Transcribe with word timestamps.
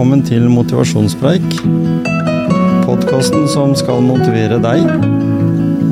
velkommen 0.00 0.22
til 0.24 0.46
Motivasjonspreik. 0.48 1.58
Podkasten 2.86 3.42
som 3.52 3.74
skal 3.76 3.98
motivere 4.00 4.56
deg. 4.56 4.86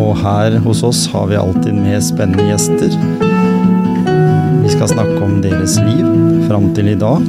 Og 0.01 0.15
her 0.23 0.55
hos 0.65 0.81
oss 0.81 1.03
har 1.13 1.27
vi 1.29 1.37
alltid 1.37 1.77
med 1.77 2.01
spennende 2.07 2.47
gjester. 2.49 2.89
Vi 4.63 4.71
skal 4.73 4.89
snakke 4.95 5.19
om 5.27 5.43
deres 5.45 5.77
liv 5.85 6.07
fram 6.49 6.71
til 6.73 6.89
i 6.89 6.97
dag, 6.97 7.27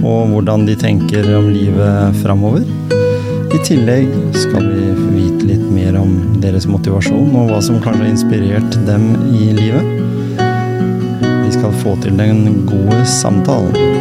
og 0.00 0.32
hvordan 0.32 0.64
de 0.64 0.78
tenker 0.80 1.28
om 1.36 1.50
livet 1.52 2.16
framover. 2.22 2.64
I 3.52 3.60
tillegg 3.68 4.08
skal 4.46 4.64
vi 4.70 4.94
vite 5.18 5.50
litt 5.50 5.66
mer 5.76 5.98
om 6.00 6.40
deres 6.40 6.64
motivasjon, 6.64 7.34
og 7.36 7.52
hva 7.52 7.60
som 7.60 7.84
kanskje 7.84 8.00
har 8.06 8.14
inspirert 8.14 8.80
dem 8.88 9.10
i 9.28 9.52
livet. 9.60 9.92
Vi 10.40 11.52
skal 11.58 11.76
få 11.84 11.98
til 12.00 12.16
den 12.16 12.64
gode 12.64 13.02
samtalen. 13.12 13.93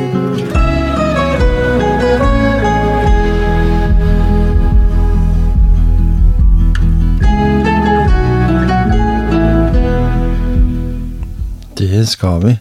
Det 12.04 12.10
skal 12.12 12.42
vi. 12.44 12.52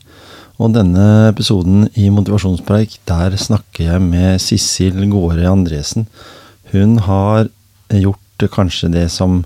Og 0.62 0.70
denne 0.76 1.04
episoden 1.32 1.88
i 1.98 2.04
Motivasjonspreik, 2.14 3.00
der 3.10 3.34
snakker 3.40 3.88
jeg 3.88 4.02
med 4.04 4.38
Sissel 4.38 5.00
Gåre 5.10 5.48
Andresen. 5.50 6.06
Hun 6.70 7.00
har 7.02 7.48
gjort 7.90 8.44
kanskje 8.54 8.92
det 8.92 9.08
som 9.10 9.40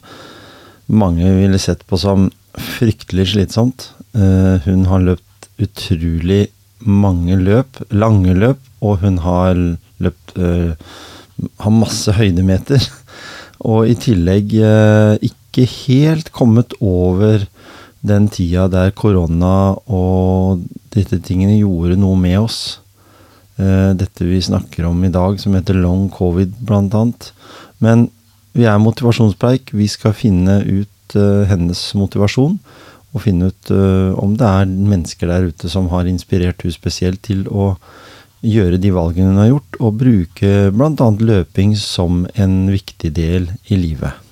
mange 0.87 1.33
ville 1.39 1.61
sett 1.63 1.87
på 1.89 1.97
som 2.03 2.29
fryktelig 2.77 3.31
slitsomt. 3.33 3.89
Eh, 4.13 4.61
hun 4.67 4.85
har 4.91 5.07
løpt 5.07 5.49
utrolig 5.65 6.43
mange 6.85 7.41
løp, 7.41 7.81
lange 7.89 8.37
løp, 8.37 8.61
og 8.85 9.01
hun 9.01 9.21
har 9.25 9.57
løpt 9.57 10.37
øh, 10.37 10.77
Har 11.61 11.73
masse 11.73 12.13
høydemeter. 12.17 12.81
Og 13.71 13.89
i 13.89 13.95
tillegg 13.97 14.53
øh, 14.61 15.17
ikke 15.21 15.65
helt 15.69 16.33
kommet 16.33 16.73
over 16.81 17.45
den 18.07 18.29
tida 18.33 18.67
der 18.71 18.95
korona 18.97 19.77
og 19.87 20.65
disse 20.95 21.19
tingene 21.25 21.59
gjorde 21.59 21.99
noe 22.01 22.19
med 22.21 22.39
oss. 22.41 22.61
Uh, 23.57 23.93
dette 23.97 24.27
vi 24.29 24.41
snakker 24.43 24.87
om 24.89 25.05
i 25.05 25.13
dag, 25.13 25.39
som 25.41 25.57
heter 25.57 25.79
long 25.81 26.09
covid, 26.13 26.55
blant 26.69 26.95
annet. 26.97 27.31
Men 27.83 28.09
vi 28.57 28.67
er 28.69 28.81
motivasjonspreik. 28.81 29.73
Vi 29.77 29.89
skal 29.91 30.17
finne 30.17 30.61
ut 30.65 31.17
uh, 31.17 31.45
hennes 31.49 31.83
motivasjon. 31.97 32.59
Og 33.17 33.25
finne 33.25 33.51
ut 33.53 33.73
uh, 33.73 34.13
om 34.21 34.37
det 34.37 34.49
er 34.49 34.69
mennesker 34.69 35.33
der 35.33 35.49
ute 35.49 35.73
som 35.73 35.89
har 35.93 36.09
inspirert 36.09 36.65
hun 36.65 36.75
spesielt 36.75 37.23
til 37.25 37.47
å 37.49 37.75
gjøre 38.47 38.79
de 38.81 38.93
valgene 38.93 39.33
hun 39.33 39.41
har 39.41 39.51
gjort, 39.55 39.81
og 39.81 39.99
bruke 40.03 40.53
bl.a. 40.75 41.09
løping 41.31 41.75
som 41.81 42.27
en 42.37 42.61
viktig 42.71 43.11
del 43.17 43.51
i 43.73 43.81
livet. 43.81 44.26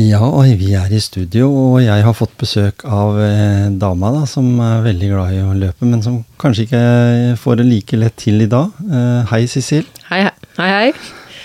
Ja, 0.00 0.22
og 0.24 0.48
vi 0.56 0.70
er 0.72 0.88
i 0.88 0.98
studio, 1.04 1.50
og 1.52 1.82
jeg 1.84 2.00
har 2.06 2.14
fått 2.16 2.32
besøk 2.40 2.80
av 2.88 3.18
eh, 3.20 3.66
dama 3.76 4.08
da, 4.14 4.22
som 4.28 4.46
er 4.64 4.86
veldig 4.86 5.10
glad 5.10 5.34
i 5.36 5.42
å 5.44 5.52
løpe, 5.52 5.84
men 5.84 6.00
som 6.00 6.22
kanskje 6.40 6.64
ikke 6.64 6.80
får 7.42 7.60
det 7.60 7.66
like 7.68 7.98
lett 8.00 8.16
til 8.22 8.40
i 8.40 8.48
dag. 8.48 8.72
Eh, 8.88 9.28
hei, 9.34 9.42
Sissel. 9.52 9.84
Hei, 10.08 10.22
hei. 10.24 10.70
hei. 10.70 10.88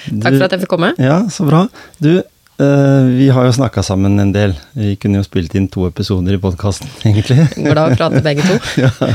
Takk 0.07 0.37
for 0.37 0.47
at 0.47 0.55
jeg 0.55 0.63
fikk 0.63 0.73
komme. 0.77 0.93
Ja, 0.95 1.19
så 1.33 1.43
bra. 1.49 1.65
Du, 1.99 2.13
eh, 2.23 3.11
vi 3.17 3.27
har 3.35 3.49
jo 3.49 3.57
snakka 3.59 3.83
sammen 3.83 4.15
en 4.23 4.31
del. 4.31 4.55
Vi 4.79 4.95
kunne 4.95 5.19
jo 5.19 5.27
spilt 5.27 5.51
inn 5.59 5.67
to 5.67 5.83
episoder 5.91 6.39
i 6.39 6.41
podkasten, 6.47 6.87
egentlig. 7.09 7.49
Glad 7.59 7.83
å 7.83 7.99
prate 7.99 8.23
begge 8.23 8.47
to. 8.47 8.61
ja. 8.85 9.11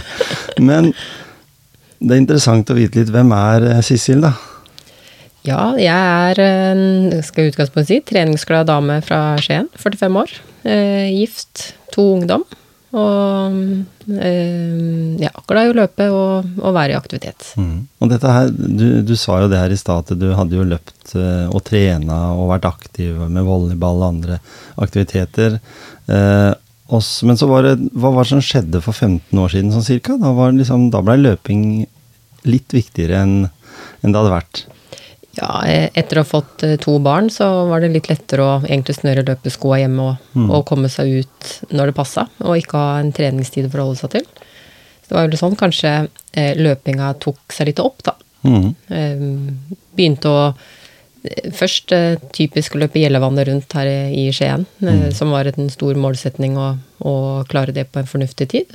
Men 0.60 0.92
det 2.02 2.18
er 2.18 2.20
interessant 2.26 2.68
å 2.68 2.76
vite 2.76 3.00
litt. 3.00 3.16
Hvem 3.16 3.32
er 3.40 3.70
eh, 3.78 3.84
Sissel, 3.86 4.20
da? 4.28 4.36
Ja, 5.42 5.72
jeg 5.74 6.38
er, 6.38 7.20
skal 7.26 7.50
utgangspunktet 7.50 7.90
si, 7.90 8.00
treningsglad 8.06 8.68
dame 8.70 9.00
fra 9.02 9.34
Skien. 9.42 9.70
45 9.74 10.18
år. 10.22 10.34
Eh, 10.62 11.08
gift. 11.10 11.72
To 11.96 12.12
ungdom. 12.16 12.44
Og 12.92 13.54
eh, 14.20 15.20
ja, 15.22 15.30
glad 15.48 15.66
i 15.66 15.70
å 15.72 15.76
løpe 15.76 16.08
og, 16.12 16.50
og 16.60 16.74
være 16.76 16.92
i 16.92 16.98
aktivitet. 16.98 17.54
Mm. 17.56 17.86
Og 18.04 18.10
dette 18.12 18.34
her, 18.34 18.50
du, 18.52 19.00
du, 19.06 19.14
sa 19.16 19.40
jo 19.42 19.48
det 19.48 19.60
her 19.62 19.72
i 19.72 19.78
stad, 19.80 20.04
at 20.04 20.20
du 20.20 20.28
hadde 20.36 20.58
jo 20.58 20.66
løpt 20.68 21.14
eh, 21.16 21.46
og 21.48 21.64
trena 21.64 22.20
og 22.36 22.50
vært 22.52 22.68
aktiv 22.68 23.16
med 23.24 23.48
volleyball 23.48 24.02
og 24.02 24.10
andre 24.10 24.38
aktiviteter. 24.76 25.56
Eh, 26.12 26.50
også, 26.92 27.30
men 27.30 27.40
så 27.40 27.48
var 27.48 27.64
det, 27.64 27.78
hva 27.96 28.12
var 28.12 28.28
det 28.28 28.34
som 28.34 28.44
skjedde 28.44 28.82
for 28.84 28.92
15 28.92 29.40
år 29.40 29.54
siden 29.54 29.72
sånn 29.72 29.88
cirka? 29.88 30.18
Da, 30.20 30.34
liksom, 30.52 30.90
da 30.92 31.00
ble 31.04 31.16
løping 31.22 31.64
litt 32.44 32.76
viktigere 32.76 33.24
enn, 33.24 33.36
enn 34.02 34.12
det 34.12 34.20
hadde 34.20 34.36
vært. 34.36 34.64
Ja, 35.38 35.62
e, 35.64 35.88
etter 35.96 36.20
å 36.20 36.24
ha 36.24 36.28
fått 36.28 36.64
e, 36.66 36.74
to 36.80 36.98
barn, 37.02 37.30
så 37.32 37.46
var 37.70 37.80
det 37.80 37.92
litt 37.94 38.10
lettere 38.10 38.44
å 38.44 38.56
egentlig 38.66 38.98
snøre 38.98 39.24
løpeskoa 39.24 39.78
hjemme 39.80 40.10
og, 40.10 40.26
mm. 40.36 40.50
og, 40.50 40.64
komme 40.68 40.90
seg 40.92 41.22
ut 41.22 41.52
når 41.72 41.90
det 41.90 41.96
passa, 41.96 42.26
og 42.44 42.58
ikke 42.60 42.80
ha 42.80 42.98
en 43.00 43.14
treningstid 43.16 43.68
å 43.68 43.72
forholde 43.72 44.02
seg 44.02 44.12
til. 44.18 44.28
Så 45.00 45.08
det 45.08 45.16
var 45.16 45.30
jo 45.30 45.40
sånn 45.40 45.56
kanskje 45.58 45.94
eh, 46.36 46.52
løpinga 46.60 47.14
tok 47.22 47.40
seg 47.54 47.70
litt 47.70 47.80
opp, 47.82 48.04
da. 48.04 48.16
Mm. 48.44 48.70
Eh, 48.92 49.26
begynte 49.96 50.30
å 50.30 50.46
Først 51.54 51.92
eh, 51.94 52.16
typisk 52.34 52.74
å 52.74 52.80
løpe 52.82 52.98
Gjellevannet 52.98 53.46
rundt 53.46 53.74
her 53.78 53.86
i 53.86 54.24
Skien, 54.34 54.64
mm. 54.82 55.12
som 55.14 55.30
var 55.30 55.46
en 55.46 55.68
stor 55.70 55.94
målsetning 55.94 56.56
å, 56.58 56.72
å 56.98 57.12
klare 57.46 57.70
det 57.76 57.84
på 57.92 58.00
en 58.00 58.08
fornuftig 58.10 58.48
tid. 58.50 58.72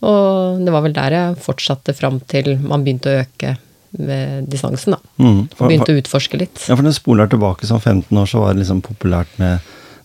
Og 0.00 0.62
det 0.64 0.72
var 0.72 0.86
vel 0.86 0.96
der 0.96 1.16
jeg 1.18 1.42
fortsatte 1.44 1.92
fram 1.92 2.16
til 2.32 2.54
man 2.64 2.86
begynte 2.86 3.12
å 3.12 3.20
øke 3.26 3.52
ved 3.98 4.48
distansen, 4.50 4.96
da. 4.96 5.12
Mm, 5.20 5.44
for, 5.52 5.68
Begynte 5.68 5.94
å 5.94 6.00
utforske 6.00 6.40
litt. 6.40 6.64
Ja, 6.66 6.76
for 6.76 6.86
når 6.86 6.96
spoler 6.96 7.30
tilbake 7.30 7.68
som 7.68 7.80
15 7.80 8.16
år, 8.16 8.28
så 8.30 8.42
var 8.42 8.54
det 8.54 8.64
liksom 8.64 8.82
populært 8.84 9.32
med 9.42 9.60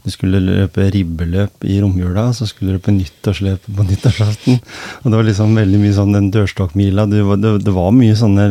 du 0.07 0.13
skulle 0.13 0.39
løpe 0.39 0.85
ribbeløp 0.93 1.65
i 1.67 1.81
romjula, 1.83 2.29
så 2.31 2.45
skulle 2.47 2.71
du 2.71 2.77
løpe 2.77 2.93
nyttårsløp 2.95 3.65
på 3.75 3.85
nyttårsaften. 3.89 4.59
Og 5.01 5.09
det 5.09 5.17
var 5.17 5.27
liksom 5.27 5.57
veldig 5.57 5.81
mye 5.81 5.95
sånn 5.97 6.15
den 6.15 6.29
dørstokkmila. 6.31 7.07
Det, 7.11 7.25
det, 7.43 7.51
det, 7.65 7.73
var 7.75 7.91
mye 7.91 8.15
sånne 8.15 8.45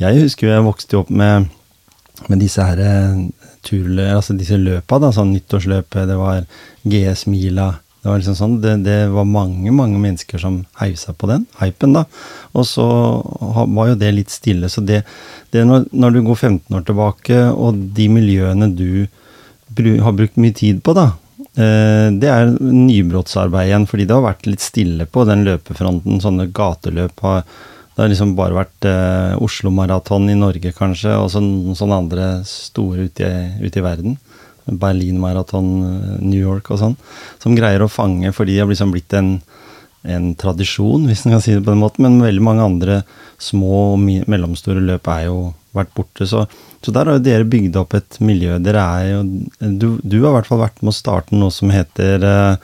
Jeg 0.00 0.22
husker 0.22 0.54
jeg 0.54 0.64
vokste 0.64 1.02
opp 1.02 1.10
med, 1.12 1.50
med 2.30 2.40
disse 2.40 2.64
her 2.64 2.80
eh, 2.80 3.18
turløp, 3.66 4.14
altså 4.14 4.38
disse 4.40 4.56
løpa, 4.56 5.00
da. 5.02 5.12
Sånn 5.12 5.34
nyttårsløpet, 5.34 6.06
det 6.08 6.16
var 6.16 6.46
GS-mila. 6.88 7.74
Det 8.06 8.12
var 8.12 8.20
liksom 8.20 8.34
sånn, 8.38 8.52
det, 8.62 8.72
det, 8.86 8.96
var 9.10 9.24
mange 9.26 9.72
mange 9.74 9.98
mennesker 9.98 10.38
som 10.38 10.60
heiv 10.78 10.92
seg 11.00 11.16
på 11.18 11.26
den 11.26 11.42
hypen, 11.58 11.96
da. 11.96 12.04
Og 12.54 12.62
så 12.70 12.84
var 13.42 13.88
jo 13.90 13.96
det 13.98 14.12
litt 14.14 14.30
stille. 14.30 14.70
Så 14.70 14.84
det, 14.86 15.00
det 15.50 15.64
når, 15.66 15.88
når, 15.90 16.14
du 16.14 16.20
går 16.28 16.38
15 16.38 16.76
år 16.78 16.84
tilbake, 16.86 17.40
og 17.50 17.80
de 17.96 18.06
miljøene 18.14 18.68
du 18.78 19.08
har 20.06 20.14
brukt 20.14 20.38
mye 20.38 20.54
tid 20.54 20.84
på, 20.86 20.94
da, 20.94 21.08
eh, 21.58 22.14
det 22.14 22.30
er 22.30 22.54
nybrottsarbeid 22.62 23.72
igjen, 23.72 23.88
fordi 23.90 24.06
det 24.06 24.14
har 24.14 24.28
vært 24.28 24.46
litt 24.46 24.62
stille 24.62 25.10
på 25.10 25.26
den 25.26 25.42
løpefronten. 25.50 26.22
Sånne 26.22 26.46
gateløp 26.54 27.26
har 27.26 27.42
det 27.42 28.04
har 28.04 28.10
liksom 28.12 28.36
bare 28.38 28.54
vært 28.60 28.86
eh, 28.86 29.34
Oslo 29.42 29.74
Maraton 29.74 30.30
i 30.30 30.38
Norge, 30.38 30.70
kanskje, 30.78 31.18
og 31.18 31.26
så 31.34 31.42
sånne 31.42 32.00
andre 32.04 32.26
store 32.46 33.08
ute 33.08 33.26
i, 33.26 33.66
ute 33.66 33.82
i 33.82 33.84
verden. 33.90 34.18
Berlin 34.66 35.20
Marathon, 35.22 35.68
eh, 35.84 36.16
New 36.24 36.40
York 36.40 36.70
og 36.70 36.80
sånn, 36.82 36.96
som 37.42 37.56
greier 37.58 37.84
å 37.84 37.92
fange 37.92 38.32
fordi 38.34 38.56
det 38.56 38.64
har 38.64 38.70
liksom 38.72 38.94
blitt 38.94 39.14
en, 39.16 39.36
en 40.06 40.32
tradisjon, 40.38 41.06
hvis 41.08 41.24
man 41.26 41.36
kan 41.36 41.44
si 41.44 41.54
det 41.54 41.64
på 41.64 41.72
den 41.72 41.82
måten. 41.82 42.06
Men 42.06 42.24
veldig 42.24 42.44
mange 42.44 42.66
andre 42.66 42.98
små 43.42 43.92
og 43.92 44.02
mellomstore 44.02 44.82
løp 44.82 45.08
er 45.12 45.26
jo 45.28 45.38
vært 45.76 45.92
borte. 45.96 46.26
Så, 46.28 46.46
så 46.82 46.94
der 46.94 47.08
har 47.08 47.18
jo 47.18 47.24
dere 47.26 47.48
bygd 47.48 47.78
opp 47.80 47.96
et 47.98 48.18
miljø. 48.24 48.58
Dere 48.62 48.84
er 48.98 49.10
jo 49.10 49.22
Du, 49.60 49.88
du 50.02 50.20
har 50.22 50.30
i 50.30 50.36
hvert 50.38 50.50
fall 50.50 50.62
vært 50.64 50.82
med 50.82 50.94
å 50.94 50.96
starte 50.96 51.36
noe 51.36 51.52
som 51.54 51.72
heter 51.74 52.24
uh, 52.24 52.56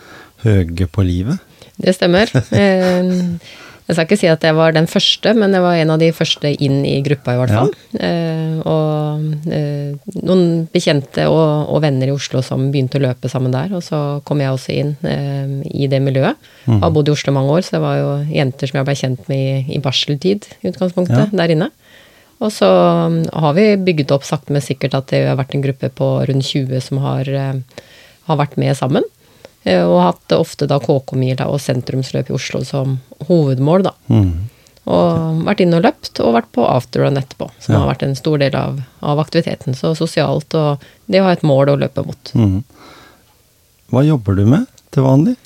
Høge 0.43 0.89
på 0.91 1.05
livet. 1.07 1.39
Det 1.79 1.95
stemmer. 1.95 2.31
Jeg 3.89 3.97
skal 3.97 4.07
ikke 4.07 4.19
si 4.21 4.29
at 4.31 4.45
jeg 4.47 4.55
var 4.55 4.75
den 4.77 4.87
første, 4.87 5.33
men 5.35 5.55
jeg 5.57 5.65
var 5.65 5.77
en 5.77 5.93
av 5.95 5.99
de 6.01 6.09
første 6.15 6.53
inn 6.65 6.85
i 6.87 6.95
gruppa, 7.05 7.35
i 7.35 7.41
hvert 7.41 7.55
fall. 7.55 7.73
Ja. 7.97 8.09
Eh, 8.09 8.61
og 8.63 9.51
eh, 9.53 10.15
noen 10.23 10.45
bekjente 10.73 11.27
og, 11.29 11.67
og, 11.67 11.81
venner 11.83 12.13
i 12.13 12.15
Oslo 12.15 12.45
som 12.47 12.69
begynte 12.71 13.01
å 13.01 13.05
løpe 13.05 13.31
sammen 13.33 13.55
der. 13.55 13.75
Og 13.75 13.83
så 13.85 13.99
kom 14.29 14.41
jeg 14.41 14.55
også 14.55 14.77
inn 14.77 14.95
eh, 15.09 15.59
i 15.83 15.91
det 15.91 15.99
miljøet. 16.05 16.39
Mm. 16.71 16.79
Har 16.85 16.95
bodd 16.95 17.11
i 17.11 17.17
Oslo 17.17 17.35
mange 17.35 17.59
år, 17.59 17.67
så 17.67 17.77
det 17.77 17.85
var 17.85 17.99
jo 17.99 18.11
jenter 18.31 18.71
som 18.71 18.81
jeg 18.81 18.89
ble 18.89 18.99
kjent 19.03 19.33
med 19.33 19.43
i, 19.43 19.77
i 19.77 19.83
barseltid, 19.83 20.49
i 20.63 20.71
utgangspunktet, 20.71 21.27
ja. 21.27 21.43
der 21.43 21.57
inne. 21.57 21.73
Og 22.43 22.51
så 22.51 22.69
um, 23.07 23.21
har 23.45 23.55
vi 23.55 23.67
bygget 23.79 24.13
opp 24.15 24.27
sakte, 24.27 24.55
men 24.55 24.65
sikkert 24.65 24.97
at 24.99 25.11
det 25.13 25.25
har 25.29 25.39
vært 25.39 25.55
en 25.57 25.65
gruppe 25.65 25.91
på 25.95 26.09
rundt 26.29 26.49
20 26.49 26.83
som 26.83 27.03
har, 27.05 27.29
eh, 27.29 27.85
har 28.29 28.41
vært 28.41 28.59
med 28.59 28.75
sammen. 28.79 29.07
Eh, 29.65 29.83
og 29.87 30.01
hatt 30.03 30.35
ofte 30.35 30.67
da 30.67 30.79
KK-mila 30.83 31.47
og 31.47 31.61
sentrumsløp 31.63 32.31
i 32.31 32.35
Oslo 32.35 32.65
som 32.67 32.97
hovedmål, 33.29 33.85
da. 33.87 33.93
Mm. 34.11 34.33
Og 34.91 35.45
vært 35.47 35.61
inne 35.63 35.79
og 35.79 35.85
løpt, 35.87 36.19
og 36.25 36.35
vært 36.35 36.49
på 36.57 36.65
afterrun 36.67 37.17
etterpå. 37.21 37.47
Som 37.63 37.75
Ja. 37.77 37.81
har 37.85 37.93
vært 37.95 38.03
en 38.03 38.17
stor 38.19 38.39
del 38.43 38.57
av, 38.59 38.81
av 39.01 39.19
aktiviteten. 39.23 39.75
Så 39.79 39.95
sosialt 39.95 40.53
og 40.59 40.81
det 41.07 41.21
å 41.23 41.29
ha 41.29 41.33
et 41.37 41.45
mål 41.47 41.71
å 41.71 41.79
løpe 41.79 42.03
mot. 42.05 42.33
Mm. 42.35 42.65
Hva 43.93 44.03
jobber 44.07 44.35
du 44.35 44.47
med 44.47 44.67
til 44.91 45.05
vanlig? 45.07 45.37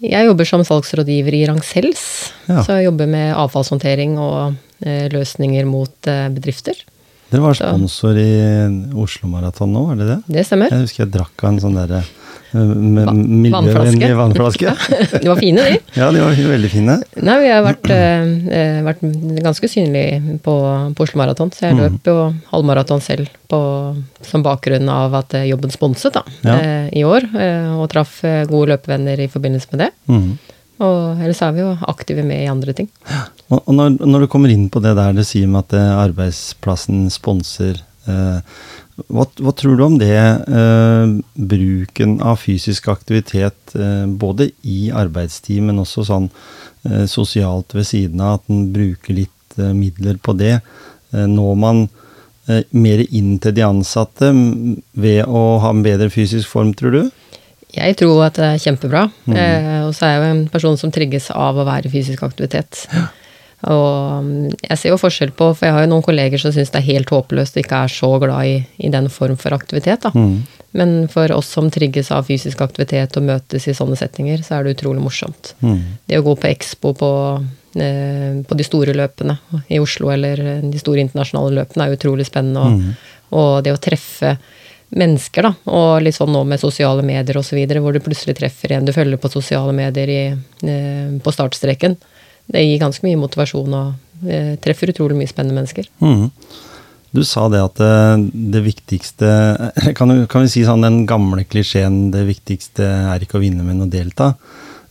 Jeg 0.00 0.28
jobber 0.28 0.46
som 0.46 0.62
salgsrådgiver 0.62 1.34
i 1.34 1.46
Rangsells. 1.48 2.04
Ja. 2.46 2.62
Så 2.62 2.76
jeg 2.78 2.84
jobber 2.86 3.08
med 3.10 3.34
avfallshåndtering 3.34 4.14
og 4.22 4.54
eh, 4.86 5.08
løsninger 5.10 5.66
mot 5.66 6.06
eh, 6.06 6.28
bedrifter. 6.30 6.78
Dere 7.32 7.42
var 7.42 7.54
Så- 7.58 7.66
sponsor 7.66 8.14
i 8.16 8.30
Oslo 8.94 9.28
Maraton 9.28 9.72
nå, 9.74 9.82
var 9.88 9.96
det 9.98 10.06
det? 10.06 10.18
Det 10.38 10.46
stemmer. 10.46 10.70
Jeg 10.70 10.86
husker 10.86 11.02
jeg 11.04 11.12
drakk 11.18 11.42
av 11.42 11.50
en 11.50 11.58
sånn 11.60 11.74
derre 11.74 12.04
miljøvennlig 12.52 14.10
vannflaske. 14.16 14.72
De 15.22 15.28
var 15.28 15.38
fine, 15.40 15.64
de. 15.66 15.78
ja, 15.98 16.08
de 16.14 16.22
var 16.22 16.36
veldig 16.52 16.70
fine. 16.72 16.96
Nei, 17.24 17.36
vi 17.42 17.50
har 17.52 17.62
vært, 17.66 17.90
eh, 17.92 18.30
eh, 18.58 18.78
vært 18.86 19.02
ganske 19.44 19.68
synlige 19.70 20.38
på, 20.44 20.54
på 20.96 21.06
Oslo 21.06 21.20
Maraton, 21.22 21.50
så 21.54 21.68
jeg 21.68 21.76
Mm. 21.78 21.80
løp 21.84 22.06
jo 22.08 22.16
halvmaraton 22.52 23.00
selv 23.04 23.28
på, 23.48 23.58
som 24.24 24.42
bakgrunn 24.42 24.88
av 24.90 25.14
at 25.14 25.34
eh, 25.34 25.44
jobben 25.50 25.70
sponset 25.70 26.12
da, 26.16 26.22
Ja. 26.44 26.56
eh, 26.58 26.88
i 26.96 27.04
år, 27.04 27.28
eh, 27.36 27.68
og 27.78 27.88
traff 27.92 28.22
eh, 28.24 28.44
gode 28.46 28.72
løpevenner 28.74 29.20
i 29.20 29.28
forbindelse 29.28 29.68
med 29.72 29.84
det. 29.86 29.90
Mm. 30.08 30.38
Og 30.80 31.18
ellers 31.20 31.42
er 31.42 31.52
vi 31.52 31.60
jo 31.64 31.72
aktive 31.90 32.22
med 32.24 32.44
i 32.44 32.48
andre 32.50 32.72
ting. 32.72 32.88
Og 33.50 33.62
og 33.66 33.74
når, 33.74 33.96
når 34.06 34.20
du 34.20 34.26
kommer 34.30 34.50
inn 34.52 34.68
på 34.70 34.80
det 34.82 34.94
der 34.96 35.12
du 35.12 35.24
sier 35.24 35.48
med 35.48 35.64
at 35.66 35.74
arbeidsplassen 36.08 37.08
sponser 37.10 37.80
eh, 38.06 38.40
hva, 39.06 39.24
hva 39.38 39.52
tror 39.54 39.76
du 39.78 39.84
om 39.84 39.98
det, 40.00 40.10
eh, 40.14 41.12
bruken 41.38 42.16
av 42.24 42.40
fysisk 42.42 42.88
aktivitet 42.90 43.74
eh, 43.78 44.06
både 44.10 44.50
i 44.66 44.90
arbeidstid, 44.90 45.62
men 45.68 45.78
også 45.84 46.04
sånn 46.08 46.26
eh, 46.88 47.04
sosialt 47.10 47.74
ved 47.78 47.86
siden 47.86 48.20
av, 48.24 48.40
at 48.40 48.50
en 48.52 48.66
bruker 48.74 49.14
litt 49.20 49.58
eh, 49.58 49.70
midler 49.76 50.18
på 50.18 50.34
det? 50.40 50.56
Eh, 51.14 51.26
når 51.30 51.54
man 51.62 51.84
eh, 52.48 52.64
mer 52.74 53.04
inn 53.08 53.36
til 53.38 53.54
de 53.56 53.64
ansatte 53.68 54.32
ved 54.98 55.22
å 55.26 55.44
ha 55.62 55.70
en 55.74 55.84
bedre 55.86 56.10
fysisk 56.10 56.50
form, 56.50 56.74
tror 56.74 56.98
du? 56.98 57.02
Jeg 57.76 57.98
tror 58.00 58.22
at 58.24 58.38
det 58.40 58.46
er 58.48 58.60
kjempebra, 58.64 59.06
Mm. 59.28 59.36
eh, 59.36 59.80
og 59.86 59.94
så 59.94 60.06
er 60.08 60.14
jeg 60.14 60.20
jo 60.22 60.28
en 60.34 60.44
person 60.48 60.76
som 60.80 60.90
trigges 60.90 61.30
av 61.30 61.56
å 61.60 61.66
være 61.68 61.86
i 61.86 61.92
fysisk 61.92 62.22
aktivitet. 62.24 62.86
Og 63.66 64.22
mm, 64.22 64.52
jeg 64.68 64.78
ser 64.78 64.92
jo 64.92 65.00
forskjell 65.00 65.32
på, 65.34 65.50
for 65.56 65.66
jeg 65.66 65.74
har 65.74 65.82
jo 65.82 65.90
noen 65.90 66.04
kolleger 66.06 66.38
som 66.38 66.52
syns 66.54 66.70
det 66.70 66.78
er 66.78 66.90
helt 66.92 67.10
håpløst 67.10 67.56
og 67.56 67.64
ikke 67.64 67.80
er 67.82 67.90
så 67.90 68.10
glad 68.22 68.46
i, 68.46 68.56
i 68.86 68.90
den 68.94 69.08
form 69.10 69.38
for 69.40 69.56
aktivitet, 69.56 70.04
da. 70.06 70.12
Mm. 70.14 70.36
Men 70.78 70.92
for 71.10 71.32
oss 71.34 71.48
som 71.56 71.70
trigges 71.72 72.12
av 72.14 72.28
fysisk 72.28 72.60
aktivitet 72.62 73.16
og 73.18 73.24
møtes 73.26 73.66
i 73.66 73.74
sånne 73.74 73.98
settinger, 73.98 74.44
så 74.46 74.58
er 74.58 74.66
det 74.66 74.76
utrolig 74.76 75.02
morsomt. 75.02 75.54
Mm. 75.64 75.80
Det 76.06 76.20
å 76.20 76.26
gå 76.26 76.36
på 76.38 76.50
Expo 76.50 76.92
på, 76.94 77.10
eh, 77.80 78.38
på 78.46 78.58
de 78.60 78.66
store 78.68 78.94
løpene 78.94 79.38
i 79.72 79.80
Oslo, 79.82 80.12
eller 80.14 80.44
eh, 80.44 80.60
de 80.62 80.78
store 80.78 81.02
internasjonale 81.02 81.56
løpene, 81.62 81.88
er 81.88 81.98
utrolig 81.98 82.28
spennende. 82.28 82.62
Og, 82.62 82.78
Mm. 82.78 82.94
og 83.38 83.64
det 83.64 83.74
å 83.74 83.80
treffe 83.80 84.36
mennesker, 84.94 85.42
da, 85.42 85.52
og 85.68 86.02
litt 86.04 86.16
sånn 86.16 86.30
nå 86.32 86.44
med 86.48 86.60
sosiale 86.60 87.02
medier 87.02 87.36
osv., 87.36 87.58
hvor 87.80 87.92
du 87.92 88.00
plutselig 88.00 88.38
treffer 88.38 88.72
en 88.72 88.86
du 88.86 88.92
følger 88.92 89.20
på 89.20 89.28
sosiale 89.32 89.72
medier 89.76 90.08
i, 90.08 90.22
eh, 90.64 91.18
på 91.20 91.34
startstreken, 91.34 91.96
det 92.52 92.64
gir 92.64 92.80
ganske 92.80 93.04
mye 93.06 93.20
motivasjon 93.20 93.74
og 93.76 94.28
eh, 94.28 94.54
treffer 94.64 94.92
utrolig 94.94 95.16
mye 95.18 95.30
spennende 95.30 95.58
mennesker. 95.60 95.88
Mm. 96.00 96.30
Du 97.16 97.22
sa 97.24 97.46
det 97.48 97.60
at 97.64 97.78
det, 97.80 98.30
det 98.52 98.64
viktigste 98.66 99.28
kan, 99.96 100.08
du- 100.12 100.26
kan 100.28 100.44
vi 100.44 100.50
si 100.52 100.64
sånn 100.66 100.84
den 100.84 101.06
gamle 101.08 101.44
klisjeen 101.48 102.10
'det 102.12 102.26
viktigste 102.28 102.84
er 103.14 103.24
ikke 103.24 103.38
å 103.40 103.44
vinne, 103.44 103.64
men 103.64 103.80
å 103.84 103.88
delta'? 103.88 104.34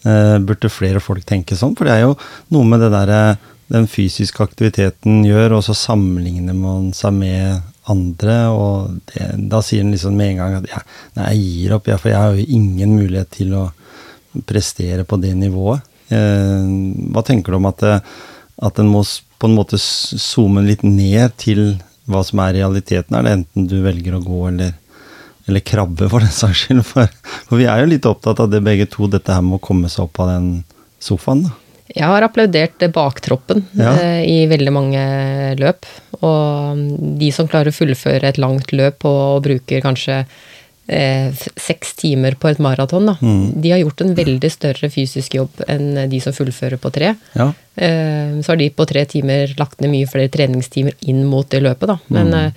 Eh, 0.07 0.38
burde 0.39 0.69
flere 0.71 1.01
folk 1.04 1.25
tenke 1.25 1.57
sånn? 1.57 1.75
For 1.77 1.86
det 1.86 1.94
er 1.98 2.01
jo 2.07 2.18
noe 2.54 2.65
med 2.65 2.80
det 2.81 2.92
derre 2.94 3.38
den 3.69 3.88
fysiske 3.92 4.39
aktiviteten 4.45 5.25
gjør, 5.27 5.57
og 5.57 5.63
så 5.65 5.74
sammenligner 5.75 6.56
man 6.56 6.94
seg 6.95 7.13
med 7.18 7.62
andre, 7.92 8.38
og 8.48 9.01
det, 9.12 9.50
da 9.51 9.59
sier 9.62 9.81
en 9.83 9.92
liksom 9.92 10.15
med 10.15 10.31
en 10.31 10.38
gang 10.39 10.56
at 10.62 10.69
ja, 10.71 10.80
nei, 11.18 11.25
jeg 11.33 11.42
gir 11.44 11.75
opp, 11.75 11.89
jeg, 11.92 12.00
for 12.00 12.09
jeg 12.13 12.21
har 12.21 12.38
jo 12.38 12.45
ingen 12.48 12.95
mulighet 12.95 13.30
til 13.36 13.54
å 13.59 13.65
prestere 14.48 15.04
på 15.07 15.19
det 15.19 15.33
nivået. 15.36 15.83
Eh, 16.13 16.68
hva 17.13 17.24
tenker 17.27 17.51
du 17.54 17.59
om 17.59 17.69
at, 17.69 17.83
det, 17.83 17.98
at 18.69 18.80
en 18.81 18.89
må 18.92 19.04
på 19.38 19.50
en 19.50 19.57
måte 19.57 19.77
zoome 19.77 20.63
litt 20.65 20.83
ned 20.88 21.36
til 21.38 21.75
hva 22.09 22.24
som 22.25 22.39
er 22.45 22.56
realiteten? 22.62 23.18
Er 23.19 23.25
det 23.27 23.36
enten 23.42 23.68
du 23.69 23.77
velger 23.83 24.15
å 24.18 24.24
gå 24.24 24.42
eller, 24.50 24.74
eller 25.48 25.63
krabbe, 25.68 26.07
for 26.09 26.24
den 26.24 26.33
saks 26.33 26.65
skyld? 26.65 26.83
For, 26.88 27.12
for 27.50 27.59
vi 27.62 27.68
er 27.69 27.83
jo 27.83 27.92
litt 27.92 28.07
opptatt 28.09 28.39
av 28.44 28.50
det 28.54 28.63
begge 28.65 28.88
to, 28.94 29.09
dette 29.12 29.36
her 29.36 29.44
med 29.45 29.59
å 29.59 29.65
komme 29.68 29.92
seg 29.92 30.07
opp 30.07 30.24
av 30.24 30.31
den 30.33 30.51
sofaen. 31.04 31.45
da. 31.48 31.56
Jeg 31.95 32.04
har 32.04 32.25
applaudert 32.25 32.83
baktroppen 32.94 33.62
Ja. 33.80 33.94
eh, 33.95 34.24
i 34.27 34.38
veldig 34.50 34.74
mange 34.75 35.04
løp. 35.59 35.86
Og 36.19 36.81
de 37.19 37.30
som 37.31 37.48
klarer 37.48 37.71
å 37.71 37.77
fullføre 37.77 38.27
et 38.27 38.39
langt 38.42 38.74
løp 38.75 39.06
og, 39.07 39.21
og 39.38 39.44
bruker 39.45 39.83
kanskje 39.86 40.18
eh, 40.24 40.27
seks 40.87 41.93
timer 41.99 42.35
på 42.39 42.47
et 42.47 42.59
maraton, 42.63 43.09
Mm. 43.21 43.61
de 43.61 43.71
har 43.73 43.79
gjort 43.81 44.01
en 44.01 44.13
veldig 44.15 44.51
større 44.51 44.89
fysisk 44.89 45.33
jobb 45.35 45.49
enn 45.67 46.09
de 46.09 46.19
som 46.23 46.31
fullfører 46.33 46.79
på 46.79 46.91
tre. 46.95 47.15
Ja. 47.35 47.49
Eh, 47.75 48.39
så 48.41 48.53
har 48.53 48.55
de 48.57 48.69
på 48.69 48.85
tre 48.87 49.03
timer 49.05 49.53
lagt 49.59 49.81
ned 49.81 49.91
mye 49.91 50.07
flere 50.07 50.29
treningstimer 50.31 50.93
inn 51.01 51.25
mot 51.25 51.49
det 51.49 51.61
løpet, 51.61 51.87
da. 51.87 51.97
Men 52.07 52.33
eh, 52.33 52.51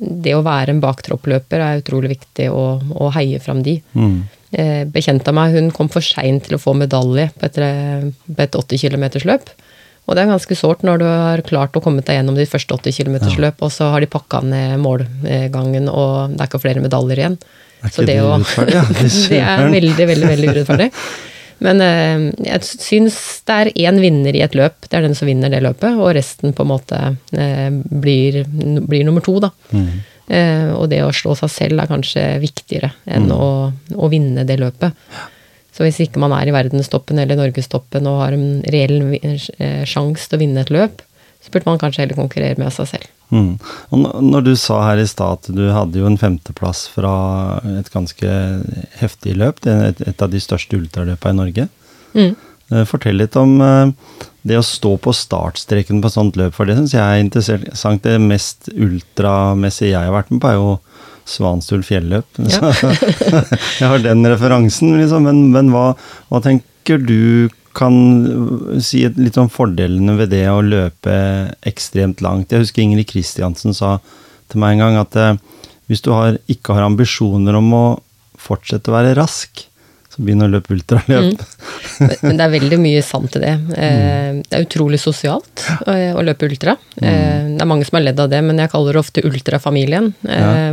det 0.00 0.34
å 0.36 0.42
være 0.44 0.70
en 0.74 0.80
baktroppløper 0.80 1.60
er 1.60 1.82
utrolig 1.82 2.14
viktig 2.16 2.48
å, 2.52 2.80
å 2.96 3.12
heie 3.12 3.38
fram 3.40 3.62
de. 3.62 3.78
Mm. 3.94 4.16
Eh, 4.52 4.84
bekjent 4.88 5.28
av 5.28 5.34
meg, 5.36 5.52
hun 5.56 5.70
kom 5.70 5.88
for 5.92 6.00
seint 6.00 6.44
til 6.46 6.56
å 6.56 6.62
få 6.62 6.72
medalje 6.76 7.30
på 7.36 7.44
et, 7.48 7.58
eh, 7.58 8.08
på 8.32 8.42
et 8.44 8.56
80 8.56 8.78
km-løp. 8.88 9.52
Og 10.06 10.14
det 10.14 10.22
er 10.22 10.30
ganske 10.30 10.54
sårt 10.54 10.84
når 10.86 10.98
du 11.00 11.04
har 11.04 11.40
klart 11.42 11.74
å 11.74 11.82
komme 11.82 12.00
deg 12.06 12.20
gjennom 12.20 12.36
de 12.38 12.46
første 12.46 12.72
80 12.76 12.94
km-løp, 12.94 13.56
og 13.60 13.72
så 13.74 13.88
har 13.90 14.00
de 14.00 14.06
pakka 14.06 14.40
ned 14.46 14.78
målgangen, 14.78 15.88
og 15.90 16.30
det 16.36 16.40
er 16.44 16.46
ikke 16.46 16.62
flere 16.62 16.80
medaljer 16.84 17.18
igjen. 17.18 17.38
Så 17.92 18.04
det 18.06 18.18
urettferdig, 18.22 18.76
ja? 18.76 18.84
Det 19.32 19.40
er 19.40 19.72
veldig, 19.72 20.06
veldig 20.12 20.30
veldig 20.32 20.52
urettferdig. 20.54 20.90
Men 21.64 21.80
eh, 21.80 22.24
jeg 22.50 22.66
syns 22.68 23.16
det 23.48 23.54
er 23.54 23.70
én 23.88 24.00
vinner 24.02 24.36
i 24.36 24.42
et 24.44 24.56
løp, 24.58 24.88
det 24.88 24.98
er 24.98 25.06
den 25.06 25.16
som 25.16 25.28
vinner 25.28 25.52
det 25.52 25.62
løpet, 25.64 25.96
og 25.96 26.12
resten 26.16 26.52
på 26.56 26.66
en 26.66 26.72
måte 26.72 26.98
eh, 27.32 27.70
blir, 27.72 28.42
blir 28.84 29.06
nummer 29.08 29.24
to, 29.24 29.38
da. 29.44 29.52
Mm. 29.72 29.88
Eh, 30.26 30.68
og 30.74 30.90
det 30.92 31.00
å 31.06 31.14
slå 31.14 31.36
seg 31.38 31.52
selv 31.54 31.80
er 31.80 31.90
kanskje 31.90 32.26
viktigere 32.42 32.92
enn 33.06 33.30
å, 33.32 33.72
å 33.72 34.12
vinne 34.12 34.44
det 34.48 34.58
løpet. 34.60 35.08
Så 35.76 35.84
hvis 35.84 36.00
ikke 36.02 36.20
man 36.20 36.32
er 36.32 36.48
i 36.48 36.54
verdenstoppen 36.56 37.20
eller 37.20 37.38
norgestoppen 37.38 38.08
og 38.08 38.22
har 38.22 38.36
en 38.36 38.62
reell 38.72 38.96
sjanse 39.88 40.24
til 40.24 40.38
å 40.38 40.40
vinne 40.40 40.64
et 40.64 40.72
løp, 40.72 41.04
så 41.44 41.52
burde 41.52 41.68
man 41.68 41.80
kanskje 41.80 42.02
heller 42.02 42.18
konkurrere 42.18 42.58
med 42.58 42.72
seg 42.74 42.88
selv. 42.94 43.12
Mm. 43.34 43.56
Når 44.30 44.44
du 44.46 44.52
sa 44.60 44.80
her 44.84 45.02
i 45.02 45.06
stad 45.10 45.40
at 45.40 45.48
du 45.56 45.64
hadde 45.74 45.98
jo 45.98 46.06
en 46.06 46.18
femteplass 46.20 46.86
fra 46.92 47.14
et 47.76 47.90
ganske 47.92 48.36
heftig 49.00 49.34
løp, 49.40 49.62
det 49.64 49.72
er 49.72 49.88
et, 49.90 50.04
et 50.12 50.22
av 50.22 50.30
de 50.32 50.42
største 50.42 50.78
ultraløpene 50.78 51.34
i 51.34 51.40
Norge. 51.40 51.68
Mm. 52.16 52.32
Eh, 52.72 52.84
Fortell 52.88 53.18
litt 53.20 53.36
om 53.38 53.58
eh, 53.62 53.92
det 54.46 54.58
å 54.60 54.66
stå 54.66 54.96
på 55.02 55.14
startstreken 55.14 56.02
på 56.02 56.10
et 56.10 56.16
sånt 56.16 56.38
løp, 56.38 56.54
for 56.56 56.68
det 56.68 56.78
syns 56.78 56.94
jeg 56.94 57.02
er 57.02 57.22
interessant. 57.22 58.04
Det 58.06 58.18
mest 58.22 58.70
ultramessige 58.74 59.94
jeg 59.94 60.02
har 60.02 60.14
vært 60.14 60.32
med 60.34 60.42
på, 60.42 60.52
er 60.52 60.60
jo 60.60 60.76
Svanstul 61.26 61.82
fjelløp. 61.82 62.38
Ja. 62.38 62.68
Jeg 63.80 63.88
har 63.90 63.98
den 63.98 64.20
referansen, 64.30 64.92
liksom. 64.94 65.24
Men, 65.26 65.40
men 65.50 65.72
hva, 65.74 65.88
hva 66.30 66.38
tenker 66.44 67.02
du 67.02 67.48
kan 67.76 68.80
si 68.82 69.02
litt 69.18 69.36
om 69.40 69.50
fordelene 69.52 70.16
ved 70.18 70.32
det 70.32 70.46
å 70.48 70.64
løpe 70.64 71.16
ekstremt 71.68 72.22
langt? 72.24 72.52
Jeg 72.52 72.64
husker 72.64 72.84
Ingrid 72.84 73.10
Kristiansen 73.10 73.76
sa 73.76 73.98
til 74.50 74.62
meg 74.62 74.76
en 74.76 74.84
gang 74.86 74.98
at 75.02 75.18
eh, 75.20 75.36
hvis 75.90 76.02
du 76.02 76.10
har, 76.14 76.38
ikke 76.50 76.74
har 76.76 76.86
ambisjoner 76.86 77.58
om 77.58 77.72
å 77.76 77.86
fortsette 78.40 78.90
å 78.90 78.96
være 78.96 79.14
rask, 79.18 79.65
så 80.16 80.24
begynn 80.24 80.44
å 80.46 80.48
løpe 80.50 80.72
ultraløp. 80.76 81.44
Men 82.22 82.36
men 82.36 82.38
det 82.38 82.44
er 82.44 82.52
veldig 82.56 82.78
mye 82.80 83.02
sant 83.04 83.36
i 83.38 83.42
det. 83.42 83.54
Eh, 83.76 84.40
Det 84.46 84.58
er 84.58 84.66
utrolig 84.66 85.00
sosialt 85.00 85.64
eh, 85.86 86.12
å 86.16 86.24
løpe 86.24 86.48
ultra. 86.48 86.76
Eh, 87.00 87.54
Det 87.56 87.62
er 87.62 87.68
mange 87.68 87.86
som 87.88 87.96
har 87.98 88.04
ledd 88.04 88.20
av 88.20 88.28
det, 88.32 88.42
men 88.44 88.58
jeg 88.60 88.72
kaller 88.72 88.96
det 88.96 89.00
ofte 89.04 89.24
ultrafamilien. 89.24 90.12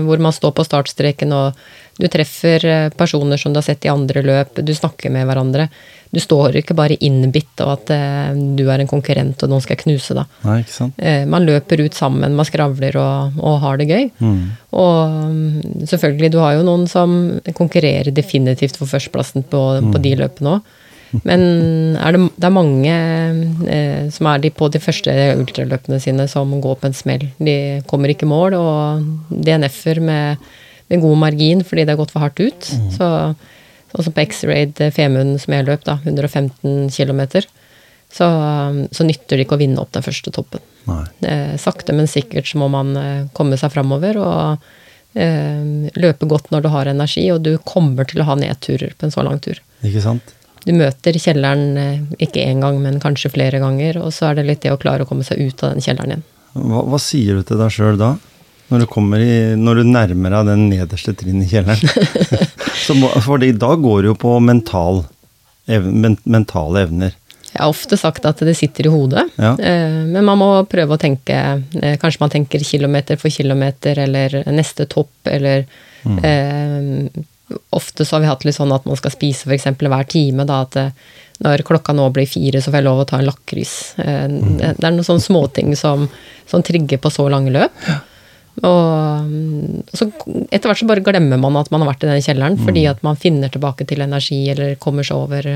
Hvor 0.03 0.19
man 0.19 0.35
står 0.35 0.51
på 0.57 0.67
startstreken 0.67 1.33
og 1.35 1.63
du 1.93 2.07
treffer 2.09 2.89
personer 2.97 3.38
som 3.38 3.53
du 3.53 3.59
har 3.59 3.67
sett 3.67 3.85
i 3.85 3.91
andre 3.91 4.23
løp, 4.25 4.57
du 4.65 4.71
snakker 4.73 5.12
med 5.13 5.27
hverandre. 5.29 5.67
Du 6.09 6.19
står 6.21 6.57
ikke 6.57 6.73
bare 6.77 6.97
innbitt 7.05 7.62
av 7.62 7.75
at 7.75 7.91
du 8.57 8.63
er 8.65 8.81
en 8.81 8.89
konkurrent 8.89 9.45
og 9.45 9.51
noen 9.51 9.62
skal 9.62 9.77
knuse 9.77 10.17
deg. 10.17 10.39
Nei, 10.43 10.59
ikke 10.63 10.73
sant? 10.73 10.97
Man 11.29 11.45
løper 11.45 11.85
ut 11.85 11.93
sammen, 11.97 12.33
man 12.33 12.50
skravler 12.50 12.97
og, 12.97 13.38
og 13.38 13.59
har 13.62 13.77
det 13.77 13.88
gøy. 13.91 14.09
Mm. 14.25 14.41
Og 14.73 15.13
mm, 15.29 15.85
selvfølgelig, 15.89 16.31
du 16.33 16.39
har 16.41 16.57
jo 16.57 16.65
noen 16.65 16.88
som 16.89 17.13
konkurrerer 17.53 18.09
definitivt 18.13 18.79
for 18.81 18.89
førsteplassen 19.34 19.44
på, 19.50 19.92
på 19.94 20.02
de 20.02 20.16
løpene 20.16 20.58
òg. 20.58 20.72
Men 21.24 21.96
er 22.02 22.16
det, 22.16 22.24
det 22.42 22.48
er 22.48 22.54
mange 22.54 22.94
eh, 23.70 24.10
som 24.10 24.28
er 24.32 24.40
de 24.42 24.50
på 24.50 24.68
de 24.74 24.80
første 24.82 25.13
ultraløpene 25.38 26.00
sine 26.02 26.28
som 26.28 26.50
går 26.60 26.80
på 26.82 26.88
en 26.88 26.94
smell. 26.94 27.28
De 27.38 27.82
kommer 27.86 28.10
ikke 28.10 28.25
i 28.25 28.32
mål, 28.32 28.56
og 28.58 29.04
DNF-er 29.30 30.02
med, 30.02 30.38
med, 30.90 31.02
god 31.04 31.18
margin 31.18 31.62
fordi 31.63 31.86
det 31.86 31.94
har 31.94 32.02
gått 32.02 32.12
for 32.16 32.25
hardt 32.25 32.42
ut. 32.42 32.66
Mm. 32.74 32.90
Så 32.98 33.36
også 33.94 34.10
på 34.10 34.25
X-Raid 34.25 34.82
Femund 34.96 35.38
som 35.40 35.54
jeg 35.54 35.68
løp, 35.68 35.86
da, 35.86 36.00
115 36.02 36.90
km, 36.90 37.22
så, 38.10 38.28
så, 38.90 39.06
nytter 39.06 39.38
det 39.38 39.46
ikke 39.46 39.58
å 39.58 39.62
vinne 39.62 39.82
opp 39.82 39.94
den 39.94 40.06
første 40.06 40.34
toppen. 40.34 40.66
Eh, 41.22 41.54
sakte, 41.62 41.94
men 41.94 42.10
sikkert 42.10 42.50
så 42.50 42.58
må 42.58 42.74
man 42.74 42.98
eh, 42.98 43.28
komme 43.38 43.58
seg 43.62 43.70
framover 43.74 44.18
og 44.18 44.40
eh, 44.58 44.83
løpe 45.13 46.25
godt 46.25 46.48
når 46.50 46.63
du 46.63 46.70
har 46.74 46.89
energi, 46.89 47.27
og 47.34 47.43
du 47.46 47.51
kommer 47.70 48.08
til 48.10 48.24
å 48.24 48.29
ha 48.32 48.38
nedturer 48.39 48.96
på 48.98 49.05
en 49.08 49.13
så 49.13 49.25
lang 49.25 49.38
tur. 49.43 49.60
Ikke 49.86 50.01
sant? 50.01 50.34
Du 50.63 50.72
møter 50.75 51.17
kjelleren 51.20 51.77
eh, 51.79 52.03
ikke 52.24 52.43
én 52.43 52.62
gang, 52.63 52.77
men 52.84 53.01
kanskje 53.03 53.34
flere 53.34 53.60
ganger, 53.60 54.00
og 54.00 54.13
så 54.15 54.29
er 54.29 54.39
det 54.39 54.46
litt 54.48 54.62
det 54.63 54.72
å 54.72 54.79
klare 54.79 55.03
å 55.03 55.10
komme 55.10 55.25
seg 55.27 55.41
ut 55.41 55.63
av 55.63 55.74
den 55.74 55.84
kjelleren 55.84 56.15
igjen. 56.15 56.27
Hva, 56.53 56.84
hva 56.88 57.00
sier 57.01 57.39
du 57.39 57.48
til 57.48 57.60
deg 57.60 57.74
sjøl 57.74 58.00
da? 58.00 58.13
Når 58.72 58.86
du, 58.86 58.93
i, 59.20 59.34
når 59.60 59.82
du 59.82 59.89
nærmer 59.91 60.38
deg 60.38 60.48
den 60.53 60.63
nederste 60.72 61.13
trinnet 61.20 61.50
i 61.50 61.58
kjelleren? 61.58 61.84
må, 63.01 63.12
fordi 63.25 63.51
da 63.60 63.74
går 63.75 64.05
det 64.05 64.13
jo 64.13 64.20
på 64.24 64.38
mental, 64.41 65.03
ev, 65.67 65.89
men, 65.91 66.15
mentale 66.24 66.88
evner. 66.88 67.17
Jeg 67.53 67.62
har 67.62 67.69
ofte 67.69 67.98
sagt 68.00 68.25
at 68.25 68.39
det 68.41 68.55
sitter 68.57 68.88
i 68.89 68.91
hodet, 68.93 69.27
ja. 69.38 69.53
Eh, 69.62 70.00
men 70.10 70.25
man 70.25 70.39
må 70.41 70.50
prøve 70.69 70.95
å 70.95 71.01
tenke 71.01 71.36
eh, 71.38 71.98
Kanskje 72.01 72.24
man 72.24 72.33
tenker 72.33 72.65
kilometer 72.65 73.19
for 73.22 73.33
kilometer, 73.33 74.00
eller 74.07 74.39
neste 74.50 74.88
topp, 74.89 75.13
eller 75.29 75.67
mm. 76.01 76.17
eh, 76.25 77.22
Ofte 77.75 78.07
så 78.07 78.15
har 78.15 78.24
vi 78.24 78.31
hatt 78.31 78.45
litt 78.48 78.57
sånn 78.57 78.74
at 78.74 78.88
man 78.89 78.98
skal 78.98 79.13
spise 79.13 79.45
f.eks. 79.45 79.67
hver 79.77 80.07
time. 80.10 80.48
da, 80.50 80.63
at 80.65 80.79
eh, 80.81 81.12
Når 81.45 81.65
klokka 81.67 81.93
nå 81.93 82.07
blir 82.15 82.29
fire, 82.29 82.62
så 82.62 82.72
får 82.72 82.81
jeg 82.81 82.88
lov 82.88 83.03
å 83.03 83.05
ta 83.10 83.19
en 83.19 83.27
lakris. 83.27 83.75
Mm. 84.00 84.57
Det 84.57 84.72
er 84.72 84.95
noen 84.95 85.05
sånne 85.05 85.22
småting 85.22 85.75
som, 85.77 86.07
som 86.50 86.65
trigger 86.65 87.01
på 87.03 87.12
så 87.13 87.27
lange 87.29 87.53
løp. 87.53 87.86
Ja. 87.86 88.00
Og 88.62 89.88
så 89.98 90.07
etter 90.53 90.69
hvert 90.69 90.81
så 90.81 90.89
bare 90.89 91.01
glemmer 91.05 91.41
man 91.41 91.57
at 91.57 91.72
man 91.74 91.81
har 91.81 91.89
vært 91.89 92.05
i 92.05 92.12
den 92.12 92.22
kjelleren, 92.25 92.57
mm. 92.57 92.67
fordi 92.67 92.83
at 92.89 93.01
man 93.05 93.17
finner 93.19 93.53
tilbake 93.53 93.86
til 93.89 94.05
energi 94.05 94.43
eller 94.53 94.77
kommer 94.81 95.05
seg 95.05 95.25
over 95.25 95.50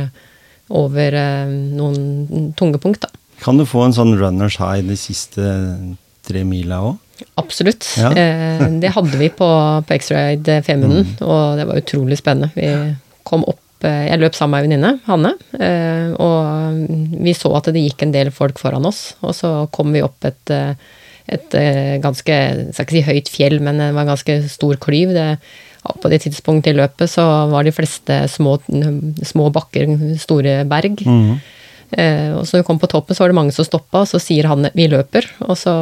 over 0.74 1.16
eh, 1.16 1.50
noen 1.78 2.52
tunge 2.58 2.80
punkt, 2.84 3.06
da. 3.06 3.12
Kan 3.44 3.60
du 3.60 3.68
få 3.70 3.86
en 3.86 3.96
sånn 3.96 4.16
runners 4.18 4.58
high 4.62 4.82
de 4.86 4.98
siste 5.00 5.44
tre 6.28 6.42
mila 6.48 6.82
òg? 6.90 7.24
Absolutt. 7.40 7.88
Ja. 8.00 8.12
Eh, 8.18 8.66
det 8.82 8.94
hadde 8.96 9.20
vi 9.20 9.30
på, 9.34 9.48
på 9.88 9.98
X-Ride 9.98 10.62
Femunden, 10.66 11.06
mm. 11.06 11.24
og 11.26 11.60
det 11.60 11.68
var 11.70 11.80
utrolig 11.82 12.20
spennende. 12.20 12.52
Vi 12.58 13.24
kom 13.28 13.46
opp 13.48 13.86
eh, 13.86 14.08
Jeg 14.10 14.22
løp 14.22 14.38
sammen 14.38 14.56
med 14.56 14.64
ei 14.64 14.68
venninne, 14.68 14.94
Hanne, 15.06 15.34
og 16.18 17.22
vi 17.22 17.34
så 17.38 17.52
at 17.60 17.70
det 17.74 17.84
gikk 17.84 18.06
en 18.06 18.16
del 18.16 18.32
folk 18.34 18.60
foran 18.62 18.88
oss. 18.90 19.12
Og 19.22 19.36
så 19.38 19.52
kom 19.74 19.94
vi 19.94 20.04
opp 20.06 20.26
et, 20.28 20.54
et 21.30 21.58
ganske 22.02 22.34
Jeg 22.34 22.74
skal 22.74 22.88
ikke 22.88 22.98
si 22.98 23.06
høyt 23.06 23.32
fjell, 23.32 23.60
men 23.62 23.82
det 23.82 23.92
var 23.94 24.06
en 24.08 24.14
ganske 24.16 24.40
stor 24.50 24.82
klyv. 24.82 25.14
Det 25.14 25.30
på 26.02 26.10
det 26.12 26.22
tidspunktet 26.26 26.74
i 26.74 26.78
løpet 26.78 27.12
så 27.12 27.26
var 27.52 27.68
de 27.68 27.74
fleste 27.76 28.24
små, 28.32 28.58
små 29.26 29.50
bakker, 29.56 29.94
store 30.22 30.62
berg. 30.70 31.04
Mm. 31.06 31.38
Eh, 31.92 32.32
og 32.36 32.48
så 32.48 32.60
vi 32.60 32.66
kom 32.68 32.80
på 32.80 32.90
toppen, 32.92 33.16
så 33.16 33.24
var 33.24 33.32
det 33.32 33.40
mange 33.40 33.56
som 33.56 33.68
stoppa, 33.68 34.04
og 34.04 34.10
så 34.10 34.20
sier 34.20 34.50
han 34.52 34.70
'vi 34.74 34.90
løper'. 34.92 35.30
Og 35.48 35.56
så 35.58 35.74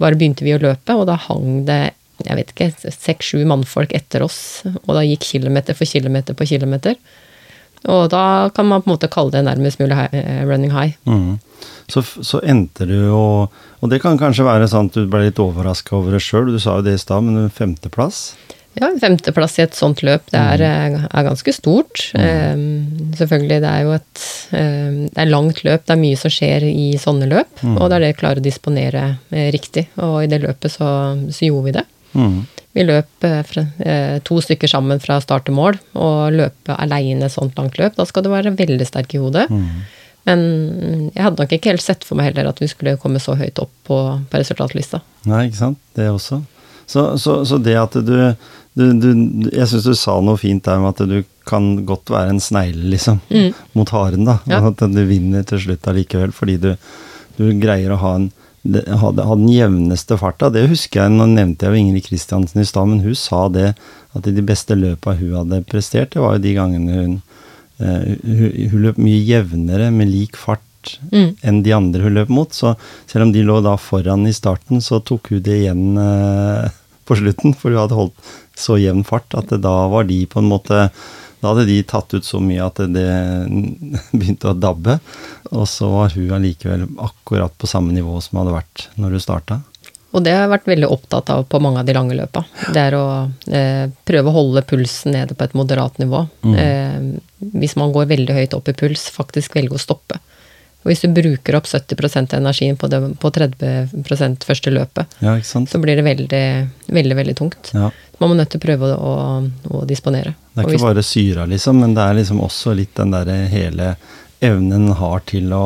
bare 0.00 0.16
begynte 0.16 0.44
vi 0.44 0.56
å 0.56 0.62
løpe, 0.62 0.96
og 0.96 1.06
da 1.06 1.16
hang 1.16 1.66
det 1.66 1.92
jeg 2.22 2.38
vet 2.38 2.52
ikke, 2.54 2.92
seks-sju 2.92 3.44
mannfolk 3.48 3.92
etter 3.96 4.22
oss. 4.22 4.62
Og 4.86 4.94
da 4.94 5.02
gikk 5.02 5.24
kilometer 5.26 5.74
for 5.74 5.88
kilometer 5.88 6.36
på 6.38 6.46
kilometer. 6.46 6.94
Og 7.90 8.10
da 8.12 8.50
kan 8.54 8.68
man 8.68 8.82
på 8.82 8.90
en 8.90 8.94
måte 8.94 9.10
kalle 9.10 9.34
det 9.34 9.42
nærmest 9.48 9.80
mulig 9.80 9.96
high, 9.96 10.44
running 10.46 10.70
high. 10.70 10.94
Mm. 11.08 11.40
Så, 11.90 12.02
så, 12.02 12.40
endte 12.46 12.86
du 12.86 12.94
jo 12.94 13.48
Og 13.82 13.90
det 13.90 13.98
kan 14.02 14.18
kanskje 14.18 14.46
være 14.46 14.68
sånn 14.70 14.88
at 14.88 14.96
du 14.96 15.08
ble 15.10 15.24
litt 15.26 15.40
overraska 15.42 15.96
over 15.98 16.14
det 16.14 16.22
sjøl, 16.22 16.52
du 16.54 16.60
sa 16.62 16.76
jo 16.78 16.86
det 16.86 16.94
i 16.94 17.00
stad, 17.02 17.26
men 17.26 17.50
femteplass? 17.50 18.36
Ja, 18.78 18.88
femteplass 19.00 19.58
i 19.58 19.66
et 19.66 19.76
sånt 19.76 20.00
løp, 20.06 20.24
det 20.32 20.40
er, 20.40 20.62
mm. 20.62 20.94
eh, 20.96 21.06
er 21.12 21.26
ganske 21.26 21.52
stort. 21.52 22.06
Um, 22.16 23.10
selvfølgelig, 23.18 23.58
det 23.60 23.68
er 23.68 23.82
jo 23.84 23.92
et 23.98 24.22
um, 24.56 24.94
Det 25.10 25.20
er 25.20 25.28
langt 25.28 25.60
løp, 25.66 25.84
det 25.84 25.92
er 25.92 26.00
mye 26.00 26.20
som 26.20 26.32
skjer 26.32 26.64
i 26.70 26.86
sånne 27.00 27.28
løp. 27.28 27.52
Mm. 27.60 27.76
Og 27.76 27.84
det 27.84 27.98
er 27.98 28.06
det 28.06 28.12
å 28.14 28.18
klare 28.22 28.40
å 28.40 28.46
disponere 28.46 29.04
eh, 29.30 29.50
riktig. 29.52 29.90
Og 30.00 30.22
i 30.22 30.30
det 30.32 30.40
løpet 30.46 30.72
så, 30.72 30.88
så 31.28 31.48
gjorde 31.48 31.68
vi 31.68 31.74
det. 31.76 31.84
Mm. 32.16 32.38
Vi 32.72 32.86
løp 32.88 33.26
eh, 33.28 33.42
fra, 33.48 33.66
eh, 33.84 34.14
to 34.24 34.38
stykker 34.40 34.72
sammen 34.72 35.02
fra 35.04 35.18
start 35.20 35.50
til 35.50 35.58
mål. 35.58 35.76
Og 35.92 36.38
løpe 36.38 36.76
aleine 36.80 37.28
sånt 37.32 37.60
langt 37.60 37.76
løp, 37.80 37.98
da 37.98 38.08
skal 38.08 38.24
du 38.24 38.32
være 38.32 38.54
veldig 38.56 38.88
sterk 38.88 39.12
i 39.12 39.20
hodet. 39.20 39.50
Mm. 39.52 39.84
Men 40.30 40.42
jeg 41.10 41.26
hadde 41.26 41.42
nok 41.42 41.52
ikke 41.52 41.74
helt 41.74 41.84
sett 41.84 42.06
for 42.06 42.16
meg 42.16 42.30
heller 42.30 42.52
at 42.52 42.60
vi 42.62 42.70
skulle 42.70 42.96
komme 43.02 43.20
så 43.20 43.34
høyt 43.36 43.60
opp 43.60 43.72
på, 43.88 44.00
på 44.30 44.40
resultatlista. 44.40 45.02
Nei, 45.28 45.48
ikke 45.50 45.60
sant. 45.60 45.80
Det 45.98 46.08
også. 46.08 46.40
Så, 46.86 47.18
så, 47.18 47.40
så 47.48 47.58
det 47.62 47.74
at 47.78 47.96
du 48.04 48.16
du, 48.78 48.84
du, 48.96 49.08
jeg 49.52 49.68
syns 49.68 49.86
du 49.86 49.94
sa 49.98 50.16
noe 50.24 50.40
fint 50.40 50.64
der 50.64 50.80
med 50.80 50.94
at 50.94 51.08
du 51.08 51.18
kan 51.48 51.74
godt 51.88 52.12
være 52.12 52.32
en 52.32 52.40
snegle, 52.40 52.86
liksom, 52.94 53.18
mm. 53.28 53.50
mot 53.76 53.90
haren. 53.92 54.24
da, 54.28 54.38
ja. 54.48 54.62
At 54.70 54.84
du 54.92 55.02
vinner 55.08 55.44
til 55.48 55.60
slutt 55.66 55.88
allikevel, 55.90 56.32
fordi 56.36 56.56
du, 56.62 56.70
du, 57.36 57.50
greier 57.60 57.92
å 57.92 58.00
ha, 58.00 58.14
en, 58.20 58.30
ha, 58.72 59.12
ha 59.12 59.36
den 59.36 59.50
jevneste 59.52 60.16
farta. 60.20 60.52
Det 60.54 60.64
husker 60.70 61.04
jeg, 61.04 61.14
nå 61.16 61.28
nevnte 61.34 61.68
jeg 61.68 61.74
jo 61.74 61.82
Ingrid 61.82 62.06
Kristiansen 62.08 62.62
i 62.62 62.68
stad, 62.68 62.88
men 62.88 63.04
hun 63.04 63.18
sa 63.18 63.44
det 63.52 63.72
at 64.16 64.28
de 64.28 64.44
beste 64.46 64.76
løpa 64.78 65.16
hun 65.18 65.38
hadde 65.42 65.62
prestert, 65.68 66.14
det 66.14 66.22
var 66.22 66.36
jo 66.36 66.44
de 66.44 66.56
gangene 66.56 66.98
hun, 66.98 67.16
uh, 67.80 68.04
hun, 68.24 68.44
hun 68.72 68.84
løp 68.86 69.00
mye 69.00 69.22
jevnere 69.24 69.88
med 69.92 70.12
lik 70.12 70.38
fart 70.40 70.96
mm. 71.12 71.42
enn 71.44 71.62
de 71.64 71.74
andre 71.76 72.04
hun 72.04 72.16
løp 72.16 72.32
mot. 72.32 72.52
Så 72.52 72.74
selv 73.10 73.26
om 73.26 73.34
de 73.34 73.44
lå 73.44 73.58
da 73.64 73.76
foran 73.80 74.28
i 74.28 74.36
starten, 74.36 74.80
så 74.84 75.00
tok 75.04 75.32
hun 75.32 75.44
det 75.44 75.64
igjen 75.64 75.98
uh, 75.98 76.70
på 77.08 77.18
slutten, 77.18 77.56
for 77.58 77.72
hun 77.72 77.82
hadde 77.82 77.98
holdt 77.98 78.32
så 78.58 78.78
jevn 78.80 79.04
fart 79.06 79.34
at 79.38 79.52
da 79.62 79.74
var 79.92 80.08
de 80.08 80.22
på 80.26 80.42
en 80.42 80.50
måte 80.50 80.86
Da 81.42 81.50
hadde 81.50 81.66
de 81.66 81.80
tatt 81.82 82.12
ut 82.14 82.26
så 82.26 82.38
mye 82.38 82.62
at 82.62 82.78
det 82.94 83.08
begynte 84.18 84.52
å 84.52 84.54
dabbe. 84.54 85.00
Og 85.50 85.66
så 85.66 85.88
var 85.90 86.14
hun 86.14 86.30
allikevel 86.36 86.86
akkurat 87.02 87.56
på 87.58 87.66
samme 87.66 87.90
nivå 87.96 88.20
som 88.22 88.38
hadde 88.38 88.54
vært 88.54 88.88
når 88.94 89.16
hun 89.16 89.24
starta. 89.24 89.58
Og 90.12 90.20
det 90.24 90.34
har 90.34 90.44
jeg 90.44 90.52
vært 90.52 90.68
veldig 90.68 90.88
opptatt 90.92 91.30
av 91.32 91.46
på 91.48 91.58
mange 91.64 91.80
av 91.80 91.88
de 91.88 91.94
lange 91.96 92.16
løpa. 92.16 92.44
Det 92.68 92.80
er 92.82 92.96
å 92.98 93.06
eh, 93.48 93.86
prøve 94.04 94.28
å 94.28 94.36
holde 94.36 94.62
pulsen 94.68 95.16
nede 95.16 95.34
på 95.34 95.46
et 95.46 95.56
moderat 95.56 95.96
nivå. 96.02 96.26
Mm. 96.44 96.56
Eh, 96.60 97.46
hvis 97.56 97.78
man 97.80 97.94
går 97.94 98.10
veldig 98.10 98.36
høyt 98.36 98.56
opp 98.58 98.68
i 98.68 98.76
puls, 98.76 99.06
faktisk 99.14 99.56
velge 99.56 99.78
å 99.78 99.80
stoppe. 99.80 100.20
Og 100.82 100.90
hvis 100.90 101.04
du 101.04 101.12
bruker 101.14 101.56
opp 101.58 101.68
70 101.70 102.16
av 102.34 102.38
energien 102.40 102.78
på, 102.78 102.88
det, 102.90 103.00
på 103.22 103.30
30 103.30 104.42
første 104.46 104.72
løpet, 104.74 105.18
ja, 105.22 105.36
så 105.42 105.80
blir 105.82 105.98
det 105.98 106.06
veldig, 106.06 106.46
veldig, 106.90 107.16
veldig 107.20 107.36
tungt. 107.38 107.70
Ja. 107.74 107.90
Man 108.18 108.32
må 108.32 108.38
nødt 108.38 108.50
til 108.54 108.60
å 108.60 108.64
prøve 108.64 108.90
å, 108.94 109.12
å, 109.70 109.84
disponere. 109.86 110.34
Det 110.52 110.62
er 110.62 110.66
ikke 110.66 110.74
hvis, 110.76 110.88
bare 110.88 111.06
syra, 111.06 111.46
liksom, 111.50 111.78
men 111.82 111.94
det 111.94 112.02
er 112.06 112.18
liksom 112.18 112.42
også 112.42 112.74
litt 112.78 112.94
den 112.98 113.14
derre 113.14 113.38
hele 113.52 113.94
evnen 114.42 114.90
har 114.98 115.22
til 115.30 115.54
å 115.54 115.64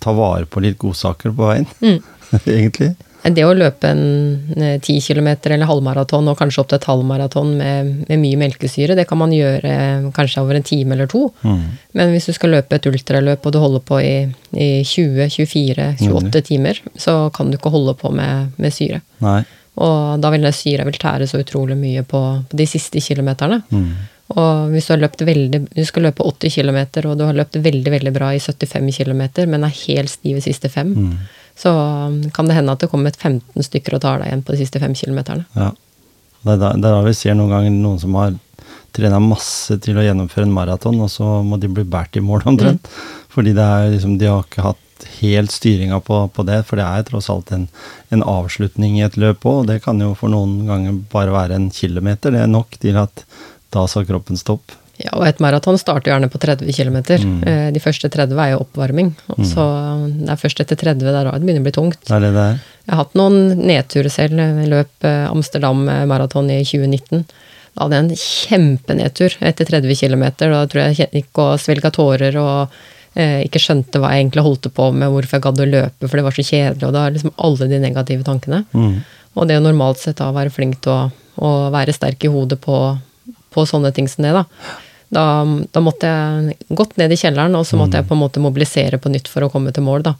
ta 0.00 0.16
vare 0.16 0.48
på 0.48 0.62
litt 0.64 0.78
godsaker 0.80 1.36
på 1.36 1.50
veien, 1.52 1.68
mm. 1.84 2.00
egentlig. 2.56 2.94
Det 3.20 3.42
å 3.44 3.52
løpe 3.52 3.90
en 3.92 4.80
10 4.80 5.00
kilometer 5.04 5.52
eller 5.52 5.68
halvmaraton, 5.68 6.28
og 6.32 6.38
kanskje 6.40 6.62
opp 6.62 6.70
til 6.70 6.78
et 6.78 6.86
halvmaraton 6.88 7.50
med, 7.58 7.88
med, 8.08 8.20
mye 8.22 8.38
melkesyre, 8.40 8.96
det 8.96 9.04
kan 9.10 9.20
man 9.20 9.34
gjøre 9.34 9.72
kanskje 10.16 10.40
over 10.40 10.56
en 10.56 10.64
time 10.64 10.96
eller 10.96 11.10
to. 11.10 11.26
Mm. 11.44 11.64
Men 11.98 12.14
hvis 12.14 12.30
du 12.30 12.34
skal 12.36 12.54
løpe 12.56 12.78
et 12.78 12.88
ultraløp 12.88 13.44
og 13.44 13.52
du 13.52 13.58
holder 13.60 13.82
på 13.84 13.98
i, 14.00 14.14
i 14.56 14.68
20-24-28 14.88 16.00
mm. 16.00 16.30
timer, 16.48 16.80
så 16.96 17.16
kan 17.36 17.50
du 17.50 17.58
ikke 17.58 17.72
holde 17.74 17.96
på 18.00 18.12
med, 18.14 18.54
med 18.56 18.72
syre. 18.74 19.02
Nei. 19.24 19.42
Og 19.80 20.20
da 20.20 20.30
vil 20.32 20.46
den 20.46 20.56
syra 20.56 20.86
vil 20.88 20.96
tære 21.00 21.28
så 21.28 21.42
utrolig 21.42 21.76
mye 21.78 22.06
på, 22.08 22.22
på 22.48 22.56
de 22.56 22.66
siste 22.68 23.02
kilometerne. 23.04 23.60
Mm. 23.68 23.90
Og 24.30 24.72
hvis 24.72 24.86
du 24.86 24.94
har 24.94 25.02
løpt 25.02 25.26
veldig, 25.26 25.60
du 25.74 25.82
skal 25.84 26.06
løpe 26.08 26.24
80 26.24 26.56
km, 26.56 26.80
og 27.04 27.18
du 27.18 27.26
har 27.26 27.36
løpt 27.36 27.58
veldig 27.60 27.92
veldig 27.98 28.14
bra 28.16 28.32
i 28.32 28.40
75 28.40 28.96
km, 28.96 29.22
men 29.50 29.66
er 29.66 29.76
helt 29.82 30.12
stiv 30.12 30.40
i 30.40 30.46
siste 30.46 30.72
fem, 30.72 30.94
mm 30.96 31.36
så 31.60 31.70
um, 32.08 32.22
kan 32.32 32.48
det 32.48 32.56
hende 32.56 32.72
at 32.72 32.82
det 32.82 32.88
kommer 32.92 33.12
15 33.12 33.66
stykker 33.66 33.96
og 33.96 34.04
tar 34.04 34.20
deg 34.22 34.30
igjen 34.30 34.44
på 34.46 34.54
de 34.54 34.60
siste 34.62 34.80
fem 34.82 34.94
kilometerne. 34.96 35.44
Ja. 35.56 35.72
Det 36.40 36.54
er, 36.54 36.60
da, 36.62 36.70
det 36.72 36.88
er 36.88 36.94
da 36.94 37.02
vi 37.04 37.16
ser 37.16 37.36
noen 37.36 37.52
ganger 37.52 37.74
noen 37.74 37.98
som 38.00 38.16
har 38.16 38.36
trena 38.96 39.20
masse 39.22 39.76
til 39.84 39.98
å 40.00 40.04
gjennomføre 40.04 40.46
en 40.48 40.54
maraton, 40.54 40.98
og 41.04 41.10
så 41.12 41.40
må 41.46 41.60
de 41.60 41.68
bli 41.70 41.84
båret 41.86 42.16
i 42.16 42.24
mål 42.24 42.46
omtrent. 42.48 42.88
Mm. 42.88 43.26
Fordi 43.30 43.52
det 43.54 43.66
er 43.66 43.92
liksom, 43.92 44.16
de 44.18 44.30
har 44.30 44.46
ikke 44.46 44.64
hatt 44.64 45.06
helt 45.20 45.52
styringa 45.52 46.00
på, 46.04 46.22
på, 46.34 46.44
det, 46.48 46.62
for 46.68 46.80
det 46.80 46.86
er 46.86 47.04
tross 47.08 47.30
alt 47.32 47.52
en, 47.56 47.68
en 48.12 48.24
avslutning 48.26 48.98
i 48.98 49.04
et 49.06 49.16
løp 49.20 49.46
òg, 49.48 49.62
det 49.70 49.80
kan 49.84 50.00
jo 50.02 50.12
for 50.18 50.32
noen 50.32 50.64
ganger 50.68 50.98
bare 51.12 51.34
være 51.34 51.56
en 51.56 51.70
kilometer. 51.74 52.34
Det 52.34 52.42
er 52.44 52.50
nok 52.50 52.80
til 52.82 52.98
at 53.00 53.24
da 53.70 53.86
sa 53.88 54.02
kroppen 54.04 54.40
stopp. 54.40 54.74
Ja, 55.00 55.14
og 55.16 55.24
et 55.28 55.40
maraton 55.40 55.78
starter 55.80 56.12
gjerne 56.12 56.28
på 56.32 56.40
30 56.42 56.68
km. 56.76 56.98
Mm. 57.00 57.36
Eh, 57.48 57.68
de 57.74 57.82
første 57.82 58.10
30 58.12 58.40
er 58.44 58.52
jo 58.52 58.62
oppvarming. 58.64 59.14
Og 59.32 59.40
mm. 59.40 59.48
så 59.48 59.66
det 60.06 60.34
er 60.34 60.40
først 60.40 60.60
etter 60.64 60.80
30 60.80 61.06
det 61.06 61.14
er 61.14 61.28
da 61.28 61.32
det 61.32 61.46
begynner 61.46 61.64
å 61.64 61.68
bli 61.68 61.76
tungt. 61.76 62.02
Det 62.06 62.16
er 62.16 62.26
det 62.26 62.34
det 62.36 62.46
er. 62.52 62.60
Jeg 62.84 62.94
har 62.94 63.02
hatt 63.04 63.16
noen 63.18 63.40
nedturer 63.60 64.12
selv. 64.12 64.42
Jeg 64.42 64.70
løp 64.72 65.08
eh, 65.08 65.24
Amsterdam 65.30 65.86
maraton 66.10 66.52
i 66.52 66.60
2019. 66.66 67.24
Da 67.70 67.84
hadde 67.86 67.96
jeg 67.96 68.04
en 68.04 68.22
kjempenedtur 68.24 69.36
etter 69.46 69.68
30 69.68 70.00
km. 70.02 70.24
Da 70.40 70.64
tror 70.66 70.82
jeg 70.82 70.98
jeg 70.98 71.12
gikk 71.20 71.40
og 71.44 71.60
svelga 71.62 71.92
tårer 71.94 72.36
og 72.40 72.80
eh, 73.14 73.40
ikke 73.46 73.62
skjønte 73.62 74.02
hva 74.02 74.12
jeg 74.12 74.26
egentlig 74.26 74.44
holdt 74.46 74.68
på 74.74 74.90
med, 74.92 75.10
hvorfor 75.12 75.38
jeg 75.38 75.46
gadd 75.46 75.62
å 75.62 75.70
løpe, 75.70 76.08
for 76.08 76.18
det 76.18 76.26
var 76.26 76.36
så 76.36 76.46
kjedelig, 76.46 76.84
og 76.88 76.94
da 76.96 77.06
er 77.06 77.16
liksom 77.16 77.34
alle 77.46 77.70
de 77.70 77.80
negative 77.82 78.26
tankene. 78.26 78.62
Mm. 78.74 79.00
Og 79.38 79.48
det 79.48 79.58
å 79.60 79.64
normalt 79.64 80.02
sett 80.02 80.18
da 80.20 80.30
være 80.34 80.52
flink 80.54 80.80
til 80.84 80.94
å, 80.94 81.00
å 81.46 81.50
være 81.72 81.94
sterk 81.94 82.26
i 82.26 82.32
hodet 82.32 82.58
på, 82.62 82.78
på 83.54 83.66
sånne 83.68 83.92
ting 83.94 84.10
som 84.10 84.26
det, 84.26 84.34
da. 84.36 84.44
Da, 85.10 85.24
da 85.74 85.82
måtte 85.82 86.06
jeg 86.10 86.56
gått 86.78 86.96
ned 87.00 87.10
i 87.10 87.18
kjelleren, 87.18 87.56
og 87.58 87.66
så 87.66 87.78
måtte 87.78 87.98
jeg 87.98 88.06
på 88.06 88.14
en 88.14 88.22
måte 88.22 88.42
mobilisere 88.42 89.00
på 89.02 89.10
nytt 89.10 89.30
for 89.30 89.42
å 89.42 89.50
komme 89.52 89.72
til 89.74 89.86
mål, 89.86 90.04
da. 90.06 90.14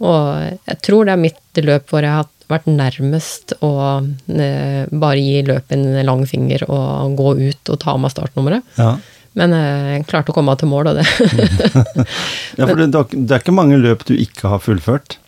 Og 0.00 0.26
jeg 0.70 0.78
tror 0.86 1.06
det 1.06 1.14
er 1.16 1.24
mitt 1.24 1.62
løp 1.66 1.90
hvor 1.90 2.06
jeg 2.06 2.14
har 2.14 2.28
vært 2.50 2.68
nærmest 2.70 3.54
å 3.62 3.72
eh, 4.00 4.86
bare 4.90 5.22
gi 5.22 5.42
løpet 5.46 5.74
en 5.76 6.00
lang 6.06 6.24
finger 6.26 6.64
og 6.70 7.16
gå 7.18 7.34
ut 7.50 7.72
og 7.72 7.80
ta 7.82 7.94
av 7.94 8.00
meg 8.02 8.14
startnummeret. 8.14 8.78
Ja. 8.80 8.94
Men 9.38 9.54
eh, 9.54 9.90
jeg 9.94 10.06
klarte 10.10 10.32
å 10.32 10.36
komme 10.36 10.54
meg 10.54 10.62
til 10.62 10.70
mål, 10.72 10.90
og 10.90 10.98
det 10.98 11.06
ja, 12.58 12.64
for 12.64 12.80
det, 12.80 12.88
det 12.90 13.36
er 13.36 13.42
ikke 13.42 13.54
mange 13.54 13.78
løp 13.78 14.06
du 14.08 14.16
ikke 14.16 14.50
har 14.54 14.62
fullført. 14.64 15.20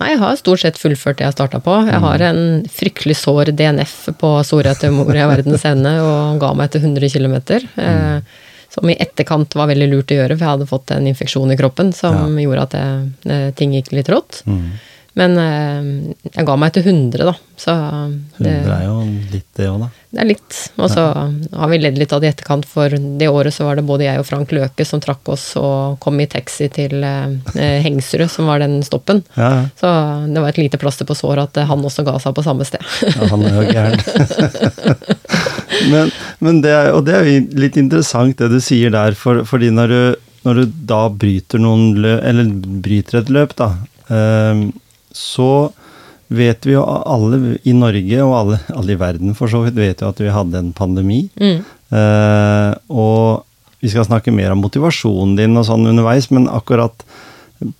Nei, 0.00 0.12
jeg 0.14 0.22
har 0.22 0.38
stort 0.40 0.62
sett 0.62 0.78
fullført 0.80 1.18
det 1.20 1.26
jeg 1.26 1.34
starta 1.34 1.60
på. 1.62 1.74
Jeg 1.88 2.00
har 2.00 2.24
en 2.24 2.62
fryktelig 2.72 3.18
sår 3.20 3.52
DNF 3.56 3.96
på 4.20 4.30
Storheter 4.46 4.92
Moria 4.94 5.26
verdens 5.28 5.66
ende 5.68 5.98
og 6.00 6.40
ga 6.40 6.52
meg 6.56 6.70
etter 6.70 6.86
100 6.86 7.12
km. 7.12 7.36
Eh, 7.76 8.40
som 8.72 8.88
i 8.88 8.96
etterkant 8.96 9.52
var 9.58 9.68
veldig 9.68 9.90
lurt 9.90 10.14
å 10.14 10.16
gjøre, 10.16 10.38
for 10.38 10.46
jeg 10.46 10.54
hadde 10.54 10.70
fått 10.70 10.94
en 10.94 11.10
infeksjon 11.10 11.52
i 11.52 11.58
kroppen 11.60 11.92
som 11.92 12.38
gjorde 12.40 12.64
at 12.70 12.78
jeg, 12.78 13.10
eh, 13.28 13.50
ting 13.58 13.76
gikk 13.76 13.92
litt 13.92 14.08
rått. 14.12 14.40
Mm. 14.48 14.70
Men 15.18 15.34
eh, 15.36 16.12
jeg 16.32 16.46
ga 16.48 16.54
meg 16.56 16.70
etter 16.72 16.86
100, 16.88 17.24
da. 17.28 17.34
Så 17.60 17.72
det, 18.38 18.54
100 18.64 18.70
er 18.72 18.84
jo 18.86 18.94
litt 19.34 19.48
det 19.58 19.66
òg, 19.68 19.82
da. 19.82 19.88
det 20.08 20.22
er 20.22 20.28
litt. 20.30 20.60
Og 20.80 20.88
så 20.88 21.04
har 21.12 21.70
vi 21.70 21.80
ledd 21.82 22.00
litt 22.00 22.14
av 22.16 22.22
det 22.22 22.30
i 22.30 22.32
etterkant, 22.32 22.64
for 22.68 22.96
det 23.20 23.28
året 23.28 23.52
så 23.52 23.66
var 23.68 23.76
det 23.76 23.84
både 23.86 24.06
jeg 24.06 24.22
og 24.22 24.26
Frank 24.26 24.54
Løke 24.56 24.86
som 24.88 25.02
trakk 25.04 25.28
oss 25.34 25.50
og 25.60 25.98
kom 26.02 26.16
i 26.22 26.28
taxi 26.32 26.70
til 26.72 27.04
eh, 27.04 27.76
Hengsrud, 27.84 28.30
som 28.32 28.48
var 28.48 28.64
den 28.64 28.80
stoppen. 28.86 29.20
Ja, 29.36 29.52
ja. 29.58 29.62
Så 29.78 29.92
det 30.32 30.40
var 30.40 30.54
et 30.54 30.62
lite 30.62 30.80
plaster 30.80 31.08
på 31.08 31.18
såret 31.18 31.52
at 31.52 31.68
han 31.68 31.84
også 31.84 32.06
ga 32.08 32.16
seg 32.22 32.36
på 32.38 32.46
samme 32.46 32.66
sted. 32.68 32.80
Ja, 33.12 33.28
han 33.34 33.44
er 33.44 33.60
jo 33.60 33.68
gæren. 33.68 34.00
men, 35.92 36.12
men 36.40 36.64
det 36.64 36.72
er, 36.72 36.92
og 36.96 37.04
det 37.04 37.18
er 37.18 37.28
jo 37.28 37.40
litt 37.60 37.76
interessant 37.80 38.40
det 38.40 38.48
du 38.48 38.60
sier 38.64 38.94
der, 38.94 39.12
for, 39.18 39.44
fordi 39.48 39.68
når 39.76 39.92
du, 39.92 40.02
når 40.48 40.62
du 40.62 40.78
da 40.88 41.02
bryter 41.12 41.60
noen 41.60 42.00
løp, 42.00 42.22
eller 42.32 42.54
bryter 42.80 43.20
et 43.20 43.36
løp, 43.36 43.52
da, 43.60 43.74
eh, 44.08 44.70
så 45.16 45.70
vet 46.32 46.66
vi 46.66 46.74
jo 46.74 46.82
alle 46.84 47.56
i 47.68 47.74
Norge, 47.76 48.18
og 48.24 48.34
alle, 48.38 48.58
alle 48.72 48.94
i 48.94 49.00
verden 49.00 49.36
for 49.38 49.52
så 49.52 49.62
vidt, 49.66 49.78
vet 49.78 50.00
jo 50.02 50.10
at 50.12 50.20
vi 50.22 50.32
hadde 50.32 50.60
en 50.60 50.72
pandemi. 50.76 51.26
Mm. 51.40 51.60
Eh, 51.92 52.70
og 52.88 53.82
vi 53.82 53.90
skal 53.92 54.06
snakke 54.08 54.34
mer 54.34 54.54
om 54.54 54.62
motivasjonen 54.64 55.36
din 55.38 55.58
og 55.58 55.66
sånn 55.68 55.88
underveis, 55.90 56.30
men 56.32 56.48
akkurat 56.50 57.04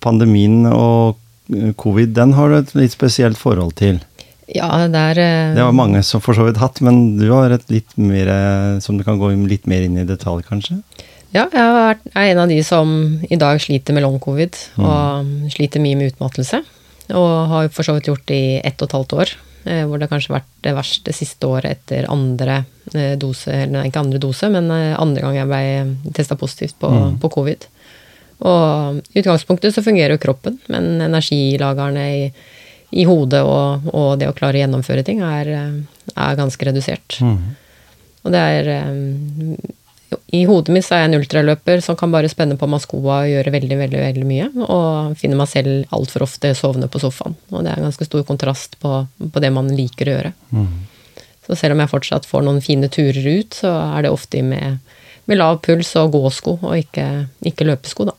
pandemien 0.03 0.67
og 0.69 1.19
covid, 1.79 2.13
den 2.15 2.35
har 2.37 2.51
du 2.51 2.59
et 2.59 2.73
litt 2.77 2.93
spesielt 2.95 3.39
forhold 3.39 3.75
til. 3.79 4.01
Ja, 4.53 4.67
det 4.91 4.99
er 4.99 5.19
uh... 5.23 5.55
Det 5.55 5.65
var 5.65 5.75
mange 5.75 6.03
som 6.05 6.21
for 6.23 6.35
så 6.35 6.45
vidt 6.47 6.59
hatt, 6.61 6.81
men 6.83 7.15
du 7.19 7.29
har 7.31 7.53
et 7.55 7.65
litt 7.71 7.95
mer 7.99 8.29
eh, 8.29 8.77
som 8.83 8.99
du 8.99 9.05
kan 9.07 9.19
gå 9.19 9.31
litt 9.47 9.67
mer 9.71 9.85
inn 9.85 9.97
i 9.99 10.07
detalj, 10.07 10.43
kanskje? 10.47 10.81
Ja, 11.33 11.47
jeg 11.49 11.97
er 12.13 12.27
en 12.27 12.43
av 12.43 12.51
de 12.51 12.59
som 12.61 12.89
i 13.25 13.39
dag 13.39 13.57
sliter 13.63 13.95
med 13.95 14.03
long 14.05 14.19
covid, 14.21 14.53
og 14.77 15.49
sliter 15.55 15.81
mye 15.81 15.97
med 15.97 16.11
utmattelse. 16.13 16.59
Og 17.11 17.31
har 17.51 17.71
for 17.73 17.85
så 17.85 17.97
vidt 17.97 18.07
gjort 18.07 18.27
det 18.29 18.37
i 18.39 18.53
ett 18.63 18.79
og 18.79 18.87
et 18.87 18.95
halvt 18.97 19.15
år, 19.19 19.33
eh, 19.65 19.83
hvor 19.87 19.99
det 19.99 20.07
kanskje 20.11 20.31
har 20.31 20.39
vært 20.39 20.53
det 20.63 20.75
verste 20.77 21.15
siste 21.15 21.49
året 21.49 21.75
etter 21.75 22.07
andre 22.11 22.63
eh, 22.93 23.15
dose, 23.19 23.51
eller 23.51 23.75
nei, 23.75 23.87
ikke 23.89 24.03
andre 24.05 24.21
dose, 24.23 24.49
men 24.53 24.71
eh, 24.71 24.95
andre 24.99 25.25
gang 25.25 25.37
jeg 25.41 25.51
ble 25.51 26.13
testa 26.15 26.39
positivt 26.39 26.79
på, 26.79 26.91
på 27.19 27.31
covid. 27.33 27.67
Og 28.43 29.01
i 29.13 29.21
utgangspunktet 29.21 29.75
så 29.75 29.83
fungerer 29.83 30.15
jo 30.15 30.23
kroppen, 30.23 30.57
men 30.71 31.03
energilagrene 31.03 32.07
i, 32.15 32.23
i 33.03 33.05
hodet 33.07 33.43
og, 33.43 33.91
og 33.93 34.09
det 34.19 34.31
å 34.31 34.35
klare 34.37 34.59
å 34.59 34.63
gjennomføre 34.63 35.03
ting 35.05 35.21
er, 35.25 35.51
er 36.15 36.39
ganske 36.39 36.67
redusert. 36.67 37.19
Og 38.23 38.31
det 38.31 38.39
er 38.39 38.69
I 40.33 40.43
hodet 40.49 40.73
mitt 40.73 40.85
så 40.85 40.95
er 40.95 41.03
jeg 41.03 41.11
en 41.11 41.19
ultraløper 41.21 41.83
som 41.85 41.97
kan 41.99 42.11
bare 42.13 42.29
spenne 42.31 42.57
på 42.59 42.67
meg 42.69 42.81
skoa 42.83 43.21
og 43.23 43.29
gjøre 43.31 43.53
veldig, 43.53 43.77
veldig 43.83 44.01
veldig 44.01 44.25
mye. 44.29 44.47
Og 44.63 45.19
finner 45.19 45.39
meg 45.39 45.51
selv 45.51 45.93
altfor 45.95 46.25
ofte 46.27 46.53
sovende 46.57 46.89
på 46.91 47.01
sofaen. 47.03 47.37
Og 47.51 47.63
det 47.63 47.73
er 47.73 47.81
en 47.81 47.87
ganske 47.89 48.07
stor 48.07 48.25
kontrast 48.27 48.77
på, 48.83 49.03
på 49.05 49.43
det 49.43 49.53
man 49.55 49.71
liker 49.73 50.09
å 50.09 50.17
gjøre. 50.17 50.33
Så 51.43 51.57
selv 51.59 51.75
om 51.75 51.83
jeg 51.83 51.91
fortsatt 51.91 52.27
får 52.27 52.45
noen 52.45 52.61
fine 52.63 52.89
turer 52.91 53.25
ut, 53.39 53.55
så 53.57 53.71
er 53.97 54.05
det 54.05 54.13
ofte 54.13 54.43
med, 54.47 54.79
med 55.29 55.39
lav 55.39 55.59
puls 55.65 55.91
og 55.99 56.13
gåsko, 56.15 56.57
og 56.61 56.77
ikke, 56.79 57.07
ikke 57.43 57.67
løpesko, 57.67 58.07
da. 58.11 58.15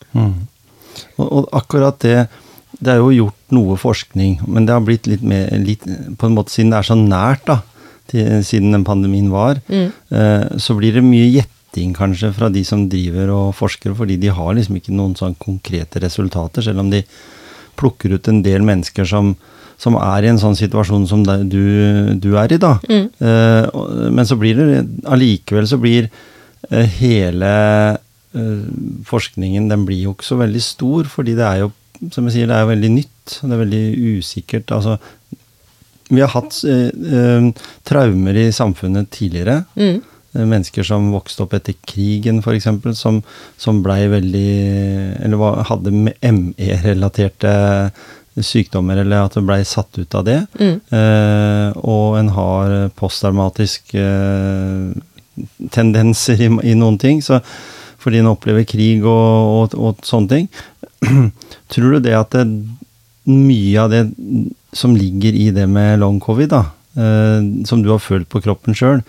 Og, 1.19 1.27
og 1.27 1.53
akkurat 1.53 2.01
det 2.05 2.27
Det 2.75 2.91
er 2.91 2.99
jo 2.99 3.11
gjort 3.15 3.53
noe 3.55 3.77
forskning, 3.79 4.41
men 4.51 4.67
det 4.67 4.75
har 4.75 4.83
blitt 4.83 5.07
litt 5.07 5.23
mer 5.23 5.47
litt, 5.63 5.85
På 6.19 6.27
en 6.27 6.35
måte 6.35 6.51
siden 6.51 6.73
det 6.73 6.81
er 6.81 6.89
så 6.89 6.97
nært, 6.99 7.47
da, 7.47 7.61
til, 8.11 8.43
siden 8.45 8.75
den 8.75 8.85
pandemien 8.85 9.31
var, 9.33 9.61
eh, 9.71 10.59
så 10.59 10.75
blir 10.75 10.93
det 10.93 11.05
mye 11.07 11.29
gjetting 11.31 11.54
kanskje 11.97 12.33
fra 12.37 12.51
de 12.53 12.63
som 12.65 12.87
driver 12.89 13.33
og 13.35 13.55
forsker, 13.59 13.95
fordi 13.95 14.17
de 14.21 14.33
har 14.33 14.55
liksom 14.55 14.79
ikke 14.79 14.95
noen 14.95 15.17
sånn 15.19 15.35
konkrete 15.39 16.01
resultater, 16.03 16.63
selv 16.63 16.85
om 16.85 16.91
de 16.93 17.03
plukker 17.77 18.15
ut 18.15 18.29
en 18.31 18.43
del 18.45 18.63
mennesker 18.63 19.05
som, 19.05 19.35
som 19.81 19.97
er 19.99 20.25
i 20.25 20.31
en 20.31 20.39
sånn 20.39 20.57
situasjon 20.57 21.07
som 21.11 21.25
du, 21.27 22.15
du 22.15 22.31
er 22.39 22.55
i, 22.55 22.61
da. 22.63 22.77
Eh, 23.19 24.11
men 24.15 24.27
så 24.29 24.39
blir 24.39 24.61
det 24.61 24.85
allikevel 25.11 25.67
så 25.67 25.81
blir 25.83 26.07
eh, 26.71 26.99
hele 27.01 27.55
eh, 27.95 28.67
forskningen 29.11 29.67
den 29.73 29.89
blir 29.89 30.07
jo 30.07 30.15
ikke 30.15 30.31
så 30.31 30.39
veldig 30.39 30.63
stor, 30.63 31.11
fordi 31.11 31.35
det 31.39 31.49
er 31.49 31.65
jo, 31.65 31.73
som 32.15 32.31
jeg 32.31 32.39
sier, 32.39 32.51
det 32.51 32.57
er 32.57 32.65
jo 32.65 32.73
veldig 32.75 32.95
nytt. 32.95 33.11
Det 33.41 33.51
er 33.51 33.61
veldig 33.65 33.85
usikkert. 34.21 34.73
altså 34.77 34.99
vi 36.09 36.21
har 36.21 36.33
hatt 36.35 36.59
eh, 36.69 36.91
eh, 37.19 37.47
traumer 37.87 38.37
i 38.37 38.51
samfunnet 38.53 39.11
tidligere. 39.15 39.63
Mm. 39.79 40.03
Eh, 40.35 40.45
Mennesker 40.45 40.87
som 40.87 41.13
vokste 41.15 41.45
opp 41.45 41.55
etter 41.57 41.77
krigen, 41.87 42.43
f.eks., 42.43 42.69
som, 42.99 43.23
som 43.61 43.83
blei 43.85 44.05
veldig 44.13 44.51
Eller 45.25 45.41
var, 45.41 45.65
hadde 45.71 45.95
ME-relaterte 45.95 47.55
sykdommer, 48.43 48.99
eller 48.99 49.29
at 49.29 49.37
det 49.37 49.45
blei 49.47 49.61
satt 49.63 49.95
ut 49.95 50.15
av 50.19 50.25
det. 50.27 50.41
Mm. 50.59 50.79
Eh, 50.99 51.77
og 51.87 52.17
en 52.19 52.33
har 52.35 52.75
posttraumatiske 52.99 54.03
eh, 54.03 55.45
tendenser 55.75 56.43
i, 56.43 56.51
i 56.73 56.75
noen 56.79 56.99
ting. 56.99 57.23
Så 57.23 57.39
fordi 58.03 58.21
en 58.21 58.33
opplever 58.33 58.67
krig 58.69 59.05
og, 59.07 59.53
og, 59.73 59.77
og 59.79 60.03
sånne 60.05 60.33
ting. 60.33 60.49
Tror 61.73 61.95
du 61.95 62.03
det 62.05 62.17
at 62.19 62.35
det, 62.35 62.45
mye 63.31 63.81
av 63.81 63.93
det 63.95 64.03
som 64.75 64.97
ligger 64.99 65.37
i 65.39 65.49
det 65.55 65.69
med 65.71 66.01
long 66.03 66.19
covid, 66.21 66.51
da, 66.53 66.65
eh, 66.99 67.39
som 67.69 67.85
du 67.85 67.93
har 67.95 68.03
følt 68.03 68.29
på 68.29 68.43
kroppen 68.45 68.77
sjøl, 68.77 69.01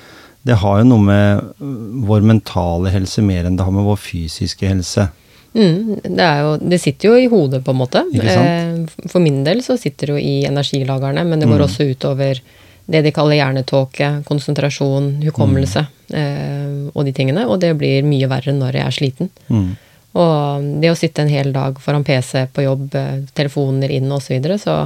det 0.45 0.59
har 0.61 0.81
jo 0.81 0.87
noe 0.87 1.01
med 1.01 1.61
vår 2.05 2.25
mentale 2.25 2.91
helse 2.93 3.23
mer 3.25 3.47
enn 3.47 3.57
det 3.57 3.65
har 3.65 3.73
med 3.73 3.87
vår 3.87 3.97
fysiske 3.97 4.69
helse. 4.69 5.07
Mm, 5.55 6.01
det, 6.03 6.25
er 6.25 6.41
jo, 6.43 6.51
det 6.59 6.81
sitter 6.83 7.09
jo 7.09 7.15
i 7.17 7.29
hodet, 7.31 7.63
på 7.65 7.71
en 7.73 7.79
måte. 7.79 8.03
Eh, 8.13 9.07
For 9.07 9.23
min 9.23 9.43
del 9.47 9.63
så 9.65 9.77
sitter 9.79 10.11
det 10.11 10.17
jo 10.17 10.21
i 10.21 10.35
energilagerne, 10.45 11.23
men 11.25 11.39
det 11.41 11.47
går 11.49 11.63
Mm. 11.63 11.65
også 11.65 11.87
utover 11.89 12.41
det 12.85 13.01
de 13.01 13.11
kaller 13.11 13.39
hjernetåke, 13.39 14.23
konsentrasjon, 14.27 15.23
hukommelse 15.25 15.87
mm. 16.13 16.91
og 16.93 17.05
de 17.07 17.13
tingene. 17.17 17.47
Og 17.49 17.57
det 17.63 17.71
blir 17.79 18.05
mye 18.05 18.29
verre 18.29 18.53
når 18.53 18.77
jeg 18.77 18.85
er 18.85 18.95
sliten. 18.99 19.29
Mm. 19.49 19.71
Og 20.15 20.67
det 20.83 20.91
å 20.91 20.99
sitte 20.99 21.23
en 21.23 21.31
hel 21.31 21.49
dag 21.55 21.79
foran 21.81 22.05
PC 22.05 22.45
på 22.53 22.67
jobb, 22.67 22.93
eh, 22.95 23.23
telefoner 23.33 23.89
inn 23.91 24.11
osv., 24.11 24.27
så, 24.27 24.33
videre, 24.35 24.59
så 24.61 24.77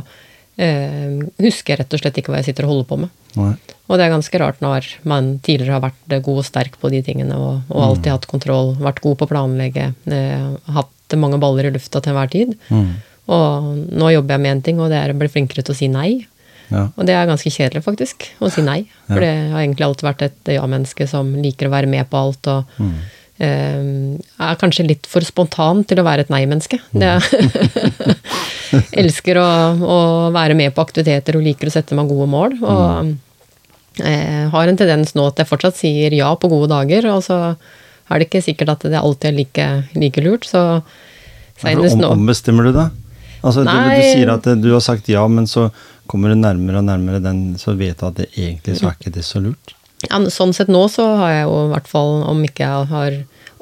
eh, 0.60 1.20
husker 1.42 1.80
rett 1.80 1.94
og 1.96 2.02
slett 2.02 2.20
ikke 2.20 2.34
hva 2.34 2.42
jeg 2.42 2.52
sitter 2.52 2.68
og 2.68 2.74
holder 2.74 2.88
på 2.90 3.00
med. 3.04 3.14
Nei. 3.40 3.52
Og 3.90 3.98
det 3.98 4.06
er 4.06 4.14
ganske 4.14 4.42
rart 4.42 4.62
når 4.62 4.88
man 5.10 5.36
tidligere 5.46 5.78
har 5.78 5.86
vært 5.88 6.18
god 6.26 6.42
og 6.44 6.48
sterk 6.48 6.80
på 6.82 6.92
de 6.94 7.02
tingene 7.06 7.38
og, 7.38 7.62
og 7.72 7.86
alltid 7.86 8.14
hatt 8.14 8.28
kontroll, 8.30 8.76
vært 8.82 9.02
god 9.06 9.20
på 9.20 9.28
å 9.28 9.32
planlegge, 9.32 9.92
eh, 10.14 10.50
hatt 10.76 11.18
mange 11.18 11.40
baller 11.42 11.70
i 11.70 11.74
lufta 11.74 12.02
til 12.04 12.14
enhver 12.14 12.34
tid. 12.34 12.58
Mm. 12.70 12.92
Og 13.30 13.72
nå 13.94 14.12
jobber 14.14 14.36
jeg 14.36 14.46
med 14.46 14.56
en 14.56 14.66
ting, 14.66 14.82
og 14.82 14.92
det 14.94 15.00
er 15.00 15.14
å 15.14 15.18
bli 15.18 15.30
flinkere 15.32 15.66
til 15.66 15.76
å 15.76 15.80
si 15.80 15.90
nei. 15.92 16.12
Ja. 16.70 16.88
Og 16.94 17.06
det 17.10 17.16
er 17.18 17.30
ganske 17.30 17.50
kjedelig, 17.50 17.82
faktisk, 17.86 18.28
å 18.42 18.50
si 18.54 18.62
nei. 18.66 18.84
For 19.08 19.22
det 19.24 19.32
har 19.54 19.64
egentlig 19.64 19.88
alltid 19.88 20.06
vært 20.06 20.26
et 20.28 20.52
ja-menneske 20.54 21.08
som 21.10 21.32
liker 21.38 21.70
å 21.70 21.74
være 21.74 21.90
med 21.90 22.10
på 22.10 22.20
alt 22.20 22.50
og 22.52 22.82
eh, 22.82 23.16
er 23.40 24.60
kanskje 24.60 24.84
litt 24.88 25.08
for 25.08 25.24
spontan 25.24 25.86
til 25.88 26.02
å 26.02 26.06
være 26.08 26.26
et 26.26 26.32
nei-menneske. 26.34 26.80
Elsker 29.02 29.40
å, 29.42 29.50
å 29.80 29.98
være 30.36 30.58
med 30.58 30.74
på 30.76 30.84
aktiviteter 30.84 31.38
og 31.40 31.46
liker 31.46 31.70
å 31.70 31.74
sette 31.74 31.98
meg 31.98 32.12
gode 32.12 32.30
mål. 32.32 32.58
Og 32.60 34.06
eh, 34.06 34.46
har 34.54 34.72
en 34.72 34.80
tendens 34.80 35.16
nå 35.18 35.28
at 35.30 35.42
jeg 35.42 35.50
fortsatt 35.50 35.80
sier 35.80 36.16
ja 36.18 36.32
på 36.36 36.52
gode 36.52 36.72
dager, 36.74 37.10
og 37.14 37.24
så 37.26 37.40
er 38.10 38.20
det 38.20 38.30
ikke 38.30 38.44
sikkert 38.46 38.74
at 38.76 38.88
det 38.90 39.00
alltid 39.00 39.32
er 39.32 39.38
like, 39.38 39.70
like 39.96 40.26
lurt. 40.26 40.50
Så 40.50 40.64
seinest 41.62 42.00
nå 42.00 42.12
ombestemmer 42.16 42.70
du 42.70 42.76
deg? 42.76 43.00
Altså, 43.40 43.64
du, 43.64 43.72
du 43.72 44.02
sier 44.04 44.30
at 44.34 44.48
du 44.60 44.70
har 44.74 44.84
sagt 44.84 45.08
ja, 45.08 45.24
men 45.32 45.48
så 45.48 45.70
kommer 46.10 46.34
du 46.34 46.40
nærmere 46.40 46.82
og 46.82 46.88
nærmere 46.90 47.22
den, 47.24 47.54
så 47.62 47.76
vet 47.78 48.02
du 48.02 48.08
at 48.10 48.18
det 48.18 48.32
egentlig 48.34 48.80
så 48.80 48.90
er 48.90 48.98
ikke 48.98 49.14
det 49.16 49.24
så 49.28 49.40
lurt. 49.44 49.76
Ja, 50.08 50.20
sånn 50.32 50.54
sett 50.56 50.72
nå 50.72 50.86
så 50.92 51.06
har 51.20 51.34
jeg 51.34 51.48
jo 51.50 51.58
i 51.66 51.72
hvert 51.74 51.90
fall, 51.92 52.22
om 52.30 52.44
ikke 52.48 52.68
jeg 52.68 52.92
har 52.94 53.18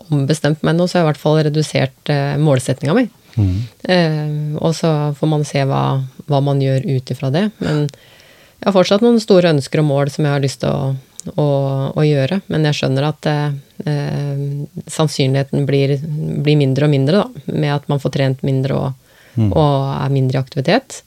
ombestemt 0.07 0.61
meg 0.65 0.77
nå, 0.77 0.85
så 0.85 0.97
har 0.97 1.01
jeg 1.01 1.07
i 1.07 1.09
hvert 1.11 1.23
fall 1.23 1.39
redusert 1.47 2.11
eh, 2.13 2.35
målsettinga 2.41 2.93
mi. 2.95 3.07
Mm. 3.37 3.55
Eh, 3.93 4.29
og 4.61 4.75
så 4.77 4.91
får 5.17 5.31
man 5.31 5.45
se 5.47 5.63
hva, 5.67 5.83
hva 6.29 6.43
man 6.43 6.61
gjør 6.63 6.85
ut 6.85 7.11
ifra 7.13 7.31
det. 7.33 7.47
Men 7.63 7.85
jeg 7.87 8.69
har 8.69 8.75
fortsatt 8.75 9.03
noen 9.05 9.19
store 9.21 9.53
ønsker 9.55 9.81
og 9.81 9.89
mål 9.89 10.13
som 10.13 10.27
jeg 10.27 10.35
har 10.35 10.43
lyst 10.43 10.61
til 10.63 10.73
å, 10.73 10.93
å, 11.33 11.47
å 11.93 12.05
gjøre. 12.05 12.39
Men 12.53 12.69
jeg 12.69 12.79
skjønner 12.79 13.09
at 13.09 13.29
eh, 13.31 13.49
sannsynligheten 14.93 15.67
blir, 15.69 15.97
blir, 16.45 16.59
mindre 16.59 16.87
og 16.87 16.93
mindre, 16.93 17.25
da. 17.25 17.53
Med 17.57 17.73
at 17.75 17.91
man 17.91 18.01
får 18.03 18.15
trent 18.17 18.47
mindre 18.47 18.77
og, 18.77 19.11
mm. 19.35 19.51
og 19.51 19.75
er 19.97 20.15
mindre 20.15 20.39
i 20.39 20.43
aktivitet. 20.45 21.01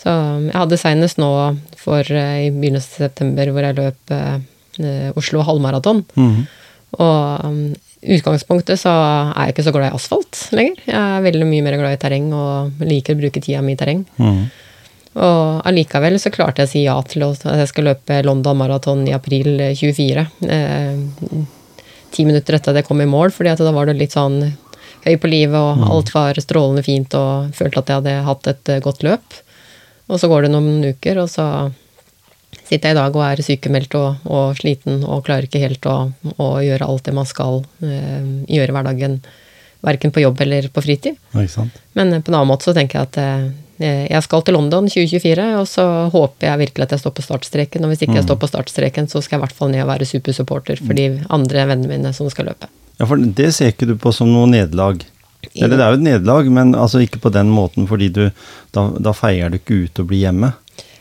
Så 0.00 0.12
jeg 0.46 0.56
hadde 0.56 0.80
seinest 0.80 1.20
nå 1.20 1.30
for 1.80 2.00
eh, 2.00 2.46
i 2.46 2.48
begynnelsen 2.54 2.96
av 2.96 3.10
september 3.10 3.52
hvor 3.52 3.66
jeg 3.66 3.78
løp 3.78 4.14
eh, 4.16 5.10
Oslo 5.18 5.44
halvmaraton. 5.44 6.02
Mm. 6.16 6.38
Og 6.96 7.44
um, 7.44 7.60
utgangspunktet 8.00 8.80
så 8.80 8.90
er 8.94 9.50
jeg 9.50 9.54
ikke 9.54 9.66
så 9.66 9.74
glad 9.74 9.90
i 9.90 9.98
asfalt 9.98 10.40
lenger. 10.56 10.80
Jeg 10.86 10.96
er 10.96 11.26
veldig 11.26 11.48
mye 11.50 11.66
mer 11.66 11.76
glad 11.82 11.98
i 11.98 12.00
terreng 12.00 12.30
og 12.32 12.82
liker 12.86 13.16
å 13.16 13.20
bruke 13.20 13.42
tida 13.44 13.60
mi 13.64 13.76
i 13.76 13.80
terreng. 13.80 14.06
Mm. 14.16 14.42
Og 15.20 15.60
allikevel 15.66 16.16
så 16.22 16.30
klarte 16.32 16.62
jeg 16.62 16.68
å 16.68 16.72
si 16.72 16.84
ja 16.86 16.96
til 17.10 17.26
at 17.26 17.44
jeg 17.44 17.68
skal 17.72 17.90
løpe 17.90 18.20
London 18.24 18.58
Marathon 18.60 19.02
i 19.10 19.14
april 19.14 19.58
24. 19.76 20.26
Eh, 20.46 21.44
ti 22.14 22.26
minutter 22.26 22.56
etter 22.56 22.72
at 22.72 22.80
jeg 22.80 22.88
kom 22.88 23.02
i 23.02 23.10
mål, 23.10 23.34
fordi 23.34 23.52
da 23.58 23.74
var 23.74 23.90
det 23.90 23.98
litt 23.98 24.16
sånn 24.16 24.40
høy 25.04 25.14
på 25.20 25.30
livet, 25.32 25.58
og 25.58 25.80
mm. 25.80 25.86
alt 25.92 26.14
var 26.14 26.40
strålende 26.40 26.84
fint, 26.86 27.14
og 27.18 27.54
følte 27.56 27.82
at 27.82 27.90
jeg 27.90 28.00
hadde 28.00 28.16
hatt 28.28 28.50
et 28.54 28.72
eh, 28.72 28.82
godt 28.84 29.04
løp. 29.06 29.40
Og 30.10 30.18
så 30.18 30.30
går 30.30 30.46
det 30.46 30.52
noen 30.52 30.82
uker, 30.90 31.22
og 31.22 31.30
så 31.30 31.46
sitter 32.50 32.90
jeg 32.90 32.96
i 32.96 32.98
dag 32.98 33.16
og 33.16 33.22
er 33.26 33.42
sykemeldt 33.46 33.94
og, 33.98 34.26
og 34.30 34.58
sliten 34.58 35.04
og 35.06 35.24
klarer 35.26 35.46
ikke 35.46 35.62
helt 35.62 35.86
å, 35.86 35.96
å 36.38 36.50
gjøre 36.62 36.86
alt 36.86 37.06
det 37.06 37.14
man 37.14 37.28
skal 37.28 37.62
øh, 37.62 38.28
gjøre 38.50 38.72
i 38.72 38.76
hverdagen. 38.76 39.16
Verken 39.86 40.12
på 40.12 40.20
jobb 40.20 40.42
eller 40.44 40.66
på 40.68 40.82
fritid. 40.84 41.16
Men 41.96 42.18
på 42.20 42.30
en 42.30 42.36
annen 42.36 42.50
måte 42.50 42.68
så 42.68 42.74
tenker 42.76 42.98
jeg 42.98 43.08
at 43.08 43.20
øh, 43.22 43.44
jeg 43.80 44.24
skal 44.26 44.42
til 44.44 44.58
London 44.58 44.90
2024, 44.92 45.46
og 45.56 45.64
så 45.70 45.84
håper 46.12 46.50
jeg 46.50 46.62
virkelig 46.66 46.84
at 46.84 46.96
jeg 46.96 47.02
står 47.04 47.14
på 47.16 47.24
startstreken. 47.24 47.86
Og 47.86 47.94
hvis 47.94 48.02
ikke 48.04 48.12
mm. 48.12 48.18
jeg 48.20 48.26
står 48.28 48.40
på 48.42 48.50
startstreken, 48.50 49.08
så 49.08 49.22
skal 49.24 49.38
jeg 49.38 49.40
i 49.40 49.44
hvert 49.46 49.56
fall 49.56 49.72
ned 49.72 49.86
og 49.86 49.88
være 49.94 50.10
supersupporter 50.10 50.82
for 50.82 50.98
de 50.98 51.06
andre 51.32 51.64
vennene 51.70 51.94
mine 51.94 52.12
som 52.16 52.28
skal 52.32 52.50
løpe. 52.50 52.68
Ja, 53.00 53.08
for 53.08 53.16
det 53.16 53.48
ser 53.56 53.72
ikke 53.72 53.88
du 53.88 53.94
på 53.96 54.12
som 54.12 54.28
noe 54.28 54.50
nederlag? 54.50 55.06
Eller 55.58 55.76
det 55.76 55.84
er 55.84 55.94
jo 55.94 55.98
et 55.98 56.06
nederlag, 56.06 56.50
men 56.54 56.74
altså 56.78 57.02
ikke 57.02 57.22
på 57.24 57.32
den 57.34 57.50
måten, 57.50 57.88
fordi 57.90 58.10
du 58.14 58.24
da, 58.74 58.84
da 59.02 59.14
feier 59.16 59.50
du 59.50 59.58
ikke 59.58 59.84
ut 59.86 60.02
og 60.02 60.10
blir 60.12 60.24
hjemme. 60.28 60.52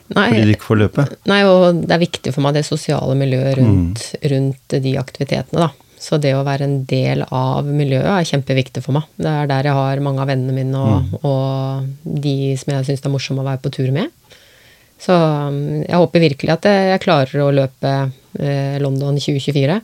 Nei, 0.09 0.25
fordi 0.31 0.45
du 0.47 0.53
ikke 0.55 0.69
får 0.71 0.79
løpe. 0.81 1.05
Nei, 1.29 1.43
og 1.45 1.83
det 1.83 1.93
er 1.93 2.01
viktig 2.01 2.33
for 2.33 2.41
meg 2.45 2.55
det 2.57 2.65
sosiale 2.65 3.13
miljøet 3.17 3.59
rundt, 3.59 4.07
mm. 4.15 4.25
rundt 4.33 4.75
de 4.85 4.95
aktivitetene, 4.97 5.67
da. 5.67 5.89
Så 5.99 6.15
det 6.21 6.31
å 6.31 6.45
være 6.47 6.63
en 6.63 6.77
del 6.87 7.25
av 7.27 7.67
miljøet 7.67 8.07
er 8.07 8.27
kjempeviktig 8.29 8.81
for 8.85 8.95
meg. 8.95 9.05
Det 9.19 9.29
er 9.29 9.49
der 9.51 9.67
jeg 9.67 9.75
har 9.75 10.01
mange 10.01 10.23
av 10.23 10.31
vennene 10.31 10.55
mine, 10.55 10.79
og, 10.79 11.03
mm. 11.03 11.27
og 11.27 12.15
de 12.23 12.37
som 12.57 12.73
jeg 12.73 12.87
syns 12.87 13.03
det 13.03 13.09
er 13.09 13.13
morsomt 13.13 13.43
å 13.43 13.45
være 13.45 13.61
på 13.65 13.73
tur 13.75 13.91
med. 13.93 14.09
Så 14.99 15.15
um, 15.15 15.59
jeg 15.83 15.99
håper 15.99 16.23
virkelig 16.23 16.55
at 16.55 16.67
jeg 16.71 17.03
klarer 17.03 17.43
å 17.43 17.51
løpe 17.55 17.91
eh, 18.39 18.79
London 18.83 19.19
2024. 19.19 19.77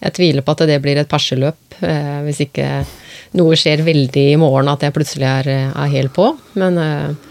Jeg 0.00 0.16
tviler 0.16 0.44
på 0.46 0.54
at 0.54 0.66
det 0.70 0.78
blir 0.82 1.00
et 1.00 1.10
perseløp, 1.10 1.78
eh, 1.86 2.20
hvis 2.26 2.44
ikke 2.46 2.68
noe 3.38 3.58
skjer 3.58 3.84
veldig 3.86 4.26
i 4.32 4.38
morgen 4.40 4.70
at 4.72 4.84
jeg 4.84 4.94
plutselig 4.94 5.28
er, 5.28 5.50
er 5.70 5.92
helt 5.92 6.12
på. 6.16 6.32
Men 6.58 6.78
eh, 6.82 7.30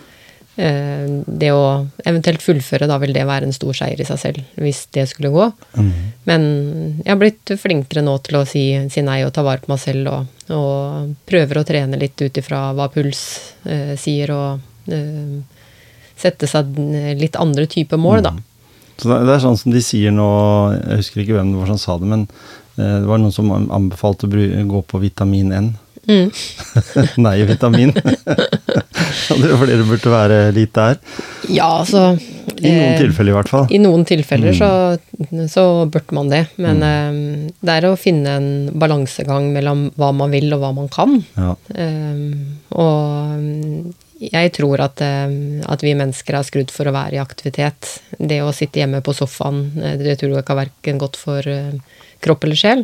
eh, 0.64 1.06
det 1.28 1.52
å 1.56 1.64
eventuelt 2.08 2.44
fullføre, 2.44 2.88
da 2.90 3.00
vil 3.02 3.14
det 3.16 3.28
være 3.28 3.50
en 3.50 3.56
stor 3.56 3.76
seier 3.82 4.00
i 4.00 4.08
seg 4.08 4.22
selv, 4.22 4.56
hvis 4.60 4.86
det 4.96 5.08
skulle 5.12 5.34
gå. 5.34 5.50
Mm. 5.80 5.94
Men 6.30 6.50
jeg 7.04 7.12
har 7.12 7.22
blitt 7.22 7.56
flinkere 7.60 8.06
nå 8.06 8.18
til 8.26 8.40
å 8.42 8.46
si, 8.48 8.66
si 8.92 9.06
nei 9.06 9.22
og 9.28 9.34
ta 9.36 9.46
vare 9.46 9.64
på 9.64 9.74
meg 9.74 9.82
selv, 9.84 10.12
og, 10.14 10.50
og 10.56 11.16
prøver 11.30 11.62
å 11.62 11.68
trene 11.68 12.00
litt 12.02 12.20
ut 12.22 12.44
ifra 12.44 12.70
hva 12.78 12.90
puls 12.94 13.24
eh, 13.68 13.96
sier, 14.00 14.36
og 14.36 14.94
eh, 14.94 15.40
sette 16.20 16.48
seg 16.52 16.76
litt 17.20 17.40
andre 17.40 17.68
typer 17.72 18.00
mål, 18.00 18.24
da. 18.26 18.36
Mm. 18.36 18.46
Så 19.00 19.08
det 19.08 19.32
er 19.32 19.40
sånn 19.40 19.60
som 19.60 19.72
de 19.72 19.82
sier 19.84 20.12
nå, 20.12 20.30
jeg 20.76 21.00
husker 21.00 21.22
ikke 21.24 21.38
hvem 21.38 21.54
det 21.54 21.62
var 21.62 21.70
som 21.72 21.80
sa 21.80 21.96
det, 22.02 22.10
men 22.12 22.26
eh, 22.76 22.98
det 23.00 23.08
var 23.08 23.22
noen 23.22 23.36
som 23.36 23.54
anbefalte 23.56 24.28
å 24.28 24.66
gå 24.74 24.82
på 24.90 25.00
vitamin 25.06 25.54
N. 25.56 25.70
Mm. 26.10 26.32
Nei, 27.26 27.36
vitamin. 27.46 27.94
Fordi 29.30 29.76
det 29.78 29.86
burde 29.86 30.14
være 30.14 30.40
litt 30.56 30.74
der. 30.74 30.98
Ja, 31.50 31.70
altså 31.84 32.16
I 32.58 32.72
noen 32.74 32.96
eh, 32.96 32.98
tilfeller, 33.00 33.32
i 33.32 33.38
hvert 33.38 33.52
fall. 33.52 33.70
I 33.70 33.82
noen 33.82 34.04
tilfeller 34.10 34.56
mm. 34.56 34.60
så, 34.60 35.46
så 35.54 35.66
burde 35.86 36.18
man 36.18 36.34
det. 36.34 36.44
Men 36.58 36.82
mm. 36.82 36.90
eh, 36.90 37.56
det 37.62 37.78
er 37.78 37.90
å 37.90 37.96
finne 38.00 38.36
en 38.42 38.52
balansegang 38.82 39.52
mellom 39.54 39.88
hva 40.00 40.12
man 40.18 40.34
vil 40.34 40.50
og 40.58 40.66
hva 40.66 40.74
man 40.82 40.92
kan. 40.94 41.20
Ja. 41.38 41.56
Eh, 41.78 42.28
og 42.82 43.96
jeg 44.20 44.52
tror 44.58 44.82
at, 44.84 45.00
eh, 45.02 45.32
at, 45.64 45.84
vi 45.84 45.96
mennesker 45.96 46.36
er 46.36 46.48
skrudd 46.48 46.74
for 46.76 46.90
å 46.90 46.96
være 46.96 47.16
i 47.16 47.22
aktivitet. 47.24 48.00
Det 48.20 48.42
å 48.44 48.52
sitte 48.56 48.82
hjemme 48.82 49.00
på 49.06 49.16
sofaen, 49.16 49.70
eh, 49.80 49.96
det 50.02 50.20
tror 50.20 50.34
jeg 50.34 50.44
ikke 50.44 50.56
har 50.56 50.66
verken 50.66 51.00
godt 51.00 51.20
for 51.20 51.48
eh, 51.48 51.80
kropp 52.20 52.44
eller 52.44 52.60
sjel. 52.60 52.84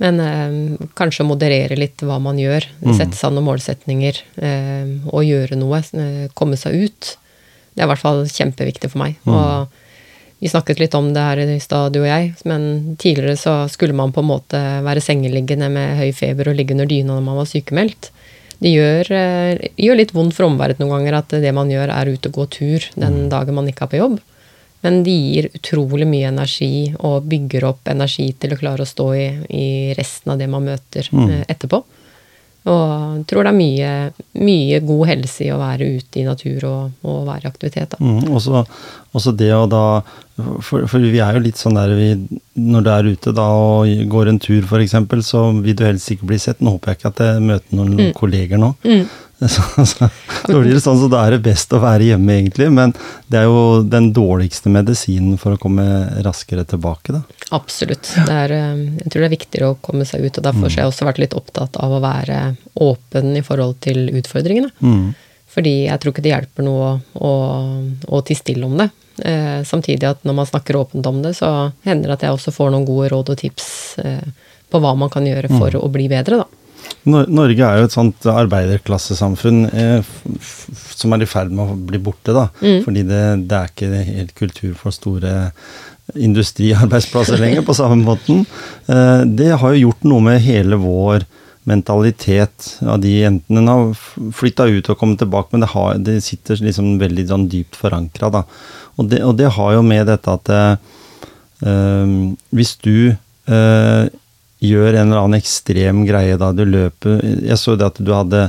Men 0.00 0.20
eh, 0.24 0.86
kanskje 0.96 1.26
moderere 1.28 1.76
litt 1.76 2.00
hva 2.06 2.16
man 2.22 2.40
gjør. 2.40 2.64
Mm. 2.80 2.94
Sette 2.96 3.18
seg 3.18 3.34
noen 3.34 3.48
målsetninger 3.50 4.22
eh, 4.40 4.94
og 5.12 5.26
gjøre 5.26 5.58
noe. 5.60 5.82
Eh, 5.92 6.30
komme 6.36 6.56
seg 6.60 6.86
ut. 6.86 7.12
Det 7.74 7.82
er 7.82 7.86
i 7.86 7.90
hvert 7.92 8.02
fall 8.02 8.24
kjempeviktig 8.28 8.90
for 8.92 9.02
meg. 9.02 9.18
Mm. 9.28 9.34
Og 9.36 10.40
vi 10.40 10.48
snakket 10.48 10.80
litt 10.80 10.96
om 10.96 11.10
det 11.12 11.24
her 11.26 11.42
i 11.44 11.58
stad, 11.60 11.92
du 11.92 12.00
og 12.00 12.08
jeg, 12.08 12.30
men 12.48 12.96
tidligere 12.96 13.36
så 13.36 13.54
skulle 13.68 13.96
man 13.96 14.12
på 14.16 14.22
en 14.22 14.30
måte 14.30 14.60
være 14.86 15.02
sengeliggende 15.04 15.68
med 15.72 15.98
høy 15.98 16.14
feber 16.16 16.48
og 16.48 16.56
ligge 16.56 16.72
under 16.72 16.88
dyna 16.88 17.12
når 17.12 17.26
man 17.26 17.36
var 17.42 17.50
sykemeldt. 17.50 18.08
Det 18.60 18.72
gjør, 18.72 19.10
gjør 19.80 19.98
litt 20.00 20.14
vondt 20.16 20.36
for 20.36 20.48
omverdenen 20.48 20.88
noen 20.88 20.96
ganger 20.96 21.18
at 21.20 21.36
det 21.44 21.52
man 21.56 21.68
gjør, 21.72 21.92
er 21.92 22.08
ute 22.08 22.32
og 22.32 22.40
gå 22.40 22.48
tur 22.56 22.88
den 22.96 23.26
mm. 23.26 23.28
dagen 23.32 23.56
man 23.56 23.68
ikke 23.68 23.84
er 23.84 23.92
på 23.92 24.00
jobb. 24.00 24.16
Men 24.80 25.02
de 25.04 25.12
gir 25.12 25.50
utrolig 25.52 26.08
mye 26.08 26.30
energi 26.30 26.90
og 26.96 27.26
bygger 27.28 27.66
opp 27.68 27.90
energi 27.92 28.30
til 28.40 28.54
å 28.54 28.60
klare 28.60 28.86
å 28.86 28.88
stå 28.88 29.08
i, 29.16 29.26
i 29.52 29.66
resten 29.98 30.32
av 30.32 30.40
det 30.40 30.48
man 30.48 30.64
møter 30.70 31.08
mm. 31.12 31.26
Eh, 31.28 31.42
etterpå. 31.52 31.82
Og 32.70 33.20
tror 33.28 33.46
det 33.46 33.50
er 33.54 33.56
mye, 33.56 33.90
mye, 34.36 34.80
god 34.84 35.06
helse 35.08 35.46
i 35.46 35.52
å 35.52 35.60
være 35.60 35.86
ute 35.96 36.20
i 36.20 36.26
natur 36.26 36.66
og, 36.68 37.06
og 37.08 37.22
være 37.24 37.46
i 37.46 37.48
aktivitet. 37.48 37.94
Mm, 38.04 38.26
også, 38.36 38.64
også, 39.16 39.32
det 39.32 39.48
å 39.56 39.62
da 39.70 39.84
for, 40.36 40.84
for, 40.88 41.00
vi 41.00 41.22
er 41.24 41.36
jo 41.36 41.42
litt 41.44 41.60
sånn 41.60 41.76
der 41.76 41.90
vi, 41.96 42.10
Når 42.60 42.84
du 42.84 42.90
er 42.92 43.08
ute 43.12 43.32
da 43.36 43.46
og 43.56 43.88
går 44.12 44.30
en 44.32 44.40
tur 44.40 44.64
f.eks., 44.64 44.96
så 45.24 45.46
vil 45.56 45.76
du 45.76 45.86
helst 45.86 46.12
ikke 46.12 46.28
bli 46.28 46.40
sett. 46.40 46.60
Nå 46.60 46.76
håper 46.76 46.92
jeg 46.92 47.00
ikke 47.00 47.12
at 47.14 47.24
jeg 47.24 47.48
møter 47.48 47.80
noen 47.80 47.96
mm. 47.96 48.12
kolleger 48.16 48.60
nå. 48.60 48.74
Mm. 48.84 49.08
Så, 49.48 49.86
så, 49.86 50.08
så, 50.46 50.58
blir 50.60 50.74
det 50.74 50.82
sånn, 50.84 50.98
så 51.00 51.06
da 51.08 51.22
er 51.24 51.32
det 51.32 51.44
best 51.46 51.70
å 51.72 51.78
være 51.80 52.10
hjemme, 52.10 52.34
egentlig. 52.42 52.66
Men 52.76 52.92
det 53.32 53.38
er 53.40 53.46
jo 53.48 53.80
den 53.88 54.10
dårligste 54.12 54.68
medisinen 54.72 55.38
for 55.40 55.56
å 55.56 55.60
komme 55.60 55.86
raskere 56.26 56.66
tilbake, 56.68 57.14
da. 57.16 57.22
Absolutt. 57.56 58.12
Er, 58.26 58.52
eh, 58.52 58.82
jeg 59.00 59.08
tror 59.08 59.24
det 59.24 59.28
er 59.30 59.32
viktigere 59.32 59.70
å 59.72 59.78
komme 59.80 60.04
seg 60.08 60.26
ut. 60.26 60.36
Og 60.36 60.44
derfor 60.44 60.66
mm. 60.66 60.74
har 60.74 60.82
jeg 60.82 60.92
også 60.92 61.08
vært 61.08 61.22
litt 61.24 61.38
opptatt 61.38 61.80
av 61.80 61.96
å 61.96 62.02
være 62.04 62.42
åpen 62.84 63.32
i 63.40 63.44
forhold 63.46 63.80
til 63.86 64.12
utfordringene. 64.20 64.74
Mm. 64.84 65.10
Fordi 65.50 65.74
jeg 65.88 66.02
tror 66.02 66.14
ikke 66.14 66.26
det 66.26 66.34
hjelper 66.34 66.66
noe 66.66 66.92
å, 67.16 67.32
å 68.06 68.22
tie 68.26 68.38
stille 68.38 68.68
om 68.68 68.76
det. 68.78 68.90
Eh, 69.24 69.64
samtidig 69.66 70.06
at 70.06 70.22
når 70.24 70.36
man 70.42 70.48
snakker 70.52 70.78
åpent 70.78 71.06
om 71.06 71.24
det, 71.24 71.34
så 71.40 71.70
hender 71.88 72.12
det 72.12 72.18
at 72.18 72.28
jeg 72.28 72.36
også 72.36 72.54
får 72.54 72.72
noen 72.72 72.86
gode 72.88 73.10
råd 73.12 73.34
og 73.34 73.40
tips 73.40 73.66
eh, 74.04 74.30
på 74.70 74.80
hva 74.80 74.94
man 74.98 75.10
kan 75.12 75.26
gjøre 75.26 75.50
for 75.50 75.74
mm. 75.74 75.80
å 75.82 75.90
bli 75.92 76.06
bedre, 76.12 76.44
da. 76.44 76.59
Norge 77.08 77.64
er 77.64 77.80
jo 77.80 77.86
et 77.88 77.94
sånt 77.94 78.26
arbeiderklassesamfunn 78.28 79.62
eh, 79.72 80.10
som 80.92 81.14
er 81.14 81.24
i 81.24 81.28
ferd 81.28 81.52
med 81.54 81.72
å 81.72 81.78
bli 81.88 82.00
borte, 82.02 82.34
da. 82.36 82.48
Mm. 82.60 82.82
Fordi 82.84 83.04
det, 83.08 83.22
det, 83.48 83.56
er 83.56 83.72
ikke 83.72 84.02
helt 84.10 84.34
kultur 84.36 84.74
for 84.78 84.94
store 84.94 85.50
industriarbeidsplasser 86.14 87.40
lenger 87.44 87.64
på 87.66 87.76
samme 87.78 88.00
måten. 88.04 88.44
Eh, 88.90 89.22
det 89.24 89.52
har 89.62 89.74
jo 89.74 89.86
gjort 89.88 90.04
noe 90.08 90.26
med 90.28 90.44
hele 90.44 90.80
vår 90.80 91.24
mentalitet 91.68 92.76
av 92.88 93.00
de 93.00 93.16
jentene. 93.20 93.64
har 93.68 94.32
flytta 94.36 94.68
ut 94.68 94.88
og 94.90 94.98
kommet 95.00 95.20
tilbake, 95.22 95.52
men 95.52 95.64
det, 95.64 95.72
har, 95.74 95.98
det 96.00 96.20
sitter 96.24 96.60
liksom 96.64 96.98
veldig 97.00 97.26
sånn 97.32 97.48
dypt 97.52 97.78
forankra, 97.80 98.32
da. 98.32 98.44
Og 99.00 99.08
det, 99.08 99.22
og 99.24 99.36
det, 99.38 99.52
har 99.56 99.76
jo 99.76 99.82
med 99.86 100.08
dette 100.10 100.36
at 100.36 100.50
eh, 100.52 102.14
hvis 102.56 102.74
du 102.84 103.12
eh, 103.12 104.04
gjør 104.60 104.94
en 104.94 105.08
eller 105.08 105.22
annen 105.22 105.40
ekstrem 105.40 106.04
greie 106.08 106.36
da 106.40 106.50
du 106.52 106.66
løper 106.68 107.22
Jeg 107.22 107.56
så 107.56 107.76
det 107.80 107.86
at 107.86 108.00
du 108.00 108.10
hadde 108.12 108.48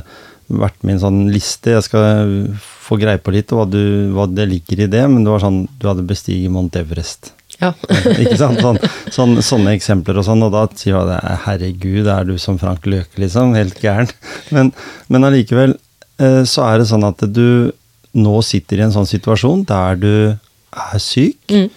vært 0.52 0.82
med 0.84 0.92
i 0.92 0.96
en 0.98 1.04
sånn 1.06 1.20
liste. 1.32 1.72
Jeg 1.72 1.84
skal 1.86 2.34
få 2.60 2.98
greie 3.00 3.20
på 3.22 3.32
litt 3.32 3.52
hva, 3.54 3.64
du, 3.64 4.10
hva 4.12 4.26
det 4.28 4.44
ligger 4.50 4.82
i 4.84 4.88
det, 4.92 5.04
men 5.08 5.22
det 5.24 5.32
var 5.32 5.40
sånn 5.44 5.62
du 5.80 5.86
hadde 5.88 6.04
bestiget 6.04 6.52
Mount 6.52 6.76
Everest. 6.76 7.30
Ja. 7.62 7.70
ikke 8.22 8.36
sant? 8.36 8.60
Sånn, 8.60 8.80
sånn, 9.14 9.38
sånne 9.44 9.72
eksempler 9.78 10.20
og 10.20 10.26
sånn, 10.26 10.44
og 10.44 10.52
da 10.52 10.66
sier 10.76 10.98
du 11.08 11.14
at 11.14 11.46
herregud, 11.46 12.10
er 12.10 12.28
du 12.28 12.34
som 12.42 12.58
Frank 12.60 12.84
Løke, 12.90 13.16
liksom? 13.22 13.54
Helt 13.56 13.80
gæren. 13.80 14.12
Men, 14.52 14.74
men 15.08 15.28
allikevel 15.30 15.76
eh, 16.20 16.42
så 16.48 16.66
er 16.68 16.82
det 16.82 16.90
sånn 16.90 17.08
at 17.08 17.24
du 17.32 17.72
nå 18.12 18.36
sitter 18.44 18.82
i 18.82 18.84
en 18.84 18.92
sånn 18.92 19.08
situasjon 19.08 19.64
der 19.70 19.96
du 20.02 20.14
er 20.36 21.00
syk. 21.00 21.38
Mm. 21.48 21.68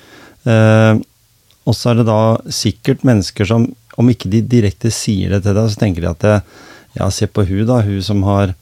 Eh, 0.51 1.03
Og 1.65 1.73
så 1.73 1.89
er 1.89 1.95
det 1.97 2.03
da 2.05 2.37
sikkert 2.53 3.05
mennesker 3.07 3.47
som, 3.49 3.63
om 4.01 4.11
ikke 4.11 4.31
de 4.31 4.43
direkte 4.55 4.91
sier 4.93 5.35
det 5.35 5.43
til 5.45 5.57
deg, 5.57 5.71
så 5.71 5.81
tenker 5.81 6.05
de 6.05 6.11
at 6.11 6.23
det, 6.25 6.37
ja, 6.99 7.09
se 7.11 7.27
på 7.27 7.45
hun 7.47 7.65
da, 7.69 7.81
hun 7.85 8.01
som 8.03 8.23
har 8.27 8.55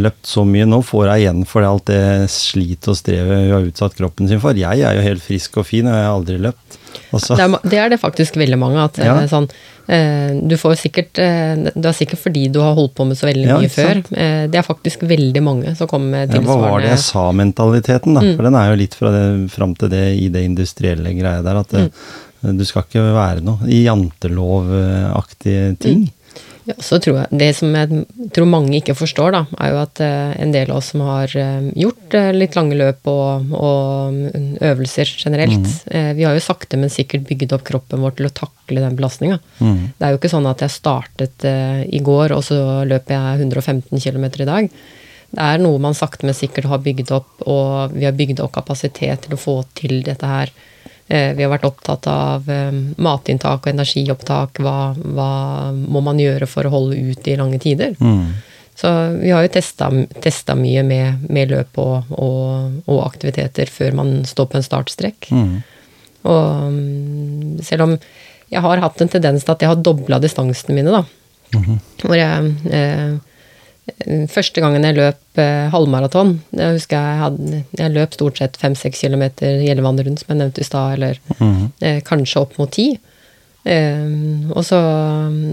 løpt 0.00 0.26
så 0.26 0.44
mye, 0.48 0.66
nå 0.66 0.80
får 0.82 1.08
hun 1.08 1.16
igjen 1.16 1.44
for 1.48 1.66
alt 1.66 1.86
det 1.90 2.30
slitet 2.32 2.88
og 2.90 2.98
strevet 2.98 3.44
hun 3.44 3.52
har 3.54 3.68
utsatt 3.68 3.94
kroppen 3.98 4.30
sin 4.30 4.42
for. 4.42 4.56
Jeg 4.58 4.82
er 4.82 4.98
jo 4.98 5.04
helt 5.04 5.22
frisk 5.22 5.60
og 5.60 5.68
fin, 5.68 5.86
og 5.86 5.94
jeg 5.94 6.08
har 6.08 6.16
aldri 6.16 6.40
løpt. 6.42 6.80
Det 7.14 7.38
er, 7.38 7.54
det, 7.62 7.78
er, 7.78 7.88
det 7.92 7.98
faktisk 8.02 8.36
veldig 8.38 8.56
mange. 8.58 8.82
at 8.82 8.98
ja. 9.02 9.14
sånn, 9.30 9.46
eh, 9.92 10.34
du 10.42 10.56
får 10.58 10.76
sikkert 10.80 11.18
eh, 11.22 11.66
Det 11.74 11.86
er 11.90 11.94
sikkert 11.94 12.22
fordi 12.22 12.44
du 12.54 12.60
har 12.62 12.74
holdt 12.74 12.94
på 12.98 13.06
med 13.06 13.18
så 13.18 13.28
veldig 13.28 13.46
mye 13.50 13.68
ja, 13.68 13.70
før. 13.70 14.00
Eh, 14.10 14.44
det 14.50 14.58
er 14.58 14.66
faktisk 14.66 15.04
veldig 15.06 15.42
mange 15.44 15.74
som 15.78 15.90
kommer 15.90 16.10
med 16.24 16.34
tilsvarende 16.34 16.50
ja, 16.50 16.60
Hva 16.64 16.74
var 16.74 16.84
det 16.84 16.92
jeg 16.92 17.02
sa, 17.06 17.24
mentaliteten, 17.42 18.18
da? 18.18 18.24
Mm. 18.24 18.34
For 18.34 18.48
den 18.48 18.58
er 18.60 18.70
jo 18.70 18.80
litt 18.82 18.98
fra 18.98 19.14
det, 19.14 19.24
fram 19.54 19.74
til 19.78 19.92
det 19.94 20.04
i 20.18 20.30
det 20.34 20.44
industrielle 20.48 21.14
greia 21.18 21.42
der. 21.46 21.60
At 21.62 21.74
det, 21.74 21.88
mm. 21.88 22.22
Du 22.52 22.64
skal 22.68 22.84
ikke 22.84 23.06
være 23.14 23.40
noe 23.44 23.70
jantelovaktige 23.70 25.72
ting. 25.80 26.04
Mm. 26.04 26.12
Ja, 26.64 26.74
så 26.80 26.96
tror 27.02 27.18
jeg, 27.18 27.38
Det 27.40 27.50
som 27.58 27.74
jeg 27.76 28.04
tror 28.32 28.46
mange 28.48 28.78
ikke 28.78 28.96
forstår, 28.96 29.34
da, 29.34 29.42
er 29.60 29.74
jo 29.74 29.80
at 29.82 30.00
uh, 30.00 30.32
en 30.40 30.54
del 30.54 30.70
av 30.72 30.78
oss 30.78 30.92
som 30.94 31.02
har 31.04 31.32
uh, 31.36 31.66
gjort 31.76 32.16
uh, 32.16 32.30
litt 32.32 32.56
lange 32.56 32.78
løp 32.78 33.04
og, 33.10 33.52
og 33.52 34.16
mm, 34.16 34.46
øvelser 34.70 35.12
generelt, 35.12 35.68
mm. 35.92 36.16
vi 36.16 36.24
har 36.24 36.36
jo 36.36 36.44
sakte, 36.44 36.80
men 36.80 36.92
sikkert 36.92 37.26
bygget 37.28 37.52
opp 37.56 37.66
kroppen 37.68 38.00
vår 38.00 38.16
til 38.16 38.30
å 38.30 38.34
takle 38.40 38.80
den 38.80 38.96
belastninga. 38.96 39.38
Mm. 39.60 39.80
Det 39.98 40.06
er 40.06 40.14
jo 40.14 40.22
ikke 40.22 40.32
sånn 40.32 40.48
at 40.48 40.64
jeg 40.64 40.72
startet 40.72 41.44
i 41.44 42.00
går, 42.04 42.32
og 42.32 42.44
så 42.46 42.58
løper 42.88 43.18
jeg 43.18 43.44
115 43.44 44.00
km 44.00 44.26
i 44.30 44.48
dag. 44.48 44.72
Det 45.34 45.48
er 45.52 45.60
noe 45.60 45.82
man 45.82 45.96
sakte, 45.98 46.24
men 46.24 46.36
sikkert 46.36 46.70
har 46.70 46.80
bygget 46.80 47.12
opp, 47.12 47.44
og 47.44 47.92
vi 47.92 48.08
har 48.08 48.16
bygd 48.16 48.40
opp 48.40 48.54
kapasitet 48.56 49.26
til 49.26 49.36
å 49.36 49.40
få 49.40 49.60
til 49.76 50.00
dette 50.06 50.30
her 50.30 50.54
Eh, 50.54 50.70
vi 51.36 51.44
har 51.44 51.52
vært 51.52 51.66
opptatt 51.68 52.06
av 52.08 52.48
eh, 52.50 52.72
matinntak 52.96 53.66
og 53.66 53.70
energiopptak. 53.74 54.60
Hva, 54.64 54.94
hva, 54.96 55.30
må 55.74 56.00
man 56.04 56.20
gjøre 56.22 56.48
for 56.48 56.64
å 56.64 56.72
holde 56.72 56.96
ut 56.96 57.28
i 57.28 57.36
lange 57.40 57.60
tider? 57.62 57.92
Mm. 58.00 58.32
Så 58.74 58.90
vi 59.20 59.30
har 59.30 59.44
jo 59.44 59.52
testa 59.54 60.56
mye 60.58 60.82
med, 60.82 61.28
med 61.30 61.52
løp 61.52 61.78
og, 61.78 62.08
og, 62.10 62.80
og, 62.88 63.04
aktiviteter 63.04 63.70
før 63.70 64.00
man 64.00 64.16
står 64.26 64.48
på 64.50 64.58
en 64.58 64.66
startstrekk. 64.66 65.28
Mm. 65.30 65.52
Og 66.32 66.72
mm, 66.74 67.60
selv 67.62 67.86
om 67.86 67.94
jeg 68.50 68.64
har 68.64 68.82
hatt 68.82 69.04
en 69.04 69.12
tendens 69.12 69.44
til 69.44 69.54
at 69.54 69.62
jeg 69.62 69.70
har 69.70 69.84
dobla 69.84 70.18
distansene 70.22 70.74
mine, 70.76 70.90
da. 70.90 71.04
Mm 71.54 71.64
-hmm. 71.64 71.78
Hvor 72.02 72.16
jeg 72.16 72.54
eh, 72.70 73.14
Første 74.32 74.62
gangen 74.64 74.84
jeg 74.86 74.96
løp 74.96 75.40
eh, 75.40 75.66
halvmaraton 75.68 76.30
Jeg 76.56 76.76
husker 76.78 76.96
jeg, 76.96 77.18
hadde, 77.20 77.58
jeg 77.76 77.92
løp 77.92 78.14
stort 78.16 78.38
sett 78.40 78.54
fem-seks 78.56 79.02
kilometer 79.04 79.58
Gjellevann 79.60 80.00
rundt, 80.00 80.22
som 80.22 80.32
jeg 80.32 80.40
nevnte 80.40 80.62
i 80.62 80.68
stad, 80.68 80.94
eller 80.96 81.18
mm. 81.36 81.58
eh, 81.84 81.98
kanskje 82.06 82.40
opp 82.40 82.56
mot 82.60 82.72
ti. 82.72 82.94
Eh, 83.64 84.08
og 84.52 84.64
så 84.64 84.78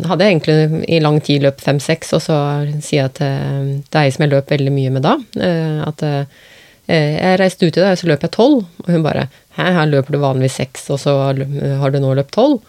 hadde 0.07 0.23
jeg 0.23 0.37
egentlig 0.37 0.85
i 0.91 1.01
lang 1.03 1.19
tid 1.23 1.43
løpt 1.43 1.63
fem-seks, 1.63 2.13
og 2.15 2.23
så 2.23 2.37
sier 2.79 3.05
jeg 3.05 3.13
til 3.19 3.73
deg 3.91 4.15
som 4.15 4.25
jeg 4.25 4.33
løp 4.33 4.51
veldig 4.51 4.73
mye 4.75 4.93
med 4.95 5.05
da, 5.07 5.17
eh, 5.39 5.81
at 5.87 6.03
eh, 6.07 6.47
jeg 6.91 7.39
reiste 7.39 7.67
ut 7.67 7.75
i 7.75 7.83
dag, 7.83 7.93
og 7.93 7.99
så 8.01 8.09
løp 8.09 8.23
jeg 8.25 8.35
tolv. 8.35 8.63
Og 8.83 8.91
hun 8.91 9.03
bare 9.05 9.27
Hæ, 9.57 9.65
her 9.75 9.89
løper 9.91 10.15
du 10.15 10.21
vanligvis 10.23 10.55
6, 10.61 10.85
og 10.95 10.99
så 11.03 11.13
har 11.19 11.91
du 11.91 11.97
nå 11.99 12.13
løpt 12.15 12.31
tolv? 12.35 12.61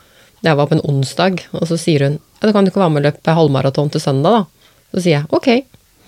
Det 0.43 0.55
var 0.59 0.67
på 0.67 0.75
en 0.75 0.83
onsdag, 0.91 1.45
og 1.55 1.69
så 1.71 1.79
sier 1.79 2.03
hun 2.03 2.19
ja, 2.19 2.49
da 2.49 2.51
kan 2.51 2.67
du 2.67 2.73
ikke 2.73 2.83
være 2.83 2.91
med 2.91 3.05
og 3.05 3.07
løpe 3.07 3.35
halvmaraton 3.39 3.93
til 3.95 4.03
søndag, 4.03 4.41
da. 4.41 4.62
Så 4.93 5.01
sier 5.01 5.19
jeg 5.19 5.27
ok. 5.31 5.49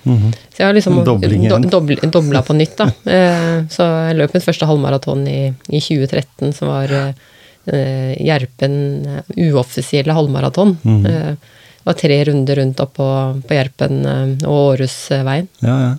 Mm 0.05 0.19
-hmm. 0.19 0.33
Så 0.33 0.57
jeg 0.59 0.67
har 0.67 0.75
liksom 0.75 1.05
do, 1.05 2.09
dobla 2.11 2.43
på 2.43 2.53
nytt, 2.53 2.77
da. 2.77 2.91
Eh, 3.17 3.65
så 3.71 3.83
jeg 4.09 4.17
løp 4.17 4.35
mitt 4.35 4.45
første 4.45 4.67
halvmaraton 4.67 5.27
i, 5.29 5.55
i 5.69 5.81
2013, 5.81 6.53
som 6.53 6.69
var 6.69 6.93
uh, 6.93 8.13
Gjerpen 8.21 9.07
uoffisielle 9.37 10.13
halvmaraton. 10.13 10.79
Mm 10.83 11.05
-hmm. 11.05 11.07
uh, 11.07 11.37
det 11.85 11.85
var 11.85 11.93
tre 11.93 12.25
runder 12.25 12.57
rundt 12.57 12.81
opp 12.81 12.95
på, 12.95 13.41
på 13.49 13.55
Gjerpen 13.55 14.07
uh, 14.07 14.49
og 14.49 14.75
Århusveien. 14.75 15.49
Ja, 15.61 15.81
ja. 15.81 15.97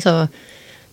Så 0.00 0.28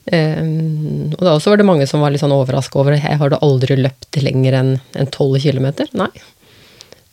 Um, 0.05 1.09
og 1.17 1.21
da 1.25 1.31
også 1.33 1.49
var 1.49 1.57
det 1.57 1.65
mange 1.65 1.87
som 1.89 2.03
var 2.03 2.11
litt 2.13 2.21
sånn 2.21 2.33
overraska 2.35 2.77
over 2.77 2.93
jeg 2.93 3.17
har 3.17 3.31
du 3.31 3.39
aldri 3.41 3.73
løpt 3.79 4.19
lenger 4.21 4.53
enn 4.53 4.71
en 4.93 5.07
12 5.09 5.39
km. 5.41 5.71
Nei. 5.97 6.11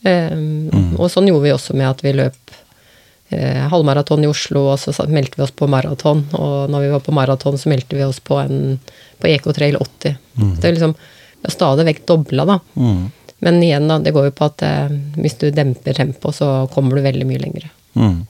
Um, 0.03 0.69
mm. 0.69 0.91
Og 0.99 1.09
sånn 1.09 1.25
gjorde 1.31 1.47
vi 1.47 1.53
også 1.55 1.73
med 1.79 1.87
at 1.89 2.03
vi 2.03 2.11
løp 2.13 2.35
eh, 2.35 2.42
halvmaraton 3.71 4.23
i 4.25 4.29
Oslo, 4.29 4.67
og 4.73 4.79
så 4.81 4.93
meldte 5.09 5.39
vi 5.39 5.45
oss 5.45 5.55
på 5.55 5.67
maraton. 5.71 6.25
Og 6.37 6.71
når 6.71 6.85
vi 6.85 6.93
var 6.93 7.03
på 7.05 7.15
maraton, 7.15 7.57
så 7.59 7.71
meldte 7.71 7.97
vi 7.97 8.05
oss 8.05 8.21
på, 8.23 8.37
en, 8.41 8.77
på 9.21 9.31
Ecotrail 9.31 9.77
80. 9.79 10.17
Mm. 10.39 10.55
Det 10.59 10.69
er 10.69 10.77
liksom 10.77 10.95
det 11.43 11.49
er 11.49 11.55
stadig 11.57 11.83
vekk 11.89 12.05
dobla, 12.07 12.45
da. 12.47 12.55
Mm. 12.79 12.99
Men 13.43 13.57
igjen, 13.59 13.89
da, 13.91 13.97
det 13.99 14.13
går 14.15 14.29
jo 14.29 14.35
på 14.37 14.47
at 14.47 14.63
eh, 14.63 14.93
hvis 15.19 15.35
du 15.41 15.49
demper 15.51 15.97
tempoet, 15.97 16.37
så 16.37 16.51
kommer 16.71 16.95
du 16.95 17.03
veldig 17.03 17.27
mye 17.27 17.41
lenger. 17.41 17.65
Mm. 17.99 18.21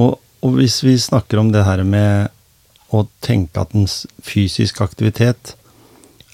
Og, 0.00 0.14
og, 0.40 0.54
hvis 0.56 0.78
vi 0.86 0.94
snakker 0.96 1.42
om 1.42 1.50
det 1.52 1.66
her 1.66 1.82
med 1.84 2.32
å 2.96 3.02
tenke 3.20 3.60
at 3.60 3.76
en 3.76 3.84
fysisk 4.24 4.80
aktivitet 4.80 5.55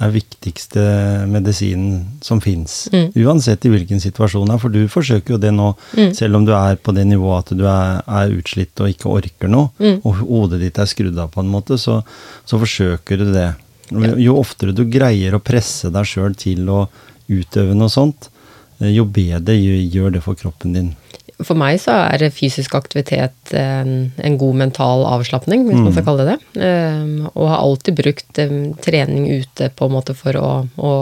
er 0.01 0.13
viktigste 0.13 0.83
medisinen 1.31 2.19
som 2.25 2.41
fins. 2.41 2.89
Mm. 2.93 3.13
Uansett 3.25 3.67
i 3.67 3.73
hvilken 3.73 4.01
situasjon 4.03 4.49
det 4.49 4.57
er. 4.57 4.63
For 4.63 4.73
du 4.73 4.81
forsøker 4.91 5.37
jo 5.37 5.41
det 5.43 5.53
nå, 5.55 5.73
mm. 5.99 6.15
selv 6.17 6.39
om 6.39 6.47
du 6.49 6.55
er 6.57 6.81
på 6.81 6.95
det 6.97 7.05
nivået 7.11 7.45
at 7.45 7.59
du 7.59 7.67
er, 7.69 8.01
er 8.07 8.35
utslitt 8.35 8.83
og 8.83 8.91
ikke 8.93 9.13
orker 9.13 9.53
noe, 9.53 9.71
mm. 9.79 10.01
og 10.03 10.23
hodet 10.25 10.63
ditt 10.65 10.81
er 10.83 10.91
skrudd 10.91 11.21
av 11.21 11.31
på 11.35 11.45
en 11.45 11.53
måte, 11.53 11.79
så, 11.81 12.01
så 12.49 12.61
forsøker 12.63 13.21
du 13.21 13.29
det. 13.35 13.51
Jo 14.23 14.39
oftere 14.41 14.73
du 14.73 14.87
greier 14.89 15.37
å 15.37 15.43
presse 15.45 15.91
deg 15.93 16.09
sjøl 16.09 16.37
til 16.39 16.69
å 16.73 16.87
utøve 17.29 17.77
noe 17.77 17.93
sånt, 17.93 18.31
eh, 18.81 18.91
jo 18.95 19.05
bedre 19.05 19.55
gjør 19.59 20.17
det 20.17 20.25
for 20.25 20.39
kroppen 20.39 20.75
din. 20.77 20.93
For 21.47 21.59
meg 21.59 21.79
så 21.83 21.95
er 22.07 22.25
fysisk 22.35 22.75
aktivitet 22.79 23.53
en, 23.59 24.13
en 24.17 24.39
god 24.41 24.59
mental 24.61 25.05
avslapning, 25.09 25.67
hvis 25.67 25.79
mm. 25.79 25.85
man 25.87 25.95
skal 25.97 26.07
kalle 26.07 26.27
det 26.27 26.37
det. 26.37 26.65
Um, 26.65 27.29
og 27.33 27.49
har 27.51 27.63
alltid 27.63 27.99
brukt 27.99 28.43
um, 28.43 28.59
trening 28.83 29.29
ute 29.31 29.71
på 29.77 29.89
en 29.89 29.95
måte 29.95 30.17
for 30.19 30.39
å, 30.39 30.51
å 30.77 30.93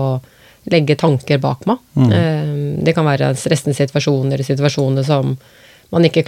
legge 0.70 0.98
tanker 1.00 1.40
bak 1.42 1.66
meg. 1.68 1.80
Mm. 1.96 2.84
Det 2.84 2.94
kan 2.96 3.08
være 3.08 3.32
stressende 3.40 3.76
situasjoner, 3.78 4.42
situasjoner 4.44 5.06
som 5.06 5.34
man 5.90 6.04
ikke 6.06 6.22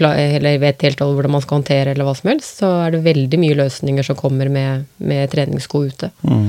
vet 0.58 0.82
helt 0.82 1.02
hvordan 1.04 1.36
man 1.36 1.44
skal 1.44 1.60
håndtere, 1.60 1.92
eller 1.92 2.08
hva 2.08 2.16
som 2.18 2.32
helst. 2.32 2.62
Så 2.62 2.70
er 2.82 2.94
det 2.94 3.04
veldig 3.04 3.38
mye 3.38 3.58
løsninger 3.60 4.08
som 4.08 4.18
kommer 4.18 4.50
med, 4.50 4.88
med 4.98 5.30
treningssko 5.30 5.84
ute. 5.92 6.10
Mm. 6.26 6.48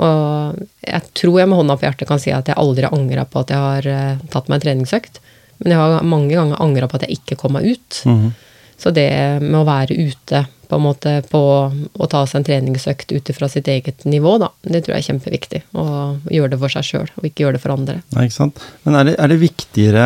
Og 0.00 0.60
jeg 0.84 1.14
tror 1.22 1.38
jeg 1.40 1.48
med 1.48 1.60
hånda 1.60 1.76
på 1.78 1.86
hjertet 1.86 2.08
kan 2.08 2.20
si 2.20 2.34
at 2.34 2.50
jeg 2.50 2.60
aldri 2.60 2.88
angra 2.90 3.24
på 3.28 3.42
at 3.42 3.54
jeg 3.54 3.64
har 3.64 4.20
tatt 4.32 4.50
meg 4.50 4.58
en 4.58 4.66
treningsøkt. 4.66 5.22
Men 5.60 5.74
jeg 5.74 5.80
har 5.80 6.06
mange 6.06 6.32
ganger 6.34 6.62
angra 6.62 6.88
på 6.88 6.98
at 6.98 7.06
jeg 7.06 7.20
ikke 7.20 7.38
kom 7.40 7.56
meg 7.56 7.68
ut. 7.74 8.00
Mm. 8.08 8.30
Så 8.80 8.92
det 8.96 9.10
med 9.42 9.58
å 9.60 9.66
være 9.68 9.96
ute 9.98 10.46
på 10.70 10.78
en 10.78 10.84
måte 10.86 11.12
på 11.28 11.40
å 11.42 12.06
ta 12.08 12.22
seg 12.30 12.40
en 12.40 12.46
treningsøkt 12.46 13.12
ut 13.12 13.30
fra 13.34 13.48
sitt 13.50 13.68
eget 13.68 14.04
nivå, 14.08 14.36
da, 14.40 14.52
det 14.62 14.84
tror 14.84 14.94
jeg 14.94 15.02
er 15.02 15.08
kjempeviktig. 15.08 15.62
Å 15.74 15.84
gjøre 16.30 16.52
det 16.54 16.60
for 16.62 16.72
seg 16.72 16.86
sjøl, 16.86 17.08
og 17.18 17.26
ikke 17.26 17.44
gjøre 17.44 17.58
det 17.58 17.62
for 17.64 17.74
andre. 17.74 17.98
Nei, 18.14 18.28
ikke 18.28 18.38
sant? 18.38 18.62
Men 18.86 19.00
er 19.00 19.08
det, 19.10 19.16
er 19.18 19.32
det 19.32 19.40
viktigere, 19.42 20.04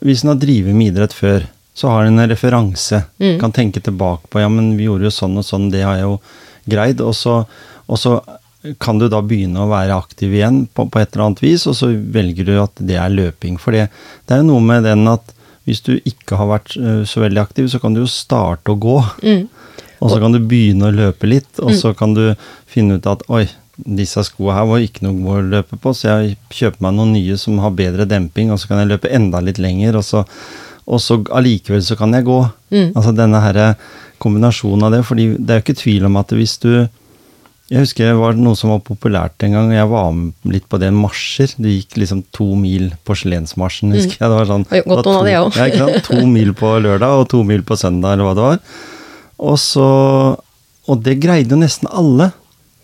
hvis 0.00 0.24
en 0.24 0.32
har 0.32 0.40
drevet 0.40 0.76
med 0.76 0.94
idrett 0.94 1.14
før, 1.14 1.44
så 1.76 1.92
har 1.92 2.08
en 2.08 2.18
en 2.18 2.32
referanse, 2.32 3.02
mm. 3.20 3.36
kan 3.42 3.52
tenke 3.54 3.84
tilbake 3.84 4.32
på 4.32 4.40
ja, 4.42 4.48
men 4.52 4.72
vi 4.78 4.88
gjorde 4.88 5.06
jo 5.06 5.14
sånn 5.14 5.38
og 5.38 5.46
sånn, 5.46 5.68
det 5.72 5.84
har 5.84 6.00
jeg 6.00 6.08
jo 6.08 6.16
greid. 6.72 7.04
Og 7.04 7.14
så, 7.16 7.36
og 7.86 8.00
så 8.00 8.16
kan 8.82 8.98
du 9.00 9.06
da 9.08 9.22
begynne 9.24 9.62
å 9.62 9.70
være 9.70 9.96
aktiv 9.96 10.34
igjen 10.36 10.64
på, 10.68 10.84
på, 10.92 11.00
et 11.00 11.14
eller 11.14 11.30
annet 11.30 11.42
vis, 11.44 11.66
og 11.70 11.76
så 11.78 11.90
velger 11.90 12.48
du 12.48 12.54
at 12.60 12.82
det 12.84 12.98
er 13.00 13.12
løping. 13.12 13.56
For 13.60 13.76
det, 13.76 13.86
det 14.28 14.36
er 14.36 14.42
jo 14.42 14.50
noe 14.50 14.64
med 14.64 14.84
den 14.88 15.06
at 15.10 15.32
hvis 15.68 15.80
du 15.86 15.94
ikke 15.96 16.36
har 16.40 16.48
vært 16.50 16.74
så 17.06 17.22
veldig 17.22 17.40
aktiv, 17.40 17.68
så 17.70 17.78
kan 17.80 17.94
du 17.94 18.02
jo 18.02 18.10
starte 18.10 18.72
å 18.72 18.78
gå. 18.80 18.96
Mm. 19.22 19.48
Og 20.00 20.12
så 20.12 20.20
kan 20.20 20.32
du 20.32 20.40
begynne 20.40 20.88
å 20.88 20.94
løpe 20.94 21.28
litt, 21.28 21.50
og 21.60 21.74
mm. 21.74 21.76
så 21.76 21.92
kan 21.96 22.14
du 22.16 22.22
finne 22.70 22.96
ut 22.96 23.08
at 23.08 23.24
oi, 23.32 23.44
disse 23.80 24.22
skoene 24.26 24.56
her 24.56 24.68
var 24.68 24.84
ikke 24.84 25.04
noe 25.06 25.36
å 25.36 25.44
løpe 25.44 25.76
på, 25.80 25.92
så 25.96 26.08
jeg 26.08 26.36
kjøper 26.56 26.84
meg 26.86 26.96
noen 26.96 27.14
nye 27.16 27.36
som 27.40 27.60
har 27.62 27.76
bedre 27.76 28.08
demping, 28.08 28.52
og 28.52 28.60
så 28.60 28.70
kan 28.70 28.82
jeg 28.82 28.90
løpe 28.94 29.12
enda 29.12 29.42
litt 29.44 29.60
lenger, 29.60 30.00
og 30.00 30.06
så, 30.06 30.24
og 30.88 31.02
så 31.04 31.20
allikevel 31.36 31.84
så 31.84 31.96
kan 32.00 32.16
jeg 32.16 32.28
gå. 32.28 32.40
Mm. 32.72 32.88
Altså 32.94 33.12
denne 33.16 33.42
her 33.44 33.60
kombinasjonen 34.20 34.88
av 34.88 34.96
det, 34.96 35.04
fordi 35.08 35.28
det 35.36 35.52
er 35.52 35.60
jo 35.60 35.66
ikke 35.66 35.80
tvil 35.82 36.08
om 36.08 36.18
at 36.20 36.32
hvis 36.36 36.56
du 36.64 36.72
jeg 37.70 37.84
husker 37.84 38.08
det 38.08 38.18
var 38.18 38.34
noe 38.34 38.58
som 38.58 38.72
var 38.72 38.80
populært 38.82 39.44
en 39.46 39.52
gang. 39.54 39.68
Jeg 39.70 39.86
var 39.92 40.08
med 40.16 40.50
litt 40.50 40.64
på 40.66 40.78
det 40.82 40.88
en 40.90 40.98
marsjer. 40.98 41.52
Det 41.54 41.76
gikk 41.76 42.00
liksom 42.02 42.24
to 42.34 42.48
mil 42.58 42.88
porselensmarsjen, 43.06 43.94
husker 43.94 44.16
jeg. 44.16 44.26
Det 44.26 44.38
var 44.40 44.48
sånn, 44.48 44.66
det 44.72 44.82
var 44.90 45.04
to. 45.06 45.14
Ja, 45.30 45.44
ikke 45.68 45.84
sant? 45.84 46.08
To 46.08 46.24
mil 46.36 46.50
på 46.58 46.72
lørdag 46.82 47.22
og 47.22 47.28
to 47.30 47.44
mil 47.46 47.62
på 47.66 47.78
søndag, 47.78 48.16
eller 48.16 48.26
hva 48.26 48.34
det 48.34 48.48
var. 48.48 48.60
Og 49.50 49.56
så 49.62 49.88
Og 50.90 51.04
det 51.06 51.20
greide 51.22 51.54
jo 51.54 51.60
nesten 51.60 51.86
alle. 51.94 52.32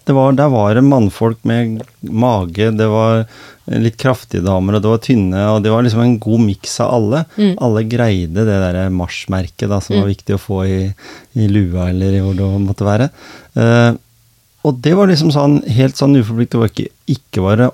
Det 0.07 0.15
var, 0.15 0.37
der 0.39 0.51
var 0.53 0.77
det 0.79 0.85
mannfolk 0.87 1.41
med 1.43 1.81
mage, 2.07 2.69
det 2.79 2.87
var 2.87 3.25
litt 3.67 3.97
kraftige 3.99 4.45
damer, 4.47 4.77
og 4.77 4.85
det 4.85 4.91
var 4.93 5.01
tynne, 5.03 5.41
og 5.51 5.65
det 5.65 5.73
var 5.73 5.83
liksom 5.83 6.05
en 6.05 6.19
god 6.23 6.45
miks 6.45 6.77
av 6.85 6.93
alle. 6.95 7.25
Mm. 7.35 7.57
Alle 7.67 7.83
greide 7.91 8.45
det 8.47 8.61
derre 8.63 8.85
marsjmerket 8.95 9.67
da, 9.67 9.81
som 9.83 9.97
mm. 9.97 10.03
var 10.05 10.13
viktig 10.13 10.37
å 10.37 10.43
få 10.45 10.61
i, 10.71 10.81
i 11.35 11.49
lua, 11.51 11.89
eller 11.91 12.21
hvor 12.23 12.39
det 12.39 12.51
måtte 12.69 12.87
være. 12.87 13.11
Uh, 13.59 13.99
og 14.67 14.81
det 14.83 14.97
var 14.99 15.11
liksom 15.11 15.31
sånn 15.35 15.61
helt 15.71 15.99
sånn 15.99 16.19
uforpliktet 16.19 16.59
å 16.59 16.67
ikke, 16.67 16.89
ikke 17.13 17.45
være 17.45 17.71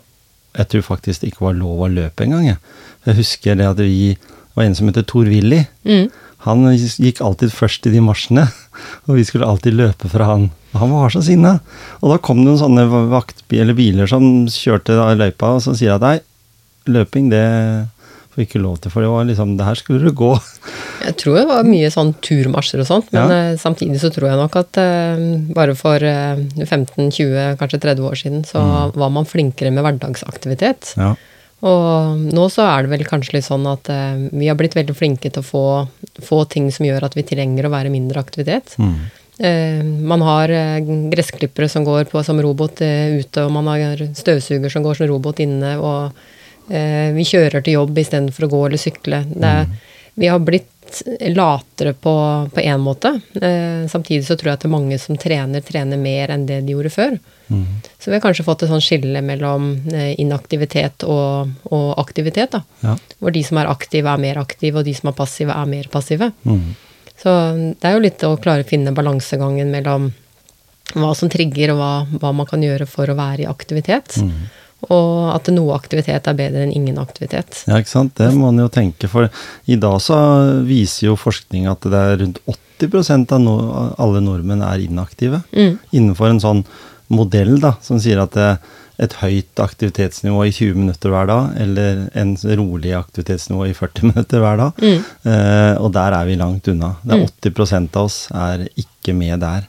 jeg 0.52 0.68
tror 0.68 0.84
faktisk 0.84 1.22
det 1.22 1.32
ikke 1.32 1.46
var 1.46 1.56
lov 1.56 1.86
å 1.86 1.90
løpe 1.92 2.26
engang. 2.26 2.50
Jeg. 2.50 2.58
jeg 3.06 3.18
husker 3.22 3.56
det 3.58 3.68
at 3.70 3.80
vi 3.80 4.16
var 4.56 4.66
en 4.66 4.76
som 4.76 4.88
heter 4.90 5.06
Tor 5.08 5.28
Willy. 5.30 5.62
Mm. 5.88 6.10
Han 6.46 6.66
gikk 6.74 7.22
alltid 7.24 7.54
først 7.54 7.86
i 7.88 7.92
de 7.94 8.02
marsjene, 8.04 8.48
og 9.06 9.16
vi 9.16 9.24
skulle 9.24 9.48
alltid 9.48 9.78
løpe 9.78 10.10
fra 10.12 10.28
han. 10.32 10.50
Han 10.76 10.92
var 10.92 11.12
så 11.12 11.22
sinna. 11.24 11.58
Og 12.00 12.12
da 12.12 12.20
kom 12.20 12.42
det 12.42 12.50
noen 12.50 12.60
sånne 12.60 12.84
vaktbiler 13.12 13.68
eller 13.68 13.78
biler 13.78 14.10
som 14.10 14.44
kjørte 14.50 14.98
da 14.98 15.10
i 15.12 15.18
løypa, 15.20 15.54
og 15.56 15.64
så 15.64 15.76
sier 15.78 15.96
at 15.96 16.04
nei, 16.04 16.18
løping 16.90 17.30
det 17.32 17.46
får 18.32 18.44
ikke 18.46 18.62
lov 18.62 18.78
til, 18.80 18.92
for 18.94 19.04
det 19.04 19.10
var 19.12 19.26
liksom 19.28 19.56
Det 19.58 19.66
her 19.66 19.78
skulle 19.78 20.08
du 20.08 20.16
gå. 20.16 20.30
Jeg 21.02 21.16
tror 21.20 21.36
det 21.36 21.46
var 21.50 21.66
mye 21.68 21.90
sånn 21.92 22.14
turmarsjer 22.24 22.80
og 22.82 22.88
sånt, 22.88 23.10
men 23.12 23.28
Ja. 23.28 23.40
eh, 23.52 23.58
samtidig 23.60 24.00
så 24.00 24.10
tror 24.14 24.28
jeg 24.30 24.40
nok 24.40 24.56
at 24.56 24.78
uh, 24.80 25.24
bare 25.52 25.74
for 25.76 25.96
uh, 26.00 26.40
15-20, 26.64 27.58
kanskje 27.60 27.80
30 27.82 28.08
år 28.08 28.16
siden, 28.16 28.44
så 28.48 28.62
var 28.94 29.10
man 29.10 29.28
flinkere 29.28 29.70
med 29.74 29.84
hverdagsaktivitet. 29.84 30.94
Ja. 30.96 31.14
Og 31.62 32.18
nå 32.34 32.48
så 32.50 32.64
er 32.66 32.82
det 32.82 32.90
vel 32.90 33.04
kanskje 33.06 33.36
litt 33.36 33.46
sånn 33.46 33.66
at 33.70 33.86
uh, 33.92 34.18
vi 34.32 34.48
har 34.50 34.56
blitt 34.58 34.74
veldig 34.74 34.96
flinke 34.98 35.30
til 35.30 35.42
å 35.42 35.46
få, 35.46 35.64
få 36.22 36.44
ting 36.50 36.70
som 36.74 36.86
gjør 36.88 37.04
at 37.06 37.14
vi 37.18 37.22
trenger 37.28 37.68
å 37.68 37.74
være 37.74 37.92
mindre 37.92 38.18
aktivitet. 38.22 38.74
Mm. 38.82 38.96
Uh, 39.42 39.82
man 40.08 40.22
har 40.26 40.50
uh, 40.50 40.90
gressklippere 41.12 41.68
som 41.70 41.84
går 41.86 42.04
på 42.10 42.22
som 42.26 42.40
robot 42.42 42.82
eh, 42.84 43.18
ute, 43.22 43.44
og 43.46 43.54
man 43.54 43.70
har 43.70 44.02
støvsuger 44.14 44.70
som 44.70 44.84
går 44.84 44.98
som 44.98 45.08
robot 45.10 45.40
inne, 45.42 45.76
og 45.80 46.10
eh, 46.10 46.30
vi 46.72 47.24
kjører 47.28 47.60
til 47.60 47.76
jobb 47.76 47.98
istedenfor 48.00 48.46
å 48.46 48.52
gå 48.52 48.60
eller 48.66 48.80
sykle. 48.80 49.18
Det 49.28 49.50
er, 49.60 49.66
Vi 50.16 50.28
har 50.28 50.40
blitt 50.44 50.72
latere 51.20 51.92
på 51.92 52.48
én 52.56 52.80
måte. 52.80 53.20
Eh, 53.34 53.88
samtidig 53.88 54.26
så 54.26 54.36
tror 54.36 54.50
jeg 54.50 54.58
at 54.58 54.64
det 54.64 54.68
er 54.68 54.74
mange 54.74 54.98
som 55.00 55.16
trener, 55.16 55.64
trener 55.64 56.00
mer 56.00 56.32
enn 56.34 56.46
det 56.46 56.60
de 56.66 56.76
gjorde 56.76 56.92
før. 56.92 57.18
Mm. 57.48 57.66
Så 57.98 58.10
vi 58.10 58.16
har 58.16 58.24
kanskje 58.24 58.44
fått 58.46 58.64
et 58.64 58.72
sånn 58.72 58.84
skille 58.84 59.22
mellom 59.24 59.72
eh, 59.92 60.12
inaktivitet 60.20 61.06
og, 61.08 61.52
og 61.72 61.92
aktivitet. 62.02 62.56
da. 62.56 62.62
Ja. 62.84 62.96
Hvor 63.18 63.34
de 63.34 63.44
som 63.46 63.60
er 63.60 63.70
aktive, 63.72 64.10
er 64.10 64.24
mer 64.24 64.40
aktive, 64.42 64.80
og 64.80 64.88
de 64.88 64.94
som 64.96 65.12
er 65.12 65.18
passive, 65.18 65.56
er 65.56 65.70
mer 65.70 65.88
passive. 65.92 66.32
Mm. 66.44 66.72
Så 67.22 67.36
det 67.78 67.88
er 67.88 67.96
jo 67.96 68.04
litt 68.04 68.26
å 68.26 68.36
klare 68.42 68.66
å 68.66 68.68
finne 68.68 68.94
balansegangen 68.96 69.70
mellom 69.72 70.10
hva 70.92 71.12
som 71.16 71.30
trigger, 71.32 71.72
og 71.72 71.78
hva, 71.80 71.92
hva 72.20 72.32
man 72.36 72.48
kan 72.48 72.64
gjøre 72.64 72.88
for 72.90 73.08
å 73.08 73.16
være 73.16 73.46
i 73.46 73.48
aktivitet. 73.50 74.18
Mm. 74.20 74.50
Og 74.90 75.30
at 75.34 75.46
noe 75.54 75.76
aktivitet 75.76 76.26
er 76.26 76.34
bedre 76.34 76.64
enn 76.66 76.72
ingen 76.74 76.98
aktivitet. 76.98 77.62
Ja, 77.68 77.78
ikke 77.78 77.92
sant. 77.92 78.16
Det 78.18 78.32
må 78.34 78.48
man 78.50 78.58
jo 78.64 78.68
tenke. 78.72 79.06
For 79.08 79.28
i 79.70 79.76
dag 79.78 80.00
så 80.02 80.16
viser 80.66 81.12
jo 81.12 81.16
forskning 81.20 81.68
at 81.70 81.86
det 81.86 82.00
er 82.00 82.16
rundt 82.24 82.40
80 82.82 83.30
av 83.32 83.40
no 83.44 83.56
alle 84.02 84.20
nordmenn 84.24 84.62
er 84.66 84.82
inaktive. 84.82 85.42
Mm. 85.54 85.76
Innenfor 85.94 86.32
en 86.32 86.40
sånn 86.42 86.64
modell 87.12 87.60
da, 87.62 87.76
som 87.84 88.00
sier 88.02 88.18
at 88.24 88.34
det, 88.34 88.48
et 89.02 89.14
høyt 89.22 89.58
aktivitetsnivå 89.62 90.42
i 90.46 90.52
20 90.52 90.76
minutter 90.78 91.10
hver 91.10 91.26
dag, 91.30 91.54
eller 91.62 92.02
en 92.18 92.34
rolig 92.58 92.92
aktivitetsnivå 92.94 93.64
i 93.70 93.74
40 93.74 94.02
minutter 94.10 94.42
hver 94.42 94.60
dag. 94.60 94.82
Mm. 94.82 95.06
Eh, 95.30 95.74
og 95.82 95.92
der 95.96 96.18
er 96.18 96.26
vi 96.28 96.36
langt 96.42 96.68
unna. 96.74 96.96
Det 97.02 97.16
er 97.16 97.22
Mm. 97.22 97.30
80% 97.54 97.96
av 97.98 98.10
oss 98.10 98.18
er 98.34 98.66
ikke 98.78 99.14
med 99.16 99.40
der. 99.42 99.66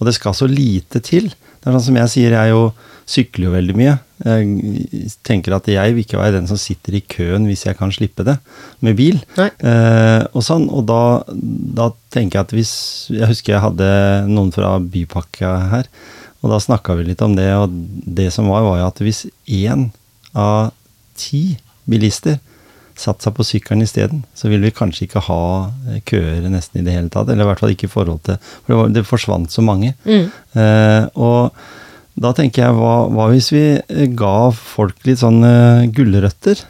Og 0.00 0.08
det 0.08 0.16
skal 0.16 0.34
så 0.34 0.48
lite 0.50 1.00
til. 1.04 1.28
Det 1.30 1.68
er 1.68 1.76
sånn 1.76 1.86
som 1.90 1.96
jeg 2.00 2.12
sier, 2.16 2.34
jeg 2.36 2.50
jo 2.52 2.64
sykler 3.08 3.46
jo 3.50 3.54
veldig 3.54 3.76
mye. 3.78 3.94
Jeg 4.22 5.08
tenker 5.26 5.56
at 5.56 5.66
jeg 5.66 5.94
vil 5.94 6.04
ikke 6.04 6.20
være 6.20 6.36
den 6.36 6.46
som 6.46 6.58
sitter 6.60 6.94
i 6.94 7.02
køen 7.02 7.48
hvis 7.48 7.64
jeg 7.66 7.78
kan 7.78 7.90
slippe 7.92 8.22
det, 8.26 8.36
med 8.84 8.94
bil. 8.98 9.18
Eh, 9.40 10.22
og 10.30 10.44
sånn, 10.46 10.68
og 10.70 10.86
da, 10.86 11.00
da 11.34 11.90
tenker 12.14 12.38
jeg 12.38 12.46
at 12.46 12.54
hvis 12.54 12.74
Jeg 13.10 13.30
husker 13.32 13.56
jeg 13.56 13.64
hadde 13.64 13.88
noen 14.30 14.54
fra 14.54 14.76
Bypakka 14.78 15.56
her, 15.72 15.90
og 16.44 16.52
da 16.52 16.60
snakka 16.62 16.94
vi 16.98 17.08
litt 17.08 17.22
om 17.24 17.34
det, 17.34 17.50
og 17.56 17.74
det 18.20 18.30
som 18.34 18.50
var, 18.52 18.62
var 18.66 18.80
jo 18.82 18.88
at 18.92 19.02
hvis 19.02 19.24
én 19.50 19.88
av 20.36 20.74
ti 21.18 21.56
bilister 21.90 22.38
satt 22.98 23.24
seg 23.24 23.34
på 23.34 23.46
sykkelen 23.46 23.82
isteden, 23.82 24.22
så 24.38 24.50
ville 24.50 24.68
vi 24.68 24.74
kanskje 24.74 25.08
ikke 25.08 25.24
ha 25.26 25.44
køer 26.06 26.46
nesten 26.52 26.80
i 26.80 26.84
det 26.86 26.94
hele 26.94 27.10
tatt. 27.10 27.30
Eller 27.32 27.46
i 27.46 27.48
hvert 27.48 27.62
fall 27.62 27.74
ikke 27.74 27.88
i 27.88 27.94
forhold 27.94 28.20
til 28.26 28.38
For 28.38 28.70
det, 28.70 28.76
var, 28.78 28.92
det 28.94 29.06
forsvant 29.08 29.50
så 29.50 29.64
mange. 29.66 29.94
Mm. 30.06 30.28
Eh, 30.60 31.08
og 31.18 31.56
da 32.14 32.30
tenker 32.34 32.62
jeg, 32.62 32.76
hva, 32.78 32.94
hva 33.10 33.26
hvis 33.32 33.50
vi 33.54 33.64
eh, 33.74 34.06
ga 34.14 34.52
folk 34.54 35.02
litt 35.08 35.20
sånn 35.22 35.42
eh, 35.46 35.86
gulrøtter? 35.94 36.60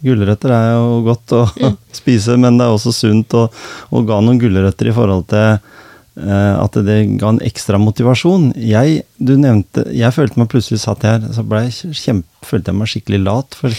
Gulrøtter 0.00 0.54
er 0.56 0.70
jo 0.72 1.02
godt 1.04 1.34
å 1.36 1.42
spise, 1.98 2.38
men 2.40 2.56
det 2.56 2.66
er 2.66 2.76
også 2.76 2.94
sunt. 2.96 3.36
Og, 3.36 3.60
og 3.92 4.08
ga 4.08 4.22
noen 4.24 4.40
gulrøtter 4.40 4.88
i 4.88 4.94
forhold 4.96 5.26
til 5.28 5.44
eh, 5.50 6.54
at 6.54 6.78
det 6.86 6.96
ga 7.20 7.34
en 7.34 7.42
ekstra 7.44 7.80
motivasjon. 7.82 8.54
Jeg, 8.56 9.02
du 9.20 9.34
nevnte, 9.36 9.84
jeg 9.92 10.16
følte 10.16 10.40
meg 10.40 10.48
plutselig 10.54 10.80
satt 10.86 11.04
her, 11.04 11.28
så 11.36 11.44
jeg 11.44 12.00
kjempe, 12.00 12.48
følte 12.48 12.72
jeg 12.72 12.80
meg 12.80 12.92
skikkelig 12.94 13.20
lat. 13.26 13.60
For 13.60 13.76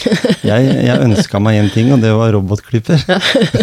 jeg, 0.52 0.70
jeg 0.86 1.02
ønska 1.10 1.42
meg 1.42 1.64
én 1.64 1.74
ting, 1.74 1.90
og 1.96 2.06
det 2.06 2.14
var 2.14 2.38
robotklipper. 2.38 3.02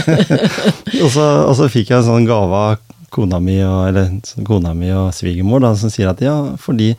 og, 1.04 1.08
så, 1.14 1.30
og 1.46 1.54
så 1.54 1.70
fikk 1.70 1.94
jeg 1.94 2.00
en 2.00 2.08
sånn 2.10 2.26
gave 2.26 2.66
av 2.66 2.82
kona 3.14 3.38
mi 3.40 3.56
og, 3.62 3.86
eller, 3.88 4.10
sånn 4.26 4.44
kona 4.44 4.74
mi 4.76 4.90
og 4.92 5.14
svigermor 5.16 5.62
da, 5.64 5.72
som 5.78 5.92
sier 5.92 6.10
at 6.10 6.20
ja, 6.20 6.34
fordi 6.60 6.90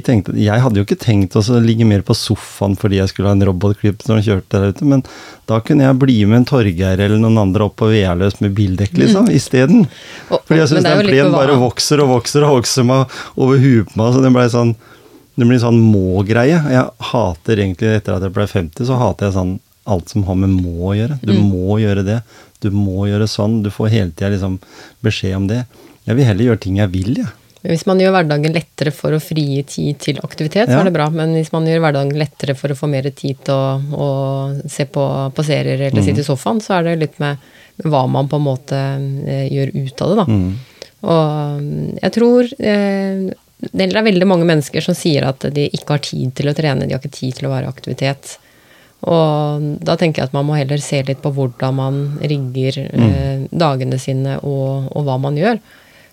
tenkte, 0.00 0.32
Jeg 0.38 0.60
hadde 0.62 0.76
jo 0.78 0.84
ikke 0.84 0.98
tenkt 0.98 1.34
å 1.34 1.42
ligge 1.60 1.84
mer 1.84 2.02
på 2.02 2.14
sofaen 2.14 2.76
fordi 2.78 2.96
jeg 3.00 3.08
skulle 3.08 3.28
ha 3.28 3.34
en 3.34 3.42
robotklipp 3.42 4.02
som 4.02 4.20
kjørte 4.22 4.48
der 4.50 4.68
ute, 4.72 4.84
men 4.84 5.02
da 5.46 5.58
kunne 5.60 5.82
jeg 5.82 5.98
bli 5.98 6.24
med 6.24 6.36
en 6.36 6.44
Torgeir 6.44 7.00
eller 7.00 7.18
noen 7.18 7.38
andre 7.38 7.64
opp 7.64 7.76
på 7.76 7.90
Vealøs 7.90 8.40
med 8.40 8.54
bildekk, 8.54 8.92
liksom, 8.94 9.26
isteden. 9.28 9.88
Og- 10.30 10.44
Fordi 10.46 10.60
jeg 10.60 10.68
syns 10.68 10.82
den 10.84 11.06
plenen 11.06 11.32
bare 11.32 11.58
vokser 11.58 12.00
og 12.00 12.08
vokser 12.22 12.44
og 12.44 12.62
vokser 12.62 12.84
meg 12.84 13.06
over 13.36 13.58
huet 13.58 13.86
på 13.90 13.96
meg, 13.96 14.14
så 14.14 14.22
det 14.22 14.32
sånn 14.52 14.76
det 15.36 15.46
blir 15.48 15.54
en 15.54 15.72
sånn 15.72 15.80
må-greie. 15.80 16.60
Jeg 16.70 16.90
hater 17.00 17.56
egentlig, 17.56 17.96
etter 17.96 18.14
at 18.14 18.22
jeg 18.22 18.32
ble 18.34 18.46
50, 18.46 18.84
så 18.84 18.98
hater 18.98 19.26
jeg 19.26 19.34
sånn 19.34 19.60
alt 19.86 20.08
som 20.08 20.22
har 20.24 20.34
med 20.36 20.50
må 20.50 20.92
å 20.92 20.94
gjøre. 20.94 21.18
Du 21.24 21.32
Mm. 21.32 21.50
må 21.50 21.80
gjøre 21.80 22.04
det. 22.04 22.22
Du 22.60 22.70
må 22.70 23.08
gjøre 23.08 23.26
sånn. 23.26 23.62
Du 23.64 23.70
får 23.70 23.88
hele 23.90 24.10
tida 24.12 24.30
liksom 24.30 24.60
beskjed 25.02 25.34
om 25.36 25.46
det. 25.48 25.66
Jeg 26.06 26.16
vil 26.16 26.24
heller 26.24 26.44
gjøre 26.44 26.60
ting 26.60 26.76
jeg 26.76 26.90
vil, 26.92 27.14
jeg. 27.16 27.26
Men 27.26 27.32
Hvis 27.62 27.84
man 27.86 28.00
gjør 28.02 28.10
hverdagen 28.16 28.54
lettere 28.56 28.90
for 28.90 29.14
å 29.14 29.20
frigi 29.22 29.60
tid 29.70 29.98
til 30.02 30.16
aktivitet, 30.26 30.66
så 30.66 30.74
Ja. 30.74 30.80
er 30.80 30.88
det 30.90 30.92
bra. 30.96 31.08
Men 31.10 31.34
hvis 31.36 31.52
man 31.52 31.64
gjør 31.64 31.78
hverdagen 31.84 32.16
lettere 32.18 32.56
for 32.58 32.68
å 32.74 32.74
få 32.78 32.88
mer 32.90 33.02
tid 33.10 33.38
til 33.44 33.54
å, 33.54 33.78
å 33.94 34.08
se 34.68 34.84
på, 34.84 35.04
på 35.32 35.44
serier 35.46 35.78
eller 35.78 35.92
Mm. 36.00 36.04
sitte 36.04 36.20
i 36.24 36.26
sofaen, 36.26 36.60
så 36.60 36.78
er 36.80 36.82
det 36.90 36.98
litt 36.98 37.20
med 37.22 37.38
hva 37.84 38.08
man 38.10 38.26
på 38.28 38.36
en 38.36 38.44
måte 38.44 38.74
eh, 39.28 39.48
gjør 39.48 39.70
ut 39.86 40.02
av 40.02 40.08
det, 40.10 40.16
da. 40.16 40.24
Mm. 40.26 40.56
Og 41.02 41.60
mm, 41.62 41.98
jeg 42.02 42.12
tror 42.12 42.42
eh, 42.58 43.30
det 43.72 43.86
er 43.94 44.02
veldig 44.10 44.26
mange 44.26 44.44
mennesker 44.46 44.82
som 44.82 44.94
sier 44.94 45.22
at 45.26 45.46
de 45.54 45.68
ikke 45.70 45.94
har 45.94 46.02
tid 46.02 46.34
til 46.34 46.50
å 46.50 46.54
trene, 46.54 46.86
de 46.86 46.94
har 46.94 47.00
ikke 47.00 47.14
tid 47.14 47.34
til 47.38 47.46
å 47.46 47.52
være 47.54 47.66
i 47.66 47.72
aktivitet. 47.72 48.38
Og 49.02 49.78
da 49.82 49.96
tenker 49.98 50.22
jeg 50.22 50.28
at 50.30 50.34
man 50.36 50.46
må 50.46 50.54
heller 50.58 50.78
se 50.82 51.00
litt 51.02 51.22
på 51.22 51.32
hvordan 51.34 51.74
man 51.78 51.96
rigger 52.22 52.78
eh, 52.86 53.46
dagene 53.50 53.98
sine 53.98 54.36
og, 54.42 54.90
og 54.94 55.04
hva 55.06 55.16
man 55.22 55.38
gjør. 55.38 55.58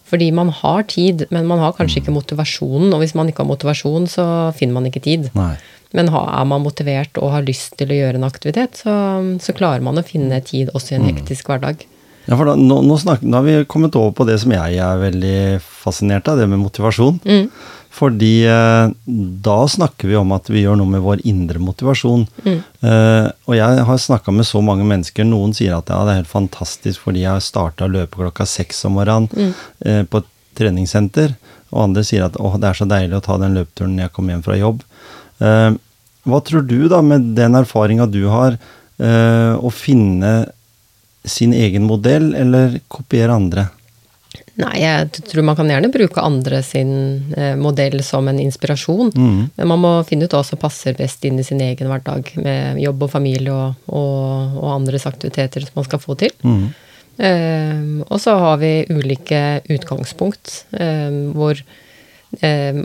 Fordi 0.10 0.32
man 0.34 0.50
har 0.62 0.88
tid, 0.90 1.28
men 1.30 1.46
man 1.50 1.62
har 1.62 1.76
kanskje 1.78 2.02
ikke 2.02 2.16
motivasjonen. 2.16 2.94
Og 2.96 3.04
hvis 3.04 3.16
man 3.18 3.30
ikke 3.30 3.44
har 3.44 3.52
motivasjon, 3.52 4.08
så 4.10 4.26
finner 4.58 4.80
man 4.80 4.90
ikke 4.90 5.04
tid. 5.06 5.30
Nei. 5.38 5.54
Men 5.98 6.12
er 6.14 6.46
man 6.46 6.62
motivert 6.66 7.18
og 7.18 7.32
har 7.34 7.46
lyst 7.48 7.78
til 7.80 7.90
å 7.90 7.98
gjøre 7.98 8.20
en 8.20 8.28
aktivitet, 8.28 8.78
så, 8.84 8.94
så 9.42 9.56
klarer 9.58 9.82
man 9.86 9.98
å 9.98 10.06
finne 10.06 10.38
tid 10.46 10.70
også 10.78 10.94
i 10.94 11.00
en 11.00 11.08
hektisk 11.10 11.50
hverdag. 11.50 11.82
Ja, 12.28 12.36
for 12.38 12.46
da, 12.46 12.54
nå, 12.54 12.82
nå, 12.86 12.98
snakker, 13.02 13.26
nå 13.26 13.40
har 13.40 13.46
vi 13.48 13.56
kommet 13.70 13.98
over 13.98 14.14
på 14.14 14.28
det 14.30 14.36
som 14.44 14.54
jeg 14.54 14.78
er 14.86 15.02
veldig 15.02 15.40
fascinert 15.66 16.30
av, 16.30 16.38
det 16.38 16.46
med 16.52 16.62
motivasjon. 16.62 17.18
Mm. 17.26 17.48
Fordi 17.90 18.46
eh, 18.46 18.92
da 19.44 19.58
snakker 19.68 20.08
vi 20.12 20.18
om 20.20 20.32
at 20.36 20.50
vi 20.52 20.62
gjør 20.62 20.78
noe 20.80 20.92
med 20.94 21.04
vår 21.04 21.24
indre 21.28 21.62
motivasjon. 21.64 22.26
Mm. 22.46 22.60
Eh, 22.86 23.28
og 23.50 23.58
jeg 23.58 23.86
har 23.90 24.02
snakka 24.04 24.34
med 24.36 24.48
så 24.48 24.62
mange 24.64 24.86
mennesker. 24.88 25.26
Noen 25.28 25.56
sier 25.58 25.76
at 25.78 25.90
ja, 25.92 26.00
det 26.06 26.14
er 26.14 26.22
helt 26.22 26.32
fantastisk 26.32 27.08
fordi 27.08 27.26
jeg 27.26 27.34
har 27.34 27.44
starta 27.44 27.88
å 27.88 27.94
løpe 27.94 28.22
klokka 28.22 28.48
seks 28.48 28.86
om 28.88 29.00
morgenen 29.00 29.54
eh, 29.86 30.04
på 30.06 30.22
et 30.22 30.30
treningssenter. 30.60 31.34
Og 31.74 31.84
andre 31.88 32.06
sier 32.06 32.28
at 32.28 32.38
å, 32.40 32.54
det 32.62 32.72
er 32.72 32.80
så 32.80 32.88
deilig 32.90 33.20
å 33.20 33.26
ta 33.26 33.40
den 33.42 33.58
løpeturen 33.58 33.98
når 33.98 34.08
jeg 34.08 34.16
kommer 34.16 34.36
hjem 34.36 34.46
fra 34.46 34.60
jobb. 34.60 34.86
Eh, 35.40 35.72
hva 36.30 36.42
tror 36.46 36.66
du, 36.68 36.80
da, 36.92 37.02
med 37.06 37.34
den 37.38 37.58
erfaringa 37.58 38.06
du 38.12 38.22
har, 38.30 38.58
eh, 39.02 39.54
å 39.56 39.72
finne 39.74 40.34
sin 41.26 41.54
egen 41.58 41.86
modell, 41.90 42.32
eller 42.38 42.80
kopiere 42.92 43.36
andre? 43.36 43.68
Nei, 44.60 44.82
jeg 44.82 45.24
tror 45.30 45.46
man 45.48 45.56
kan 45.56 45.70
gjerne 45.72 45.92
bruke 45.94 46.24
andre 46.24 46.60
sin 46.66 46.92
eh, 47.38 47.56
modell 47.60 48.02
som 48.04 48.28
en 48.28 48.42
inspirasjon. 48.42 49.14
Mm. 49.16 49.40
Men 49.56 49.72
man 49.72 49.82
må 49.84 49.92
finne 50.08 50.28
ut 50.28 50.36
hva 50.36 50.44
som 50.44 50.60
passer 50.60 50.98
best 50.98 51.24
inn 51.28 51.40
i 51.40 51.46
sin 51.48 51.62
egen 51.64 51.88
hverdag, 51.88 52.34
med 52.44 52.82
jobb 52.84 53.08
og 53.08 53.14
familie 53.14 53.56
og, 53.56 53.80
og, 53.88 54.60
og 54.60 54.70
andres 54.74 55.08
aktiviteter 55.08 55.64
som 55.64 55.80
man 55.80 55.88
skal 55.88 56.04
få 56.04 56.18
til. 56.20 56.36
Mm. 56.44 56.68
Eh, 57.20 57.80
og 58.08 58.20
så 58.24 58.36
har 58.40 58.60
vi 58.62 58.74
ulike 58.92 59.62
utgangspunkt, 59.72 60.66
eh, 60.80 61.16
hvor 61.36 61.60
eh, 62.40 62.84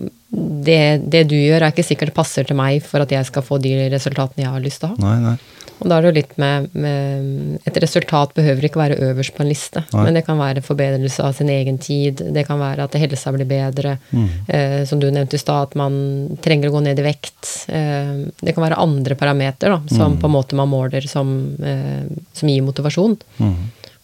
det, 0.69 0.81
det 1.11 1.25
du 1.31 1.37
gjør, 1.39 1.61
er 1.61 1.75
ikke 1.75 1.87
sikkert 1.87 2.15
passer 2.15 2.47
til 2.47 2.59
meg 2.59 2.83
for 2.87 3.03
at 3.03 3.15
jeg 3.15 3.31
skal 3.31 3.47
få 3.47 3.59
de 3.63 3.77
resultatene 3.93 4.47
jeg 4.47 4.55
har 4.55 4.65
lyst 4.65 4.83
til 4.83 4.91
å 4.91 4.95
ha. 4.95 5.03
Nei, 5.09 5.19
nei. 5.27 5.37
Og 5.81 5.89
da 5.91 5.97
er 5.97 6.05
det 6.05 6.11
jo 6.11 6.17
litt 6.21 6.37
med, 6.41 6.69
med 6.79 7.67
Et 7.67 7.79
resultat 7.83 8.35
behøver 8.37 8.69
ikke 8.69 8.81
være 8.81 8.99
øverst 9.09 9.35
på 9.37 9.43
en 9.43 9.51
liste, 9.51 9.83
Nei. 9.93 10.05
men 10.07 10.15
det 10.17 10.23
kan 10.27 10.39
være 10.39 10.63
forbedrelse 10.65 11.25
av 11.27 11.35
sin 11.37 11.51
egen 11.53 11.79
tid. 11.83 12.23
Det 12.35 12.47
kan 12.47 12.61
være 12.63 12.87
at 12.87 12.95
helsa 13.01 13.33
blir 13.35 13.49
bedre. 13.49 13.97
Mm. 14.13 14.29
Eh, 14.49 14.85
som 14.89 15.01
du 15.03 15.09
nevnte 15.11 15.35
i 15.37 15.43
stad, 15.43 15.71
at 15.71 15.75
man 15.79 16.39
trenger 16.45 16.71
å 16.71 16.77
gå 16.77 16.85
ned 16.87 17.03
i 17.03 17.07
vekt. 17.09 17.67
Eh, 17.69 18.15
det 18.41 18.55
kan 18.55 18.65
være 18.65 18.79
andre 18.81 19.19
parametere 19.19 19.81
som 19.91 20.15
Mm. 20.15 20.21
på 20.21 20.31
en 20.31 20.37
måte 20.37 20.55
man 20.55 20.71
måler 20.71 21.09
som, 21.09 21.57
eh, 21.61 22.07
som 22.33 22.49
gir 22.49 22.63
motivasjon. 22.63 23.19
Mm. 23.39 23.57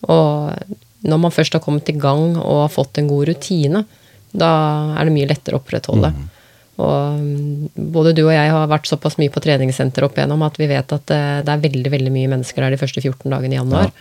Og 0.09 0.77
når 1.05 1.19
man 1.21 1.31
først 1.31 1.53
har 1.53 1.61
kommet 1.65 1.89
i 1.89 1.97
gang 1.99 2.37
og 2.37 2.69
har 2.69 2.75
fått 2.75 2.99
en 2.99 3.09
god 3.09 3.29
rutine, 3.29 3.85
da 4.37 4.95
er 4.99 5.05
det 5.05 5.15
mye 5.15 5.29
lettere 5.29 5.57
å 5.57 5.63
opprettholde. 5.63 6.13
Mm. 6.13 6.29
Og 6.81 7.21
mm, 7.21 7.91
både 7.93 8.15
du 8.17 8.23
og 8.25 8.33
jeg 8.35 8.55
har 8.55 8.71
vært 8.71 8.89
såpass 8.89 9.19
mye 9.21 9.33
på 9.33 9.43
treningssenter 9.45 10.07
opp 10.07 10.17
igjennom 10.19 10.43
at 10.47 10.57
vi 10.61 10.71
vet 10.71 10.97
at 10.97 11.07
det, 11.11 11.21
det 11.47 11.55
er 11.55 11.67
veldig 11.67 11.93
veldig 11.93 12.15
mye 12.15 12.33
mennesker 12.37 12.65
der 12.65 12.75
de 12.75 12.81
første 12.81 13.03
14 13.05 13.29
dagene 13.29 13.57
i 13.57 13.61
januar. 13.61 13.93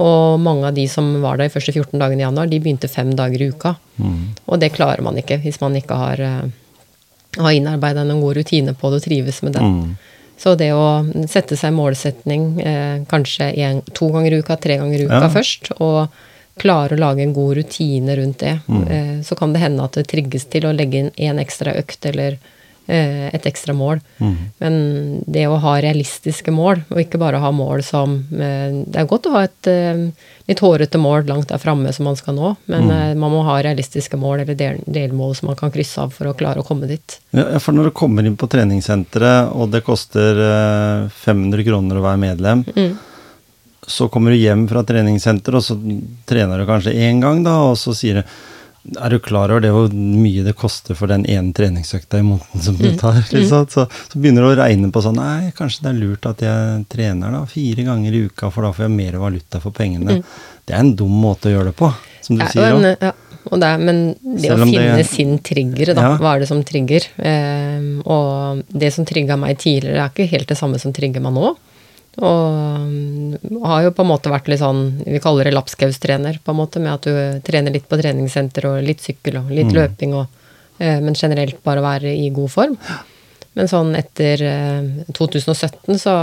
Og 0.00 0.38
mange 0.40 0.68
av 0.68 0.76
de 0.76 0.86
som 0.88 1.08
var 1.24 1.40
der 1.40 1.48
de 1.48 1.54
første 1.54 1.74
14 1.74 1.98
dagene 1.98 2.22
i 2.22 2.26
januar, 2.26 2.50
de 2.50 2.60
begynte 2.62 2.90
fem 2.90 3.10
dager 3.16 3.42
i 3.42 3.50
uka. 3.50 3.74
Mm. 3.98 4.22
Og 4.46 4.60
det 4.62 4.72
klarer 4.76 5.02
man 5.04 5.18
ikke 5.20 5.40
hvis 5.42 5.60
man 5.62 5.76
ikke 5.80 5.98
har, 5.98 6.22
eh, 6.22 6.46
har 7.40 7.56
innarbeida 7.56 8.06
noen 8.06 8.22
god 8.22 8.38
rutine 8.40 8.76
på 8.76 8.92
det 8.92 9.02
og 9.02 9.08
trives 9.08 9.42
med 9.46 9.58
den. 9.58 9.74
Mm. 9.80 10.16
Så 10.40 10.54
det 10.56 10.70
å 10.72 11.04
sette 11.28 11.56
seg 11.58 11.74
målsetning 11.76 12.44
eh, 12.64 13.02
kanskje 13.10 13.50
en, 13.60 13.82
to 13.92 14.08
ganger 14.14 14.32
i 14.32 14.40
uka, 14.40 14.56
tre 14.56 14.78
ganger 14.80 15.02
i 15.02 15.08
uka 15.10 15.26
Ja. 15.26 15.32
først, 15.34 15.72
og 15.80 16.08
klare 16.58 16.96
å 16.96 16.98
lage 16.98 17.22
en 17.22 17.32
god 17.34 17.56
rutine 17.56 18.16
rundt 18.16 18.38
det, 18.38 18.60
Mm. 18.68 18.88
eh, 18.90 19.20
så 19.22 19.36
kan 19.36 19.52
det 19.52 19.60
hende 19.60 19.84
at 19.84 19.92
det 19.92 20.06
trigges 20.08 20.44
til 20.50 20.62
å 20.66 20.72
legge 20.76 20.94
inn 20.98 21.10
en 21.16 21.38
ekstra 21.38 21.74
økt 21.76 22.04
eller 22.06 22.38
eh, 22.88 23.28
et 23.32 23.44
ekstra 23.46 23.72
mål. 23.72 24.00
Mm. 24.18 24.36
Men 24.58 25.22
det 25.30 25.46
å 25.46 25.60
ha 25.60 25.76
realistiske 25.80 26.50
mål, 26.50 26.80
og 26.90 26.98
ikke 26.98 27.18
bare 27.18 27.38
ha 27.38 27.50
mål 27.52 27.84
som 27.84 28.26
eh, 28.34 28.82
Det 28.86 28.96
er 28.98 29.06
godt 29.06 29.26
å 29.26 29.30
ha 29.36 29.42
et 29.44 29.68
litt 30.48 30.58
hårete 30.58 30.98
mål 30.98 31.24
langt 31.28 31.48
der 31.48 31.58
framme 31.62 31.92
som 31.94 32.04
man 32.04 32.16
skal 32.16 32.34
nå, 32.34 32.56
men 32.66 32.88
Mm. 32.90 33.18
man 33.18 33.30
må 33.30 33.44
ha 33.44 33.60
realistiske 33.62 34.16
mål 34.18 34.40
eller 34.40 34.54
del, 34.56 34.80
delmål 34.90 35.36
som 35.36 35.46
man 35.46 35.56
kan 35.56 35.70
krysse 35.70 35.98
av 36.02 36.10
for 36.12 36.26
å 36.26 36.34
klare 36.34 36.58
å 36.58 36.66
komme 36.66 36.88
dit. 36.88 37.20
Ja, 37.30 37.58
for 37.60 37.72
når 37.72 37.84
du 37.84 37.90
kommer 37.92 38.26
inn 38.26 38.36
på 38.36 38.48
treningssenteret, 38.48 39.52
og 39.54 39.70
det 39.70 39.84
koster 39.84 40.34
eh, 41.04 41.08
500 41.08 41.62
kroner 41.64 41.96
å 41.96 42.02
være 42.02 42.18
medlem, 42.18 42.64
Mm. 42.74 42.98
Så 43.86 44.08
kommer 44.12 44.30
du 44.34 44.36
hjem 44.40 44.66
fra 44.68 44.82
treningssenteret, 44.86 45.56
og 45.56 45.64
så 45.64 45.76
trener 46.28 46.58
du 46.60 46.66
kanskje 46.68 46.92
én 46.94 47.20
gang, 47.22 47.42
da, 47.46 47.56
og 47.70 47.76
så 47.80 47.94
sier 47.96 48.20
du 48.22 48.32
er 48.96 49.12
du 49.12 49.18
klar 49.20 49.50
over 49.52 49.60
det 49.60 49.70
hvor 49.74 49.90
mye 49.92 50.40
det 50.42 50.54
koster 50.56 50.96
for 50.96 51.10
den 51.10 51.26
ene 51.28 51.52
treningsøkta 51.52 52.16
i 52.16 52.24
måneden 52.24 52.62
som 52.64 52.78
du 52.80 52.86
tar? 52.96 53.18
Liksom? 53.28 53.66
Så, 53.68 53.84
så 54.08 54.16
begynner 54.18 54.40
du 54.46 54.48
å 54.54 54.56
regne 54.56 54.88
på 54.90 55.02
sånn 55.04 55.18
Nei, 55.20 55.50
kanskje 55.56 55.84
det 55.84 55.90
er 55.90 55.98
lurt 56.00 56.24
at 56.30 56.40
jeg 56.46 56.86
trener 56.88 57.34
da 57.36 57.42
fire 57.50 57.84
ganger 57.84 58.16
i 58.16 58.22
uka, 58.30 58.48
for 58.50 58.64
da 58.64 58.70
får 58.72 58.86
jeg 58.86 58.94
mer 58.96 59.18
valuta 59.20 59.60
for 59.60 59.76
pengene. 59.76 60.22
Det 60.64 60.72
er 60.72 60.80
en 60.80 60.94
dum 60.96 61.12
måte 61.12 61.50
å 61.50 61.54
gjøre 61.58 61.74
det 61.74 61.76
på, 61.76 61.92
som 62.24 62.40
du 62.40 62.46
Ja, 62.46 62.48
sier 62.54 62.78
òg. 62.78 62.88
ja, 63.04 63.12
og 63.50 63.60
det 63.60 63.70
men 63.84 64.00
det 64.40 64.50
å 64.56 64.58
finne 64.64 64.96
det- 64.96 65.06
sin 65.12 65.38
trigger, 65.44 65.92
da. 65.94 66.00
Ja. 66.08 66.16
Hva 66.16 66.34
er 66.34 66.40
det 66.40 66.48
som 66.48 66.64
trigger? 66.64 67.04
Eh, 67.20 67.88
og 68.08 68.64
det 68.72 68.94
som 68.96 69.04
trigga 69.04 69.36
meg 69.36 69.58
tidligere, 69.60 70.06
er 70.06 70.08
ikke 70.08 70.30
helt 70.32 70.48
det 70.48 70.56
samme 70.56 70.80
som 70.80 70.92
trigger 70.96 71.20
meg 71.20 71.36
nå. 71.36 71.52
Og 72.20 72.88
mm, 72.88 73.62
har 73.64 73.86
jo 73.86 73.92
på 73.96 74.04
en 74.04 74.10
måte 74.10 74.32
vært 74.32 74.50
litt 74.52 74.60
sånn, 74.60 74.82
vi 75.06 75.20
kaller 75.22 75.48
det 75.48 75.54
lapskaustrener, 75.56 76.40
på 76.44 76.52
en 76.52 76.58
måte, 76.60 76.82
med 76.82 76.92
at 76.98 77.08
du 77.08 77.46
trener 77.46 77.72
litt 77.74 77.88
på 77.88 77.98
treningssenter 78.00 78.68
og 78.68 78.82
litt 78.84 79.00
sykkel 79.04 79.40
og 79.40 79.54
litt 79.54 79.72
løping, 79.72 80.12
og, 80.18 80.42
eh, 80.78 81.00
men 81.00 81.16
generelt 81.16 81.62
bare 81.64 81.84
være 81.84 82.12
i 82.12 82.28
god 82.34 82.52
form. 82.52 82.76
Men 83.58 83.66
sånn 83.66 83.96
etter 83.98 84.42
eh, 84.46 84.90
2017 85.16 85.98
så 85.98 86.14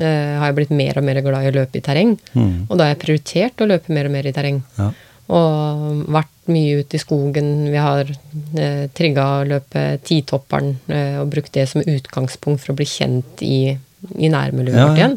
eh, 0.00 0.34
har 0.40 0.48
jeg 0.48 0.56
blitt 0.56 0.74
mer 0.74 0.98
og 0.98 1.06
mer 1.06 1.20
glad 1.22 1.46
i 1.46 1.52
å 1.52 1.56
løpe 1.60 1.78
i 1.78 1.84
terreng. 1.84 2.16
Mm. 2.34 2.66
Og 2.66 2.74
da 2.74 2.88
har 2.88 2.96
jeg 2.96 3.02
prioritert 3.04 3.62
å 3.62 3.68
løpe 3.70 3.94
mer 3.94 4.08
og 4.08 4.14
mer 4.16 4.26
i 4.26 4.34
terreng. 4.34 4.58
Ja. 4.80 4.88
Og 5.32 6.02
vært 6.12 6.50
mye 6.50 6.80
ute 6.82 6.98
i 6.98 7.00
skogen. 7.00 7.52
Vi 7.70 7.78
har 7.78 8.08
eh, 8.10 8.88
trigga 8.96 9.28
å 9.36 9.46
løpe 9.52 9.84
Titopperen 10.02 10.74
eh, 10.90 11.20
og 11.22 11.30
brukt 11.32 11.54
det 11.54 11.68
som 11.70 11.84
utgangspunkt 11.86 12.64
for 12.64 12.74
å 12.74 12.78
bli 12.80 12.88
kjent 12.90 13.44
i, 13.46 13.76
i 14.18 14.32
nærmiljøet 14.32 14.80
Ja, 14.80 14.88
vårt 14.88 14.98
ja. 14.98 15.06
igjen. 15.06 15.16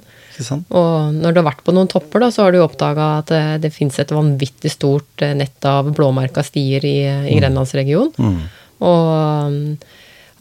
Og 0.76 1.16
når 1.16 1.34
du 1.34 1.40
har 1.42 1.48
vært 1.48 1.64
på 1.66 1.74
noen 1.76 1.90
topper, 1.92 2.24
da, 2.26 2.32
så 2.34 2.46
har 2.46 2.56
du 2.56 2.62
oppdaga 2.64 3.10
at 3.22 3.34
eh, 3.36 3.56
det 3.64 3.74
fins 3.76 4.00
et 4.02 4.14
vanvittig 4.14 4.74
stort 4.74 5.24
eh, 5.26 5.36
nett 5.38 5.68
av 5.70 5.92
blåmerka 5.96 6.44
stier 6.46 6.86
i, 6.86 6.98
i 7.32 7.38
Grenlandsregionen. 7.40 8.14
Mm. 8.18 8.40
Og 8.86 9.12
um, 9.48 9.60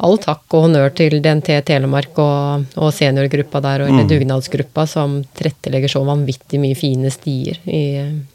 all 0.05 0.17
takk 0.19 0.57
og 0.57 0.67
honnør 0.67 0.95
til 0.99 1.21
DNT 1.23 1.53
Telemark 1.69 2.19
og, 2.19 2.65
og 2.81 2.95
seniorgruppa 2.97 3.63
der, 3.65 3.85
og 3.85 3.93
eller 3.93 4.09
dugnadsgruppa, 4.11 4.89
som 4.91 5.21
tilrettelegger 5.39 5.93
så 5.93 6.03
vanvittig 6.07 6.59
mye 6.63 6.79
fine 6.79 7.13
stier 7.15 7.61
i, 7.65 7.85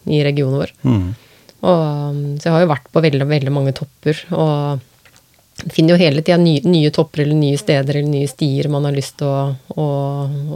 i 0.07 0.21
regionen 0.25 0.61
vår. 0.61 0.75
Mm. 0.87 1.09
Og, 1.59 1.81
um, 2.13 2.21
så 2.39 2.47
jeg 2.47 2.55
har 2.55 2.63
jo 2.63 2.71
vært 2.71 2.93
på 2.93 3.03
veldig, 3.03 3.27
veldig 3.33 3.55
mange 3.55 3.75
topper, 3.75 4.23
og 4.31 4.85
finner 5.67 5.95
jo 5.95 5.99
hele 5.99 6.23
tida 6.23 6.37
nye, 6.39 6.63
nye 6.63 6.91
topper 6.95 7.25
eller 7.25 7.35
nye 7.35 7.59
steder 7.59 7.99
eller 7.99 8.11
nye 8.11 8.31
stier 8.31 8.69
man 8.71 8.87
har 8.87 8.95
lyst 8.95 9.17
til 9.19 9.27
å, 9.27 9.41
å, 9.75 9.87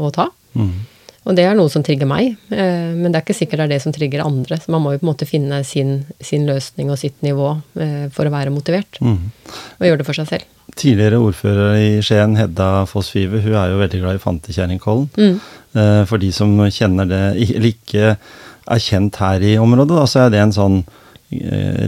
å 0.08 0.12
ta. 0.16 0.30
Mm. 0.56 0.74
Og 1.24 1.36
det 1.38 1.45
er 1.47 1.55
noe 1.55 1.71
som 1.71 1.84
trigger 1.86 2.07
meg, 2.09 2.34
eh, 2.51 2.89
men 2.97 3.11
det 3.13 3.15
er 3.19 3.24
ikke 3.24 3.36
sikkert 3.38 3.61
det 3.61 3.65
er 3.69 3.71
det 3.78 3.82
som 3.86 3.93
trigger 3.95 4.26
andre. 4.26 4.57
Så 4.59 4.71
man 4.74 4.82
må 4.84 4.91
jo 4.91 4.99
på 4.99 5.05
en 5.07 5.11
måte 5.13 5.28
finne 5.30 5.61
sin, 5.63 6.01
sin 6.19 6.43
løsning 6.49 6.89
og 6.91 6.99
sitt 6.99 7.21
nivå 7.24 7.53
eh, 7.80 8.09
for 8.11 8.28
å 8.28 8.34
være 8.34 8.51
motivert, 8.51 8.99
Mm. 8.99 9.32
og 9.80 9.86
gjøre 9.88 10.01
det 10.01 10.05
for 10.09 10.13
seg 10.19 10.28
selv. 10.28 10.49
Tidligere 10.76 11.19
ordfører 11.21 11.76
i 11.80 12.01
Skien, 12.03 12.36
Hedda 12.36 12.86
Foss 12.89 13.11
Five, 13.13 13.39
hun 13.43 13.53
er 13.55 13.69
jo 13.71 13.80
veldig 13.80 14.01
glad 14.01 14.15
i 14.17 14.24
Fantekjerringkollen. 14.24 15.07
Mm. 15.15 15.39
Eh, 15.76 16.05
For 16.09 16.17
de 16.17 16.32
som 16.36 16.57
kjenner 16.67 17.07
det, 17.07 17.21
eller 17.55 17.69
ikke 17.71 18.17
er 18.17 18.80
kjent 18.84 19.15
her 19.24 19.39
i 19.43 19.55
området, 19.61 19.95
da, 19.95 20.05
så 20.09 20.26
er 20.26 20.30
det 20.34 20.39
en 20.43 20.51
sånn 20.55 20.84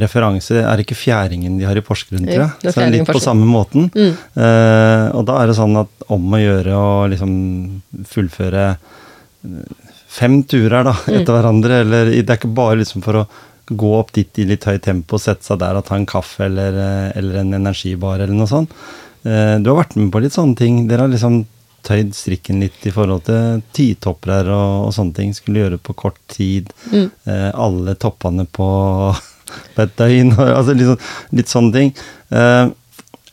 referanse 0.01 0.55
Er 0.57 0.73
det 0.79 0.88
ikke 0.88 0.97
Fjæringen 0.97 1.59
de 1.59 1.65
har 1.67 1.77
i 1.77 1.83
Porsgrunn, 1.86 2.25
tror 2.25 2.47
jeg? 2.47 2.71
Så 2.73 2.81
det 2.81 2.88
litt 2.95 3.07
på 3.11 3.21
samme 3.21 3.45
måten. 3.45 3.91
Mm. 3.93 4.15
Og 5.13 5.21
da 5.27 5.36
er 5.41 5.51
det 5.51 5.57
sånn 5.59 5.77
at 5.83 6.07
om 6.09 6.33
å 6.33 6.39
gjøre 6.41 6.73
å 6.73 6.88
liksom 7.11 7.36
fullføre 8.09 8.63
fem 10.15 10.43
turer 10.47 10.83
da, 10.87 10.93
Mm. 10.93 11.15
etter 11.21 11.33
hverandre, 11.35 11.79
eller 11.81 12.05
det 12.11 12.29
er 12.29 12.37
ikke 12.37 12.53
bare 12.55 12.77
liksom 12.81 13.01
for 13.03 13.13
å 13.23 13.27
gå 13.67 13.89
opp 13.99 14.11
dit 14.13 14.39
i 14.39 14.45
litt 14.45 14.63
høyt 14.63 14.83
tempo, 14.85 15.17
sette 15.17 15.43
seg 15.43 15.59
der 15.59 15.75
og 15.79 15.85
ta 15.87 15.95
en 15.95 16.05
kaffe 16.05 16.45
eller, 16.45 16.71
eh, 16.77 17.11
eller 17.17 17.39
en 17.41 17.53
energibar 17.57 18.19
eller 18.21 18.33
noe 18.33 18.47
sånt. 18.47 18.69
Eh, 19.25 19.57
Du 19.59 19.71
har 19.73 19.83
vært 19.83 19.95
med 19.97 20.11
på 20.11 20.21
litt 20.21 20.33
sånne 20.33 20.55
ting. 20.55 20.87
Dere 20.87 20.99
har 21.01 21.07
liksom 21.09 21.45
tøyd 21.83 22.13
strikken 22.13 22.59
litt 22.61 22.85
i 22.85 22.91
forhold 22.91 23.23
til 23.25 23.61
titoppere 23.73 24.47
og, 24.53 24.87
og 24.87 24.93
sånne 24.93 25.13
ting. 25.15 25.33
Skulle 25.33 25.63
gjøre 25.65 25.79
på 25.81 25.95
kort 25.95 26.17
tid. 26.27 26.69
Mm. 26.91 27.11
Eh, 27.27 27.51
alle 27.53 27.95
toppene 27.95 28.45
på, 28.47 28.69
på 29.75 29.81
et 29.81 29.95
døgn. 29.97 30.31
Altså 30.37 30.73
litt, 30.77 30.87
sånn- 30.87 31.33
litt 31.33 31.47
sånne 31.47 31.73
ting. 31.73 31.93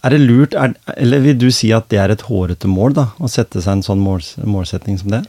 Er 0.04 0.10
det 0.10 0.20
lurt, 0.20 0.54
er, 0.58 0.74
eller 0.96 1.20
vil 1.20 1.38
du 1.38 1.50
si 1.54 1.70
at 1.72 1.88
det 1.92 1.98
er 2.02 2.10
et 2.10 2.24
hårete 2.26 2.66
mål, 2.66 2.94
da? 2.96 3.04
Å 3.22 3.28
sette 3.30 3.60
seg 3.62 3.76
en 3.78 3.82
sånn 3.86 4.00
måls, 4.02 4.32
målsetting 4.42 4.98
som 4.98 5.12
det? 5.14 5.22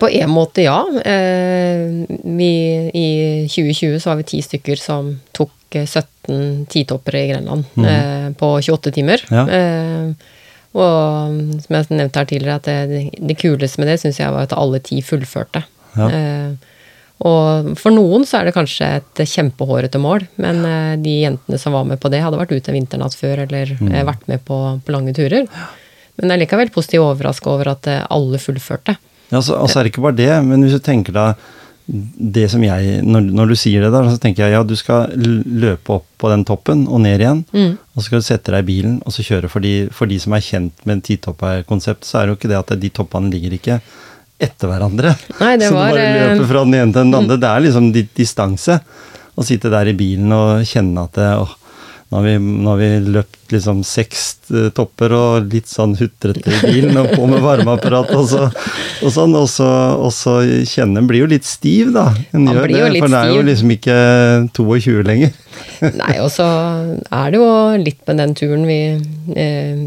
På 0.00 0.08
en 0.10 0.30
måte, 0.30 0.64
ja. 0.66 0.80
Eh, 1.04 2.06
vi, 2.24 2.52
I 2.94 3.08
2020 3.48 4.00
så 4.02 4.10
var 4.10 4.22
vi 4.22 4.28
ti 4.32 4.40
stykker 4.42 4.80
som 4.80 5.12
tok 5.36 5.78
eh, 5.78 5.86
17 5.86 6.66
titoppere 6.72 7.22
i 7.22 7.28
Grenland 7.30 7.64
eh, 7.78 8.30
på 8.38 8.50
28 8.60 8.94
timer. 8.96 9.22
Ja. 9.30 9.44
Eh, 9.46 10.32
og 10.74 11.62
som 11.62 11.76
jeg 11.76 11.86
nevnte 11.94 12.18
her 12.18 12.26
tidligere, 12.26 12.58
at 12.58 12.90
det, 12.90 13.02
det 13.14 13.38
kuleste 13.38 13.78
med 13.78 13.92
det 13.92 14.00
syns 14.02 14.18
jeg 14.18 14.34
var 14.34 14.48
at 14.48 14.56
alle 14.58 14.82
ti 14.82 14.98
fullførte. 15.06 15.62
Ja. 15.94 16.08
Eh, 16.10 16.72
og 17.24 17.70
for 17.78 17.94
noen 17.94 18.26
så 18.26 18.40
er 18.40 18.48
det 18.48 18.56
kanskje 18.56 18.88
et 18.98 19.22
kjempehårete 19.30 20.00
mål, 20.02 20.26
men 20.42 20.64
eh, 20.66 20.96
de 21.00 21.14
jentene 21.22 21.60
som 21.60 21.76
var 21.76 21.86
med 21.86 22.02
på 22.02 22.10
det, 22.10 22.24
hadde 22.24 22.40
vært 22.40 22.52
ute 22.56 22.72
en 22.72 22.78
vinternatt 22.80 23.14
før 23.16 23.44
eller 23.46 23.70
eh, 23.78 24.02
vært 24.04 24.26
med 24.30 24.42
på, 24.48 24.58
på 24.84 24.94
lange 24.94 25.14
turer. 25.16 25.46
Men 26.18 26.30
jeg 26.30 26.34
er 26.34 26.42
likevel 26.42 26.72
positivt 26.74 27.06
overraska 27.06 27.52
over 27.54 27.70
at 27.76 27.86
eh, 27.90 28.02
alle 28.10 28.42
fullførte. 28.42 28.96
Ja, 29.34 29.42
så, 29.42 29.58
altså, 29.58 29.80
er 29.80 29.86
det 29.88 29.94
ikke 29.94 30.06
bare 30.06 30.18
det, 30.22 30.32
men 30.46 30.62
hvis 30.64 30.78
du 30.78 30.82
tenker 30.84 31.14
deg 31.16 31.44
det 31.84 32.46
som 32.48 32.62
jeg, 32.64 33.02
når, 33.04 33.26
når 33.36 33.50
du 33.52 33.54
sier 33.60 33.82
det 33.84 33.90
der, 33.92 34.06
så 34.08 34.20
tenker 34.20 34.46
jeg 34.46 34.54
ja, 34.54 34.62
du 34.64 34.72
skal 34.78 35.10
løpe 35.20 35.98
opp 35.98 36.06
på 36.20 36.30
den 36.32 36.46
toppen 36.48 36.86
og 36.88 37.02
ned 37.04 37.20
igjen, 37.20 37.42
Mm. 37.52 37.74
og 37.92 37.98
så 38.00 38.06
skal 38.06 38.22
du 38.22 38.24
sette 38.24 38.54
deg 38.54 38.64
i 38.64 38.68
bilen 38.70 38.94
og 39.04 39.12
så 39.12 39.24
kjøre. 39.26 39.50
For 39.52 39.60
de, 39.60 39.74
for 39.92 40.08
de 40.08 40.16
som 40.22 40.32
er 40.32 40.46
kjent 40.46 40.86
med 40.88 41.02
titopperkonsept, 41.04 42.08
så 42.08 42.22
er 42.22 42.24
det 42.24 42.32
jo 42.32 42.38
ikke 42.40 42.52
det 42.54 42.60
at 42.62 42.72
de 42.80 42.90
toppene 42.94 43.28
ligger 43.34 43.58
ikke 43.58 43.80
etter 44.40 44.70
hverandre. 44.70 45.12
Nei, 45.42 45.52
det 45.60 45.68
så 45.70 45.76
var, 45.76 45.92
du 45.92 45.98
bare 45.98 46.06
eh, 46.06 46.14
mm. 46.14 46.22
løper 46.38 46.48
fra 46.54 46.64
den 46.64 46.78
ene 46.80 46.92
til 46.94 47.02
den 47.04 47.18
andre. 47.20 47.40
Det 47.42 47.50
er 47.50 47.66
liksom 47.66 47.90
ditt 47.94 48.14
distanse. 48.16 48.78
Å 49.34 49.44
sitte 49.44 49.72
der 49.72 49.90
i 49.90 49.96
bilen 49.98 50.32
og 50.32 50.64
kjenne 50.68 51.04
at 51.04 51.20
det, 51.20 51.28
åh, 51.42 51.52
Nå 52.10 52.20
har 52.20 52.24
vi, 52.26 52.34
nå 52.38 52.68
har 52.70 52.78
vi 52.78 52.88
løpt 53.14 53.52
liksom 53.54 53.80
seks 53.86 54.24
eh, 54.52 54.68
topper 54.76 55.12
og 55.16 55.48
litt 55.50 55.70
sånn 55.70 55.96
hutrete 55.98 56.52
i 56.52 56.58
bilen 56.62 56.98
og 57.00 57.08
på 57.14 57.26
med 57.30 57.42
varmeapparat 57.42 58.12
og, 58.14 58.26
så, 58.30 58.44
og 59.00 59.14
sånn, 59.14 59.34
og 59.38 59.48
så, 59.50 59.68
og 59.98 60.12
så 60.14 60.36
kjenner 60.68 61.02
en 61.02 61.08
blir 61.10 61.24
jo 61.24 61.30
litt 61.32 61.48
stiv, 61.48 61.90
da. 61.96 62.10
En 62.36 62.46
gjør 62.50 62.68
det, 62.70 62.82
for 63.00 63.08
den 63.08 63.18
er 63.18 63.32
jo 63.32 63.46
liksom 63.48 63.72
ikke 63.74 63.96
22 64.54 65.02
lenger. 65.08 65.34
Nei, 66.02 66.14
og 66.22 66.30
så 66.34 66.46
er 67.08 67.34
det 67.34 67.40
jo 67.40 67.48
litt 67.82 68.00
med 68.08 68.20
den 68.22 68.36
turen 68.38 68.64
vi 68.68 68.78
eh, 69.34 69.82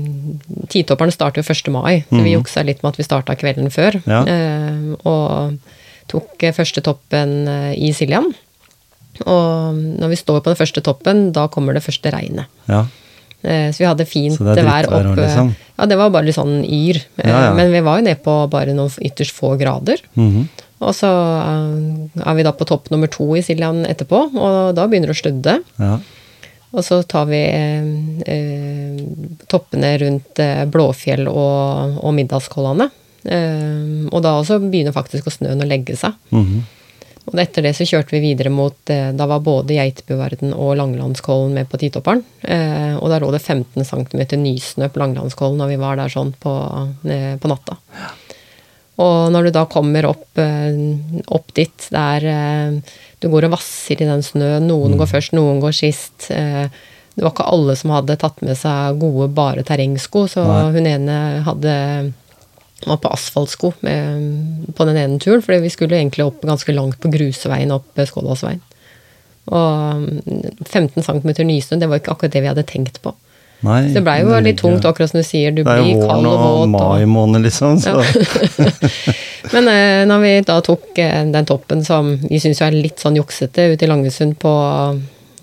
Titopperne 0.72 1.14
starter 1.16 1.44
jo 1.44 1.48
1. 1.54 1.72
mai, 1.74 2.02
så 2.10 2.24
vi 2.26 2.36
juksa 2.36 2.66
litt 2.68 2.84
med 2.84 2.92
at 2.94 3.00
vi 3.00 3.08
starta 3.08 3.38
kvelden 3.40 3.72
før. 3.74 4.02
Mhm. 4.04 4.12
Ja. 4.12 4.24
Eh, 4.28 5.08
og 5.08 6.12
tok 6.12 6.44
eh, 6.44 6.56
første 6.56 6.84
toppen 6.84 7.40
eh, 7.52 7.72
i 7.88 7.94
Siljan. 7.96 8.34
Og 9.26 9.74
når 10.02 10.10
vi 10.14 10.16
står 10.20 10.42
på 10.44 10.52
den 10.54 10.60
første 10.60 10.82
toppen, 10.86 11.32
da 11.34 11.48
kommer 11.48 11.74
det 11.74 11.84
første 11.86 12.12
regnet. 12.14 12.46
Ja. 12.68 12.86
Eh, 13.44 13.70
Så 13.72 13.78
vi 13.84 13.86
hadde 13.90 14.06
fint 14.10 14.36
Så 14.38 14.44
det 14.56 14.66
vær 14.66 14.88
opp 14.90 15.16
liksom? 15.18 15.56
Ja, 15.78 15.86
det 15.86 15.98
var 15.98 16.10
bare 16.10 16.26
litt 16.26 16.36
sånn 16.36 16.64
yr. 16.66 16.98
Eh, 17.18 17.30
Ja, 17.30 17.42
ja. 17.48 17.54
Men 17.54 17.72
vi 17.72 17.82
var 17.82 18.00
jo 18.00 18.06
nede 18.06 18.22
på 18.24 18.50
bare 18.50 18.74
noen 18.74 18.90
ytterst 19.02 19.32
få 19.34 19.58
grader. 19.60 19.98
Mhm. 20.16 20.48
Og 20.80 20.94
så 20.94 21.10
eh, 21.10 22.22
er 22.30 22.36
vi 22.36 22.44
da 22.44 22.52
på 22.54 22.66
topp 22.70 22.92
nummer 22.92 23.08
to 23.10 23.36
i 23.36 23.42
Siljan 23.42 23.86
etterpå, 23.90 24.36
og 24.36 24.76
da 24.76 24.86
begynner 24.88 25.08
det 25.10 25.18
å 25.18 25.22
sludde. 25.24 25.60
ja. 25.80 25.98
Og 26.76 26.84
så 26.84 26.98
tar 27.08 27.26
vi 27.26 27.40
eh, 28.28 28.98
toppene 29.48 29.94
rundt 30.02 30.42
Blåfjell 30.72 31.28
og, 31.32 31.98
og 32.04 32.14
Middagskollane. 32.18 32.90
Eh, 33.28 34.08
og 34.12 34.22
da 34.22 34.36
også 34.42 34.60
begynner 34.62 34.94
faktisk 34.96 35.28
å 35.30 35.34
snøen 35.34 35.64
å 35.64 35.68
legge 35.68 35.96
seg. 35.98 36.14
Mhm. 36.36 36.66
Og 37.28 37.42
etter 37.42 37.66
det 37.66 37.74
så 37.76 37.86
kjørte 37.88 38.16
vi 38.16 38.22
videre 38.24 38.52
mot 38.54 38.92
eh, 38.94 39.10
Da 39.16 39.28
var 39.28 39.44
både 39.44 39.76
Geitebuverden 39.76 40.54
og 40.56 40.78
Langelandskollen 40.80 41.58
med 41.58 41.68
på 41.68 41.80
Titopperen. 41.82 42.24
Eh, 42.42 42.96
og 42.96 43.12
da 43.12 43.20
lå 43.20 43.34
det 43.36 43.44
15 43.44 43.84
cm 43.84 44.24
nysnø 44.40 44.88
på 44.92 45.02
Langelandskollen 45.04 45.60
når 45.60 45.74
vi 45.74 45.82
var 45.82 46.00
der 46.00 46.14
sånn 46.14 46.32
på, 46.40 46.54
eh, 47.12 47.36
på 47.42 47.52
natta. 47.52 47.80
Og 48.98 49.28
når 49.30 49.48
du 49.48 49.52
da 49.54 49.68
kommer 49.70 50.08
opp, 50.10 50.40
opp 50.42 51.52
dit 51.54 51.84
der 51.94 52.24
du 53.22 53.28
går 53.30 53.46
og 53.46 53.52
vasser 53.54 54.02
i 54.02 54.08
den 54.10 54.24
snøen, 54.26 54.66
noen 54.66 54.96
går 54.98 55.12
først, 55.12 55.36
noen 55.38 55.60
går 55.62 55.76
sist. 55.78 56.32
Det 56.32 57.22
var 57.22 57.30
ikke 57.30 57.46
alle 57.46 57.76
som 57.78 57.94
hadde 57.94 58.18
tatt 58.18 58.42
med 58.42 58.58
seg 58.58 58.98
gode, 58.98 59.28
bare 59.38 59.62
terrengsko, 59.68 60.26
så 60.34 60.48
Nei. 60.50 60.64
hun 60.74 60.90
ene 60.90 61.20
hadde 61.46 61.76
var 62.86 63.00
på 63.02 63.10
asfaltsko 63.10 63.72
på 63.82 64.86
den 64.90 64.98
ene 65.02 65.20
turen, 65.20 65.42
fordi 65.42 65.64
vi 65.64 65.72
skulle 65.74 65.98
egentlig 65.98 66.28
opp 66.28 66.44
ganske 66.46 66.76
langt 66.76 67.00
på 67.02 67.10
grusveien 67.14 67.74
opp 67.74 67.98
Skådalsveien. 67.98 68.62
Og 69.48 70.04
mm, 70.04 70.42
15 70.68 71.04
cm 71.04 71.32
nysnø, 71.48 71.80
det 71.80 71.90
var 71.90 72.02
ikke 72.02 72.14
akkurat 72.14 72.36
det 72.36 72.44
vi 72.44 72.52
hadde 72.52 72.68
tenkt 72.68 73.02
på. 73.02 73.16
Nei, 73.66 73.88
Så 73.88 73.98
det 73.98 74.04
blei 74.06 74.20
jo 74.22 74.30
det 74.30 74.42
litt 74.46 74.60
tungt, 74.62 74.86
akkurat 74.86 75.10
som 75.10 75.18
du 75.22 75.26
sier. 75.26 75.54
Du 75.56 75.64
blir 75.66 76.04
kald 76.04 76.04
og 76.04 76.04
våt. 76.04 76.12
Det 76.14 76.22
er 76.22 76.26
jo 76.28 76.42
våren 76.44 76.76
og 76.76 76.84
mai 76.84 77.06
måned, 77.10 77.46
liksom. 77.48 77.80
Så. 77.82 77.96
men 79.56 79.70
eh, 79.72 80.02
når 80.10 80.22
vi 80.22 80.34
da 80.46 80.58
tok 80.66 81.00
eh, 81.02 81.24
den 81.34 81.48
toppen 81.50 81.82
som 81.88 82.12
vi 82.22 82.42
syns 82.44 82.62
er 82.62 82.78
litt 82.78 83.02
sånn 83.02 83.18
juksete, 83.18 83.72
ute 83.74 83.88
i 83.88 83.90
Langesund 83.90 84.38
på 84.42 84.54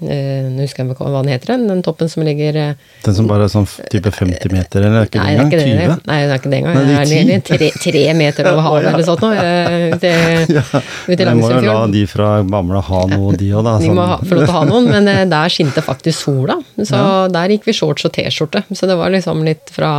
Nå 0.01 0.65
husker 0.65 0.83
jeg 0.83 0.91
ikke 0.91 1.07
hva 1.07 1.21
den 1.23 1.31
heter, 1.31 1.53
den, 1.69 1.83
toppen 1.87 2.09
som 2.11 2.25
ligger 2.27 2.57
eh, 2.59 2.73
Den 3.05 3.15
som 3.15 3.29
bare 3.31 3.47
er 3.47 3.53
sånn 3.53 3.67
type 3.93 4.11
50 4.11 4.51
meter, 4.53 4.83
eller 4.83 5.05
er 5.05 5.07
ikke 5.07 5.21
Nei, 5.23 5.35
det 5.37 5.45
engang? 5.45 5.53
ikke 5.53 5.61
det. 5.61 5.87
20? 5.87 6.03
Nei, 6.11 6.17
det 6.25 6.33
er 6.35 6.41
ikke 6.43 6.51
det 6.51 6.59
engang. 6.59 6.75
Nei, 6.75 7.05
det 7.05 7.19
er 7.21 7.31
er 7.37 7.45
tre, 7.47 7.69
tre 7.85 8.03
meter 8.19 8.49
over 8.51 8.65
havet 8.69 8.89
eller 8.91 9.07
sånt 9.07 9.23
noe. 9.23 9.39
eh, 9.39 9.95
Ute 9.95 10.11
Ja, 10.11 10.65
i 11.07 11.19
Jeg 11.21 11.37
må 11.39 11.51
jo 11.55 11.61
la 11.69 11.87
de 11.95 12.05
fra 12.11 12.29
Bamble 12.43 12.83
ha 12.91 13.01
noe, 13.15 13.37
de 13.39 13.53
òg, 13.55 13.65
da. 13.65 13.77
De 13.79 13.89
må 13.95 13.95
sånn. 13.95 14.13
ha, 14.13 14.19
få 14.25 14.35
lov 14.41 14.45
til 14.45 14.55
å 14.55 14.59
ha 14.59 14.65
noen, 14.73 14.91
men 14.91 15.09
eh, 15.15 15.25
der 15.37 15.55
skinte 15.55 15.85
faktisk 15.87 16.27
sola. 16.27 16.59
Så 16.83 17.01
der 17.33 17.55
gikk 17.55 17.71
vi 17.71 17.77
shorts 17.79 18.05
og 18.11 18.13
T-skjorte. 18.19 18.65
Så 18.75 18.91
det 18.91 18.99
var 18.99 19.15
liksom 19.15 19.45
litt 19.47 19.71
fra 19.73 19.95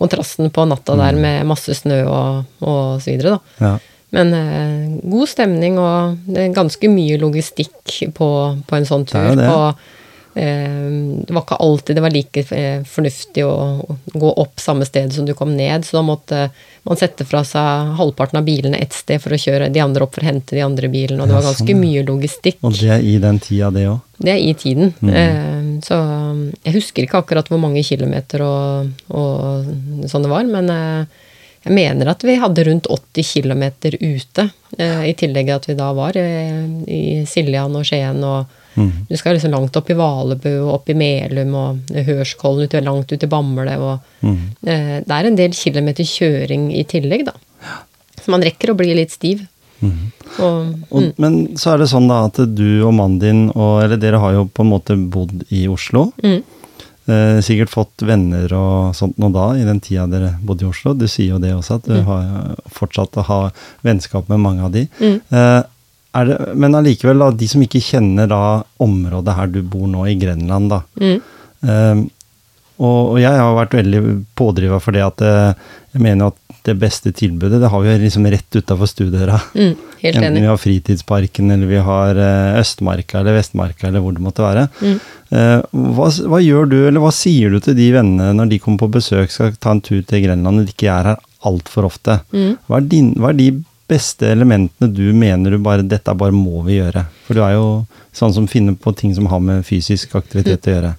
kontrasten 0.00 0.52
på 0.52 0.68
natta 0.68 0.94
der 0.96 1.16
Mm. 1.16 1.20
med 1.24 1.46
masse 1.50 1.74
snø 1.76 2.02
og, 2.08 2.44
og 2.64 3.00
så 3.02 3.10
videre, 3.10 3.36
da. 3.36 3.64
Ja. 3.66 3.72
Men 4.10 4.34
eh, 4.34 4.98
god 5.06 5.30
stemning 5.30 5.78
og 5.78 6.18
det 6.26 6.44
er 6.44 6.54
ganske 6.54 6.90
mye 6.90 7.18
logistikk 7.20 8.00
på, 8.16 8.28
på 8.66 8.78
en 8.78 8.88
sånn 8.88 9.06
tur. 9.06 9.22
Det 9.30 9.36
det. 9.38 9.46
På, 9.46 9.68
eh, 10.34 10.88
det 11.26 11.36
var 11.36 11.44
ikke 11.44 11.60
alltid 11.66 11.98
det 11.98 12.04
var 12.04 12.14
like 12.14 12.44
eh, 12.56 12.82
fornuftig 12.86 13.46
å, 13.46 13.54
å 13.86 13.98
gå 14.24 14.32
opp 14.42 14.58
samme 14.62 14.88
sted 14.88 15.14
som 15.14 15.28
du 15.28 15.34
kom 15.38 15.54
ned, 15.54 15.86
så 15.86 16.00
da 16.00 16.04
måtte 16.06 16.42
man 16.82 16.98
sette 16.98 17.26
fra 17.28 17.44
seg 17.46 17.94
halvparten 18.00 18.40
av 18.40 18.46
bilene 18.48 18.82
ett 18.82 18.96
sted 18.96 19.22
for 19.22 19.36
å 19.36 19.40
kjøre 19.40 19.70
de 19.70 19.82
andre 19.84 20.06
opp 20.06 20.16
for 20.16 20.24
å 20.24 20.30
hente 20.30 20.58
de 20.58 20.64
andre 20.64 20.90
bilene, 20.90 21.22
og 21.22 21.30
det 21.30 21.38
var 21.38 21.46
ganske 21.46 21.66
sånn, 21.66 21.74
ja. 21.76 21.80
mye 21.84 22.04
logistikk. 22.08 22.60
Og 22.66 22.74
det 22.80 22.92
er 22.96 23.06
i 23.06 23.16
den 23.22 23.40
tida, 23.42 23.70
det 23.74 23.86
òg. 23.92 23.98
Det 24.20 24.34
er 24.34 24.42
i 24.42 24.52
tiden. 24.58 24.90
Mm. 25.00 25.14
Eh, 25.16 25.66
så 25.86 25.96
jeg 26.66 26.76
husker 26.80 27.06
ikke 27.06 27.22
akkurat 27.22 27.46
hvor 27.48 27.60
mange 27.62 27.84
kilometer 27.86 28.42
og, 28.44 28.90
og 29.14 30.08
sånn 30.10 30.26
det 30.26 30.32
var, 30.32 30.48
men 30.50 30.72
eh, 30.74 31.19
jeg 31.64 31.72
mener 31.76 32.08
at 32.08 32.22
vi 32.24 32.36
hadde 32.40 32.64
rundt 32.64 32.86
80 32.88 33.32
km 33.34 33.64
ute. 34.00 34.50
Eh, 34.78 35.02
I 35.10 35.14
tillegg 35.14 35.50
at 35.54 35.66
vi 35.68 35.74
da 35.76 35.90
var 35.92 36.16
eh, 36.16 36.64
i 36.88 37.02
Siljan 37.28 37.76
og 37.76 37.84
Skien 37.88 38.24
og 38.24 38.56
Mm. 38.78 38.90
Du 39.08 39.16
skal 39.18 39.34
liksom 39.34 39.50
langt 39.50 39.74
opp 39.76 39.88
i 39.90 39.96
Valebu 39.98 40.46
og 40.62 40.68
opp 40.76 40.90
i 40.92 40.94
Melum 40.94 41.54
og 41.58 41.88
Hørskollen, 42.06 42.68
ut, 42.70 42.76
langt 42.86 43.10
ut 43.12 43.24
i 43.24 43.26
Bamble 43.26 43.74
og 43.82 43.98
Mm. 44.22 44.36
eh, 44.64 45.00
Det 45.00 45.10
er 45.10 45.26
en 45.26 45.34
del 45.36 45.50
kilometer 45.50 46.04
kjøring 46.04 46.70
i 46.78 46.84
tillegg, 46.84 47.24
da. 47.26 47.32
Så 48.22 48.30
man 48.30 48.40
rekker 48.46 48.70
å 48.70 48.76
bli 48.76 48.94
litt 48.94 49.10
stiv. 49.10 49.42
Mm. 49.82 50.12
Og, 50.38 50.74
Og, 50.92 51.12
Men 51.18 51.56
så 51.58 51.74
er 51.74 51.78
det 51.78 51.88
sånn 51.90 52.06
da 52.08 52.26
at 52.26 52.38
du 52.54 52.84
og 52.86 52.94
mannen 52.94 53.18
din, 53.18 53.50
og, 53.56 53.82
eller 53.82 53.96
dere 53.96 54.20
har 54.22 54.32
jo 54.38 54.44
på 54.46 54.62
en 54.62 54.70
måte 54.70 54.94
bodd 55.10 55.42
i 55.50 55.66
Oslo. 55.66 56.12
mm, 56.22 56.42
Eh, 57.08 57.40
sikkert 57.42 57.72
fått 57.72 58.04
venner 58.06 58.52
og 58.54 58.94
sånt 58.94 59.16
nå 59.18 59.30
da, 59.34 59.48
i 59.56 59.64
den 59.66 59.80
tida 59.82 60.04
dere 60.10 60.34
bodde 60.44 60.66
i 60.66 60.68
Oslo. 60.68 60.92
Du 60.94 61.06
sier 61.08 61.32
jo 61.32 61.40
det 61.42 61.54
også, 61.56 61.80
at 61.80 61.88
du 61.88 61.96
har 62.06 62.56
fortsatt 62.70 63.16
å 63.18 63.26
ha 63.26 63.40
vennskap 63.86 64.28
med 64.30 64.42
mange 64.44 64.66
av 64.68 64.74
de. 64.76 64.86
mm. 65.00 65.20
Eh, 65.30 65.60
er 66.10 66.26
det, 66.26 66.36
men 66.58 66.74
allikevel, 66.74 67.22
de 67.38 67.46
som 67.46 67.62
ikke 67.62 67.78
kjenner 67.86 68.26
da 68.26 68.64
området 68.82 69.34
her 69.36 69.50
du 69.52 69.60
bor 69.62 69.86
nå, 69.86 70.08
i 70.10 70.16
Grenland, 70.18 70.72
da. 70.72 70.80
Mm. 70.98 71.20
Eh, 71.62 72.00
og, 72.80 73.12
og 73.12 73.18
jeg 73.20 73.36
har 73.38 73.54
vært 73.54 73.76
veldig 73.78 74.00
pådriver 74.38 74.82
for 74.82 74.96
det 74.96 75.04
at 75.06 75.22
eh, 75.22 75.68
jeg 75.94 76.02
mener 76.02 76.32
at 76.32 76.49
det 76.66 76.74
beste 76.80 77.12
tilbudet, 77.16 77.60
det 77.62 77.70
har 77.72 77.82
vi 77.84 77.94
liksom 78.02 78.26
rett 78.30 78.56
utafor 78.56 78.88
stuedøra. 78.90 79.38
Mm, 79.54 79.72
Enten 80.00 80.24
enig. 80.24 80.42
vi 80.42 80.50
har 80.50 80.60
Fritidsparken, 80.60 81.50
eller 81.54 81.70
vi 81.70 81.80
har 81.86 82.20
eh, 82.20 82.58
Østmarka 82.60 83.20
eller 83.20 83.36
Vestmarka, 83.38 83.88
eller 83.88 84.04
hvor 84.04 84.16
det 84.16 84.24
måtte 84.24 84.44
være. 84.44 84.66
Mm. 84.80 84.98
Eh, 85.30 85.56
hva, 85.96 86.10
hva 86.32 86.40
gjør 86.42 86.70
du, 86.70 86.76
eller 86.88 87.04
hva 87.04 87.12
sier 87.14 87.50
du 87.54 87.60
til 87.64 87.76
de 87.78 87.90
vennene 87.94 88.34
når 88.36 88.52
de 88.52 88.60
kommer 88.62 88.84
på 88.84 88.92
besøk, 88.98 89.32
skal 89.32 89.56
ta 89.60 89.74
en 89.76 89.82
tur 89.84 90.02
til 90.02 90.24
Grenland 90.26 90.62
og 90.62 90.68
de 90.68 90.74
ikke 90.76 90.92
er 90.92 91.12
her 91.12 91.20
altfor 91.48 91.88
ofte? 91.90 92.20
Mm. 92.34 92.54
Hva, 92.66 92.80
er 92.80 92.88
din, 92.90 93.12
hva 93.20 93.32
er 93.32 93.40
de 93.40 93.50
beste 93.90 94.28
elementene 94.30 94.90
du 94.94 95.08
mener 95.16 95.50
du 95.50 95.58
bare 95.58 95.82
Dette 95.82 96.14
bare 96.14 96.34
må 96.34 96.62
vi 96.66 96.78
gjøre? 96.78 97.06
For 97.26 97.38
du 97.38 97.42
er 97.46 97.56
jo 97.56 97.70
sånn 98.16 98.34
som 98.34 98.48
finner 98.50 98.76
på 98.78 98.92
ting 98.98 99.14
som 99.16 99.26
har 99.30 99.42
med 99.42 99.64
fysisk 99.66 100.14
aktivitet 100.18 100.68
å 100.68 100.74
gjøre. 100.76 100.92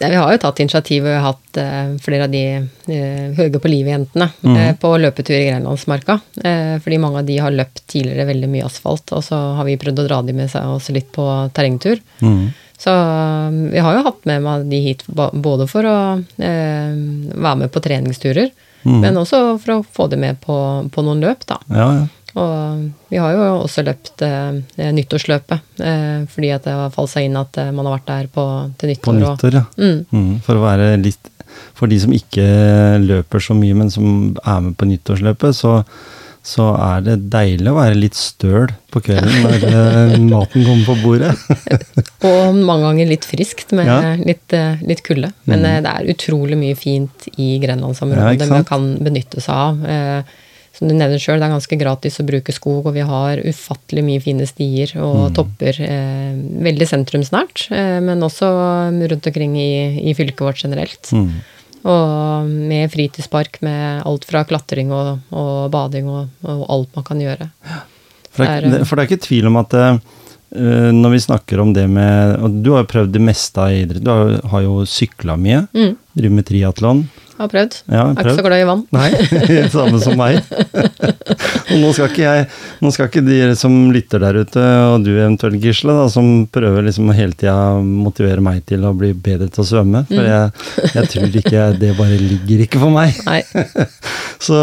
Ja, 0.00 0.08
vi 0.10 0.18
har 0.18 0.32
jo 0.32 0.40
tatt 0.42 0.60
initiativ 0.62 1.06
og 1.06 1.20
hatt 1.22 1.58
uh, 1.60 1.94
flere 2.02 2.26
av 2.26 2.32
de 2.32 2.42
uh, 2.64 3.28
høye 3.36 3.60
på 3.62 3.70
livet-jentene 3.70 4.26
mm. 4.42 4.56
uh, 4.56 4.72
på 4.80 4.90
løpetur 4.98 5.36
i 5.36 5.46
Grenlandsmarka. 5.46 6.18
Eh, 6.42 6.74
fordi 6.82 6.98
mange 7.02 7.22
av 7.22 7.28
de 7.28 7.38
har 7.38 7.54
løpt 7.54 7.84
tidligere 7.90 8.26
veldig 8.32 8.50
mye 8.50 8.66
asfalt, 8.66 9.14
og 9.14 9.22
så 9.22 9.38
har 9.58 9.68
vi 9.68 9.78
prøvd 9.78 10.02
å 10.02 10.06
dra 10.08 10.20
de 10.26 10.34
med 10.34 10.50
seg 10.50 10.66
også 10.74 10.96
litt 10.96 11.12
på 11.14 11.28
terrengtur. 11.54 12.02
Mm. 12.24 12.50
Så 12.84 12.90
um, 12.90 13.70
vi 13.70 13.78
har 13.78 13.96
jo 13.96 14.04
hatt 14.08 14.26
med 14.28 14.42
meg 14.44 14.66
de 14.68 14.80
hit 14.82 15.04
både 15.06 15.68
for 15.70 15.86
å 15.86 15.98
eh, 16.42 16.96
være 17.30 17.56
med 17.62 17.72
på 17.72 17.82
treningsturer, 17.84 18.50
mm. 18.82 18.98
men 18.98 19.20
også 19.20 19.44
for 19.62 19.76
å 19.76 19.84
få 19.86 20.08
dem 20.12 20.24
med 20.26 20.42
på, 20.42 20.56
på 20.92 21.06
noen 21.06 21.22
løp, 21.22 21.46
da. 21.48 21.60
Ja, 21.70 21.88
ja. 22.02 22.10
Og 22.34 23.10
vi 23.12 23.20
har 23.22 23.36
jo 23.36 23.44
også 23.62 23.84
løpt 23.86 24.24
eh, 24.26 24.88
nyttårsløpet, 24.96 25.68
eh, 25.86 26.24
fordi 26.30 26.50
at 26.50 26.66
det 26.66 26.74
har 26.74 26.90
falt 26.94 27.12
seg 27.12 27.28
inn 27.28 27.38
at 27.38 27.60
eh, 27.62 27.70
man 27.74 27.86
har 27.86 28.00
vært 28.00 28.10
der 28.10 28.32
på, 28.34 28.46
til 28.80 28.90
nyttår. 28.90 29.06
På 29.06 29.14
nyttår, 29.20 29.60
ja. 29.60 29.62
Mm. 29.78 30.00
mm. 30.10 30.34
For 30.46 30.58
å 30.58 30.66
være 30.66 30.96
litt 31.02 31.30
For 31.78 31.90
de 31.90 32.00
som 32.02 32.10
ikke 32.14 32.42
løper 33.04 33.42
så 33.42 33.54
mye, 33.54 33.78
men 33.78 33.90
som 33.94 34.34
er 34.42 34.60
med 34.64 34.74
på 34.78 34.88
nyttårsløpet, 34.90 35.54
så, 35.54 35.76
så 36.42 36.72
er 36.74 37.04
det 37.06 37.16
deilig 37.30 37.70
å 37.70 37.76
være 37.76 38.00
litt 38.00 38.18
støl 38.18 38.72
på 38.90 39.04
kvelden 39.06 39.46
når 39.46 39.66
eh, 39.70 40.18
maten 40.34 40.66
kommer 40.66 40.88
på 40.90 40.96
bordet. 41.04 41.34
og 42.26 42.58
mange 42.58 42.88
ganger 42.88 43.12
litt 43.14 43.28
friskt 43.30 43.70
med 43.78 43.86
Ja. 43.86 44.16
Litt, 44.18 44.50
eh, 44.50 44.82
litt 44.82 45.06
kulde. 45.06 45.30
Men 45.46 45.62
mm. 45.62 45.86
det 45.86 45.94
er 45.94 46.14
utrolig 46.16 46.58
mye 46.58 46.78
fint 46.78 47.30
i 47.36 47.54
grenlandsområdet 47.62 48.42
ja, 48.42 48.50
man 48.50 48.66
kan 48.66 48.96
benytte 49.06 49.44
seg 49.44 49.54
av. 49.54 50.34
Eh, 50.74 50.78
som 50.78 50.88
du 50.88 50.94
nevner 50.94 51.18
sjøl, 51.22 51.38
det 51.38 51.46
er 51.46 51.54
ganske 51.54 51.78
gratis 51.78 52.18
å 52.20 52.26
bruke 52.26 52.52
skog, 52.52 52.86
og 52.86 52.94
vi 52.96 53.00
har 53.06 53.38
ufattelig 53.46 54.02
mye 54.04 54.20
fine 54.22 54.46
stier 54.46 54.90
og 54.98 55.30
Mm. 55.30 55.34
topper. 55.34 55.80
Eh, 55.80 56.34
veldig 56.66 56.88
sentrumsnært, 56.88 57.70
eh, 57.70 58.00
men 58.00 58.20
også 58.20 58.48
rundt 59.10 59.26
omkring 59.26 59.56
i, 59.56 60.10
i 60.10 60.14
fylket 60.14 60.40
vårt 60.40 60.62
generelt. 60.62 61.10
Mm. 61.12 61.30
Og 61.84 62.46
med 62.48 62.90
fritidspark 62.90 63.60
med 63.62 64.02
alt 64.06 64.24
fra 64.24 64.42
klatring 64.44 64.90
og, 64.90 65.18
og 65.32 65.70
bading 65.70 66.06
og, 66.08 66.28
og 66.42 66.66
alt 66.70 66.94
man 66.96 67.04
kan 67.04 67.20
gjøre. 67.20 67.50
For 68.32 68.44
det, 68.44 68.62
Det 68.64 68.72
er, 68.72 68.80
er, 68.80 68.84
for 68.84 68.96
det 68.96 69.04
er 69.04 69.10
ikke 69.16 69.26
tvil 69.28 69.46
om 69.46 69.56
at 69.60 69.74
eh, 69.74 69.98
eh, 70.56 70.90
når 70.96 71.10
vi 71.12 71.18
snakker 71.26 71.60
om 71.60 71.72
det 71.76 71.84
med 71.90 72.40
Og 72.42 72.62
du 72.64 72.72
har 72.72 72.82
jo 72.84 72.88
prøvd 72.90 73.12
det 73.12 73.20
meste 73.20 73.60
av 73.60 73.70
idrett. 73.70 74.02
Du 74.02 74.10
har, 74.10 74.40
har 74.50 74.62
jo 74.64 74.80
sykla 74.88 75.36
mye. 75.38 75.68
Mm. 75.76 75.92
Driver 76.16 76.34
med 76.40 76.46
triatlon. 76.48 77.04
Har 77.34 77.48
prøvd. 77.50 77.76
Ja, 77.90 78.04
Er 78.12 78.20
ikke 78.22 78.36
så 78.38 78.44
glad 78.46 78.62
i 78.62 78.66
vann. 78.68 78.84
Nei, 78.94 79.08
samme 79.72 79.98
som 80.02 80.14
meg. 80.18 80.38
og 81.72 81.80
nå 81.82 81.90
skal 81.96 82.10
ikke 82.10 82.22
jeg 82.22 82.44
Nå 82.84 82.92
skal 82.94 83.08
ikke 83.08 83.22
de 83.26 83.38
som 83.58 83.74
lytter 83.94 84.22
der 84.22 84.38
ute, 84.44 84.62
og 84.92 85.06
du 85.06 85.10
eventuelt, 85.14 85.58
Gisle, 85.62 85.96
da, 85.96 86.04
som 86.12 86.44
prøver 86.52 86.86
liksom 86.86 87.10
å 87.10 87.16
hele 87.16 87.34
tida 87.34 87.56
motivere 87.80 88.44
meg 88.44 88.62
til 88.68 88.84
å 88.86 88.92
bli 88.96 89.10
bedre 89.16 89.48
til 89.50 89.64
å 89.64 89.66
svømme. 89.66 90.04
For 90.10 90.28
jeg, 90.28 90.92
jeg 90.94 91.10
tror 91.14 91.38
ikke 91.40 91.64
det 91.80 91.94
bare 91.98 92.20
ligger 92.20 92.64
ikke 92.66 92.82
for 92.82 92.94
meg. 92.94 93.18
Nei. 93.26 93.40
Så, 94.44 94.56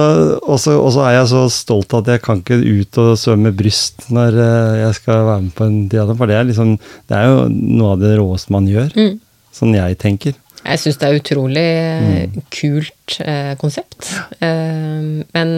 og 0.45 0.59
så 0.61 1.01
er 1.07 1.15
jeg 1.15 1.29
så 1.31 1.41
stolt 1.49 1.93
at 1.97 2.09
jeg 2.11 2.21
kan 2.21 2.41
ikke 2.41 2.59
ut 2.59 2.97
og 3.01 3.15
svømme 3.17 3.53
bryst 3.55 4.07
når 4.13 4.37
eh, 4.43 4.79
jeg 4.83 4.97
skal 4.99 5.23
være 5.25 5.45
med 5.47 5.55
på 5.57 5.65
en 5.65 5.79
diadem, 5.89 6.17
for 6.19 6.29
det 6.29 6.37
er 6.37 6.45
liksom 6.49 6.75
Det 7.09 7.17
er 7.17 7.29
jo 7.31 7.47
noe 7.49 7.95
av 7.95 8.03
det 8.03 8.11
råeste 8.19 8.53
man 8.53 8.67
gjør. 8.69 8.91
Mm. 8.93 9.15
Sånn 9.55 9.73
jeg 9.75 9.97
tenker. 10.01 10.37
Jeg 10.61 10.81
syns 10.81 10.99
det 11.01 11.07
er 11.07 11.21
utrolig 11.21 11.69
mm. 12.05 12.41
kult 12.53 13.15
eh, 13.23 13.53
konsept. 13.61 14.11
Eh, 14.39 15.23
men 15.33 15.55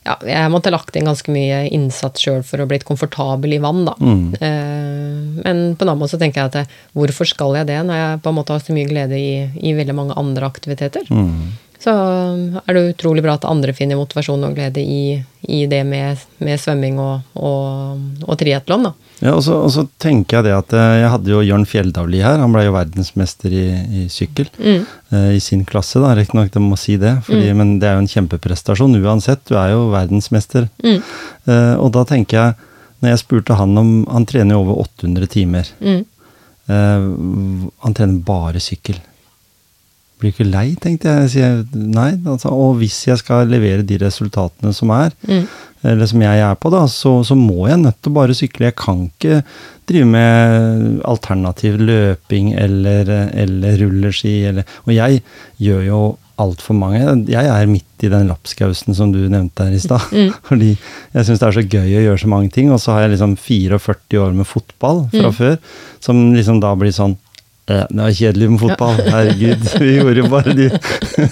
ja, 0.00 0.14
jeg 0.24 0.50
måtte 0.52 0.72
lagt 0.72 0.96
inn 0.96 1.08
ganske 1.10 1.32
mye 1.32 1.66
innsats 1.76 2.24
sjøl 2.24 2.40
for 2.46 2.62
å 2.62 2.66
blitt 2.68 2.86
komfortabel 2.88 3.52
i 3.58 3.60
vann, 3.60 3.82
da. 3.84 3.94
Mm. 4.00 4.22
Eh, 4.40 5.42
men 5.44 5.64
på 5.76 5.84
en 5.84 5.90
annen 5.92 6.00
måte 6.00 6.14
så 6.14 6.20
tenker 6.22 6.40
jeg 6.40 6.52
at 6.52 6.60
eh, 6.62 6.78
hvorfor 6.96 7.28
skal 7.28 7.58
jeg 7.60 7.68
det, 7.68 7.80
når 7.84 8.00
jeg 8.00 8.22
på 8.24 8.32
en 8.32 8.38
måte 8.38 8.56
har 8.56 8.64
så 8.64 8.76
mye 8.76 8.88
glede 8.88 9.20
i, 9.20 9.34
i 9.60 9.74
veldig 9.76 9.96
mange 9.96 10.16
andre 10.20 10.48
aktiviteter? 10.48 11.04
Mm. 11.12 11.52
Så 11.80 11.92
er 12.60 12.76
det 12.76 12.80
utrolig 12.90 13.22
bra 13.24 13.38
at 13.38 13.46
andre 13.48 13.72
finner 13.72 13.96
motivasjon 13.96 14.42
og 14.44 14.52
glede 14.58 14.82
i, 14.84 15.14
i 15.48 15.62
det 15.70 15.78
med, 15.88 16.20
med 16.44 16.60
svømming 16.60 16.98
og, 17.00 17.22
og, 17.40 18.02
og 18.26 18.36
triatlon. 18.40 18.90
Ja, 19.20 19.32
og 19.32 19.40
så, 19.46 19.56
og 19.64 19.72
så 19.72 19.86
tenker 20.00 20.38
jeg 20.38 20.48
det 20.50 20.52
at 20.58 20.74
eh, 20.76 20.98
jeg 21.00 21.12
hadde 21.14 21.32
jo 21.32 21.40
Jørn 21.44 21.64
Fjelldavli 21.68 22.20
her. 22.24 22.36
Han 22.42 22.52
ble 22.52 22.66
jo 22.66 22.74
verdensmester 22.76 23.56
i, 23.56 23.64
i 24.02 24.04
sykkel 24.12 24.48
Mm. 24.60 24.84
uh, 25.12 25.30
i 25.32 25.40
sin 25.40 25.64
klasse, 25.68 26.00
da. 26.04 26.12
Riktignok, 26.16 26.52
jeg 26.52 26.64
må 26.64 26.76
si 26.80 26.98
det, 27.00 27.14
fordi, 27.24 27.50
men 27.56 27.78
det 27.80 27.88
er 27.88 27.96
jo 27.96 28.04
en 28.04 28.12
kjempeprestasjon 28.12 29.00
uansett. 29.00 29.40
Du 29.48 29.56
er 29.56 29.72
jo 29.72 29.86
verdensmester. 29.94 30.68
Mm. 30.84 31.00
Uh, 31.48 31.74
og 31.80 31.92
da 31.96 32.04
tenker 32.12 32.42
jeg, 32.42 32.58
når 33.00 33.14
jeg 33.14 33.22
spurte 33.22 33.56
han 33.56 33.72
om 33.80 33.92
Han 34.12 34.26
trener 34.28 34.52
jo 34.58 34.64
over 34.66 34.82
800 34.84 35.30
timer. 35.32 35.68
Mm. 35.80 36.02
Eh, 36.70 37.04
han 37.82 37.94
trener 37.96 38.20
bare 38.26 38.60
sykkel. 38.62 38.98
Blir 40.20 40.32
ikke 40.34 40.46
lei, 40.50 40.66
tenkte 40.80 41.08
jeg. 41.08 41.32
Jeg 41.40 41.64
nei. 41.74 42.10
Altså, 42.28 42.52
og 42.52 42.76
hvis 42.82 42.98
jeg 43.08 43.18
skal 43.22 43.48
levere 43.48 43.82
de 43.86 43.96
resultatene 44.02 44.72
som 44.76 44.90
er, 44.92 45.10
Mm. 45.26 45.46
eller 45.82 46.06
som 46.06 46.20
jeg 46.20 46.40
er 46.44 46.54
på, 46.60 46.70
da, 46.74 46.82
så, 46.92 47.12
så 47.24 47.34
må 47.38 47.66
jeg 47.70 47.78
nødt 47.80 47.96
til 48.02 48.12
å 48.12 48.18
bare 48.18 48.34
sykle. 48.36 48.68
Jeg 48.68 48.76
kan 48.76 49.06
ikke 49.08 49.42
drive 49.88 50.06
med 50.06 51.00
alternativ 51.08 51.78
løping 51.80 52.52
eller, 52.54 53.08
eller 53.32 53.78
rulleski. 53.80 54.34
Eller, 54.50 54.68
og 54.86 54.92
jeg 54.94 55.22
gjør 55.58 55.86
jo 55.88 56.00
altfor 56.40 56.76
mange. 56.76 57.00
Jeg 57.28 57.48
er 57.52 57.66
midt 57.68 58.04
i 58.04 58.08
den 58.12 58.28
lapskausen 58.30 58.94
som 58.96 59.10
du 59.12 59.18
nevnte 59.28 59.66
her 59.66 59.74
i 59.76 59.80
stad. 59.82 60.04
Fordi 60.48 60.70
jeg 60.76 61.24
syns 61.26 61.40
det 61.42 61.48
er 61.48 61.56
så 61.58 61.64
gøy 61.64 61.96
å 61.98 62.04
gjøre 62.06 62.22
så 62.22 62.30
mange 62.32 62.52
ting. 62.54 62.70
Og 62.72 62.80
så 62.80 62.94
har 62.96 63.06
jeg 63.06 63.16
liksom 63.16 63.34
44 63.40 64.20
år 64.24 64.36
med 64.36 64.48
fotball 64.48 65.06
fra 65.12 65.32
før, 65.36 65.58
som 66.00 66.22
liksom 66.36 66.60
da 66.64 66.72
blir 66.80 66.92
sånn 66.96 67.16
det 67.70 68.00
var 68.00 68.16
kjedelig 68.16 68.48
med 68.50 68.62
fotball. 68.62 69.00
Herregud, 69.06 69.64
vi 69.80 69.96
gjorde 69.96 70.22
jo 70.22 70.28
bare 70.32 70.54
de 70.56 70.68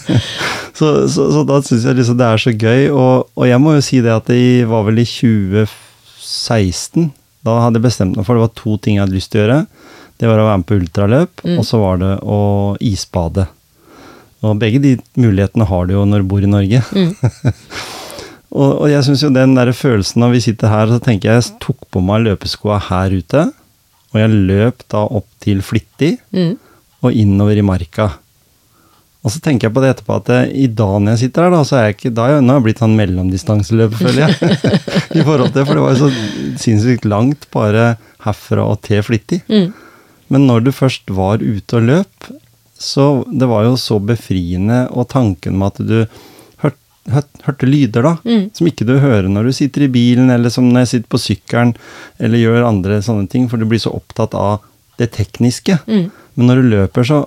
så, 0.79 0.91
så, 1.11 1.27
så 1.35 1.45
da 1.49 1.61
syns 1.65 1.87
jeg 1.89 1.99
liksom 1.99 2.19
det 2.21 2.29
er 2.29 2.43
så 2.43 2.55
gøy. 2.55 2.89
Og, 2.93 3.29
og 3.35 3.49
jeg 3.49 3.63
må 3.63 3.75
jo 3.77 3.85
si 3.85 4.01
det 4.05 4.15
at 4.15 4.31
det 4.31 4.69
var 4.71 4.87
vel 4.89 5.03
i 5.03 5.07
2016 5.09 7.11
Da 7.47 7.61
hadde 7.65 7.81
jeg 7.81 7.89
bestemt 7.89 8.19
meg 8.19 8.27
for 8.27 8.39
det 8.39 8.47
var 8.47 8.59
to 8.59 8.79
ting 8.83 8.99
jeg 8.99 9.07
hadde 9.07 9.19
lyst 9.19 9.33
til 9.35 9.41
å 9.41 9.45
gjøre. 9.45 9.61
Det 10.19 10.27
var 10.27 10.43
å 10.43 10.49
være 10.49 10.59
med 10.59 10.67
på 10.67 10.77
ultraløp, 10.81 11.45
og 11.55 11.63
så 11.67 11.79
var 11.79 12.01
det 12.01 12.15
å 12.27 12.41
isbade. 12.83 13.45
Og 14.43 14.59
begge 14.59 14.81
de 14.83 14.97
mulighetene 15.19 15.67
har 15.67 15.87
du 15.87 15.95
jo 15.95 16.03
når 16.07 16.25
du 16.25 16.31
bor 16.31 16.43
i 16.43 16.51
Norge. 16.51 16.81
og, 18.59 18.73
og 18.73 18.89
jeg 18.91 19.07
syns 19.07 19.23
jo 19.23 19.31
den 19.35 19.55
der 19.59 19.71
følelsen 19.75 20.23
når 20.23 20.35
vi 20.35 20.43
sitter 20.49 20.73
her, 20.73 20.91
så 20.91 20.99
tenker 21.03 21.31
jeg 21.31 21.43
jeg 21.43 21.61
tok 21.63 21.87
på 21.95 22.03
meg 22.03 22.25
løpeskoa 22.27 22.81
her 22.89 23.15
ute, 23.15 23.47
og 24.13 24.21
jeg 24.23 24.31
løp 24.49 24.85
da 24.93 25.05
opp 25.05 25.27
til 25.45 25.61
Flittig 25.65 26.15
Mm. 26.33 26.57
og 27.03 27.13
innover 27.13 27.59
i 27.61 27.63
marka. 27.67 28.09
Og 29.27 29.33
så 29.35 29.41
tenker 29.43 29.67
jeg 29.69 29.75
på 29.75 29.83
det 29.83 29.91
etterpå 29.93 30.17
at 30.21 30.29
eh, 30.31 30.53
i 30.65 30.67
dag 30.71 30.95
når 31.03 31.17
jeg 31.17 31.21
sitter 31.27 31.45
her, 31.49 31.51
da, 31.57 31.63
så 31.67 31.77
er 31.77 31.85
jeg 31.89 31.97
ikke 31.97 32.13
da 32.17 32.29
jeg, 32.31 32.43
Nå 32.45 32.53
har 32.55 32.61
jeg 32.61 32.67
blitt 32.69 32.83
sånn 32.85 32.97
mellomdistanseløper, 32.97 33.99
føler 33.99 34.23
jeg. 34.25 34.59
I 35.19 35.25
forhold 35.27 35.53
til, 35.53 35.67
For 35.67 35.75
det 35.75 35.83
var 35.85 35.95
jo 35.97 36.07
så 36.07 36.63
sinnssykt 36.63 37.05
langt 37.11 37.49
bare 37.55 37.89
herfra 38.25 38.65
og 38.71 38.81
til 38.87 39.03
Flittig. 39.05 39.43
Mm. 39.51 39.73
Men 40.33 40.47
når 40.47 40.65
du 40.69 40.73
først 40.77 41.11
var 41.11 41.43
ute 41.43 41.77
og 41.81 41.87
løp, 41.89 42.31
så 42.79 43.09
det 43.27 43.49
var 43.51 43.65
jo 43.67 43.75
så 43.81 43.99
befriende, 43.99 44.85
og 44.95 45.09
tanken 45.11 45.57
med 45.59 45.73
at 45.75 45.87
du 45.89 45.99
hørte 47.11 47.67
lyder, 47.69 48.03
da, 48.03 48.17
Mm. 48.25 48.51
som 48.55 48.67
ikke 48.67 48.87
du 48.87 48.99
hører 48.99 49.29
når 49.29 49.45
du 49.45 49.53
sitter 49.53 49.83
i 49.83 49.89
bilen, 49.89 50.31
eller 50.31 50.51
som 50.51 50.69
når 50.71 50.85
jeg 50.85 50.89
sitter 50.89 51.09
på 51.09 51.21
sykkelen, 51.23 51.75
eller 52.21 52.39
gjør 52.39 52.67
andre 52.69 53.01
sånne 53.03 53.29
ting, 53.29 53.49
for 53.49 53.57
du 53.59 53.65
blir 53.67 53.79
så 53.81 53.95
opptatt 53.95 54.35
av 54.35 54.61
det 54.99 55.13
tekniske. 55.13 55.79
Mm. 55.87 56.11
Men 56.37 56.47
når 56.47 56.63
du 56.63 56.71
løper, 56.71 57.05
så 57.05 57.27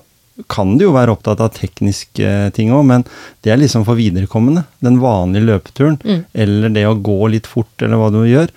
kan 0.49 0.77
du 0.77 0.85
jo 0.85 0.93
være 0.93 1.11
opptatt 1.13 1.39
av 1.43 1.51
tekniske 1.53 2.53
ting 2.55 2.71
òg, 2.71 2.85
men 2.85 3.03
det 3.43 3.51
er 3.53 3.57
liksom 3.61 3.83
for 3.85 3.95
viderekommende. 3.95 4.65
Den 4.81 4.99
vanlige 4.99 5.45
løpeturen, 5.45 5.99
Mm. 6.03 6.25
eller 6.33 6.69
det 6.69 6.85
å 6.87 7.01
gå 7.01 7.29
litt 7.29 7.45
fort, 7.47 7.71
eller 7.81 7.97
hva 7.97 8.11
du 8.11 8.23
gjør, 8.25 8.49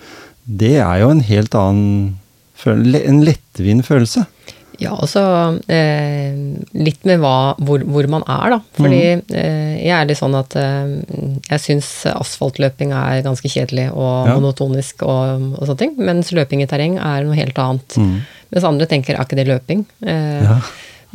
det 0.47 0.77
er 0.79 0.99
jo 1.01 1.09
en 1.11 1.19
helt 1.21 1.51
annen 1.55 2.15
En 2.65 3.19
lettvint 3.21 3.83
følelse. 3.85 4.25
Ja, 4.81 4.91
altså 4.95 5.21
eh, 5.71 6.35
litt 6.75 7.03
med 7.07 7.19
hva, 7.23 7.55
hvor, 7.63 7.83
hvor 7.87 8.07
man 8.11 8.25
er, 8.27 8.55
da. 8.55 8.59
Fordi 8.79 9.01
eh, 9.15 9.75
jeg 9.85 9.93
er 9.95 10.07
litt 10.09 10.19
sånn 10.19 10.35
at 10.39 10.55
eh, 10.59 10.95
jeg 11.51 11.63
syns 11.63 11.89
asfaltløping 12.11 12.91
er 12.95 13.21
ganske 13.25 13.51
kjedelig 13.51 13.89
og 13.93 14.27
Ja. 14.29 14.35
monotonisk 14.39 15.03
og, 15.05 15.51
og 15.59 15.63
sånne 15.67 15.81
ting, 15.83 15.93
mens 15.97 16.33
løping 16.35 16.63
i 16.65 16.67
terreng 16.71 16.97
er 16.99 17.23
noe 17.27 17.37
helt 17.37 17.57
annet. 17.61 17.95
Mm. 18.01 18.17
Mens 18.55 18.67
andre 18.67 18.87
tenker 18.91 19.15
er 19.15 19.23
ikke 19.25 19.39
det 19.39 19.47
løping? 19.51 19.85
Eh, 20.05 20.43
Ja. 20.43 20.59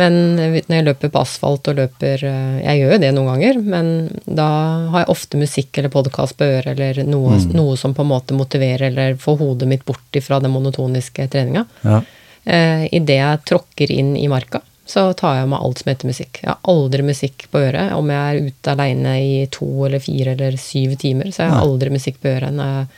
Men 0.00 0.14
når 0.38 0.62
jeg 0.72 0.84
løper 0.86 1.10
på 1.12 1.20
asfalt 1.20 1.66
og 1.68 1.74
løper 1.76 2.22
eh, 2.24 2.60
Jeg 2.62 2.78
gjør 2.80 2.92
jo 2.94 2.98
det 3.02 3.10
noen 3.12 3.26
ganger, 3.34 3.58
men 3.60 3.88
da 4.24 4.46
har 4.94 5.02
jeg 5.02 5.10
ofte 5.12 5.36
musikk 5.36 5.76
eller 5.76 5.92
podkast 5.92 6.38
på 6.40 6.46
øret 6.46 6.70
eller 6.72 7.02
noe, 7.04 7.36
noe 7.52 7.74
som 7.76 7.92
på 7.92 8.00
en 8.06 8.08
måte 8.08 8.32
motiverer 8.38 8.86
eller 8.88 9.18
får 9.20 9.36
hodet 9.42 9.68
mitt 9.68 9.84
bort 9.84 10.16
ifra 10.16 10.38
den 10.40 10.54
monotoniske 10.54 11.26
treninga. 11.28 11.66
Ja. 11.84 12.00
Eh, 12.44 12.86
Idet 12.96 13.18
jeg 13.18 13.44
tråkker 13.48 13.92
inn 13.92 14.14
i 14.16 14.28
marka, 14.32 14.62
så 14.88 15.10
tar 15.14 15.36
jeg 15.38 15.50
med 15.52 15.60
alt 15.60 15.82
som 15.82 15.92
heter 15.92 16.10
musikk. 16.10 16.40
Jeg 16.42 16.50
har 16.50 16.72
aldri 16.72 17.04
musikk 17.06 17.46
på 17.52 17.62
øret. 17.62 17.92
Om 17.94 18.10
jeg 18.10 18.20
er 18.40 18.48
ute 18.50 18.74
aleine 18.74 19.14
i 19.22 19.46
to 19.52 19.68
eller 19.86 20.02
fire 20.02 20.34
eller 20.34 20.58
syv 20.58 20.96
timer, 20.98 21.30
så 21.30 21.44
jeg 21.44 21.54
har 21.54 21.62
aldri 21.62 21.92
musikk 21.94 22.18
på 22.22 22.32
øret 22.32 22.56
når 22.56 22.74
jeg, 22.74 22.90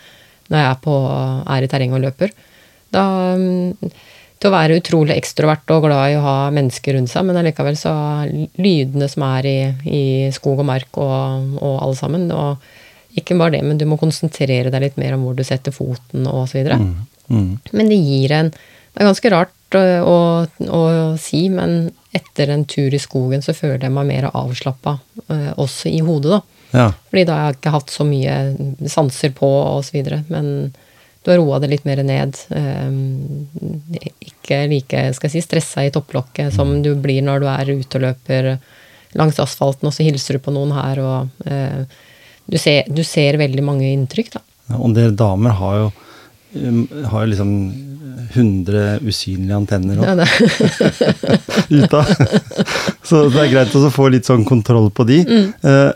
når 0.48 0.62
jeg 0.62 0.70
er, 0.70 0.80
på, 0.86 0.96
er 1.56 1.66
i 1.66 1.70
terrenget 1.72 1.98
og 1.98 2.06
løper. 2.06 2.34
Da, 2.92 3.04
mm, 3.36 3.92
til 4.42 4.50
å 4.50 4.54
være 4.56 4.78
utrolig 4.80 5.14
ekstrovert 5.14 5.70
og 5.70 5.84
glad 5.86 6.12
i 6.12 6.16
å 6.18 6.24
ha 6.24 6.36
mennesker 6.54 6.96
rundt 6.96 7.12
seg, 7.12 7.26
men 7.28 7.38
allikevel 7.38 7.76
så 7.78 7.92
lydene 8.58 9.06
som 9.10 9.26
er 9.28 9.46
i, 9.48 9.58
i 9.86 10.02
skog 10.34 10.64
og 10.64 10.66
mark 10.66 10.98
og, 10.98 11.52
og 11.60 11.76
alle 11.76 11.98
sammen, 11.98 12.26
og 12.34 13.20
ikke 13.20 13.36
bare 13.38 13.58
det, 13.58 13.62
men 13.68 13.78
du 13.78 13.84
må 13.86 14.00
konsentrere 14.00 14.72
deg 14.72 14.82
litt 14.82 14.98
mer 14.98 15.14
om 15.14 15.26
hvor 15.26 15.36
du 15.38 15.44
setter 15.46 15.74
foten 15.74 16.26
og 16.26 16.46
så 16.50 16.58
videre. 16.58 16.80
Mm. 16.80 16.94
Mm. 17.32 17.50
Men 17.70 17.92
det 17.92 18.00
gir 18.00 18.34
en 18.34 18.50
Det 18.92 19.00
er 19.00 19.08
ganske 19.08 19.32
rart 19.32 19.76
å, 19.78 19.82
å, 20.04 20.80
å 20.80 20.82
si, 21.20 21.46
men 21.52 21.90
etter 22.12 22.52
en 22.52 22.66
tur 22.68 22.92
i 22.92 23.00
skogen 23.00 23.44
så 23.44 23.54
føler 23.56 23.86
jeg 23.86 23.94
meg 23.94 24.08
mer 24.10 24.28
avslappa, 24.28 24.98
eh, 25.32 25.52
også 25.56 25.88
i 25.88 26.02
hodet, 26.04 26.36
da. 26.36 26.42
Ja. 26.72 26.86
Fordi 27.08 27.24
da 27.28 27.36
har 27.36 27.50
jeg 27.50 27.60
ikke 27.60 27.74
hatt 27.74 27.92
så 27.92 28.04
mye 28.08 28.36
sanser 28.88 29.32
på 29.36 29.48
og 29.48 29.82
så 29.84 29.96
videre. 29.96 30.22
Men 30.32 30.72
du 31.22 31.30
har 31.30 31.40
roa 31.40 31.58
det 31.60 31.68
litt 31.72 31.88
mer 31.88 32.00
ned. 32.04 32.38
Eh, 32.52 34.06
ikke 34.28 34.62
like 34.72 35.02
skal 35.16 35.28
jeg 35.28 35.34
si, 35.36 35.44
stressa 35.44 35.84
i 35.86 35.92
topplokket 35.94 36.52
som 36.56 36.78
du 36.84 36.94
blir 37.00 37.24
når 37.24 37.44
du 37.44 37.50
er 37.52 37.74
ute 37.74 38.00
og 38.00 38.06
løper 38.08 38.54
langs 39.16 39.40
asfalten, 39.40 39.88
og 39.88 39.92
så 39.92 40.04
hilser 40.06 40.38
du 40.38 40.44
på 40.44 40.54
noen 40.54 40.72
her, 40.72 41.00
og 41.04 41.48
eh, 41.48 41.82
du, 42.48 42.56
ser, 42.56 42.88
du 42.88 43.02
ser 43.04 43.36
veldig 43.40 43.64
mange 43.64 43.90
inntrykk, 43.92 44.32
da. 44.38 44.44
Og 44.78 44.94
dere 44.96 45.12
damer 45.16 45.56
har 45.58 45.82
jo 45.82 45.92
har 46.52 47.22
jo 47.24 47.28
liksom 47.30 47.52
100 48.34 49.02
usynlige 49.06 49.56
antenner 49.56 50.00
Ja, 50.02 50.14
ut 51.82 51.96
av. 51.96 52.12
Så 53.02 53.24
det 53.32 53.44
er 53.44 53.52
greit 53.52 53.76
å 53.76 53.90
få 53.92 54.08
litt 54.12 54.28
sånn 54.28 54.46
kontroll 54.48 54.90
på 54.94 55.06
de. 55.08 55.22
Mm. 55.26 55.48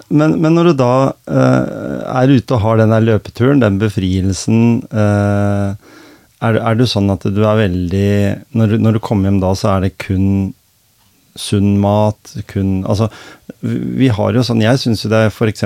men, 0.08 0.36
men 0.42 0.56
når 0.58 0.70
du 0.70 0.74
da 0.82 0.92
eh, 1.30 2.02
er 2.22 2.34
ute 2.34 2.56
og 2.56 2.64
har 2.64 2.80
den 2.82 2.94
der 2.94 3.06
løpeturen, 3.06 3.62
den 3.62 3.78
befrielsen 3.82 4.82
eh, 4.90 5.96
er, 6.44 6.60
er 6.60 6.76
du 6.76 6.84
sånn 6.88 7.10
at 7.14 7.24
du 7.32 7.42
er 7.46 7.62
veldig 7.62 8.12
når 8.58 8.72
du, 8.72 8.78
når 8.84 8.96
du 8.96 9.02
kommer 9.04 9.30
hjem 9.30 9.42
da, 9.44 9.54
så 9.56 9.76
er 9.76 9.86
det 9.86 9.96
kun 10.02 10.52
sunn 11.36 11.76
mat, 11.82 12.32
kun 12.48 12.80
Altså, 12.88 13.10
vi 13.66 14.08
har 14.12 14.36
jo 14.36 14.42
sånn 14.46 14.62
Jeg 14.64 14.80
syns 14.82 15.04
jo 15.04 15.10
det 15.12 15.20
er 15.26 15.32
f.eks. 15.32 15.64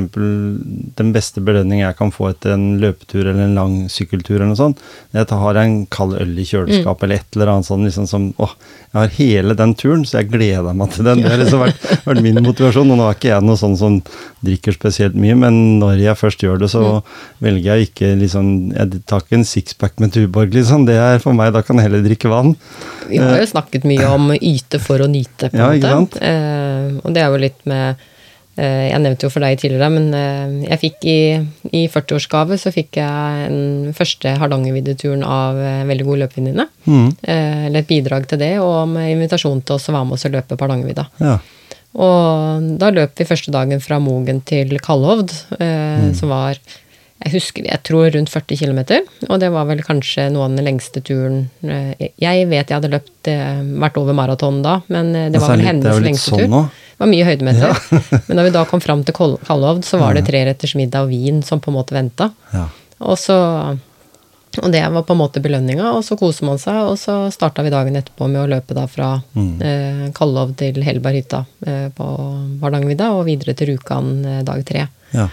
den 1.00 1.12
beste 1.14 1.42
belønning 1.44 1.82
jeg 1.82 1.96
kan 1.98 2.12
få 2.14 2.30
etter 2.32 2.54
en 2.56 2.80
løpetur 2.82 3.24
eller 3.26 3.44
en 3.46 3.58
lang 3.58 3.76
sykkeltur 3.92 4.38
eller 4.38 4.52
noe 4.52 4.60
sånt, 4.60 4.82
jeg 5.14 5.28
har 5.42 5.60
en 5.60 5.80
kald 5.92 6.16
øl 6.20 6.36
i 6.38 6.46
kjøleskapet 6.46 7.06
eller 7.06 7.22
et 7.22 7.38
eller 7.38 7.54
annet 7.54 7.68
sånn 7.70 7.86
liksom 7.86 8.08
som 8.10 8.30
åh, 8.40 8.54
jeg 8.90 8.98
har 8.98 9.12
hele 9.20 9.54
den 9.54 9.72
turen, 9.78 10.00
så 10.02 10.18
jeg 10.18 10.32
gleder 10.32 10.74
meg 10.74 10.90
til 10.90 11.06
den. 11.06 11.20
Det 11.22 11.30
har 11.30 11.38
liksom 11.38 11.60
vært, 11.62 11.84
vært 12.08 12.22
min 12.24 12.40
motivasjon. 12.42 12.90
Og 12.90 12.98
nå 12.98 13.04
er 13.06 13.14
ikke 13.14 13.28
jeg 13.30 13.44
noe 13.46 13.58
sånn 13.60 13.76
som 13.78 14.00
drikker 14.42 14.74
spesielt 14.74 15.14
mye, 15.14 15.36
men 15.38 15.58
når 15.78 16.00
jeg 16.02 16.18
først 16.18 16.42
gjør 16.42 16.58
det, 16.58 16.72
så 16.72 16.82
velger 17.38 17.68
jeg 17.68 17.90
ikke 17.90 18.08
liksom 18.18 18.48
Jeg 18.74 19.02
tar 19.06 19.22
ikke 19.22 19.38
en 19.38 19.46
sixpack 19.46 20.02
med 20.02 20.10
Tuborg, 20.16 20.50
liksom. 20.58 20.88
Det 20.90 20.98
er 20.98 21.22
for 21.22 21.38
meg, 21.38 21.52
da 21.54 21.62
kan 21.62 21.78
jeg 21.78 21.86
heller 21.86 22.02
drikke 22.02 22.32
vann. 22.32 22.56
Vi 23.06 23.22
har 23.22 23.38
jo 23.38 23.46
snakket 23.52 23.86
mye 23.86 24.10
om 24.10 24.32
yte 24.34 24.82
for 24.82 25.02
å 25.02 25.08
nyte, 25.10 25.52
på 25.52 25.54
en 25.54 25.78
Ja, 25.78 25.94
måte. 26.02 26.18
Eh, 26.18 26.98
og 27.04 27.14
det 27.14 27.22
er 27.22 27.30
jo 27.30 27.40
litt 27.46 27.62
med 27.70 27.86
eh, 27.89 27.89
Jeg 28.60 28.98
nevnte 29.00 29.24
jo 29.24 29.30
for 29.32 29.40
deg 29.40 29.56
tidligere, 29.62 29.86
men 29.94 30.08
eh, 30.12 30.66
jeg 30.68 30.80
fikk 30.82 31.04
i, 31.08 31.20
i 31.78 31.84
40-årsgave 31.88 32.58
så 32.60 32.72
fikk 32.74 32.98
jeg 32.98 33.46
den 33.48 33.94
første 33.96 34.34
Hardangerviddeturen 34.36 35.22
av 35.24 35.56
eh, 35.56 35.78
en 35.84 35.88
veldig 35.88 36.04
god 36.08 36.20
løpevenninne. 36.24 36.66
Mm. 36.84 37.06
Eh, 37.22 37.62
eller 37.68 37.80
et 37.80 37.88
bidrag 37.88 38.26
til 38.28 38.42
det, 38.42 38.50
og 38.60 38.90
med 38.90 39.14
invitasjon 39.14 39.62
til 39.64 39.78
oss 39.78 39.88
å 39.88 39.94
være 39.94 40.10
med 40.10 40.18
oss 40.18 40.26
og 40.28 40.34
løpe 40.34 40.58
på 40.58 40.66
Hardangervidda. 40.66 41.06
Ja. 41.22 41.38
Og 42.04 42.68
da 42.82 42.90
løp 42.94 43.16
vi 43.22 43.26
første 43.30 43.54
dagen 43.54 43.80
fra 43.82 43.96
Mogen 44.02 44.42
til 44.46 44.76
Kalhovd, 44.82 45.32
eh, 45.56 46.10
Mm. 46.10 46.14
som 46.18 46.28
var 46.34 46.58
jeg 47.20 47.32
husker, 47.34 47.66
jeg 47.68 47.82
tror 47.84 48.10
rundt 48.14 48.30
40 48.32 48.56
km, 48.56 48.78
og 49.28 49.40
det 49.42 49.50
var 49.52 49.66
vel 49.68 49.82
kanskje 49.84 50.30
noe 50.32 50.46
av 50.46 50.54
den 50.56 50.64
lengste 50.64 51.02
turen 51.04 51.50
eh, 51.60 52.08
Jeg 52.22 52.46
vet 52.48 52.70
jeg 52.70 52.78
hadde 52.78 52.90
løpt 52.94 53.28
eh, 53.28 53.60
vært 53.82 53.98
over 54.00 54.16
maraton 54.16 54.62
da, 54.64 54.78
men 54.88 55.10
eh, 55.14 55.28
det 55.34 55.42
var 55.42 55.52
vel 55.52 55.66
hennes 55.66 55.84
litt 55.98 56.06
lengste 56.08 56.30
sånn 56.32 56.44
tur. 56.46 56.48
nå. 56.48 56.62
Det 56.70 57.04
var 57.04 57.10
mye 57.12 57.26
høydemeter. 57.28 57.84
men 58.28 58.36
da 58.40 58.42
vi 58.46 58.50
da 58.56 58.64
kom 58.68 58.80
fram 58.84 59.04
til 59.04 59.14
Kallovd, 59.16 59.84
så 59.88 60.00
var 60.00 60.16
det 60.16 60.24
treretters 60.28 60.74
middag 60.76 61.06
og 61.06 61.12
vin 61.12 61.42
som 61.44 61.60
på 61.60 61.70
en 61.72 61.78
måte 61.78 61.96
venta. 61.96 62.30
ja. 62.56 62.66
Og 63.00 63.16
så 63.16 63.36
og 64.60 64.72
det 64.74 64.80
var 64.92 65.04
på 65.06 65.14
en 65.14 65.20
måte 65.20 65.38
belønninga, 65.40 65.92
og 65.94 66.02
så 66.02 66.16
koser 66.18 66.44
man 66.48 66.58
seg, 66.58 66.74
og 66.90 66.96
så 66.98 67.14
starta 67.30 67.62
vi 67.62 67.70
dagen 67.70 67.94
etterpå 67.96 68.26
med 68.28 68.40
å 68.42 68.48
løpe 68.50 68.74
da 68.74 68.82
fra 68.90 69.22
Mm. 69.36 69.62
eh, 69.62 70.10
Kallov 70.12 70.56
til 70.58 70.82
Helberghytta 70.82 71.44
eh, 71.66 71.86
på 71.94 72.06
Hardangervidda 72.60 73.12
og 73.14 73.26
videre 73.28 73.54
til 73.54 73.70
Rjukan 73.70 74.10
eh, 74.26 74.42
dag 74.42 74.64
tre. 74.66 74.88
ja. 75.14 75.28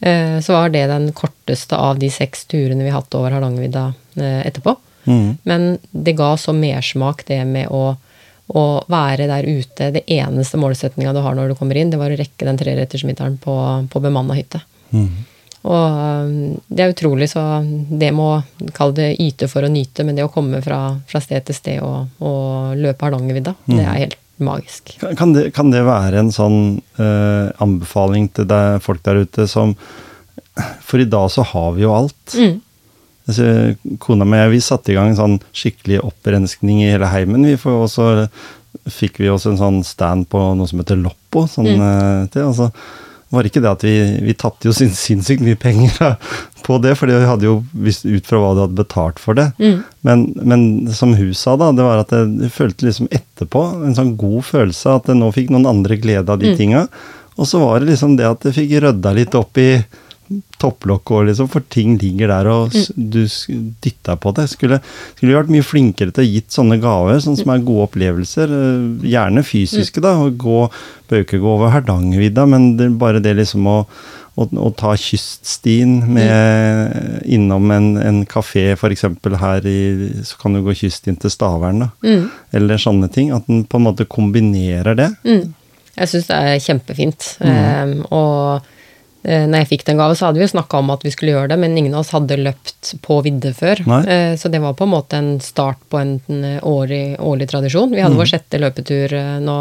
Eh, 0.00 0.40
så 0.40 0.52
var 0.52 0.68
det 0.68 0.86
den 0.86 1.12
korteste 1.12 1.76
av 1.76 1.98
de 1.98 2.10
seks 2.10 2.44
turene 2.48 2.84
vi 2.84 2.90
har 2.90 3.02
hatt 3.02 3.14
over 3.14 3.34
Hardangervidda 3.36 3.92
eh, 4.16 4.46
etterpå. 4.46 4.76
Mm. 5.04 5.36
Men 5.42 5.78
det 5.90 6.12
ga 6.12 6.36
så 6.36 6.52
mersmak, 6.56 7.26
det 7.26 7.42
med 7.44 7.68
å, 7.68 7.96
å 8.46 8.64
være 8.88 9.28
der 9.28 9.48
ute. 9.48 9.90
Det 9.96 10.06
eneste 10.06 10.60
målsettinga 10.60 11.12
du 11.16 11.20
har 11.24 11.36
når 11.36 11.52
du 11.52 11.58
kommer 11.58 11.76
inn, 11.76 11.92
det 11.92 12.00
var 12.00 12.12
å 12.12 12.20
rekke 12.20 12.48
den 12.48 12.60
trerettersmiddelen 12.60 13.36
på, 13.44 13.56
på 13.92 14.02
bemanna 14.04 14.38
hytte. 14.38 14.62
Mm. 14.90 15.10
Og 15.60 15.76
um, 16.24 16.30
det 16.72 16.84
er 16.84 16.94
utrolig, 16.94 17.28
så 17.28 17.42
det 18.00 18.14
må 18.16 18.30
kalle 18.72 18.96
det 18.96 19.10
yte 19.20 19.48
for 19.52 19.66
å 19.66 19.72
nyte, 19.72 20.06
men 20.08 20.16
det 20.16 20.24
å 20.24 20.32
komme 20.32 20.62
fra, 20.64 20.80
fra 21.08 21.20
sted 21.20 21.44
til 21.44 21.58
sted 21.58 21.84
og, 21.84 22.08
og 22.24 22.80
løpe 22.80 23.04
Hardangervidda, 23.04 23.52
det 23.68 23.84
er 23.84 23.98
helt 24.06 24.16
magisk. 24.44 24.94
Kan- 25.18 25.34
det, 25.36 25.50
kan 25.56 25.70
det 25.72 25.82
være 25.86 26.20
en 26.22 26.32
sånn 26.34 26.58
eh, 27.00 27.50
anbefaling 27.62 28.28
til 28.36 28.48
deg, 28.50 28.80
folk 28.84 29.02
der 29.06 29.22
ute 29.26 29.46
som 29.50 29.76
For 30.84 31.00
i 31.00 31.06
dag 31.08 31.30
så 31.32 31.44
har 31.46 31.72
vi 31.76 31.84
jo 31.86 31.92
alt. 31.94 32.34
Mm. 32.36 32.58
Altså, 33.30 33.44
kona 34.02 34.26
mi 34.26 34.36
og 34.36 34.42
jeg, 34.42 34.52
vi 34.56 34.62
satte 34.66 34.90
i 34.92 34.96
gang 34.98 35.12
en 35.12 35.20
sånn 35.20 35.36
skikkelig 35.56 36.00
opprenskning 36.02 36.82
i 36.82 36.90
hele 36.90 37.08
heimen. 37.12 37.46
Vi 37.46 37.54
får 37.60 37.76
også, 37.86 38.08
fikk 38.90 39.20
vi 39.22 39.30
også 39.30 39.52
en 39.54 39.60
sånn 39.60 39.78
stand 39.86 40.26
på 40.32 40.40
noe 40.58 40.68
som 40.68 40.82
heter 40.82 40.98
Loppo. 41.00 41.46
Sånn, 41.48 41.70
eh, 41.70 42.26
til, 42.34 42.48
altså, 42.50 42.70
var 43.30 43.46
ikke 43.46 43.62
det 43.62 43.70
at 43.70 43.84
vi, 43.86 43.94
vi 44.26 44.34
tapte 44.34 44.68
jo 44.68 44.74
sin, 44.74 44.90
sinnssykt 44.96 45.44
mye 45.46 45.58
penger 45.60 46.16
på 46.66 46.78
det, 46.82 46.96
for 46.98 47.10
vi 47.10 47.18
hadde 47.26 47.46
jo 47.46 47.60
visst 47.86 48.06
ut 48.06 48.26
fra 48.26 48.40
hva 48.42 48.50
du 48.56 48.62
hadde 48.64 48.78
betalt 48.80 49.22
for 49.22 49.38
det. 49.38 49.48
Mm. 49.62 49.80
Men, 50.06 50.26
men 50.42 50.64
som 50.96 51.14
hun 51.18 51.32
sa, 51.36 51.56
da, 51.60 51.70
det 51.76 51.86
var 51.86 52.02
at 52.02 52.14
jeg, 52.14 52.50
følte 52.54 52.88
liksom 52.88 53.10
etterpå 53.14 53.64
en 53.86 53.96
sånn 53.96 54.16
god 54.20 54.42
følelse 54.50 54.98
at 54.98 55.10
jeg 55.10 55.20
nå 55.20 55.30
fikk 55.36 55.54
noen 55.54 55.70
andre 55.70 55.98
glede 56.02 56.30
av 56.30 56.42
de 56.42 56.54
tinga. 56.58 56.86
Og 57.40 57.48
så 57.48 57.62
var 57.62 57.80
det 57.80 57.92
liksom 57.92 58.18
det 58.18 58.28
at 58.28 58.44
jeg 58.48 58.58
fikk 58.58 58.78
rydda 58.84 59.14
litt 59.16 59.36
opp 59.38 59.60
i 59.62 59.70
topplokket 60.60 61.16
og 61.16 61.26
liksom, 61.30 61.48
for 61.50 61.64
ting 61.72 61.96
ligger 62.00 62.30
der 62.30 62.46
og 62.52 62.74
du 62.96 63.22
s- 63.24 63.46
dytta 63.82 64.14
på 64.20 64.32
det. 64.36 64.46
Skulle, 64.52 64.78
skulle 65.16 65.34
vært 65.38 65.50
mye 65.50 65.66
flinkere 65.66 66.12
til 66.14 66.24
å 66.24 66.30
gitt 66.30 66.50
sånne 66.54 66.78
gaver, 66.82 67.18
sånn 67.24 67.36
som 67.40 67.50
er 67.54 67.64
gode 67.66 67.88
opplevelser. 67.88 68.52
eh, 68.54 69.10
Gjerne 69.10 69.42
fysiske, 69.46 70.00
da. 70.04 70.16
og 70.22 70.36
gå, 70.38 70.60
Bør 71.10 71.24
ikke 71.24 71.40
gå 71.42 71.50
over 71.56 71.72
Hardangervidda, 71.74 72.44
men 72.46 72.76
det, 72.78 72.90
bare 72.98 73.18
det 73.22 73.36
liksom 73.40 73.66
å 73.66 73.76
å, 74.40 74.70
ta 74.78 74.94
kyststien 74.96 75.98
med 76.14 77.20
innom 77.28 77.70
en, 77.74 77.88
en 77.98 78.20
kafé, 78.24 78.70
f.eks. 78.72 79.02
her 79.36 79.66
i 79.68 79.80
Så 80.24 80.38
kan 80.40 80.54
du 80.54 80.62
gå 80.64 80.72
kyststien 80.78 81.18
til 81.20 81.28
Stavern, 81.34 81.82
da. 81.82 81.88
Mm. 82.06 82.30
Eller 82.56 82.80
sånne 82.80 83.10
ting. 83.12 83.32
At 83.36 83.44
den 83.50 83.64
på 83.68 83.76
en 83.80 83.84
måte 83.88 84.06
kombinerer 84.08 84.96
det. 84.96 85.10
Mm. 85.26 85.50
Jeg 85.98 86.08
syns 86.12 86.30
det 86.30 86.38
er 86.38 86.62
kjempefint. 86.64 87.26
Mm. 87.42 87.50
Eh, 87.52 88.06
og 88.16 88.70
når 89.22 89.58
jeg 89.60 89.68
fikk 89.68 89.82
den 89.84 89.98
gave, 90.00 90.14
så 90.16 90.26
hadde 90.30 90.40
vi 90.40 90.46
jo 90.46 90.52
snakka 90.54 90.78
om 90.80 90.90
at 90.94 91.02
vi 91.04 91.10
skulle 91.12 91.34
gjøre 91.34 91.50
det, 91.52 91.58
men 91.60 91.74
ingen 91.76 91.92
av 91.94 92.00
oss 92.06 92.12
hadde 92.14 92.38
løpt 92.40 92.94
på 93.04 93.18
vidde 93.26 93.50
før. 93.52 93.82
Nei. 93.86 94.00
Eh, 94.08 94.34
så 94.40 94.48
det 94.48 94.62
var 94.64 94.72
på 94.78 94.86
en 94.88 94.94
måte 94.94 95.18
en 95.20 95.34
start 95.44 95.76
på 95.92 95.98
en 96.00 96.14
en 96.32 96.44
årlig, 96.64 97.18
årlig 97.20 97.48
tradisjon. 97.50 97.90
Vi 97.92 98.00
hadde 98.00 98.14
Mm. 98.16 98.20
vår 98.22 98.30
sjette 98.32 98.58
løpetur 98.62 99.12
eh, 99.12 99.38
nå 99.44 99.56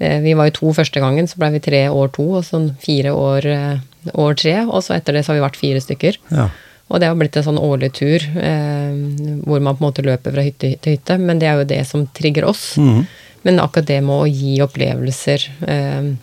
eh, 0.00 0.20
Vi 0.20 0.34
var 0.34 0.46
jo 0.48 0.56
to 0.60 0.72
første 0.72 1.00
gangen, 1.02 1.26
så 1.26 1.36
ble 1.42 1.50
vi 1.56 1.60
tre 1.60 1.88
år 1.90 2.12
to, 2.14 2.28
og 2.38 2.44
så 2.44 2.60
fire 2.80 3.10
år, 3.12 3.46
eh, 3.46 3.78
år 4.14 4.34
tre. 4.38 4.54
Og 4.66 4.82
så 4.86 4.94
etter 4.96 5.12
det 5.12 5.24
så 5.26 5.32
har 5.32 5.40
vi 5.40 5.46
vært 5.48 5.60
fire 5.60 5.80
stykker. 5.80 6.16
Ja. 6.30 6.48
Og 6.90 6.98
det 7.00 7.06
har 7.06 7.14
blitt 7.14 7.36
en 7.36 7.44
sånn 7.46 7.58
årlig 7.58 7.92
tur 7.92 8.18
eh, 8.38 8.94
hvor 9.46 9.60
man 9.60 9.76
på 9.76 9.84
en 9.84 9.90
måte 9.90 10.02
løper 10.06 10.32
fra 10.32 10.42
hytte 10.46 10.78
til 10.80 10.96
hytte. 10.96 11.18
Men 11.18 11.38
det 11.38 11.46
er 11.50 11.58
jo 11.60 11.64
det 11.74 11.82
som 11.86 12.06
trigger 12.06 12.44
oss. 12.48 12.76
Mm. 12.78 13.06
Men 13.44 13.58
akkurat 13.62 13.86
det 13.86 14.00
med 14.02 14.14
å 14.14 14.26
gi 14.30 14.56
opplevelser, 14.60 15.44
eh, 15.66 16.14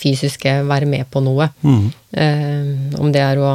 fysiske, 0.00 0.60
være 0.68 0.88
med 0.90 1.08
på 1.12 1.22
noe. 1.24 1.50
Mm. 1.62 1.86
Eh, 2.24 2.98
om 3.00 3.12
det 3.14 3.22
er 3.24 3.40
å 3.40 3.54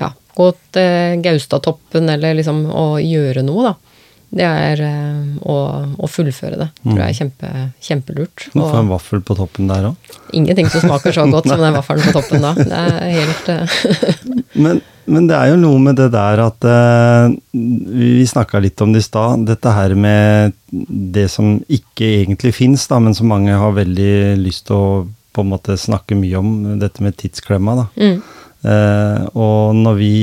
ja, 0.00 0.12
gå 0.36 0.50
til 0.74 1.22
Gaustatoppen 1.24 2.10
eller 2.12 2.38
liksom 2.40 2.64
å 2.72 2.86
gjøre 3.02 3.44
noe, 3.46 3.72
da. 3.72 3.92
Det 4.32 4.44
er 4.48 4.80
eh, 4.80 5.32
å, 5.44 5.56
å 5.92 6.08
fullføre 6.08 6.56
det. 6.56 6.68
Tror 6.80 7.00
jeg 7.02 7.12
er 7.12 7.18
kjempe, 7.18 7.50
kjempelurt. 7.84 8.46
Du 8.54 8.62
får 8.62 8.78
en 8.78 8.88
vaffel 8.94 9.20
på 9.20 9.36
toppen 9.36 9.68
der 9.68 9.90
òg. 9.90 10.14
ingenting 10.32 10.70
som 10.72 10.86
smaker 10.86 11.12
så 11.12 11.26
godt 11.34 11.50
som 11.52 11.60
den 11.60 11.76
vaffelen 11.76 12.06
på 12.08 12.14
toppen 12.16 12.46
da. 12.46 12.54
Det 12.56 12.78
er 12.78 13.12
helt 13.18 13.52
eh, 13.52 13.76
Men, 14.64 14.80
men 15.04 15.28
det 15.28 15.36
er 15.36 15.52
jo 15.52 15.60
noe 15.60 15.80
med 15.80 15.96
det 16.00 16.10
der 16.12 16.42
at 16.44 16.64
eh, 16.68 17.34
Vi 17.52 18.24
snakka 18.28 18.60
litt 18.64 18.80
om 18.84 18.92
det 18.92 19.02
i 19.02 19.06
stad. 19.06 19.44
Dette 19.48 19.72
her 19.76 19.96
med 20.00 20.56
det 20.72 21.28
som 21.32 21.58
ikke 21.68 22.08
egentlig 22.22 22.54
fins, 22.56 22.88
men 22.92 23.16
som 23.16 23.28
mange 23.28 23.52
har 23.52 23.76
veldig 23.76 24.14
lyst 24.40 24.70
til 24.70 24.80
å 24.80 24.88
på 25.32 25.44
en 25.44 25.52
måte 25.52 25.78
snakke 25.80 26.16
mye 26.18 26.38
om. 26.38 26.52
Dette 26.80 27.04
med 27.04 27.16
tidsklemma. 27.20 27.76
da. 27.82 27.88
mm, 27.96 28.22
Eh, 28.62 29.22
og 29.34 29.74
når 29.74 29.96
vi 29.98 30.16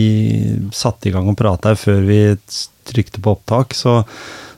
satte 0.71 1.09
i 1.09 1.11
gang 1.11 1.27
og 1.27 1.35
prata 1.39 1.73
før 1.75 2.05
vi 2.07 2.19
trykte 2.87 3.19
på 3.19 3.33
opptak, 3.35 3.75
så, 3.75 3.99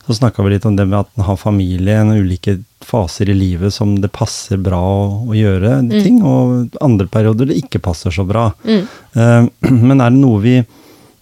så 0.05 0.17
snakka 0.19 0.45
vi 0.45 0.53
litt 0.53 0.67
om 0.69 0.75
det 0.77 0.85
med 0.85 0.99
at 0.99 1.09
en 1.17 1.25
har 1.25 1.39
familie, 1.41 1.95
en 1.97 2.13
ulike 2.13 2.59
faser 2.85 3.31
i 3.31 3.37
livet 3.37 3.73
som 3.73 3.95
det 4.01 4.11
passer 4.13 4.61
bra 4.61 4.79
å, 4.81 5.07
å 5.29 5.37
gjøre 5.37 5.79
ting, 5.89 6.21
og 6.21 6.77
andre 6.81 7.09
perioder 7.09 7.49
det 7.49 7.57
ikke 7.63 7.81
passer 7.81 8.13
så 8.13 8.27
bra. 8.27 8.51
mm, 8.65 8.83
Eh, 9.11 9.49
men 9.87 9.99
er 9.99 10.13
det 10.13 10.21
noe 10.21 10.39
vi 10.45 10.55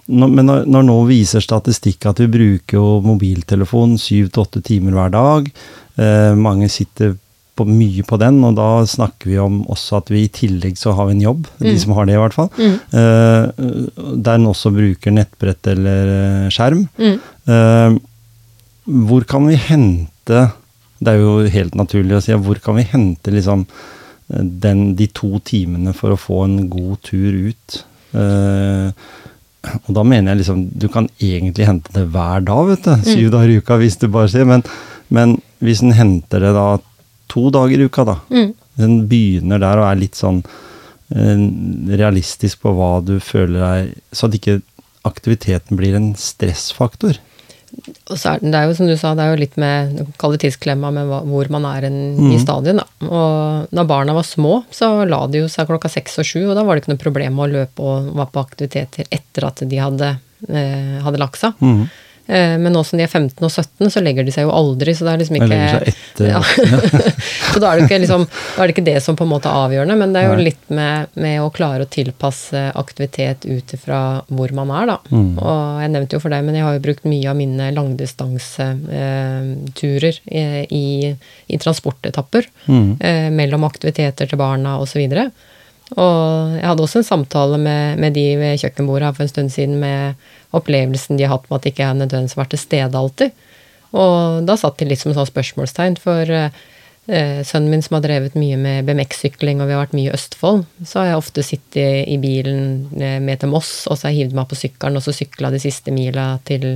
når, 0.09 0.29
men 0.33 0.47
når, 0.49 0.63
når 0.65 0.85
nå 0.87 0.97
viser 1.05 1.43
statistikk 1.45 2.07
at 2.09 2.19
vi 2.21 2.27
bruker 2.33 2.79
jo 2.79 2.99
mobiltelefon 3.05 3.95
syv 4.01 4.31
til 4.33 4.41
åtte 4.41 4.61
timer 4.65 4.95
hver 4.97 5.11
dag, 5.13 5.49
eh, 6.01 6.33
mange 6.37 6.69
sitter 6.69 7.15
på 7.59 7.65
mye 7.67 8.05
på 8.07 8.17
den, 8.21 8.39
og 8.47 8.55
da 8.57 8.69
snakker 8.87 9.29
vi 9.31 9.37
om 9.43 9.59
også 9.69 9.99
at 9.99 10.11
vi 10.13 10.23
i 10.25 10.31
tillegg 10.33 10.79
så 10.79 10.95
har 10.97 11.09
vi 11.09 11.17
en 11.17 11.25
jobb, 11.27 11.49
de 11.61 11.75
som 11.81 11.93
har 11.97 12.07
det 12.09 12.15
i 12.15 12.21
hvert 12.21 12.37
fall, 12.37 12.49
mm, 12.55 12.77
eh, 13.01 13.67
der 14.25 14.39
en 14.39 14.49
også 14.49 14.71
bruker 14.75 15.15
nettbrett 15.15 15.71
eller 15.75 16.13
eh, 16.15 16.49
skjerm. 16.55 16.87
mm. 16.99 17.19
Eh, 17.49 17.99
hvor 18.89 19.21
kan 19.29 19.45
vi 19.45 19.53
hente 19.53 20.39
Det 20.99 21.11
er 21.11 21.19
jo 21.21 21.45
helt 21.53 21.75
naturlig 21.77 22.15
å 22.17 22.21
si 22.23 22.33
hvor 22.33 22.57
kan 22.63 22.75
vi 22.79 22.87
hente 22.89 23.31
liksom 23.31 23.63
den, 24.29 24.95
de 24.97 25.07
to 25.15 25.39
timene 25.45 25.93
for 25.93 26.13
å 26.13 26.19
få 26.19 26.43
en 26.45 26.57
god 26.69 26.97
tur 27.05 27.37
ut? 27.49 27.79
Eh, 28.17 28.91
og 29.59 29.91
da 29.95 30.03
mener 30.07 30.31
jeg 30.33 30.41
liksom 30.41 30.61
Du 30.81 30.87
kan 30.91 31.09
egentlig 31.19 31.67
hente 31.67 31.93
det 31.95 32.07
hver 32.13 32.45
dag, 32.47 32.61
vet 32.69 32.85
du. 32.85 32.93
Syv 33.07 33.31
dager 33.33 33.53
i 33.53 33.57
uka, 33.59 33.77
hvis 33.81 33.97
du 33.99 34.07
bare 34.11 34.31
sier. 34.31 34.47
Men, 34.47 34.63
men 35.13 35.37
hvis 35.63 35.83
en 35.83 35.95
henter 35.97 36.45
det 36.45 36.53
da 36.55 36.67
to 37.29 37.49
dager 37.53 37.79
i 37.79 37.87
uka, 37.89 38.05
da. 38.07 38.17
Mm. 38.33 38.51
Den 38.79 38.97
begynner 39.11 39.61
der 39.61 39.81
og 39.81 39.87
er 39.89 40.01
litt 40.01 40.19
sånn 40.19 40.41
eh, 41.13 41.45
realistisk 41.99 42.63
på 42.65 42.73
hva 42.77 42.99
du 43.05 43.17
føler 43.23 43.65
er 43.65 43.89
Så 44.15 44.29
at 44.29 44.37
ikke 44.37 44.61
aktiviteten 45.07 45.79
blir 45.79 45.95
en 45.95 46.13
stressfaktor. 46.19 47.19
og 48.09 48.17
så 48.17 48.33
er 48.33 48.41
det, 48.41 48.49
det 48.51 48.59
er 48.59 48.65
jo 48.67 48.75
som 48.75 48.89
du 48.89 48.95
sa, 48.97 49.13
det 49.15 49.23
er 49.23 49.31
jo 49.31 49.39
litt 49.43 49.55
med 49.61 50.01
kvalitetsklemma 50.19 50.91
med 50.91 51.07
hva, 51.07 51.21
hvor 51.29 51.49
man 51.53 51.67
er 51.69 51.87
en, 51.87 51.99
i 52.33 52.39
stadion. 52.41 52.81
Da. 52.81 52.87
Og 53.07 53.69
da 53.79 53.85
barna 53.87 54.15
var 54.17 54.27
små, 54.27 54.63
så 54.75 54.91
la 55.07 55.21
de 55.31 55.43
jo 55.43 55.51
seg 55.51 55.69
klokka 55.69 55.91
seks 55.91 56.19
og 56.19 56.27
sju, 56.27 56.41
og 56.49 56.55
da 56.57 56.65
var 56.67 56.75
det 56.75 56.83
ikke 56.83 56.93
noe 56.95 57.03
problem 57.05 57.39
å 57.39 57.49
løpe 57.51 57.85
og 57.85 58.11
være 58.11 58.33
på 58.35 58.43
aktiviteter 58.43 59.09
etter 59.09 59.47
at 59.47 59.63
de 59.71 59.81
hadde, 59.81 60.11
eh, 60.49 60.99
hadde 61.05 61.21
lagt 61.21 61.41
seg. 61.41 61.55
Mhm. 61.63 61.89
Eh, 62.29 62.57
Men 62.61 62.73
nå 62.75 62.83
som 62.85 62.99
de 62.99 63.03
er 63.03 63.09
15 63.09 63.41
og 63.41 63.49
17, 63.51 63.89
så 63.89 64.01
legger 64.05 64.23
de 64.27 64.31
seg 64.35 64.43
jo 64.45 64.51
aldri, 64.53 64.93
så 64.93 65.01
det 65.07 65.11
er 65.15 65.19
liksom 65.23 65.37
ikke 65.39 65.57
etter. 65.57 65.89
ja. 66.29 66.41
Så 67.49 67.57
da 67.63 67.71
er, 67.71 67.75
det 67.79 67.85
ikke 67.87 67.97
liksom, 68.03 68.23
da 68.29 68.59
er 68.61 68.65
det 68.69 68.73
ikke 68.75 68.85
det 68.85 68.99
som 69.01 69.15
på 69.17 69.25
en 69.25 69.31
måte 69.31 69.49
er 69.49 69.57
avgjørende, 69.65 69.95
men 69.97 70.11
det 70.13 70.19
er 70.21 70.27
jo 70.29 70.35
Nei. 70.37 70.45
litt 70.51 70.65
med, 70.69 71.07
med 71.17 71.41
å 71.41 71.49
klare 71.49 71.81
å 71.87 71.89
tilpasse 71.89 72.61
aktivitet 72.77 73.41
ut 73.49 73.73
ifra 73.73 74.21
hvor 74.29 74.51
man 74.53 74.69
er, 74.77 74.85
da. 74.91 74.97
Mm. 75.09 75.31
Og 75.41 75.81
jeg 75.81 75.89
nevnte 75.95 76.13
jo 76.15 76.21
for 76.21 76.29
deg, 76.35 76.45
men 76.45 76.53
jeg 76.59 76.65
har 76.67 76.73
jo 76.77 76.83
brukt 76.85 77.01
mye 77.09 77.25
av 77.31 77.35
mine 77.39 77.71
langdistanseturer 77.73 80.15
eh, 80.25 80.65
i, 80.69 81.15
i 81.47 81.57
transportetapper 81.57 82.45
Mhm. 82.69 82.97
eh, 83.01 83.29
mellom 83.33 83.63
aktiviteter 83.65 84.27
til 84.29 84.37
barna 84.39 84.77
osv. 84.81 84.99
Og 85.09 85.31
jeg 85.97 86.65
hadde 86.67 86.83
også 86.85 87.01
en 87.01 87.07
samtale 87.07 87.57
med, 87.57 87.99
med 88.01 88.13
de 88.13 88.25
ved 88.37 88.59
kjøkkenbordet 88.61 89.15
for 89.15 89.25
en 89.25 89.31
stund 89.31 89.53
siden 89.53 89.79
med 89.81 90.19
opplevelsen 90.55 91.17
de 91.17 91.25
har 91.25 91.33
hatt 91.35 91.47
med 91.49 91.59
at 91.59 91.69
ikke 91.71 91.85
jeg 91.85 91.97
nødvendigvis 91.97 92.37
vært 92.37 92.51
til 92.53 92.61
stede 92.61 92.99
alltid. 92.99 93.45
Og 93.97 94.43
da 94.45 94.57
satt 94.59 94.77
de 94.77 94.89
litt 94.89 95.01
som 95.01 95.15
sånn 95.15 95.29
spørsmålstegn, 95.29 95.97
for 96.01 96.29
eh, 96.29 97.41
sønnen 97.45 97.71
min 97.73 97.81
som 97.85 97.97
har 97.97 98.05
drevet 98.05 98.37
mye 98.37 98.57
med 98.61 98.85
BMX-sykling, 98.85 99.61
og 99.61 99.69
vi 99.69 99.75
har 99.75 99.81
vært 99.81 99.97
mye 99.97 100.11
i 100.11 100.13
Østfold, 100.13 100.63
så 100.85 101.01
har 101.01 101.09
jeg 101.09 101.21
ofte 101.23 101.45
sittet 101.45 102.09
i 102.09 102.19
bilen 102.21 103.01
eh, 103.01 103.17
med 103.23 103.41
til 103.41 103.53
Moss, 103.53 103.87
og 103.89 103.97
så 103.97 104.07
har 104.07 104.13
jeg 104.13 104.27
hivd 104.27 104.37
meg 104.37 104.49
på 104.51 104.59
sykkelen, 104.59 104.99
og 104.99 105.05
så 105.05 105.15
sykla 105.15 105.53
de 105.53 105.61
siste 105.63 105.93
mila 105.95 106.31
til, 106.49 106.67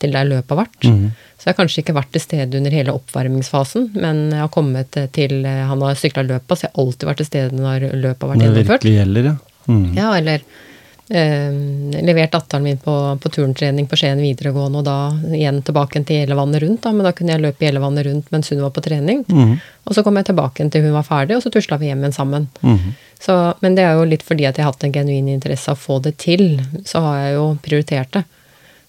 til 0.00 0.16
der 0.16 0.28
løpet 0.28 0.56
har 0.56 0.64
vært. 0.66 0.80
Mhm. 0.84 1.26
Så 1.40 1.48
jeg 1.48 1.54
har 1.54 1.60
kanskje 1.62 1.80
ikke 1.80 1.96
vært 1.96 2.10
til 2.12 2.20
stede 2.20 2.58
under 2.58 2.74
hele 2.76 2.92
oppvarmingsfasen, 2.92 3.86
men 3.96 4.26
jeg 4.28 4.42
har 4.42 4.50
kommet 4.52 4.96
til 5.16 5.38
eh, 5.48 5.62
Han 5.70 5.80
har 5.86 5.96
sykla 5.96 6.26
løpet, 6.28 6.52
så 6.52 6.66
jeg 6.66 6.74
har 6.74 6.82
alltid 6.82 7.08
vært 7.08 7.22
til 7.22 7.28
stede 7.30 7.56
når 7.56 7.86
løpet 7.94 8.26
har 8.26 8.32
vært 8.34 8.42
gjennomført. 8.44 8.50
Når 8.50 8.66
det 8.66 8.74
virkelig 8.74 8.98
gjelder, 8.98 9.28
ja. 9.30 9.38
Mm. 9.70 9.86
Ja, 9.96 10.10
eller 10.18 10.42
eh, 11.08 12.02
levert 12.04 12.34
datteren 12.36 12.66
min 12.66 12.82
på, 12.84 12.96
på 13.22 13.32
turntrening 13.32 13.88
på 13.88 13.96
Skien 13.96 14.20
videregående, 14.20 14.82
og 14.82 14.84
da 14.84 15.34
igjen 15.36 15.62
tilbake 15.64 16.02
til 16.04 16.20
Gjellevannet 16.20 16.60
rundt, 16.66 16.82
da, 16.84 16.92
men 16.92 17.08
da 17.08 17.12
kunne 17.16 17.32
jeg 17.32 17.44
løpe 17.46 17.64
Gjellevannet 17.64 18.06
rundt 18.10 18.28
mens 18.34 18.52
hun 18.52 18.60
var 18.66 18.74
på 18.76 18.84
trening. 18.84 19.22
Mm. 19.32 19.54
Og 19.88 19.96
så 19.96 20.04
kom 20.04 20.20
jeg 20.20 20.28
tilbake 20.28 20.66
til 20.68 20.84
hun 20.84 20.98
var 20.98 21.08
ferdig, 21.08 21.38
og 21.38 21.46
så 21.46 21.52
tusla 21.54 21.80
vi 21.80 21.88
hjem 21.88 22.04
igjen 22.04 22.18
sammen. 22.18 22.50
Mm. 22.60 22.92
Så, 23.20 23.38
men 23.64 23.80
det 23.80 23.84
er 23.88 23.96
jo 23.96 24.04
litt 24.08 24.26
fordi 24.28 24.44
at 24.48 24.60
jeg 24.60 24.64
har 24.64 24.74
hatt 24.74 24.84
en 24.84 24.92
genuin 24.92 25.32
interesse 25.32 25.72
av 25.72 25.80
å 25.80 25.84
få 25.88 26.02
det 26.04 26.18
til, 26.20 26.60
så 26.84 27.00
har 27.04 27.24
jeg 27.24 27.34
jo 27.38 27.48
prioritert 27.64 28.12
det. 28.16 28.26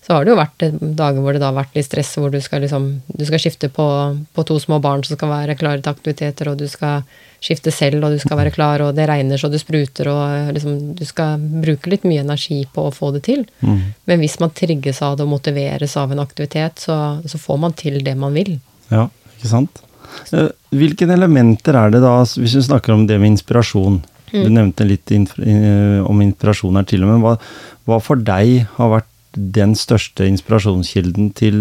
Så 0.01 0.15
har 0.15 0.25
det 0.25 0.31
jo 0.31 0.37
vært 0.39 0.63
dager 0.97 1.21
hvor 1.21 1.35
det 1.35 1.41
da 1.43 1.51
har 1.51 1.59
vært 1.59 1.75
litt 1.77 1.85
stress, 1.85 2.15
hvor 2.17 2.31
du 2.33 2.39
skal 2.41 2.63
liksom 2.63 2.87
Du 3.05 3.25
skal 3.27 3.41
skifte 3.43 3.69
på, 3.69 3.85
på 4.33 4.45
to 4.49 4.57
små 4.59 4.79
barn 4.81 5.03
som 5.05 5.17
skal 5.17 5.29
være 5.29 5.57
klare 5.59 5.83
til 5.83 5.93
aktiviteter, 5.93 6.49
og 6.49 6.57
du 6.57 6.65
skal 6.71 7.03
skifte 7.41 7.73
selv, 7.73 8.03
og 8.05 8.15
du 8.15 8.21
skal 8.21 8.39
være 8.39 8.53
klar, 8.53 8.81
og 8.85 8.95
det 8.97 9.05
regner 9.09 9.37
så 9.37 9.49
du 9.49 9.59
spruter, 9.61 10.09
og 10.09 10.53
liksom 10.57 10.95
Du 10.97 11.05
skal 11.05 11.41
bruke 11.61 11.93
litt 11.93 12.07
mye 12.07 12.25
energi 12.25 12.63
på 12.73 12.87
å 12.87 12.95
få 12.95 13.11
det 13.17 13.23
til. 13.29 13.45
Mm. 13.61 13.93
Men 14.09 14.23
hvis 14.23 14.39
man 14.41 14.53
trigges 14.57 15.03
av 15.05 15.17
det 15.17 15.27
og 15.27 15.35
motiveres 15.35 15.97
av 15.97 16.13
en 16.13 16.23
aktivitet, 16.23 16.81
så, 16.81 16.97
så 17.25 17.41
får 17.41 17.61
man 17.61 17.77
til 17.77 18.01
det 18.05 18.17
man 18.17 18.33
vil. 18.37 18.57
Ja, 18.89 19.07
ikke 19.37 19.53
sant? 19.53 19.83
Eh, 20.33 20.49
Hvilke 20.71 21.05
elementer 21.05 21.77
er 21.77 21.93
det 21.93 22.01
da, 22.03 22.17
hvis 22.23 22.57
vi 22.57 22.65
snakker 22.65 22.95
om 22.95 23.05
det 23.09 23.19
med 23.21 23.35
inspirasjon? 23.35 24.01
Du 24.31 24.47
nevnte 24.47 24.85
litt 24.87 25.11
eh, 25.11 25.99
om 26.07 26.21
inspirasjon 26.23 26.79
her 26.79 26.87
til 26.87 27.03
og 27.03 27.11
med. 27.11 27.23
Hva, 27.25 27.33
hva 27.89 27.97
for 28.03 28.21
deg 28.23 28.61
har 28.77 28.93
vært 28.93 29.10
den 29.33 29.75
største 29.79 30.27
inspirasjonskilden 30.27 31.31
til 31.37 31.57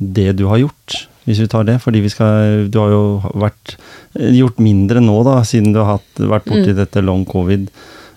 det 0.00 0.34
du 0.40 0.46
har 0.50 0.62
gjort? 0.62 1.04
Hvis 1.28 1.42
vi 1.42 1.48
tar 1.52 1.66
det, 1.68 1.76
fordi 1.82 2.00
vi 2.00 2.10
skal 2.10 2.68
Du 2.72 2.78
har 2.80 2.90
jo 2.94 3.02
vært, 3.38 3.76
gjort 4.16 4.58
mindre 4.62 5.02
nå, 5.04 5.20
da, 5.26 5.40
siden 5.46 5.74
du 5.74 5.82
har 5.82 5.98
hatt, 5.98 6.12
vært 6.18 6.48
borti 6.48 6.76
dette 6.76 7.04
long 7.04 7.26
covid. 7.28 7.68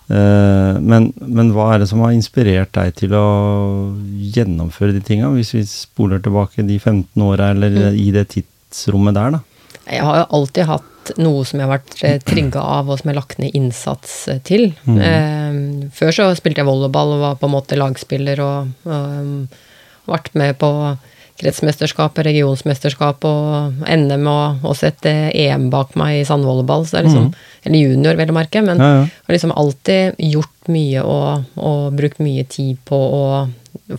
Eh, 0.07 0.79
men, 0.79 1.11
men 1.19 1.51
hva 1.55 1.73
er 1.73 1.83
det 1.83 1.89
som 1.91 2.01
har 2.03 2.15
inspirert 2.15 2.73
deg 2.75 2.95
til 2.99 3.15
å 3.15 3.27
gjennomføre 4.35 4.95
de 4.95 5.03
tinga, 5.05 5.31
hvis 5.35 5.53
vi 5.55 5.63
spoler 5.67 6.23
tilbake 6.23 6.65
de 6.67 6.79
15 6.79 7.23
åra, 7.23 7.51
eller 7.53 7.93
i 7.95 8.09
det 8.15 8.29
tidsrommet 8.35 9.19
der, 9.19 9.37
da? 9.37 9.43
Jeg 9.89 10.03
har 10.05 10.21
jo 10.21 10.25
alltid 10.39 10.69
hatt 10.69 11.11
noe 11.19 11.43
som 11.43 11.59
jeg 11.59 11.67
har 11.67 11.73
vært 11.73 12.03
eh, 12.07 12.19
trigga 12.23 12.61
av, 12.63 12.87
og 12.87 12.99
som 12.99 13.09
jeg 13.09 13.15
har 13.15 13.21
lagt 13.21 13.39
ned 13.41 13.55
innsats 13.57 14.13
til. 14.47 14.69
til. 14.85 14.99
Eh, 15.03 15.89
før 15.95 16.15
så 16.15 16.29
spilte 16.39 16.63
jeg 16.63 16.69
volleyball 16.69 17.17
og 17.17 17.25
var 17.25 17.41
på 17.41 17.49
en 17.49 17.55
måte 17.57 17.79
lagspiller 17.79 18.39
og 18.43 18.93
og 20.03 20.17
vært 20.17 20.33
med 20.35 20.57
på 20.59 20.69
kretsmesterskap, 21.39 22.19
regionsmesterskap 22.27 23.25
og 23.25 23.81
NM 23.89 24.27
og 24.29 24.65
også 24.69 24.89
et 24.91 25.07
eh, 25.09 25.29
EM 25.47 25.69
bak 25.73 25.95
meg 25.99 26.19
i 26.19 26.25
sandvolleyball, 26.27 26.85
så 26.85 26.97
det 26.97 27.01
er 27.01 27.07
liksom, 27.07 27.29
eller 27.65 27.85
junior 27.87 28.19
vel 28.19 28.31
å 28.31 28.37
merke, 28.37 28.61
men 28.65 28.83
Ja, 28.83 28.91
ja. 28.99 29.05
har 29.27 29.35
liksom 29.35 29.55
alltid 29.57 30.19
gjort 30.29 30.71
mye 30.71 31.03
og, 31.03 31.47
og 31.57 31.97
brukt 31.97 32.21
mye 32.23 32.45
tid 32.45 32.77
på 32.87 32.99
å 32.99 33.23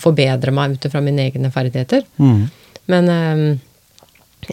forbedre 0.01 0.55
meg 0.55 0.77
ut 0.77 0.87
ifra 0.87 1.03
mine 1.05 1.27
egne 1.27 1.51
ferdigheter. 1.53 2.05
Mm. 2.23 2.45
Men 2.93 3.11
eh, 3.11 3.33
eh, 3.35 3.57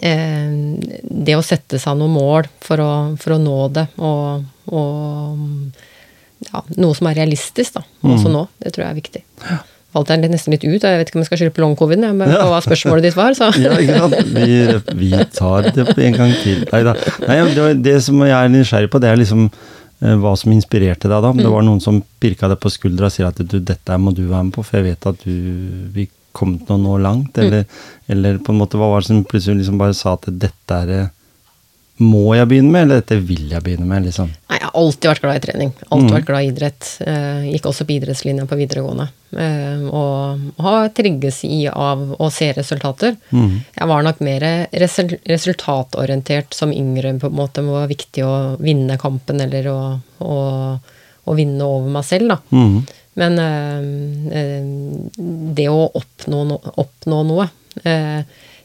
det 0.00 1.36
å 1.36 1.42
sette 1.44 1.78
seg 1.82 1.98
noen 1.98 2.14
mål 2.16 2.48
for 2.64 2.80
å, 2.82 2.92
for 3.20 3.36
å 3.36 3.40
nå 3.42 3.58
det, 3.76 3.86
og, 3.98 4.44
og 4.72 6.48
ja, 6.48 6.62
noe 6.78 6.96
som 6.98 7.10
er 7.10 7.20
realistisk, 7.22 7.76
da, 7.78 7.84
også 8.02 8.32
nå, 8.32 8.46
det 8.62 8.72
tror 8.74 8.86
jeg 8.86 8.90
er 8.90 8.98
viktig. 8.98 9.22
Falt 9.92 10.08
jeg 10.08 10.24
nesten 10.32 10.54
litt 10.54 10.62
ut, 10.64 10.80
og 10.80 10.88
jeg 10.88 11.00
vet 11.02 11.10
ikke 11.10 11.18
om 11.18 11.22
jeg 11.22 11.28
skal 11.28 11.40
skylde 11.42 11.54
på 11.58 11.62
long-covid, 11.66 12.00
men 12.16 12.30
Ja. 12.32 12.46
hva 12.48 12.62
spørsmålet 12.64 13.04
ditt 13.10 13.18
var, 13.18 13.34
så 13.36 13.50
Ja? 13.84 14.08
Vi, 14.08 14.56
vi 14.96 15.10
tar 15.36 15.68
det 15.68 15.84
en 16.06 16.16
gang 16.16 16.32
til. 16.40 16.64
Nei 16.72 16.80
da. 16.86 16.94
Det, 17.76 17.98
som 18.06 18.22
jeg 18.24 18.32
er 18.38 18.48
nysgjerrig 18.54 18.88
på, 18.90 19.00
det 19.04 19.10
er 19.12 19.20
liksom 19.20 19.44
eh, 19.50 20.16
hva 20.22 20.32
som 20.40 20.54
inspirerte 20.56 21.10
deg 21.12 21.20
da. 21.26 21.34
Om 21.34 21.42
det 21.44 21.52
var 21.52 21.66
noen 21.68 21.82
som 21.84 22.00
pirka 22.24 22.48
deg 22.48 22.56
på 22.62 22.72
skuldra 22.72 23.10
og 23.10 23.12
sier 23.12 23.28
at 23.28 23.44
du, 23.44 23.58
dette 23.60 23.98
må 24.00 24.14
du 24.16 24.24
være 24.30 24.48
med 24.48 24.56
på, 24.56 24.64
for 24.64 24.80
jeg 24.80 24.94
vet 24.94 25.10
at 25.12 25.26
du 25.28 25.36
vi 25.92 26.08
kom 26.32 26.58
noe 26.68 26.80
nå 26.80 26.98
langt. 27.04 27.38
Eller, 27.38 27.66
eller 28.12 28.38
på 28.42 28.52
en 28.52 28.60
måte, 28.62 28.80
hva 28.80 28.90
var 28.92 29.02
det 29.02 29.10
som 29.10 29.24
plutselig 29.24 29.62
liksom 29.62 29.80
bare 29.80 29.96
sa 29.96 30.16
at 30.18 30.28
dette 30.28 30.78
er 30.84 31.10
må 32.02 32.32
jeg 32.34 32.48
begynne 32.48 32.72
med, 32.72 32.86
eller 32.86 33.02
dette 33.02 33.18
vil 33.22 33.50
jeg 33.52 33.62
begynne 33.64 33.86
med? 33.88 34.06
liksom? 34.08 34.30
Nei, 34.50 34.58
jeg 34.58 34.64
har 34.64 34.78
alltid 34.80 35.08
vært 35.10 35.24
glad 35.24 35.38
i 35.38 35.42
trening. 35.44 35.72
Alltid 35.88 36.14
vært 36.16 36.28
glad 36.30 36.44
i 36.44 36.48
idrett. 36.50 36.88
Eh, 37.04 37.42
gikk 37.52 37.68
også 37.68 37.86
på 37.88 37.94
idrettslinja 37.96 38.46
på 38.48 38.58
videregående. 38.58 39.06
Eh, 39.36 39.84
og, 39.88 40.46
har 40.64 40.88
trigges 40.96 41.42
i 41.48 41.60
av 41.68 42.02
å 42.16 42.30
se 42.32 42.50
resultater. 42.56 43.18
Jeg 43.32 43.90
var 43.92 44.06
nok 44.06 44.22
mer 44.24 44.46
resultatorientert 44.72 46.56
som 46.56 46.72
yngre, 46.72 47.14
på 47.20 47.30
en 47.30 47.38
måte, 47.38 47.60
det 47.62 47.76
var 47.76 47.92
viktig 47.92 48.24
å 48.26 48.34
vinne 48.62 48.98
kampen 49.00 49.44
eller 49.44 49.68
å, 49.70 49.78
å, 50.24 50.40
å 51.24 51.38
vinne 51.38 51.68
over 51.68 51.92
meg 52.00 52.08
selv, 52.08 52.34
da. 52.34 52.40
Mhm. 52.56 52.82
Men 53.20 53.36
eh, 53.42 53.82
eh, 54.40 54.64
det 55.56 55.68
å 55.68 55.84
oppnå, 56.00 56.44
no, 56.48 56.56
oppnå 56.80 57.18
noe 57.28 57.44
eh, 57.84 58.22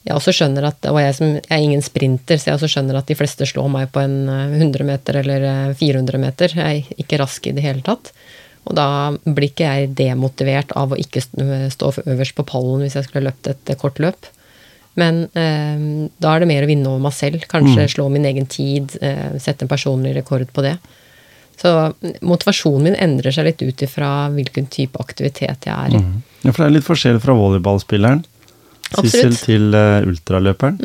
Jeg 0.07 0.15
også 0.15 0.31
skjønner 0.37 0.69
at 0.69 0.87
Og 0.87 1.01
jeg, 1.01 1.17
som, 1.17 1.33
jeg 1.35 1.51
er 1.51 1.65
ingen 1.65 1.83
sprinter, 1.83 2.39
så 2.39 2.51
jeg 2.51 2.59
også 2.59 2.69
skjønner 2.71 2.99
at 3.01 3.09
de 3.11 3.17
fleste 3.19 3.47
slår 3.49 3.67
meg 3.73 3.91
på 3.91 4.03
en 4.05 4.17
eh, 4.31 4.55
100 4.61 4.87
meter 4.87 5.19
eller 5.23 5.47
eh, 5.51 5.75
400 5.79 6.23
meter. 6.23 6.55
Jeg 6.55 6.85
er 6.85 7.03
ikke 7.03 7.19
rask 7.23 7.49
i 7.49 7.55
det 7.57 7.65
hele 7.65 7.83
tatt. 7.85 8.13
Og 8.67 8.75
da 8.75 8.87
blir 9.23 9.49
ikke 9.49 9.67
jeg 9.67 9.93
demotivert 9.95 10.73
av 10.79 10.91
å 10.91 10.99
ikke 10.99 11.23
stå 11.23 11.91
øverst 12.03 12.35
på 12.35 12.47
pallen 12.47 12.83
hvis 12.83 12.97
jeg 12.99 13.07
skulle 13.07 13.29
løpt 13.29 13.47
et 13.51 13.71
kort 13.79 13.99
løp. 14.03 14.27
Men 14.97 15.25
eh, 15.37 16.09
da 16.17 16.33
er 16.33 16.41
det 16.41 16.49
mer 16.49 16.65
å 16.65 16.69
vinne 16.69 16.89
over 16.89 17.03
meg 17.05 17.15
selv. 17.15 17.45
Kanskje 17.51 17.85
slå 17.93 18.07
min 18.11 18.25
egen 18.27 18.47
tid, 18.49 18.95
eh, 19.03 19.37
sette 19.43 19.65
en 19.65 19.71
personlig 19.71 20.15
rekord 20.17 20.49
på 20.55 20.65
det. 20.65 20.77
Så 21.57 21.73
motivasjonen 22.21 22.83
min 22.85 22.97
endrer 23.01 23.33
seg 23.33 23.47
litt 23.49 23.61
ut 23.65 23.81
ifra 23.81 24.29
hvilken 24.33 24.67
type 24.73 24.99
aktivitet 25.01 25.65
jeg 25.65 25.73
er 25.73 25.97
i. 25.97 26.01
Ja, 26.43 26.51
for 26.51 26.63
det 26.63 26.67
er 26.67 26.75
litt 26.75 26.87
forskjell 26.87 27.17
fra 27.23 27.33
volleyballspilleren. 27.37 28.21
Sissel, 29.01 29.33
til 29.41 29.73
uh, 29.75 30.05
ultraløperen. 30.07 30.77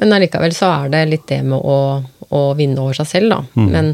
Men 0.00 0.16
allikevel 0.16 0.56
så 0.56 0.72
er 0.80 0.90
det 0.90 1.04
litt 1.12 1.28
det 1.30 1.42
med 1.46 1.60
å, 1.60 1.78
å 2.34 2.42
vinne 2.58 2.80
over 2.82 2.96
seg 2.98 3.10
selv, 3.12 3.36
da. 3.36 3.68
Men 3.68 3.92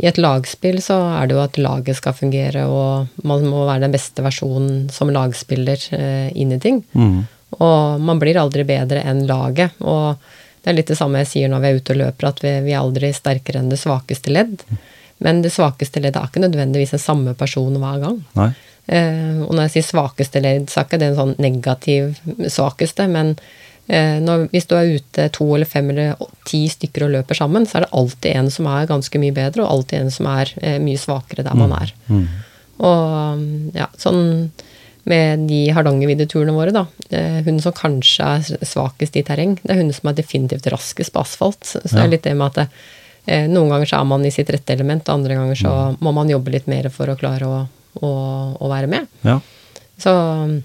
i 0.00 0.06
et 0.08 0.20
lagspill 0.20 0.78
så 0.84 0.96
er 1.18 1.28
det 1.28 1.36
jo 1.36 1.42
at 1.42 1.58
laget 1.60 1.98
skal 1.98 2.14
fungere, 2.16 2.64
og 2.70 3.26
man 3.26 3.44
må 3.48 3.66
være 3.66 3.84
den 3.84 3.96
beste 3.96 4.24
versjonen 4.24 4.86
som 4.92 5.10
lagspiller 5.12 5.80
uh, 5.96 6.28
inn 6.32 6.56
i 6.56 6.60
ting. 6.62 6.84
Mhm. 6.92 7.20
Og 7.60 7.98
man 8.06 8.20
blir 8.22 8.38
aldri 8.38 8.62
bedre 8.62 9.02
enn 9.10 9.24
laget. 9.26 9.74
Og 9.82 10.20
det 10.60 10.70
er 10.70 10.76
litt 10.76 10.90
det 10.92 10.98
samme 10.98 11.22
jeg 11.22 11.30
sier 11.30 11.52
når 11.52 11.62
vi 11.62 11.68
er 11.68 11.78
ute 11.78 11.94
og 11.94 12.00
løper, 12.02 12.30
at 12.30 12.42
vi, 12.44 12.54
vi 12.66 12.74
er 12.74 12.82
aldri 12.82 13.12
sterkere 13.16 13.62
enn 13.62 13.70
det 13.72 13.80
svakeste 13.80 14.32
ledd. 14.32 14.64
Men 15.24 15.40
det 15.44 15.52
svakeste 15.54 16.00
leddet 16.00 16.20
er 16.20 16.28
ikke 16.28 16.42
nødvendigvis 16.44 16.94
den 16.96 17.02
samme 17.02 17.34
person 17.36 17.76
hver 17.80 18.02
gang. 18.02 18.20
Eh, 18.90 19.40
og 19.44 19.52
når 19.54 19.66
jeg 19.66 19.74
sier 19.76 19.88
svakeste 19.90 20.42
ledd, 20.44 20.68
så 20.70 20.80
er 20.80 20.88
ikke 20.88 21.00
det 21.00 21.10
en 21.10 21.18
sånn 21.18 21.34
negativ 21.40 22.20
svakeste, 22.52 23.06
men 23.12 23.34
eh, 23.86 24.16
når, 24.20 24.48
hvis 24.52 24.68
du 24.68 24.74
er 24.76 24.94
ute 24.96 25.28
to 25.36 25.46
eller 25.56 25.68
fem 25.68 25.92
eller 25.92 26.16
ti 26.48 26.64
stykker 26.72 27.06
og 27.06 27.14
løper 27.18 27.40
sammen, 27.40 27.68
så 27.68 27.78
er 27.78 27.86
det 27.86 27.92
alltid 28.00 28.40
en 28.40 28.50
som 28.52 28.68
er 28.72 28.88
ganske 28.90 29.22
mye 29.22 29.36
bedre, 29.36 29.64
og 29.64 29.76
alltid 29.76 30.00
en 30.00 30.12
som 30.16 30.28
er 30.32 30.52
eh, 30.60 30.80
mye 30.82 31.00
svakere 31.00 31.44
der 31.46 31.56
man 31.56 31.76
er. 31.76 31.94
Og 32.80 33.76
ja, 33.76 33.90
sånn 34.00 34.50
med 35.10 35.44
de 35.50 35.58
Hardangerviddeturene 35.74 36.54
våre, 36.54 36.72
da. 36.74 36.84
Hun 37.10 37.42
hunden 37.50 37.60
som 37.64 37.74
kanskje 37.76 38.26
er 38.38 38.66
svakest 38.68 39.16
i 39.18 39.24
terreng, 39.26 39.56
det 39.64 39.74
er 39.74 39.80
hunden 39.82 39.96
som 39.96 40.10
er 40.12 40.16
definitivt 40.20 40.68
raskest 40.72 41.12
på 41.14 41.22
asfalt. 41.24 41.64
Så 41.66 41.82
det 41.82 41.92
Ja. 41.98 42.04
er 42.06 42.12
litt 42.14 42.22
det 42.26 42.36
med 42.38 42.46
at 42.52 42.54
det, 42.60 42.68
eh, 43.26 43.46
noen 43.50 43.68
ganger 43.72 43.86
så 43.90 44.00
er 44.00 44.04
man 44.08 44.24
i 44.26 44.30
sitt 44.34 44.48
rette 44.54 44.72
element, 44.76 45.08
og 45.08 45.14
andre 45.18 45.34
ganger 45.36 45.58
så 45.58 45.74
må 46.00 46.12
man 46.14 46.28
jobbe 46.30 46.50
litt 46.54 46.66
mer 46.70 46.88
for 46.94 47.10
å 47.10 47.18
klare 47.18 47.46
å, 47.50 47.60
å, 48.00 48.10
å 48.60 48.68
være 48.70 48.88
med. 48.88 49.06
Ja. 49.26 49.38
Så 50.00 50.10
mm, 50.14 50.62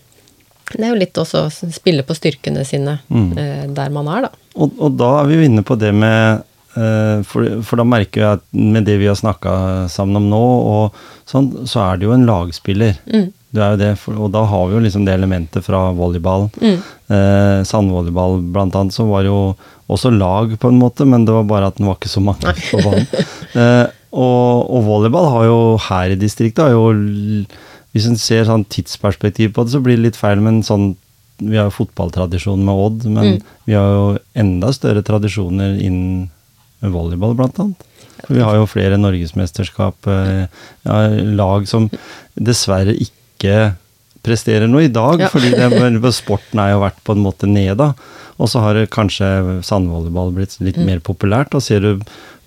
det 0.78 0.84
er 0.86 0.94
jo 0.94 1.00
litt 1.02 1.18
også 1.22 1.46
å 1.46 1.72
spille 1.74 2.04
på 2.08 2.16
styrkene 2.18 2.66
sine 2.66 3.00
Mm. 3.10 3.38
eh, 3.38 3.66
der 3.74 3.90
man 3.90 4.08
er, 4.08 4.22
da. 4.30 4.30
Og, 4.56 4.72
og 4.80 4.98
da 4.98 5.22
er 5.22 5.28
vi 5.28 5.36
jo 5.42 5.48
inne 5.50 5.64
på 5.68 5.76
det 5.78 5.92
med 5.94 6.44
eh, 6.78 7.22
for, 7.28 7.62
for 7.64 7.78
da 7.82 7.84
merker 7.88 8.22
jeg 8.22 8.38
at 8.40 8.44
med 8.54 8.86
det 8.88 8.98
vi 9.00 9.08
har 9.08 9.16
snakka 9.20 9.90
sammen 9.92 10.18
om 10.24 10.30
nå, 10.32 10.44
og 10.76 10.94
sånn, 11.28 11.52
så 11.68 11.82
er 11.92 11.98
det 12.00 12.08
jo 12.08 12.14
en 12.16 12.26
lagspiller. 12.28 12.98
Mm. 13.12 13.28
Du 13.56 13.62
er 13.64 13.74
jo 13.76 13.80
det, 13.80 13.90
og 14.20 14.32
da 14.36 14.42
har 14.52 14.66
vi 14.68 14.76
jo 14.76 14.84
liksom 14.84 15.06
det 15.08 15.14
elementet 15.16 15.64
fra 15.64 15.86
volleyball. 15.96 16.50
Mm. 16.60 16.80
Eh, 17.16 17.60
Sandvolleyball 17.70 18.42
blant 18.52 18.76
annet, 18.76 18.96
så 18.96 19.06
var 19.08 19.24
det 19.24 19.32
jo 19.32 19.56
også 19.96 20.12
lag 20.12 20.56
på 20.60 20.72
en 20.74 20.80
måte, 20.82 21.06
men 21.08 21.24
det 21.28 21.34
var 21.36 21.46
bare 21.48 21.70
at 21.72 21.78
den 21.80 21.88
var 21.88 21.96
ikke 22.00 22.12
så 22.12 22.24
mange 22.26 22.56
på 22.72 22.82
banen. 22.84 23.08
Eh, 23.56 23.86
og, 24.16 24.68
og 24.72 24.82
volleyball 24.84 25.30
har 25.32 25.46
jo 25.48 25.56
her 25.90 26.12
i 26.12 26.18
distriktet 26.20 26.66
har 26.66 26.74
jo 26.74 26.90
Hvis 27.96 28.06
en 28.10 28.18
ser 28.20 28.44
sånn 28.48 28.66
tidsperspektiv 28.68 29.54
på 29.56 29.64
det, 29.64 29.72
så 29.72 29.80
blir 29.84 29.96
det 29.96 30.04
litt 30.10 30.20
feil, 30.20 30.42
men 30.44 30.62
sånn 30.68 30.90
Vi 31.40 31.56
har 31.56 31.70
jo 31.70 31.76
fotballtradisjon 31.78 32.60
med 32.68 32.82
Odd, 32.86 33.06
men 33.08 33.26
Mm. 33.38 33.42
vi 33.68 33.74
har 33.80 33.88
jo 33.92 34.04
enda 34.40 34.72
større 34.76 35.04
tradisjoner 35.08 35.80
innen 35.84 36.30
volleyball, 36.84 37.36
blant 37.36 37.60
annet. 37.60 37.84
For 38.26 38.34
vi 38.36 38.44
har 38.44 38.56
jo 38.60 38.68
flere 38.72 39.00
norgesmesterskap, 39.00 40.08
eh, 40.08 40.48
ja, 40.88 41.00
lag 41.36 41.68
som 41.68 41.90
dessverre 42.36 42.96
ikke 42.96 43.12
presterer 44.26 44.68
noe 44.72 44.88
i 44.88 44.92
dag, 44.94 45.20
Ja. 45.22 45.30
fordi 45.30 45.52
det, 45.54 46.14
sporten 46.18 46.60
er 46.60 46.72
jo 46.74 46.82
vært 46.82 47.02
på 47.06 47.14
en 47.16 47.22
måte 47.26 47.48
ned 47.48 47.78
da. 47.78 47.94
Og 48.40 48.50
så 48.52 48.60
har 48.60 48.74
det 48.76 48.90
kanskje 48.92 49.62
sandvolleyball 49.64 50.34
blitt 50.36 50.58
litt 50.60 50.76
Mm. 50.78 50.86
mer 50.86 51.00
populært, 51.00 51.54
og 51.56 51.62
ser 51.64 51.80
du 51.80 52.02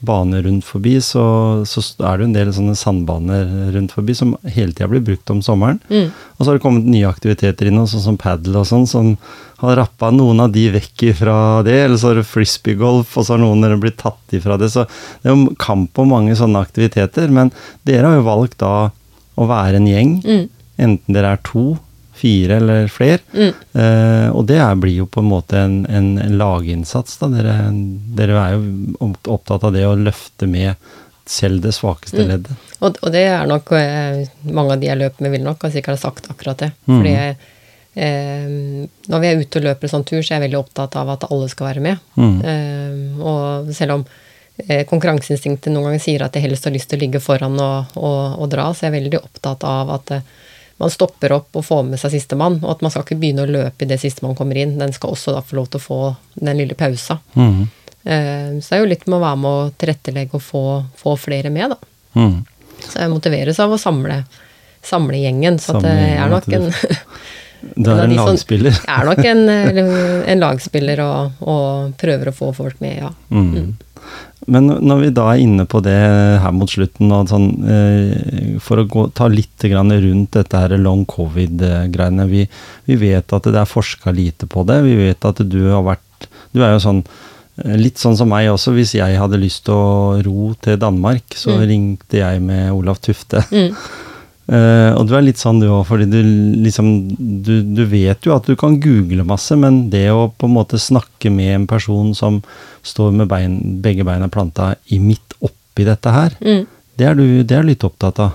baner 0.05 0.43
rundt 0.45 0.63
forbi, 0.65 0.97
så, 1.03 1.65
så 1.67 1.81
er 2.07 2.19
det 2.19 2.23
jo 2.23 2.29
en 2.29 2.33
del 2.37 2.51
sånne 2.55 2.77
sandbaner 2.79 3.73
rundt 3.75 3.91
forbi 3.97 4.15
som 4.15 4.37
hele 4.45 4.73
tida 4.73 4.87
blir 4.87 5.01
brukt 5.03 5.31
om 5.31 5.41
sommeren. 5.43 5.81
Mm. 5.91 6.13
Og 6.39 6.39
så 6.45 6.47
har 6.51 6.59
det 6.59 6.63
kommet 6.63 6.85
nye 6.87 7.09
aktiviteter 7.09 7.67
inn, 7.67 7.81
sånn 7.87 8.05
som 8.05 8.19
padel 8.21 8.55
og 8.61 8.67
sånn, 8.69 8.87
som 8.87 9.17
har 9.59 9.77
rappa 9.81 10.13
noen 10.15 10.41
av 10.45 10.53
de 10.55 10.69
vekk 10.71 11.15
fra 11.19 11.63
det. 11.67 11.79
Eller 11.87 11.97
så 11.99 12.13
har 12.13 12.21
det 12.21 12.29
frisbeegolf, 12.31 13.17
og 13.19 13.25
så 13.27 13.35
har 13.35 13.43
noen 13.43 13.81
blitt 13.81 13.99
tatt 13.99 14.37
ifra 14.39 14.59
det. 14.61 14.71
Så 14.71 14.87
det 15.23 15.33
er 15.33 15.35
jo 15.35 15.55
kamp 15.59 15.99
om 15.99 16.11
mange 16.15 16.37
sånne 16.39 16.63
aktiviteter. 16.63 17.29
Men 17.31 17.51
dere 17.89 18.07
har 18.07 18.21
jo 18.21 18.29
valgt 18.29 18.59
da 18.63 18.91
å 19.39 19.49
være 19.51 19.81
en 19.81 19.87
gjeng. 19.91 20.15
Mm. 20.23 20.49
Enten 20.79 21.15
dere 21.17 21.35
er 21.37 21.43
to, 21.47 21.67
fire 22.19 22.57
eller 22.59 22.89
flere. 22.91 23.21
Mm. 23.35 23.51
Eh, 23.79 24.29
og 24.35 24.47
det 24.51 24.57
er, 24.59 24.79
blir 24.83 24.97
jo 25.05 25.07
på 25.07 25.21
en 25.23 25.29
måte 25.31 25.59
en, 25.61 25.77
en, 25.87 26.09
en 26.19 26.39
laginnsats. 26.41 27.19
Da. 27.21 27.29
Dere, 27.31 27.53
dere 28.19 28.41
er 28.43 28.57
jo 28.57 29.13
opptatt 29.37 29.67
av 29.69 29.75
det 29.77 29.85
å 29.87 29.93
løfte 29.99 30.49
med 30.51 30.75
selv 31.29 31.61
det 31.63 31.75
svakeste 31.77 32.25
Mm. 32.25 32.29
leddet. 32.33 32.65
Og, 32.81 32.97
og 33.05 33.13
det 33.13 33.23
er 33.29 33.47
nok 33.51 33.71
eh, 33.77 34.23
Mange 34.55 34.73
av 34.75 34.81
de 34.81 34.87
jeg 34.89 34.99
løper 34.99 35.23
med, 35.27 35.35
vil 35.35 35.43
nok 35.45 35.63
ha 35.67 35.71
sikkert 35.75 35.99
ha 35.99 36.03
sagt 36.09 36.31
akkurat 36.33 36.59
det. 36.63 36.71
Mm. 36.89 36.97
Fordi 36.97 37.15
eh, 37.95 38.89
når 39.13 39.21
vi 39.23 39.29
er 39.31 39.43
ute 39.43 39.61
og 39.61 39.67
løper 39.69 39.91
sånn 39.93 40.07
tur, 40.09 40.23
så 40.23 40.33
er 40.35 40.39
jeg 40.41 40.47
veldig 40.49 40.61
opptatt 40.63 40.97
av 41.01 41.11
at 41.15 41.27
alle 41.31 41.49
skal 41.53 41.71
være 41.73 41.85
med. 41.85 42.03
Mm. 42.19 42.37
Eh, 42.53 43.23
og 43.23 43.71
selv 43.77 43.99
om 43.99 44.05
eh, 44.67 44.85
konkurranseinstinktet 44.91 45.73
noen 45.75 45.91
ganger 45.91 46.03
sier 46.05 46.25
at 46.27 46.35
jeg 46.39 46.47
helst 46.49 46.67
har 46.69 46.75
lyst 46.75 46.91
til 46.91 46.99
å 47.01 47.05
ligge 47.05 47.23
foran 47.23 47.59
og, 47.63 47.95
og, 47.99 48.39
og 48.43 48.51
dra, 48.53 48.71
så 48.73 48.87
er 48.87 48.93
jeg 48.93 49.03
veldig 49.03 49.23
opptatt 49.23 49.67
av 49.69 49.95
at 49.99 50.15
eh, 50.19 50.27
man 50.79 50.91
stopper 50.95 51.33
opp 51.35 51.57
og 51.59 51.65
får 51.67 51.83
med 51.89 51.99
seg 52.01 52.15
sistemann, 52.15 52.61
og 52.63 52.77
at 52.77 52.83
man 52.85 52.93
skal 52.95 53.03
ikke 53.05 53.19
begynne 53.19 53.45
å 53.47 53.51
løpe 53.51 53.87
idet 53.87 53.99
sistemann 54.03 54.37
kommer 54.39 54.61
inn. 54.61 54.77
Den 54.79 54.95
skal 54.95 55.15
også 55.17 55.35
da 55.35 55.43
få 55.43 55.59
lov 55.59 55.67
til 55.73 55.81
å 55.81 55.87
få 55.87 56.01
den 56.39 56.61
lille 56.63 56.79
pausa. 56.79 57.19
Mhm. 57.35 57.67
Eh, 58.05 58.61
så 58.63 58.69
det 58.71 58.77
er 58.77 58.85
jo 58.85 58.93
litt 58.93 59.07
med 59.09 59.19
å 59.19 59.25
være 59.25 59.41
med 59.43 59.51
å 59.51 59.71
tilrettelegge 59.77 60.39
og 60.39 60.43
få, 60.45 60.63
få 60.97 61.17
flere 61.21 61.51
med, 61.53 61.75
da. 61.75 61.77
Mm. 62.15 62.39
Så 62.79 63.03
jeg 63.03 63.11
motiveres 63.13 63.59
av 63.61 63.75
å 63.75 63.81
samle, 63.81 64.23
samle 64.87 65.19
gjengen. 65.19 65.59
Så 65.61 65.75
Samle 65.75 65.93
jeg 65.93 66.17
er 66.23 66.31
nok 66.33 66.49
en, 66.57 66.71
Du 67.75 67.91
er 67.91 68.05
en 68.05 68.15
lagspiller. 68.15 68.79
jeg 68.79 68.95
er 68.95 69.11
nok 69.11 69.25
en, 69.27 69.43
eh, 69.51 69.83
en 70.33 70.45
lagspiller 70.47 71.03
og, 71.05 71.43
og 71.43 71.99
prøver 72.01 72.31
å 72.31 72.37
få 72.39 72.53
folk 72.57 72.81
med, 72.81 73.03
ja. 73.03 73.11
Mm. 73.35 73.75
Men 74.49 74.69
når 74.81 75.01
vi 75.03 75.09
da 75.13 75.25
er 75.35 75.43
inne 75.43 75.65
på 75.69 75.81
det 75.85 75.97
her 76.41 76.53
mot 76.57 76.71
slutten, 76.71 77.11
sånn, 77.29 77.49
eh, 77.69 78.59
for 78.65 78.81
å 78.81 78.87
gå, 78.89 79.03
ta 79.13 79.27
litt 79.29 79.67
grann 79.69 79.93
rundt 79.93 80.31
dette 80.39 80.57
her 80.63 80.77
long 80.81 81.03
covid-greiene 81.11 82.25
vi, 82.31 82.47
vi 82.89 82.97
vet 82.97 83.33
at 83.37 83.49
det 83.51 83.59
er 83.61 83.69
forska 83.69 84.15
lite 84.15 84.47
på 84.49 84.65
det. 84.69 84.79
Vi 84.87 84.95
vet 84.97 85.25
at 85.29 85.43
du 85.49 85.61
har 85.71 85.83
vært 85.85 86.29
Du 86.55 86.63
er 86.65 86.73
jo 86.73 86.81
sånn 86.81 87.03
eh, 87.65 87.77
Litt 87.77 87.99
sånn 88.01 88.17
som 88.17 88.29
meg 88.31 88.49
også. 88.49 88.73
Hvis 88.73 88.95
jeg 88.97 89.19
hadde 89.21 89.39
lyst 89.43 89.65
til 89.67 89.75
å 89.75 90.23
ro 90.25 90.55
til 90.63 90.79
Danmark, 90.81 91.25
så 91.37 91.59
Mm. 91.59 91.67
ringte 91.69 92.17
jeg 92.23 92.41
med 92.41 92.73
Olav 92.73 93.01
Tufte. 93.05 93.45
Mm. 93.53 93.75
Eh, 94.49 94.93
og 94.97 95.05
du 95.09 95.13
er 95.19 95.27
litt 95.27 95.37
sånn 95.41 95.59
du 95.61 95.67
òg, 95.69 95.83
fordi 95.91 96.07
du 96.09 96.19
liksom 96.65 96.87
du, 97.45 97.53
du 97.77 97.83
vet 97.91 98.25
jo 98.25 98.33
at 98.37 98.47
du 98.49 98.55
kan 98.57 98.79
google 98.81 99.27
masse, 99.29 99.53
men 99.61 99.91
det 99.93 100.07
å 100.09 100.31
på 100.33 100.49
en 100.49 100.55
måte 100.57 100.81
snakke 100.81 101.29
med 101.31 101.55
en 101.55 101.67
person 101.69 102.15
som 102.17 102.41
står 102.87 103.13
med 103.13 103.29
bein, 103.29 103.59
begge 103.85 104.07
beina 104.09 104.29
planta 104.33 104.75
i 104.89 104.99
midt 105.03 105.37
oppi 105.45 105.85
dette 105.85 106.11
her, 106.15 106.33
Mm. 106.41 106.65
det 106.97 107.07
er 107.07 107.15
du 107.15 107.43
det 107.45 107.59
er 107.59 107.63
litt 107.69 107.85
opptatt 107.85 108.19
av. 108.25 108.33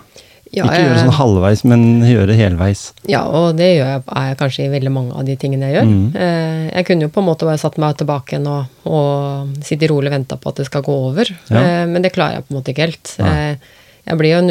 Ja, 0.53 0.67
Ikke 0.69 0.83
gjøre 0.83 0.99
sånn 1.01 1.15
halvveis, 1.17 1.63
men 1.65 1.83
gjøre 2.05 2.35
helveis. 2.37 2.81
Ja, 3.09 3.23
og 3.25 3.55
det 3.57 3.71
gjør 3.73 3.87
jeg, 3.89 4.01
er 4.05 4.27
jeg 4.29 4.37
kanskje 4.37 4.65
i 4.67 4.69
veldig 4.69 4.91
mange 4.93 5.15
av 5.17 5.25
de 5.25 5.33
tingene 5.41 5.65
jeg 5.71 5.79
gjør. 5.79 5.87
Mm. 5.89 6.03
Eh, 6.13 6.67
jeg 6.77 6.85
kunne 6.85 7.07
jo 7.07 7.09
på 7.15 7.23
en 7.23 7.25
måte 7.31 7.47
bare 7.49 7.57
satt 7.57 7.79
meg 7.81 7.97
tilbake 7.97 8.35
igjen 8.35 8.45
og, 8.53 8.67
og 8.85 9.55
sitte 9.65 9.89
rolig 9.89 10.11
og 10.11 10.19
vente 10.19 10.37
på 10.37 10.51
at 10.53 10.61
det 10.61 10.67
skal 10.69 10.85
gå 10.85 10.93
over, 11.09 11.25
Ja. 11.49 11.57
eh, 11.57 11.85
men 11.89 12.05
det 12.05 12.13
klarer 12.13 12.37
jeg 12.37 12.45
på 12.45 12.53
en 12.53 12.59
måte 12.61 12.69
ikke 12.75 12.85
helt. 12.85 13.15
Nei. 13.17 13.57
Jeg 14.03 14.19
blir 14.19 14.33
jo 14.33 14.41
en 14.43 14.49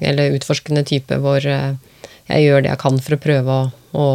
eller 0.00 0.36
utforskende 0.38 0.84
type 0.88 1.18
hvor 1.20 1.44
eh, 1.44 1.74
jeg 2.26 2.46
gjør 2.46 2.62
det 2.64 2.70
jeg 2.72 2.80
kan 2.82 3.00
for 3.02 3.16
å 3.16 3.22
prøve 3.22 3.56
å, 3.56 3.66
å, 3.92 4.06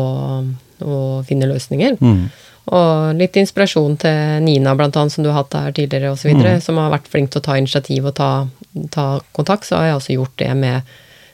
å 0.82 0.96
finne 1.28 1.50
løsninger. 1.52 2.00
Mm. 2.02 2.24
Og 2.72 3.18
litt 3.18 3.38
inspirasjon 3.42 3.96
til 4.02 4.44
Nina, 4.46 4.76
blant 4.78 4.98
annet, 5.00 5.14
som 5.16 5.24
du 5.26 5.32
har 5.32 5.42
hatt 5.42 5.56
her 5.58 5.72
tidligere, 5.76 6.12
og 6.14 6.20
så 6.22 6.30
videre, 6.30 6.58
Mm. 6.58 6.62
som 6.62 6.78
har 6.78 6.92
vært 6.94 7.10
flink 7.10 7.32
til 7.32 7.42
å 7.42 7.46
ta 7.48 7.58
initiativ 7.58 8.06
og 8.06 8.16
ta, 8.16 8.48
ta 8.94 9.06
kontakt. 9.34 9.66
Så 9.66 9.76
har 9.80 9.86
jeg 9.90 9.96
også 9.98 10.14
gjort 10.18 10.36
det 10.38 10.52
med 10.56 10.82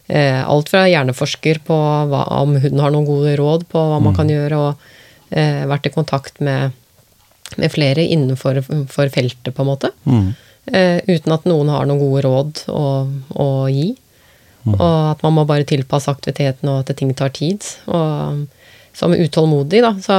eh, 0.08 0.40
alt 0.48 0.70
fra 0.72 0.86
hjerneforsker 0.88 1.60
på 1.68 1.78
hva, 2.12 2.24
om 2.40 2.56
hun 2.56 2.80
har 2.80 2.92
noen 2.96 3.06
gode 3.10 3.36
råd 3.38 3.68
på 3.68 3.78
hva 3.92 4.00
man 4.04 4.16
kan 4.16 4.30
gjøre, 4.32 4.58
og 4.58 5.36
eh, 5.36 5.66
vært 5.68 5.90
i 5.90 5.94
kontakt 5.94 6.40
med, 6.40 6.72
med 7.58 7.72
flere 7.74 8.06
innenfor 8.08 8.62
for 8.88 9.10
feltet, 9.10 9.54
på 9.54 9.66
en 9.66 9.72
måte. 9.74 9.92
Mm. 10.06 10.32
Eh, 10.68 11.00
uten 11.08 11.32
at 11.32 11.48
noen 11.48 11.72
har 11.72 11.88
noen 11.88 12.02
gode 12.02 12.26
råd 12.26 12.66
å, 12.74 12.86
å 13.40 13.48
gi. 13.72 13.94
Og 14.68 14.82
at 15.14 15.22
man 15.24 15.38
må 15.38 15.46
bare 15.48 15.68
tilpasse 15.68 16.12
aktiviteten, 16.12 16.68
og 16.68 16.82
at 16.84 16.98
ting 17.00 17.14
tar 17.16 17.32
tid. 17.36 17.64
Og 17.88 18.48
som 18.98 19.14
utålmodig, 19.14 19.80
da, 19.86 19.94
så 20.02 20.18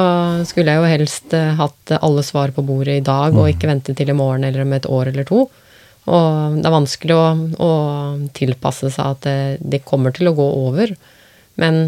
skulle 0.49 0.73
jeg 0.73 0.81
jo 0.81 0.91
helst 0.93 1.35
eh, 1.37 1.57
hatt 1.59 1.97
alle 1.99 2.23
svar 2.25 2.55
på 2.55 2.65
bordet 2.65 3.01
i 3.01 3.05
dag, 3.05 3.35
og 3.35 3.51
ikke 3.51 3.69
vente 3.71 3.95
til 3.99 4.13
i 4.13 4.17
morgen 4.17 4.47
eller 4.47 4.65
om 4.65 4.77
et 4.77 4.87
år 4.87 5.11
eller 5.13 5.27
to. 5.29 5.45
Og 6.09 6.57
det 6.57 6.65
er 6.65 6.73
vanskelig 6.73 7.17
å, 7.17 7.25
å 7.61 7.73
tilpasse 8.37 8.89
seg 8.95 9.17
at 9.17 9.27
det, 9.27 9.39
det 9.61 9.85
kommer 9.85 10.15
til 10.15 10.31
å 10.31 10.37
gå 10.39 10.47
over. 10.63 10.95
Men 11.59 11.81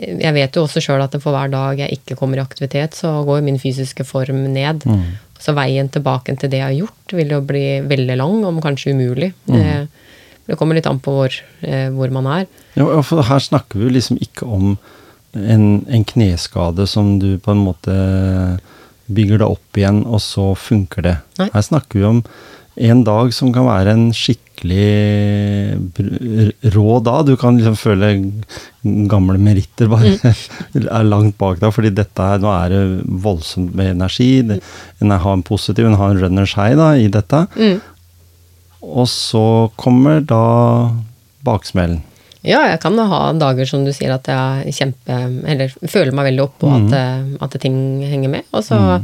jeg 0.00 0.32
vet 0.34 0.56
jo 0.56 0.64
også 0.64 0.80
sjøl 0.82 1.04
at 1.04 1.14
for 1.20 1.36
hver 1.36 1.52
dag 1.52 1.82
jeg 1.82 2.00
ikke 2.00 2.16
kommer 2.18 2.40
i 2.40 2.42
aktivitet, 2.42 2.96
så 2.96 3.12
går 3.28 3.44
min 3.44 3.60
fysiske 3.60 4.06
form 4.08 4.46
ned. 4.54 4.88
Mm. 4.88 5.04
Så 5.38 5.54
veien 5.54 5.90
tilbake 5.94 6.34
til 6.38 6.50
det 6.50 6.58
jeg 6.60 6.66
har 6.66 6.76
gjort, 6.76 7.14
vil 7.14 7.34
jo 7.36 7.40
bli 7.46 7.64
veldig 7.86 8.16
lang, 8.18 8.40
om 8.48 8.60
kanskje 8.62 8.94
umulig. 8.96 9.32
Det, 9.46 9.86
det 10.48 10.56
kommer 10.58 10.78
litt 10.78 10.88
an 10.90 10.98
på 11.02 11.14
hvor, 11.14 11.34
eh, 11.62 11.88
hvor 11.94 12.10
man 12.14 12.26
er. 12.32 12.48
Ja, 12.78 12.88
for 13.06 13.22
her 13.28 13.42
snakker 13.42 13.78
vi 13.78 13.86
jo 13.86 13.94
liksom 13.98 14.18
ikke 14.24 14.48
om 14.48 14.72
en, 15.36 15.84
en 15.86 16.04
kneskade 16.08 16.88
som 16.90 17.18
du 17.22 17.36
på 17.42 17.54
en 17.54 17.62
måte 17.62 17.94
bygger 19.08 19.40
deg 19.40 19.48
opp 19.48 19.78
igjen, 19.78 20.02
og 20.04 20.20
så 20.24 20.50
funker 20.58 21.04
det. 21.06 21.16
Nei. 21.40 21.48
Her 21.54 21.64
snakker 21.64 22.00
vi 22.00 22.06
om 22.08 22.22
en 22.78 23.04
dag 23.06 23.32
som 23.34 23.50
kan 23.54 23.66
være 23.66 23.94
en 23.96 24.08
skikkelig 24.14 24.86
rå 26.74 26.98
dag. 27.04 27.26
Du 27.26 27.36
kan 27.40 27.58
liksom 27.58 27.76
føle 27.78 28.10
gamle 29.10 29.38
meritter 29.42 29.90
bare 29.90 30.14
er 30.74 31.06
langt 31.08 31.38
bak 31.40 31.60
deg, 31.62 31.72
fordi 31.74 31.92
dette 31.94 32.28
her, 32.30 32.40
nå 32.42 32.50
er 32.54 32.74
det 32.74 32.82
voldsomt 33.24 33.74
med 33.78 33.94
energi. 33.96 34.30
Det, 34.46 34.60
en 35.02 35.14
har 35.14 35.32
en 35.32 35.44
positiv, 35.46 35.86
en 35.88 35.98
har 35.98 36.14
en 36.14 36.22
runners 36.24 36.54
high 36.58 36.76
da, 36.78 36.92
i 36.98 37.08
dette. 37.12 37.44
Mm. 37.58 37.78
Og 38.88 39.08
så 39.10 39.44
kommer 39.80 40.22
da 40.22 40.42
baksmellen. 41.46 42.02
Ja, 42.46 42.62
jeg 42.70 42.78
kan 42.80 42.94
ha 43.10 43.32
dager 43.34 43.66
som 43.66 43.82
du 43.84 43.90
sier 43.92 44.12
at 44.14 44.28
jeg 44.30 44.74
kjempe, 44.76 45.16
eller 45.50 45.72
føler 45.90 46.14
meg 46.14 46.30
veldig 46.30 46.44
oppå 46.46 46.68
Mm. 46.70 46.86
at, 46.86 46.92
eh, 46.94 47.24
at 47.44 47.56
ting 47.60 47.78
henger 48.06 48.30
med. 48.30 48.46
Og 48.54 48.62
så 48.64 48.78
eh, 48.94 49.02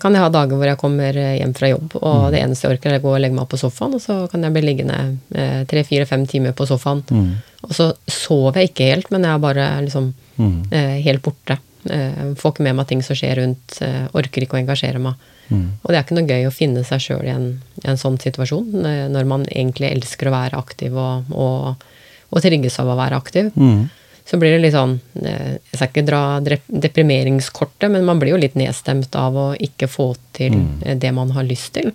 kan 0.00 0.14
jeg 0.16 0.22
ha 0.22 0.28
dager 0.32 0.56
hvor 0.56 0.64
jeg 0.70 0.78
kommer 0.80 1.12
hjem 1.12 1.52
fra 1.54 1.68
jobb, 1.68 1.94
og 2.00 2.22
Mm. 2.24 2.30
det 2.32 2.40
eneste 2.42 2.64
jeg 2.68 2.78
orker, 2.78 2.92
er 2.94 2.98
å 3.00 3.02
gå 3.02 3.14
og 3.14 3.20
legge 3.20 3.34
meg 3.34 3.42
opp 3.42 3.50
på 3.52 3.58
sofaen, 3.60 3.94
og 3.94 4.00
så 4.00 4.30
kan 4.30 4.42
jeg 4.42 4.52
bli 4.54 4.62
liggende 4.62 5.18
eh, 5.34 5.64
tre, 5.68 5.82
fire, 5.84 6.06
fem 6.06 6.24
timer 6.26 6.52
på 6.52 6.66
sofaen 6.66 7.02
Mm. 7.10 7.34
Og 7.64 7.70
så 7.74 7.92
sover 8.06 8.54
jeg 8.62 8.70
ikke 8.70 8.86
helt, 8.94 9.10
men 9.10 9.22
jeg 9.24 9.34
er 9.34 9.38
bare 9.38 9.66
liksom 9.84 10.14
Mm. 10.38 10.72
eh, 10.72 11.02
helt 11.02 11.22
borte. 11.22 11.58
Eh, 11.90 12.34
får 12.36 12.52
ikke 12.54 12.62
med 12.62 12.76
meg 12.76 12.86
ting 12.86 13.02
som 13.02 13.16
skjer 13.16 13.36
rundt. 13.36 13.82
Eh, 13.82 14.06
orker 14.14 14.42
ikke 14.42 14.56
å 14.56 14.62
engasjere 14.64 14.98
meg. 15.00 15.14
Mm. 15.50 15.70
Og 15.82 15.88
det 15.90 15.96
er 15.96 16.02
ikke 16.04 16.14
noe 16.18 16.28
gøy 16.28 16.46
å 16.46 16.52
finne 16.52 16.84
seg 16.84 17.00
sjøl 17.00 17.24
i, 17.24 17.28
en- 17.30 17.60
i 17.84 17.88
en 17.88 17.96
sånn 17.96 18.18
situasjon, 18.20 18.84
eh, 18.86 19.08
når 19.08 19.26
man 19.26 19.44
egentlig 19.46 19.90
elsker 19.92 20.28
å 20.28 20.30
være 20.32 20.58
aktiv 20.58 20.96
og, 20.96 21.24
og, 21.32 21.76
og 22.32 22.42
trigges 22.42 22.78
av 22.78 22.86
å 22.86 22.96
være 22.96 23.16
aktiv. 23.20 23.52
Mm. 23.56 23.90
Så 24.28 24.36
blir 24.36 24.52
det 24.52 24.60
litt 24.60 24.76
sånn 24.76 24.98
eh, 25.22 25.56
Jeg 25.56 25.78
skal 25.78 25.88
ikke 25.88 26.08
dra 26.08 26.22
deprimeringskortet, 26.44 27.88
men 27.92 28.04
man 28.04 28.20
blir 28.20 28.34
jo 28.34 28.42
litt 28.42 28.58
nedstemt 28.60 29.14
av 29.16 29.36
å 29.36 29.46
ikke 29.56 29.88
få 29.88 30.10
til 30.36 30.58
eh, 30.84 30.98
det 31.00 31.12
man 31.16 31.32
har 31.36 31.48
lyst 31.48 31.72
til. 31.78 31.94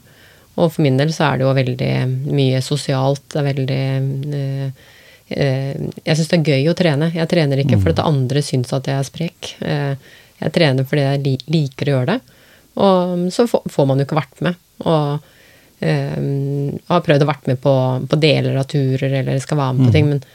Og 0.53 0.69
for 0.73 0.85
min 0.85 0.97
del 0.97 1.13
så 1.13 1.27
er 1.27 1.39
det 1.39 1.47
jo 1.47 1.53
veldig 1.57 1.93
mye 2.33 2.61
sosialt. 2.65 3.25
Det 3.33 3.41
er 3.41 3.47
veldig 3.49 3.83
eh, 4.39 4.83
eh, 5.33 5.71
Jeg 6.05 6.17
syns 6.17 6.31
det 6.31 6.39
er 6.39 6.51
gøy 6.53 6.71
å 6.71 6.77
trene. 6.77 7.09
Jeg 7.13 7.29
trener 7.31 7.61
ikke 7.63 7.79
fordi 7.81 7.97
at 7.97 8.05
andre 8.09 8.43
syns 8.45 8.73
at 8.75 8.89
jeg 8.89 8.97
er 8.97 9.07
sprek. 9.07 9.53
Eh, 9.65 10.13
jeg 10.43 10.55
trener 10.57 10.89
fordi 10.89 11.05
jeg 11.05 11.39
liker 11.53 11.89
å 11.89 11.95
gjøre 11.97 12.15
det. 12.15 12.39
Og 12.83 13.27
så 13.33 13.45
får 13.49 13.89
man 13.89 14.01
jo 14.01 14.07
ikke 14.07 14.17
vært 14.17 14.41
med. 14.45 14.57
Og 14.85 15.85
eh, 15.85 16.17
har 16.89 17.05
prøvd 17.05 17.25
å 17.25 17.29
vært 17.29 17.49
med 17.49 17.61
på, 17.61 17.75
på 18.09 18.21
deler 18.21 18.57
av 18.61 18.69
turer 18.69 19.21
eller 19.21 19.41
skal 19.41 19.61
være 19.61 19.77
med 19.77 19.89
på 19.89 19.95
ting, 19.97 20.09
men 20.15 20.25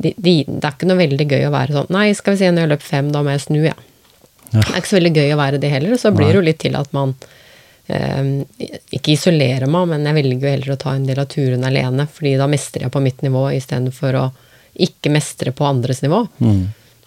de, 0.00 0.14
de, 0.16 0.34
det 0.48 0.64
er 0.64 0.74
ikke 0.74 0.88
noe 0.88 1.00
veldig 1.00 1.26
gøy 1.28 1.46
å 1.48 1.52
være 1.52 1.76
sånn 1.76 1.92
Nei, 1.92 2.06
skal 2.16 2.34
vi 2.34 2.40
si 2.40 2.48
når 2.48 2.64
jeg 2.64 2.72
løpt 2.72 2.86
fem, 2.88 3.10
da 3.12 3.22
må 3.24 3.34
jeg 3.34 3.44
snu, 3.44 3.60
ja. 3.66 3.76
Det 4.50 4.62
er 4.64 4.80
ikke 4.80 4.90
så 4.90 4.98
veldig 4.98 5.12
gøy 5.14 5.32
å 5.34 5.38
være 5.38 5.58
det 5.62 5.68
heller. 5.70 5.98
Så 6.00 6.10
blir 6.14 6.32
det 6.32 6.40
jo 6.40 6.42
litt 6.42 6.58
til 6.58 6.74
at 6.74 6.88
man 6.96 7.12
eh, 7.86 8.30
ikke 8.96 9.14
isolerer 9.14 9.70
meg, 9.70 9.92
men 9.92 10.08
jeg 10.08 10.16
velger 10.16 10.46
jo 10.46 10.54
heller 10.56 10.72
å 10.74 10.78
ta 10.80 10.94
en 10.96 11.04
del 11.06 11.20
av 11.22 11.28
turen 11.30 11.66
alene, 11.68 12.06
fordi 12.10 12.32
da 12.40 12.48
mestrer 12.50 12.88
jeg 12.88 12.94
på 12.96 13.02
mitt 13.04 13.22
nivå 13.22 13.44
istedenfor 13.54 14.18
å 14.18 14.24
ikke 14.80 15.12
mestre 15.14 15.52
på 15.54 15.66
andres 15.68 16.02
nivå. 16.02 16.24
Mm. 16.42 16.64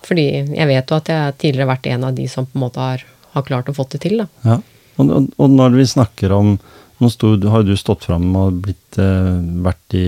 Fordi 0.08 0.28
jeg 0.54 0.70
vet 0.70 0.94
jo 0.94 1.00
at 1.00 1.12
jeg 1.12 1.36
tidligere 1.42 1.66
har 1.66 1.74
vært 1.74 1.92
en 1.92 2.08
av 2.08 2.16
de 2.16 2.30
som 2.32 2.48
på 2.48 2.58
en 2.58 2.64
måte 2.64 2.84
har, 2.84 3.04
har 3.36 3.48
klart 3.48 3.72
å 3.72 3.76
få 3.76 3.88
det 3.92 4.04
til. 4.06 4.24
da. 4.24 4.30
Ja. 4.48 4.58
Og, 4.96 5.10
og, 5.10 5.30
og 5.42 5.52
når 5.52 5.78
vi 5.82 5.90
snakker 5.90 6.36
om 6.36 6.56
Nå 7.02 7.10
stod, 7.10 7.44
har 7.50 7.64
du 7.66 7.74
stått 7.76 8.06
fram 8.06 8.30
og 8.38 8.62
blitt, 8.64 8.96
eh, 9.02 9.40
vært 9.66 9.96
i 9.98 10.06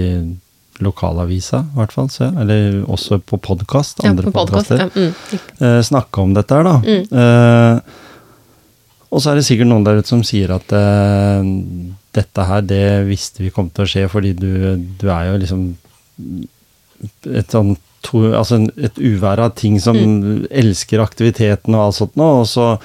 lokalavisa, 0.84 1.62
i 1.64 1.78
hvert 1.80 1.94
fall. 1.96 2.10
Så, 2.12 2.30
eller 2.42 2.82
også 2.92 3.20
på 3.24 3.40
podkast. 3.44 4.04
Andre 4.08 4.32
podkaster. 4.36 4.86
ja, 4.86 4.90
mm. 4.92 5.14
eh, 5.60 5.80
snakke 5.86 6.24
om 6.24 6.34
dette 6.36 6.58
her, 6.58 6.68
da. 6.68 6.76
Eh, 7.22 8.02
og 9.16 9.22
så 9.24 9.32
er 9.32 9.40
det 9.40 9.46
sikkert 9.48 9.70
noen 9.70 9.86
der 9.86 10.02
ute 10.02 10.12
som 10.12 10.24
sier 10.28 10.52
at 10.56 10.74
eh, 10.76 11.52
dette 12.16 12.48
her, 12.50 12.66
det 12.66 12.86
visste 13.08 13.44
vi 13.44 13.54
kom 13.56 13.70
til 13.72 13.86
å 13.86 13.90
skje, 13.90 14.06
fordi 14.12 14.34
du, 14.38 14.52
du 15.00 15.08
er 15.12 15.32
jo 15.32 15.40
liksom 15.44 15.66
et 17.36 17.52
sånn 17.52 17.76
to, 17.76 17.85
altså 18.14 18.62
et 18.78 19.00
uvær 19.00 19.42
av 19.44 19.56
ting 19.58 19.80
som 19.82 19.98
elsker 20.50 21.04
aktiviteten 21.04 21.76
og 21.76 21.88
alt 21.88 21.98
sånt 22.00 22.16
noe. 22.20 22.44
og 22.44 22.48
så, 22.50 22.76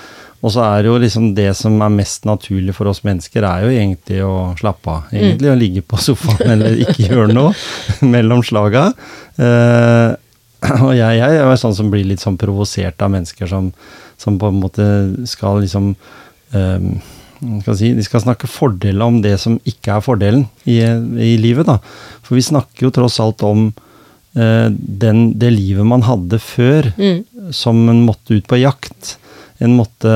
og 0.40 0.54
så 0.54 0.64
er 0.64 0.82
det 0.82 0.90
jo 0.90 0.96
liksom 1.02 1.28
det 1.36 1.50
som 1.58 1.76
er 1.84 1.92
mest 1.92 2.24
naturlig 2.28 2.74
for 2.76 2.88
oss 2.90 3.02
mennesker, 3.04 3.44
er 3.44 3.66
jo 3.66 3.74
egentlig 3.74 4.22
å 4.24 4.34
slappe 4.60 4.94
av. 4.94 5.12
Egentlig 5.12 5.52
å 5.52 5.58
ligge 5.58 5.84
på 5.84 6.00
sofaen 6.00 6.54
eller 6.56 6.80
ikke 6.86 7.10
gjøre 7.10 7.36
noe 7.36 7.52
mellom 8.14 8.44
slaga. 8.46 8.88
Eh, 9.36 10.08
og 10.84 10.92
jeg, 10.96 11.20
jeg 11.20 11.40
er 11.40 11.60
sånn 11.60 11.76
som 11.76 11.92
blir 11.92 12.08
litt 12.08 12.22
sånn 12.24 12.40
provosert 12.40 13.00
av 13.04 13.12
mennesker 13.12 13.48
som, 13.48 13.70
som 14.20 14.36
på 14.40 14.50
en 14.50 14.60
måte 14.60 14.86
skal 15.28 15.62
liksom 15.64 15.94
um, 16.52 16.90
skal 17.64 17.76
si, 17.78 17.92
De 17.96 18.04
skal 18.04 18.24
snakke 18.24 18.50
fordeler 18.50 19.06
om 19.06 19.20
det 19.24 19.36
som 19.40 19.56
ikke 19.68 19.96
er 19.96 20.04
fordelen 20.04 20.44
i, 20.68 20.80
i 20.84 21.36
livet. 21.40 21.68
da. 21.68 21.78
For 22.24 22.36
vi 22.36 22.44
snakker 22.44 22.86
jo 22.86 22.94
tross 22.94 23.16
alt 23.22 23.44
om 23.46 23.70
den, 24.34 25.22
det 25.38 25.48
livet 25.52 25.86
man 25.86 26.02
hadde 26.06 26.38
før, 26.38 26.92
Mm. 26.96 27.24
som 27.52 27.88
en 27.90 28.04
måtte 28.06 28.36
ut 28.38 28.46
på 28.46 28.60
jakt. 28.60 29.16
En 29.60 29.74
måtte 29.76 30.12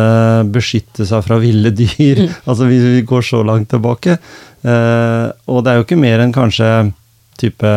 beskytte 0.54 1.04
seg 1.04 1.24
fra 1.26 1.36
ville 1.42 1.70
dyr. 1.74 2.22
Altså 2.48 2.68
hvis 2.70 2.84
vi 2.86 3.02
går 3.02 3.22
så 3.26 3.42
langt 3.44 3.68
tilbake. 3.74 4.18
Eh, 4.64 5.26
og 5.50 5.64
det 5.64 5.72
er 5.72 5.76
jo 5.80 5.84
ikke 5.84 5.98
mer 6.00 6.22
enn 6.24 6.32
kanskje 6.32 6.92
type 7.36 7.74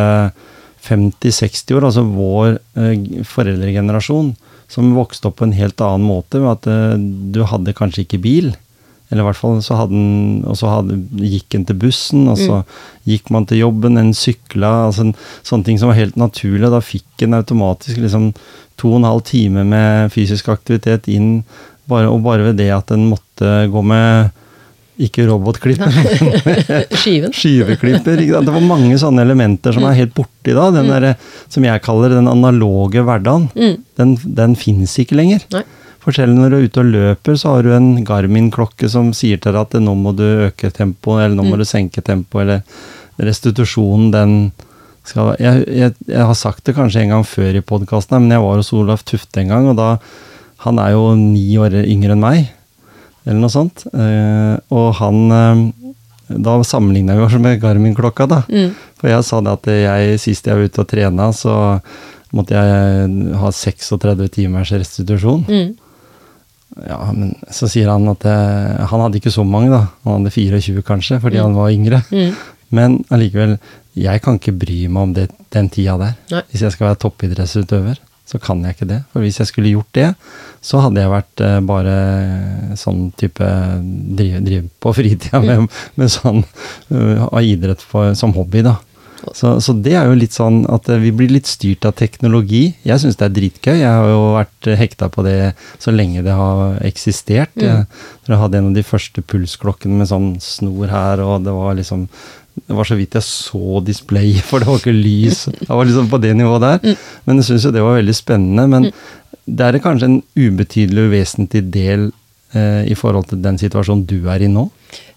50-60 0.88 1.74
år, 1.76 1.84
altså 1.88 2.04
vår 2.06 2.54
eh, 2.78 3.24
foreldregenerasjon, 3.28 4.30
som 4.70 4.94
vokste 4.96 5.28
opp 5.28 5.40
på 5.40 5.48
en 5.48 5.56
helt 5.56 5.80
annen 5.84 6.06
måte. 6.06 6.40
med 6.40 6.54
at 6.54 6.68
eh, 6.70 6.96
Du 7.34 7.42
hadde 7.44 7.74
kanskje 7.76 8.04
ikke 8.06 8.22
bil. 8.24 8.52
Eller 9.08 9.24
i 9.24 9.26
hvert 9.30 9.40
fall 9.40 9.60
så 9.64 9.78
hadde 9.78 9.96
den, 9.96 10.40
og 10.44 10.56
så 10.60 10.68
hadde, 10.68 10.98
gikk 11.24 11.56
en 11.56 11.64
til 11.68 11.78
bussen, 11.80 12.26
og 12.28 12.36
så 12.36 12.60
gikk 13.08 13.30
man 13.32 13.46
til 13.48 13.62
jobben, 13.62 13.96
en 13.96 14.12
sykla, 14.16 14.72
altså 14.90 15.06
en, 15.06 15.14
sånne 15.46 15.64
ting 15.64 15.78
som 15.80 15.88
var 15.88 15.96
helt 15.96 16.18
naturlig. 16.20 16.68
Da 16.68 16.82
fikk 16.84 17.24
en 17.24 17.38
automatisk 17.38 18.02
liksom 18.02 18.34
to 18.78 18.92
og 18.92 19.00
en 19.00 19.08
halv 19.08 19.24
time 19.26 19.64
med 19.66 20.12
fysisk 20.14 20.50
aktivitet 20.52 21.08
inn, 21.10 21.40
bare, 21.88 22.10
og 22.12 22.20
bare 22.26 22.50
ved 22.50 22.60
det 22.60 22.68
at 22.74 22.92
en 22.92 23.08
måtte 23.08 23.54
gå 23.72 23.84
med 23.86 24.28
ikke 24.98 25.28
robotklipper, 25.28 25.94
men 25.94 27.32
skyveklipper. 27.38 28.18
Det 28.18 28.54
var 28.54 28.64
mange 28.66 28.98
sånne 28.98 29.22
elementer 29.22 29.76
som 29.76 29.86
er 29.86 29.96
helt 30.00 30.14
borte 30.16 30.50
i 30.50 30.56
dag. 30.56 30.74
Den 30.74 30.90
der, 30.90 31.12
som 31.48 31.64
jeg 31.64 31.84
kaller 31.84 32.16
den 32.16 32.30
analoge 32.30 33.04
hverdagen. 33.06 33.46
Mm. 33.54 33.76
Den, 34.00 34.16
den 34.40 34.56
fins 34.58 34.96
ikke 34.98 35.20
lenger. 35.20 35.46
Nei. 35.54 35.62
Forskjellen 36.08 36.38
når 36.40 36.50
du 36.50 36.56
er 36.56 36.66
ute 36.70 36.80
og 36.80 36.88
løper, 36.88 37.36
så 37.36 37.50
har 37.52 37.66
du 37.66 37.72
en 37.76 37.88
Garmin-klokke 38.08 38.88
som 38.88 39.10
sier 39.12 39.36
til 39.44 39.52
deg 39.52 39.60
at 39.60 39.76
nå 39.84 39.92
må 39.98 40.14
du 40.16 40.24
øke 40.48 40.70
tempoet, 40.72 41.26
eller 41.26 41.36
nå 41.36 41.44
må 41.44 41.58
Mm. 41.58 41.60
du 41.60 41.64
senke 41.68 42.00
tempoet, 42.00 42.42
eller 42.46 42.62
restitusjonen, 43.28 44.10
den 44.14 44.32
skal 45.04 45.34
jeg, 45.40 45.64
jeg, 45.68 45.94
jeg 46.08 46.24
har 46.30 46.36
sagt 46.36 46.64
det 46.68 46.74
kanskje 46.76 47.02
en 47.02 47.12
gang 47.14 47.24
før 47.28 47.56
i 47.56 47.62
podkasten, 47.64 48.22
men 48.24 48.30
jeg 48.36 48.40
var 48.44 48.56
hos 48.60 48.72
Olaf 48.76 49.04
Tufte 49.08 49.40
en 49.42 49.48
gang, 49.52 49.68
og 49.72 49.76
da 49.76 49.98
Han 50.64 50.78
er 50.82 50.90
jo 50.90 51.14
ni 51.14 51.54
år 51.56 51.70
yngre 51.86 52.16
enn 52.16 52.20
meg, 52.24 52.48
eller 53.24 53.38
noe 53.38 53.52
sånt. 53.52 53.84
Eh, 53.94 54.56
og 54.74 54.88
han 54.98 55.20
eh, 55.30 55.60
Da 56.34 56.56
sammenligna 56.66 57.14
vi 57.14 57.22
oss 57.22 57.36
med 57.38 57.60
Garmin-klokka, 57.62 58.26
da. 58.28 58.40
Mm. 58.50 58.72
For 58.98 59.08
jeg 59.08 59.22
sa 59.24 59.38
det 59.40 59.52
at 59.54 59.68
jeg, 59.70 60.18
sist 60.18 60.46
jeg 60.50 60.56
var 60.58 60.64
ute 60.66 60.82
og 60.82 60.88
trena, 60.90 61.28
så 61.32 61.54
måtte 62.34 62.58
jeg 62.58 63.36
ha 63.38 63.52
36 63.54 64.28
timers 64.34 64.72
restitusjon. 64.74 65.46
Mm. 65.46 65.70
Ja, 66.86 66.98
men 67.12 67.34
så 67.50 67.66
sier 67.70 67.88
han 67.90 68.06
at 68.12 68.24
eh, 68.28 68.86
han 68.86 69.00
hadde 69.02 69.18
ikke 69.18 69.32
så 69.34 69.44
mange, 69.46 69.70
da. 69.72 69.80
Han 70.06 70.20
hadde 70.22 70.34
24 70.34 70.82
kanskje, 70.86 71.18
fordi 71.22 71.40
Mm. 71.40 71.44
han 71.48 71.54
var 71.58 71.70
yngre. 71.74 72.02
Mm. 72.12 72.34
Men 72.70 72.98
allikevel, 73.10 73.58
jeg 73.96 74.20
kan 74.22 74.36
ikke 74.38 74.52
bry 74.60 74.82
meg 74.88 75.02
om 75.02 75.14
det, 75.16 75.30
den 75.50 75.68
tida 75.72 75.96
der. 75.98 76.14
Nei. 76.30 76.42
Hvis 76.52 76.62
jeg 76.62 76.72
skal 76.76 76.88
være 76.90 77.00
toppidrettsutøver, 77.02 77.96
så 78.28 78.38
kan 78.38 78.60
jeg 78.62 78.76
ikke 78.76 78.88
det. 78.90 78.98
For 79.12 79.24
hvis 79.24 79.38
jeg 79.40 79.48
skulle 79.48 79.70
gjort 79.72 79.88
det, 79.96 80.10
så 80.60 80.82
hadde 80.84 81.00
jeg 81.00 81.10
vært 81.10 81.40
eh, 81.46 81.60
bare 81.64 81.94
sånn 82.76 83.06
type 83.16 83.46
drive, 84.18 84.42
drive 84.44 84.68
på 84.84 84.92
fritida 84.94 85.40
med, 85.40 85.64
med 85.96 86.12
sånn 86.12 86.42
uh, 86.92 87.24
av 87.32 87.40
idrett 87.42 87.80
for, 87.80 88.12
som 88.18 88.34
hobby, 88.36 88.60
da. 88.66 88.76
Så, 89.34 89.56
så 89.64 89.74
det 89.74 89.94
er 89.98 90.08
jo 90.08 90.18
litt 90.18 90.34
sånn 90.36 90.60
at 90.70 90.88
eh, 90.92 91.00
vi 91.02 91.12
blir 91.14 91.32
litt 91.32 91.48
styrt 91.50 91.86
av 91.88 91.96
teknologi. 91.98 92.68
Jeg 92.86 93.02
syns 93.02 93.18
det 93.18 93.26
er 93.26 93.36
dritgøy. 93.36 93.74
Jeg 93.80 93.90
har 93.90 94.10
jo 94.10 94.20
vært 94.36 94.70
hekta 94.78 95.08
på 95.12 95.24
det 95.26 95.38
så 95.82 95.94
lenge 95.94 96.24
det 96.26 96.36
har 96.38 96.78
eksistert. 96.86 97.54
Jeg, 97.58 97.86
jeg 98.28 98.42
hadde 98.42 98.60
en 98.60 98.70
av 98.70 98.76
de 98.78 98.86
første 98.86 99.24
pulsklokkene 99.24 100.00
med 100.00 100.10
sånn 100.10 100.30
snor 100.42 100.92
her, 100.92 101.24
og 101.24 101.46
det 101.46 101.56
var 101.56 101.78
liksom 101.78 102.06
det 102.66 102.74
var 102.74 102.88
så 102.88 102.96
vidt 102.98 103.14
jeg 103.14 103.22
så 103.22 103.80
display, 103.86 104.32
for 104.48 104.62
det 104.62 104.70
var 104.70 104.80
ikke 104.80 104.94
lys. 104.94 105.46
Jeg 105.52 105.70
var 105.70 105.86
liksom 105.86 106.10
på 106.10 106.22
det 106.22 106.34
nivået 106.38 106.64
der. 106.66 106.96
Men 107.26 107.40
jeg 107.40 107.50
syns 107.50 107.68
jo 107.68 107.74
det 107.74 107.84
var 107.84 107.98
veldig 108.00 108.16
spennende. 108.16 108.66
Men 108.70 108.88
det 109.48 109.66
er 109.66 109.82
kanskje 109.82 110.10
en 110.10 110.22
ubetydelig 110.36 111.08
uvesentlig 111.08 111.62
del 111.74 112.08
eh, 112.08 112.16
i 112.56 112.94
forhold 112.96 113.26
til 113.28 113.42
den 113.44 113.58
situasjonen 113.60 114.06
du 114.08 114.22
er 114.32 114.40
i 114.40 114.46
nå. 114.48 114.62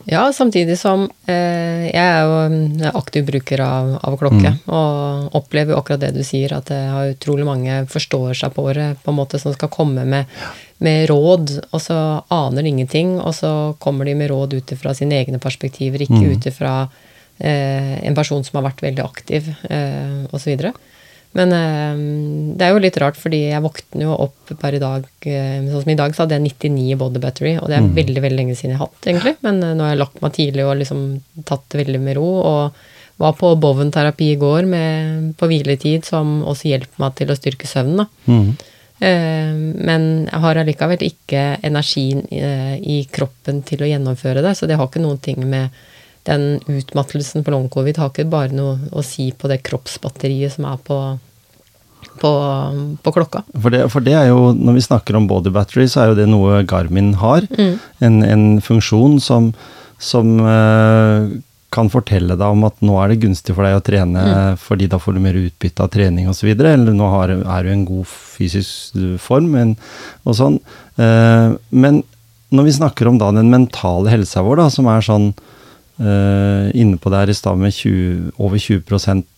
Ja, 0.10 0.34
samtidig 0.34 0.80
som 0.80 1.04
eh, 1.30 1.86
jeg 1.92 2.02
er 2.02 2.26
jo 2.26 2.90
aktiv 2.98 3.26
bruker 3.28 3.62
av, 3.62 3.92
av 4.02 4.18
klokke, 4.18 4.54
og 4.74 5.36
opplever 5.38 5.78
akkurat 5.78 6.02
det 6.02 6.12
du 6.16 6.24
sier, 6.26 6.56
at 6.58 6.72
jeg 6.74 6.90
har 6.90 7.14
utrolig 7.14 7.46
mange 7.46 7.84
forstår 7.92 8.34
seg 8.38 8.56
på 8.56 8.66
det, 8.74 8.88
på 9.04 9.14
en 9.14 9.20
måte 9.20 9.40
som 9.42 9.54
skal 9.54 9.72
komme 9.74 10.06
med, 10.10 10.32
med 10.82 11.06
råd, 11.12 11.54
og 11.70 11.84
så 11.84 12.00
aner 12.34 12.66
de 12.66 12.74
ingenting, 12.74 13.20
og 13.20 13.36
så 13.38 13.54
kommer 13.84 14.10
de 14.10 14.18
med 14.18 14.32
råd 14.34 14.58
ut 14.58 14.74
ifra 14.74 14.96
sine 14.98 15.20
egne 15.22 15.42
perspektiver, 15.44 16.02
ikke 16.08 16.34
ut 16.34 16.50
ifra 16.50 16.76
eh, 17.38 18.00
en 18.02 18.18
person 18.18 18.44
som 18.48 18.58
har 18.60 18.72
vært 18.72 18.86
veldig 18.88 19.06
aktiv, 19.06 19.54
eh, 19.70 20.26
osv. 20.34 20.72
Men 21.38 21.54
eh, 21.56 22.00
det 22.60 22.66
er 22.66 22.74
jo 22.76 22.84
litt 22.84 22.98
rart, 23.00 23.20
fordi 23.20 23.46
jeg 23.54 23.64
våkner 23.64 24.04
jo 24.04 24.16
opp 24.28 24.52
per 24.60 24.76
i 24.76 24.82
dag 24.84 25.06
eh, 25.32 25.62
Sånn 25.70 25.86
som 25.86 25.92
i 25.94 26.00
dag, 26.00 26.16
så 26.16 26.26
hadde 26.26 26.40
jeg 26.40 26.56
99 26.60 26.90
i 26.92 26.98
body 27.00 27.22
battery, 27.24 27.54
og 27.62 27.70
det 27.72 27.78
er 27.78 27.92
veldig 28.02 28.24
veldig 28.26 28.40
lenge 28.42 28.56
siden 28.60 28.74
jeg 28.76 28.82
har 28.82 28.90
hatt, 28.90 29.08
egentlig. 29.08 29.38
Men 29.46 29.62
eh, 29.64 29.76
nå 29.78 29.86
har 29.86 29.94
jeg 29.94 30.02
lagt 30.02 30.20
meg 30.24 30.36
tidlig 30.36 30.66
og 30.68 30.76
liksom 30.82 31.06
tatt 31.48 31.64
det 31.72 31.86
veldig 31.86 32.02
med 32.04 32.20
ro. 32.20 32.32
Og 32.42 32.82
var 33.22 33.38
på 33.38 33.54
Boven-terapi 33.62 34.32
i 34.34 34.40
går 34.42 34.68
med, 34.70 35.32
på 35.38 35.48
hviletid, 35.50 36.06
som 36.08 36.40
også 36.48 36.72
hjelper 36.72 37.04
meg 37.04 37.16
til 37.20 37.32
å 37.32 37.38
styrke 37.38 37.70
søvnen. 37.70 38.04
da. 38.04 38.08
Mm. 38.26 38.52
Eh, 39.02 39.54
Men 39.88 40.08
jeg 40.28 40.44
har 40.46 40.62
allikevel 40.62 41.06
ikke 41.06 41.46
energien 41.68 42.26
eh, 42.34 42.76
i 42.82 43.02
kroppen 43.12 43.64
til 43.68 43.84
å 43.84 43.90
gjennomføre 43.90 44.44
det, 44.46 44.56
så 44.58 44.70
det 44.70 44.78
har 44.80 44.90
ikke 44.90 45.04
noen 45.04 45.22
ting 45.22 45.42
med 45.46 45.70
den 46.28 46.60
utmattelsen 46.70 47.44
på 47.44 47.54
long 47.54 47.68
covid 47.72 47.98
har 47.98 48.12
ikke 48.12 48.30
bare 48.30 48.54
noe 48.54 48.78
å 48.94 49.04
si 49.06 49.32
på 49.34 49.50
det 49.50 49.62
kroppsbatteriet 49.66 50.54
som 50.54 50.68
er 50.70 50.82
på, 50.86 50.98
på, 52.22 52.32
på 53.02 53.14
klokka. 53.16 53.44
For 53.56 53.74
det, 53.74 53.86
for 53.94 54.06
det, 54.06 54.16
er 54.18 54.30
jo, 54.30 54.52
når 54.54 54.78
vi 54.78 54.88
snakker 54.88 55.18
om 55.18 55.30
body 55.30 55.54
battery, 55.54 55.88
så 55.90 56.04
er 56.04 56.12
jo 56.12 56.20
det 56.22 56.28
noe 56.30 56.62
Garmin 56.70 57.16
har. 57.22 57.48
Mm. 57.58 57.80
En, 58.06 58.20
en, 58.28 58.44
funksjon 58.62 59.18
som, 59.24 59.50
som 60.02 60.36
uh, 60.46 61.32
kan 61.74 61.90
fortelle 61.90 62.38
deg 62.38 62.54
om 62.54 62.68
at 62.68 62.78
nå 62.86 63.00
er 63.02 63.14
det 63.14 63.22
gunstig 63.24 63.56
for 63.58 63.66
deg 63.66 63.80
å 63.80 63.84
trene 63.86 64.22
mm. 64.28 64.62
fordi 64.62 64.90
da 64.92 65.00
får 65.02 65.16
du 65.16 65.22
mer 65.24 65.40
utbytte 65.40 65.86
av 65.86 65.90
trening 65.94 66.30
osv. 66.30 66.52
Eller 66.54 66.94
nå 66.94 67.10
har, 67.16 67.34
er 67.34 67.66
du 67.66 67.72
i 67.72 67.78
en 67.80 67.88
god 67.88 68.10
fysisk 68.12 69.00
form 69.24 69.56
en, 69.58 69.74
og 70.28 70.38
sånn. 70.38 70.62
Uh, 71.02 71.58
men 71.74 72.04
når 72.52 72.68
vi 72.68 72.76
snakker 72.76 73.08
om 73.08 73.18
da 73.18 73.32
den 73.34 73.50
mentale 73.50 74.12
helsa 74.12 74.44
vår, 74.44 74.60
da, 74.60 74.68
som 74.70 74.90
er 74.92 75.06
sånn 75.08 75.32
inne 76.02 76.98
på 76.98 77.12
det 77.14 77.20
her 77.20 77.30
i 77.30 77.36
stad 77.38 77.60
med 77.62 77.76
20, 77.76 78.32
over 78.42 78.58
20 78.58 78.82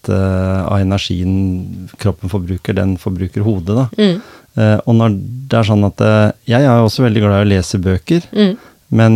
uh, 0.07 0.13
av 0.63 0.77
energien 0.79 1.89
kroppen 1.99 2.31
forbruker, 2.31 2.77
den 2.77 2.95
forbruker 3.01 3.43
hodet, 3.43 3.75
da. 3.75 3.87
Mm. 3.97 4.21
Uh, 4.53 4.77
og 4.85 4.95
når 4.99 5.17
det 5.49 5.57
er 5.57 5.65
sånn 5.65 5.85
at 5.87 6.01
Jeg 6.45 6.61
er 6.61 6.77
også 6.77 7.07
veldig 7.07 7.21
glad 7.23 7.39
i 7.41 7.45
å 7.47 7.51
lese 7.55 7.79
bøker, 7.81 8.25
mm. 8.31 8.51
men 8.93 9.15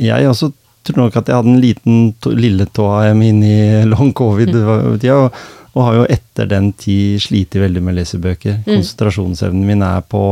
jeg 0.00 0.28
også 0.30 0.52
tror 0.86 1.04
nok 1.04 1.16
at 1.18 1.30
jeg 1.30 1.38
hadde 1.38 1.52
en 1.52 1.62
liten 1.62 1.98
to, 2.22 2.32
lilletåa 2.34 3.10
inn 3.12 3.42
i 3.46 3.58
long 3.88 4.12
covid-tida. 4.16 5.18
Og, 5.22 5.40
og, 5.72 5.80
har 5.86 5.98
jo 6.00 6.08
etter 6.16 6.50
den 6.50 6.72
tid 6.78 7.22
slitt 7.24 7.56
veldig 7.56 7.82
med 7.82 7.94
å 7.94 8.00
lesebøker. 8.00 8.60
Mm. 8.62 8.68
Konsentrasjonsevnen 8.74 9.68
min 9.68 9.84
er 9.86 10.02
på 10.04 10.24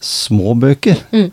små 0.00 0.54
bøker. 0.58 1.02
Mm. 1.12 1.28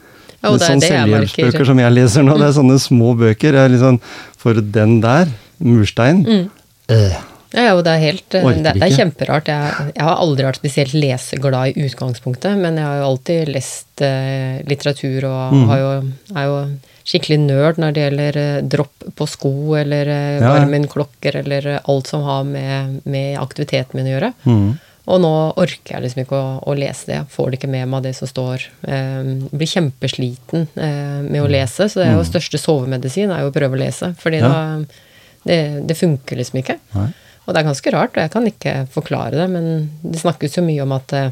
Ja, 0.47 0.57
det 0.57 0.67
er 0.67 0.73
sånn 0.73 0.85
selvhjelpsbøker 0.87 1.69
som 1.71 1.81
jeg 1.83 1.95
leser 1.95 2.27
nå, 2.27 2.37
det 2.39 2.49
er 2.49 2.57
sånne 2.57 2.77
små 2.81 3.13
bøker. 3.19 3.57
Jeg 3.57 3.69
er 3.69 3.73
liksom, 3.75 4.01
for 4.39 4.61
den 4.79 4.99
der, 5.03 5.33
murstein 5.57 6.21
mm. 6.25 6.45
øh. 6.93 7.17
Ja, 7.55 7.69
jo, 7.71 7.79
det 7.81 7.93
er 7.93 8.01
helt 8.01 8.25
det, 8.33 8.41
det, 8.65 8.73
er 8.83 8.91
kjemperart. 8.91 9.47
Jeg, 9.49 9.85
jeg, 9.95 10.03
har 10.03 10.19
aldri 10.19 10.43
vært 10.45 10.59
spesielt 10.59 10.93
leseglad 10.93 11.71
i 11.71 11.85
utgangspunktet, 11.87 12.59
men 12.59 12.75
jeg 12.77 12.85
har 12.85 12.99
jo 12.99 13.07
alltid 13.07 13.51
lest 13.55 14.03
eh, 14.03 14.59
litteratur 14.67 15.29
og 15.29 15.55
mm. 15.55 15.71
jo, 15.79 15.93
er 16.35 16.49
jo 16.49 16.59
skikkelig 17.07 17.37
nerd 17.45 17.79
når 17.79 17.95
det 17.95 18.03
gjelder 18.03 18.39
eh, 18.41 18.65
dropp 18.67 19.07
på 19.15 19.27
sko 19.31 19.53
eller 19.79 20.11
eh, 20.11 20.41
ja. 20.41 20.51
Garmin-klokker 20.57 21.39
eller 21.43 21.69
eh, 21.77 21.79
alt 21.87 22.11
som 22.11 22.25
har 22.27 22.43
med, 22.47 22.99
med 23.07 23.37
aktiviteten 23.39 23.99
min 23.99 24.09
å 24.09 24.13
gjøre. 24.15 24.33
Mm. 24.43 24.67
Og 25.07 25.21
nå 25.23 25.33
orker 25.55 25.95
jeg 25.95 26.03
liksom 26.03 26.25
ikke 26.25 26.35
å, 26.35 26.47
å, 26.67 26.73
lese 26.75 27.07
det. 27.07 27.19
Jeg 27.21 27.31
får 27.31 27.49
det 27.49 27.59
ikke 27.61 27.71
med 27.71 27.87
meg, 27.87 28.03
det 28.03 28.13
som 28.17 28.27
står. 28.27 28.65
Eh, 28.91 29.29
blir 29.53 29.69
kjempesliten 29.71 30.65
eh, 30.75 31.21
med 31.23 31.39
å 31.39 31.47
mm. 31.47 31.53
lese, 31.53 31.87
så 31.87 32.01
det 32.01 32.09
er 32.09 32.17
jo 32.17 32.23
mm. 32.25 32.27
største 32.27 32.59
sovemedisin 32.59 33.31
er 33.31 33.45
jo 33.45 33.51
å 33.53 33.55
prøve 33.55 33.77
å 33.77 33.79
lese. 33.79 34.11
fordi 34.19 34.41
ja. 34.43 34.49
da 34.51 35.05
det, 35.47 35.59
det, 35.87 35.95
funker 35.95 36.39
liksom 36.39 36.59
ikke. 36.59 36.75
Nei. 36.97 37.07
Og 37.45 37.55
det 37.55 37.61
er 37.61 37.67
ganske 37.69 37.91
rart, 37.95 38.17
og 38.17 38.25
jeg 38.25 38.33
kan 38.33 38.47
ikke 38.49 38.73
forklare 38.91 39.39
det, 39.39 39.47
men 39.47 39.69
det 40.03 40.19
snakkes 40.19 40.59
jo 40.59 40.65
mye 40.67 40.83
om 40.83 40.95
at 40.97 41.15
eh, 41.15 41.29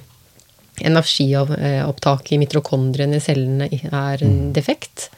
energiopptaket 0.88 2.35
i 2.35 2.39
mitrokondriene 2.39 3.19
i 3.19 3.23
cellene 3.23 3.68
er 3.68 4.23
mm. 4.23 4.53
defekt. 4.56 5.10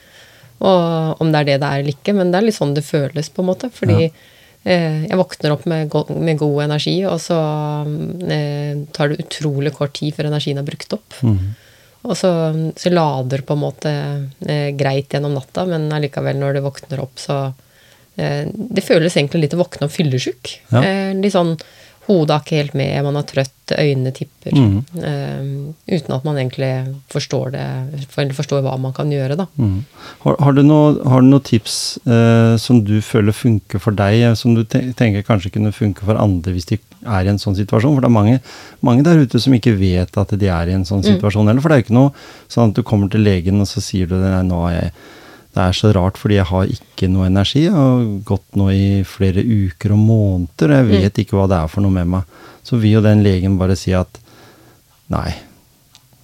Og 0.58 1.22
om 1.22 1.30
det 1.30 1.44
er 1.44 1.48
det 1.52 1.60
det 1.62 1.70
er 1.70 1.84
eller 1.84 1.94
ikke, 1.94 2.16
men 2.18 2.34
det 2.34 2.40
er 2.40 2.48
litt 2.48 2.58
sånn 2.58 2.74
det 2.74 2.82
føles, 2.86 3.30
på 3.30 3.44
en 3.44 3.50
måte. 3.52 3.70
Fordi 3.74 4.08
ja. 4.08 4.12
Eh, 4.64 5.04
jeg 5.06 5.18
våkner 5.18 5.54
opp 5.54 5.64
med, 5.70 5.88
go 5.92 6.04
med, 6.10 6.38
god 6.40 6.64
energi, 6.66 6.96
og 7.08 7.20
så 7.22 7.38
eh, 8.26 8.82
tar 8.94 9.12
det 9.12 9.22
utrolig 9.24 9.72
kort 9.76 9.94
tid 9.98 10.16
før 10.16 10.30
energien 10.32 10.60
er 10.60 10.66
brukt 10.66 10.92
opp. 10.96 11.18
Mm. 11.22 11.54
Og 12.08 12.14
så, 12.16 12.30
så, 12.78 12.90
lader 12.94 13.42
på 13.46 13.56
en 13.56 13.62
måte 13.62 13.92
eh, 14.46 14.70
greit 14.78 15.14
gjennom 15.14 15.34
natta, 15.36 15.66
men 15.68 15.88
allikevel, 15.94 16.38
når 16.38 16.58
du 16.58 16.62
våkner 16.66 17.02
opp, 17.02 17.16
så 17.20 17.40
eh, 18.16 18.46
Det 18.46 18.84
føles 18.86 19.16
egentlig 19.16 19.46
litt 19.46 19.56
å 19.58 19.62
våkne 19.62 19.88
opp 19.88 19.94
fyllesyk. 19.94 20.54
Ja. 20.72 20.82
Eh, 20.82 21.12
litt 21.18 21.34
sånn 21.34 21.56
Hodet 22.08 22.32
er 22.32 22.44
ikke 22.44 22.58
helt 22.62 22.76
med, 22.78 22.94
man 23.04 23.18
er 23.20 23.24
trøtt, 23.28 23.72
øynene 23.76 24.12
tipper. 24.16 24.54
Mm. 24.56 24.78
Uh, 24.96 25.74
uten 25.92 26.14
at 26.16 26.24
man 26.24 26.38
egentlig 26.40 26.70
forstår 27.12 27.52
det, 27.52 27.64
eller 28.16 28.32
forstår 28.36 28.62
hva 28.64 28.78
man 28.80 28.94
kan 28.96 29.12
gjøre, 29.12 29.36
da. 29.36 29.44
Mm. 29.60 29.82
Har, 30.22 30.38
har, 30.40 30.56
du 30.56 30.62
noen 30.64 31.28
noe 31.28 31.44
tips 31.44 31.98
uh, 32.08 32.56
som 32.60 32.80
du 32.86 32.96
føler 33.04 33.36
funker 33.36 33.82
for 33.82 33.96
deg, 33.98 34.22
eh, 34.30 34.38
som 34.40 34.56
du 34.56 34.64
tenker 34.64 35.26
kanskje 35.26 35.52
kunne 35.58 35.74
funke 35.76 36.08
for 36.08 36.16
andre 36.16 36.56
hvis 36.56 36.70
de 36.72 36.80
er 37.04 37.28
i 37.28 37.32
en 37.34 37.42
sånn 37.42 37.58
situasjon? 37.58 37.98
For 37.98 38.06
det 38.06 38.08
er 38.08 38.16
mange, 38.16 38.40
mange 38.80 39.04
der 39.04 39.20
ute 39.20 39.42
som 39.44 39.54
ikke 39.58 39.76
vet 39.76 40.16
at 40.16 40.32
de 40.32 40.48
er 40.48 40.72
i 40.72 40.78
en 40.78 40.88
sånn 40.88 41.04
mm. 41.04 41.10
situasjon 41.12 41.44
eller 41.44 41.58
heller. 41.58 41.66
For 41.66 41.68
det 41.68 41.76
er 41.76 41.84
jo 41.84 41.88
ikke 41.90 42.00
noe 42.00 42.48
sånn 42.48 42.72
at 42.72 42.80
du 42.80 42.84
kommer 42.88 43.12
til 43.12 43.26
legen, 43.28 43.60
og 43.60 43.68
så 43.68 43.84
sier 43.84 44.08
du 44.08 44.16
det, 44.16 44.32
nå 44.48 44.64
er 44.70 44.78
jeg 44.78 44.92
det 45.58 45.64
er 45.66 45.74
så 45.74 45.90
rart, 45.94 46.18
fordi 46.20 46.38
jeg 46.38 46.46
har 46.52 46.70
ikke 46.70 47.08
noe 47.10 47.26
energi. 47.26 47.64
Jeg 47.64 47.74
har 47.74 48.04
gått 48.28 48.58
nå 48.58 48.68
i 48.70 49.02
flere 49.08 49.42
uker 49.42 49.96
og 49.96 49.98
måneder, 49.98 50.70
og 50.70 50.76
jeg 50.76 50.86
mm. 50.86 50.92
vet 50.94 51.10
mm. 51.10 51.22
ikke 51.24 51.38
hva 51.38 51.48
det 51.50 51.58
er 51.58 51.72
for 51.72 51.84
noe 51.84 51.94
med 51.96 52.12
meg. 52.14 52.38
Så 52.62 52.78
vil 52.78 52.98
jo 52.98 53.04
den 53.04 53.24
legen 53.26 53.58
bare 53.58 53.74
si 53.78 53.94
at 53.96 54.20
nei, 55.10 55.32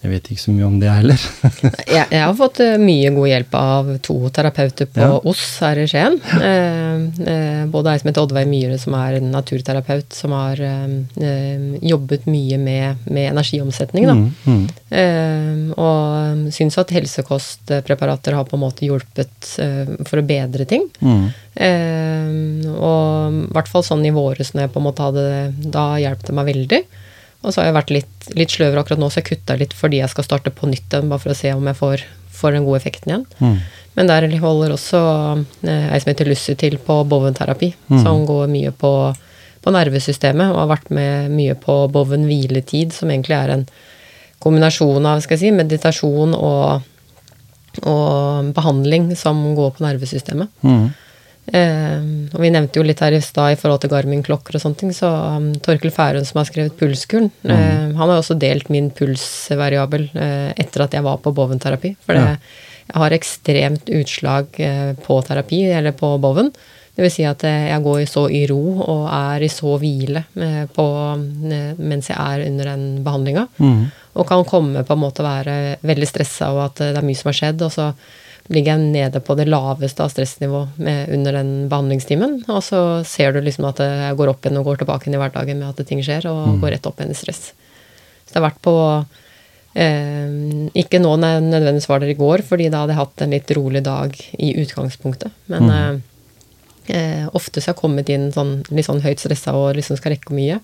jeg 0.04 0.10
vet 0.12 0.26
ikke 0.34 0.42
så 0.42 0.52
mye 0.52 0.66
om 0.66 0.74
det 0.76 0.90
heller. 0.92 1.22
jeg, 1.96 2.04
jeg, 2.12 2.20
har 2.20 2.34
fått 2.36 2.58
uh, 2.60 2.74
mye 2.76 3.08
god 3.14 3.28
hjelp 3.30 3.54
av 3.56 3.86
to 4.04 4.16
terapeuter 4.36 4.88
på 4.92 5.00
ja. 5.00 5.14
OSS 5.30 5.52
her 5.64 5.78
i 5.80 5.86
Skien. 5.88 6.18
Eh, 6.36 7.04
uh, 7.24 7.62
både 7.72 7.94
ei 7.94 8.02
som 8.02 8.10
heter 8.10 8.26
Oddveig 8.26 8.50
Myhre, 8.50 8.76
som 8.82 8.96
er 8.98 9.16
en 9.16 9.30
naturterapeut, 9.32 10.12
som 10.12 10.34
har 10.36 10.60
jobbet 11.94 12.26
mye 12.28 12.58
med, 12.60 13.06
med 13.08 13.30
energiomsetning. 13.30 14.06
Da. 14.10 14.14
Mm, 14.14 14.34
mm. 14.44 15.72
og 15.80 16.52
syns 16.54 16.76
at 16.80 16.92
helsekostpreparater 16.94 18.36
har 18.36 18.46
på 18.48 18.58
en 18.58 18.62
måte 18.64 18.84
hjulpet 18.86 19.54
for 20.04 20.20
å 20.20 20.26
bedre 20.26 20.66
ting. 20.68 20.86
Mm. 21.00 21.26
og 22.74 23.40
i 23.40 23.54
hvert 23.56 23.70
fall 23.70 23.86
sånn 23.86 24.04
i 24.06 24.12
våres 24.14 24.52
når 24.52 24.66
jeg 24.66 24.74
på 24.74 24.82
en 24.82 24.86
måte 24.88 25.06
hadde 25.06 25.24
det, 25.30 25.70
da 25.74 25.86
hjalp 26.02 26.26
det 26.28 26.36
meg 26.36 26.50
veldig. 26.50 26.82
Og 27.44 27.52
så 27.52 27.60
har 27.60 27.68
jeg 27.68 27.76
vært 27.76 27.92
litt, 27.92 28.28
litt 28.38 28.52
sløvere 28.54 28.80
akkurat 28.80 29.00
nå, 29.00 29.10
så 29.12 29.20
jeg 29.20 29.30
kutta 29.34 29.56
litt 29.60 29.74
fordi 29.76 30.00
jeg 30.00 30.12
skal 30.12 30.26
starte 30.26 30.52
på 30.54 30.68
nytt 30.70 30.88
igjen, 30.88 31.10
bare 31.12 31.22
for 31.22 31.34
å 31.34 31.38
se 31.38 31.52
om 31.52 31.66
jeg 31.68 31.78
får, 31.78 32.04
får 32.34 32.56
den 32.56 32.66
gode 32.66 32.80
effekten 32.80 33.12
igjen. 33.12 33.26
Mm. 33.40 33.58
Men 33.94 34.10
der 34.10 34.26
holder 34.42 34.74
også 34.74 35.00
eh, 35.62 35.92
ei 35.92 36.00
som 36.02 36.10
heter 36.10 36.30
Lucy 36.30 36.56
til 36.58 36.80
på 36.82 36.96
boventerapi, 37.10 37.70
mm. 37.92 38.00
som 38.02 38.24
går 38.26 38.48
mye 38.50 38.72
på, 38.74 38.92
på, 39.62 39.74
nervesystemet, 39.76 40.50
og 40.50 40.62
har 40.64 40.72
vært 40.72 40.90
med 40.96 41.34
mye 41.34 41.54
på 41.60 41.76
boven 41.94 42.26
hviletid, 42.28 42.96
som 42.96 43.12
egentlig 43.12 43.36
er 43.38 43.54
en 43.54 43.68
kombinasjon 44.42 45.06
av 45.08 45.22
skal 45.24 45.38
jeg 45.38 45.44
si, 45.44 45.54
meditasjon 45.54 46.34
og, 46.36 46.88
og 47.84 48.50
behandling 48.56 49.12
som 49.18 49.46
går 49.56 49.76
på 49.76 49.86
nervesystemet. 49.86 50.50
Mm. 50.66 50.88
Eh, 51.44 52.04
og 52.32 52.40
vi 52.40 52.50
nevnte 52.52 52.80
jo 52.80 52.86
litt 52.86 53.02
her 53.04 53.12
i 53.12 53.20
stad 53.22 53.52
i 53.52 53.58
forhold 53.60 53.82
til 53.82 53.90
Garmin-klokker 53.92 54.56
og 54.56 54.62
sånne 54.62 54.80
ting, 54.80 54.92
så 54.96 55.10
um, 55.36 55.50
Torkel 55.64 55.92
Færøen 55.92 56.24
som 56.24 56.40
har 56.40 56.48
skrevet 56.48 56.76
Pulskuren, 56.80 57.28
mm. 57.44 57.50
eh, 57.52 57.90
han 57.98 58.08
har 58.08 58.16
også 58.16 58.38
delt 58.40 58.70
min 58.72 58.88
pulsvariabel 58.96 60.08
eh, 60.12 60.54
etter 60.64 60.86
at 60.86 60.96
jeg 60.96 61.04
var 61.04 61.20
på 61.24 61.34
Boven-terapi. 61.36 61.94
For 62.06 62.16
ja. 62.16 62.38
jeg 62.88 63.02
har 63.02 63.16
ekstremt 63.18 63.92
utslag 64.00 64.62
eh, 64.62 64.94
på 65.04 65.20
terapi, 65.26 65.66
eller 65.76 65.96
på 65.98 66.14
boven. 66.22 66.50
Det 66.94 67.02
vil 67.02 67.12
si 67.12 67.28
at 67.28 67.44
eh, 67.44 67.68
jeg 67.74 67.84
går 67.84 68.02
så 68.08 68.24
i 68.32 68.44
ro 68.48 68.62
og 68.80 69.04
er 69.12 69.44
i 69.44 69.52
så 69.52 69.76
hvile 69.82 70.24
på, 70.72 70.88
mens 71.76 72.10
jeg 72.12 72.16
er 72.16 72.48
under 72.48 72.72
den 72.72 72.90
behandlinga. 73.04 73.48
Mm. 73.58 73.80
Og 74.14 74.28
kan 74.30 74.48
komme 74.48 74.84
på 74.86 74.96
en 74.96 75.02
måte 75.02 75.26
være 75.26 75.76
veldig 75.84 76.08
stressa 76.08 76.54
og 76.54 76.68
at 76.70 76.86
det 76.86 76.94
er 77.02 77.04
mye 77.04 77.18
som 77.18 77.34
har 77.34 77.42
skjedd. 77.42 77.66
og 77.66 77.74
så 77.74 77.92
ligger 78.52 78.74
jeg 78.74 78.92
nede 78.92 79.20
på 79.24 79.36
det 79.38 79.46
laveste 79.48 80.04
av 80.04 80.10
stressnivå 80.12 80.60
under 80.76 81.36
den 81.38 81.52
behandlingstimen. 81.70 82.42
Og 82.52 82.60
så 82.66 82.80
ser 83.08 83.32
du 83.32 83.40
liksom 83.40 83.68
at 83.70 83.80
jeg 83.80 84.16
går 84.18 84.34
opp 84.34 84.44
igjen 84.44 84.60
og 84.60 84.68
går 84.68 84.82
tilbake 84.82 85.08
inn 85.08 85.16
i 85.16 85.20
hverdagen 85.20 85.62
med 85.62 85.70
at 85.72 85.88
ting 85.88 86.02
skjer, 86.04 86.26
og 86.28 86.56
mm. 86.56 86.58
går 86.60 86.74
rett 86.76 86.88
opp 86.90 87.00
igjen 87.00 87.14
i 87.14 87.18
stress. 87.18 87.46
Så 88.24 88.32
det 88.32 88.40
har 88.40 88.46
vært 88.50 88.62
på 88.64 88.74
eh, 89.80 90.34
Ikke 90.80 91.00
nå 91.00 91.14
når 91.16 91.36
jeg 91.36 91.46
nødvendigvis 91.46 91.88
var 91.88 92.04
der 92.04 92.12
i 92.12 92.18
går, 92.20 92.44
fordi 92.44 92.68
da 92.68 92.82
hadde 92.82 92.96
jeg 92.96 93.02
hatt 93.02 93.24
en 93.24 93.36
litt 93.38 93.54
rolig 93.56 93.84
dag 93.86 94.20
i 94.36 94.52
utgangspunktet. 94.60 95.32
Men 95.52 95.70
mm. 95.70 95.76
eh, 95.78 96.10
eh 97.00 97.28
ofte 97.32 97.62
så 97.62 97.70
har 97.70 97.78
jeg 97.78 97.80
kommet 97.80 98.12
inn 98.12 98.28
sånn, 98.32 98.58
litt 98.68 98.90
sånn 98.90 99.04
høyt 99.04 99.24
stressa 99.24 99.56
og 99.56 99.72
liksom 99.80 99.96
skal 100.00 100.18
rekke 100.18 100.36
mye. 100.36 100.60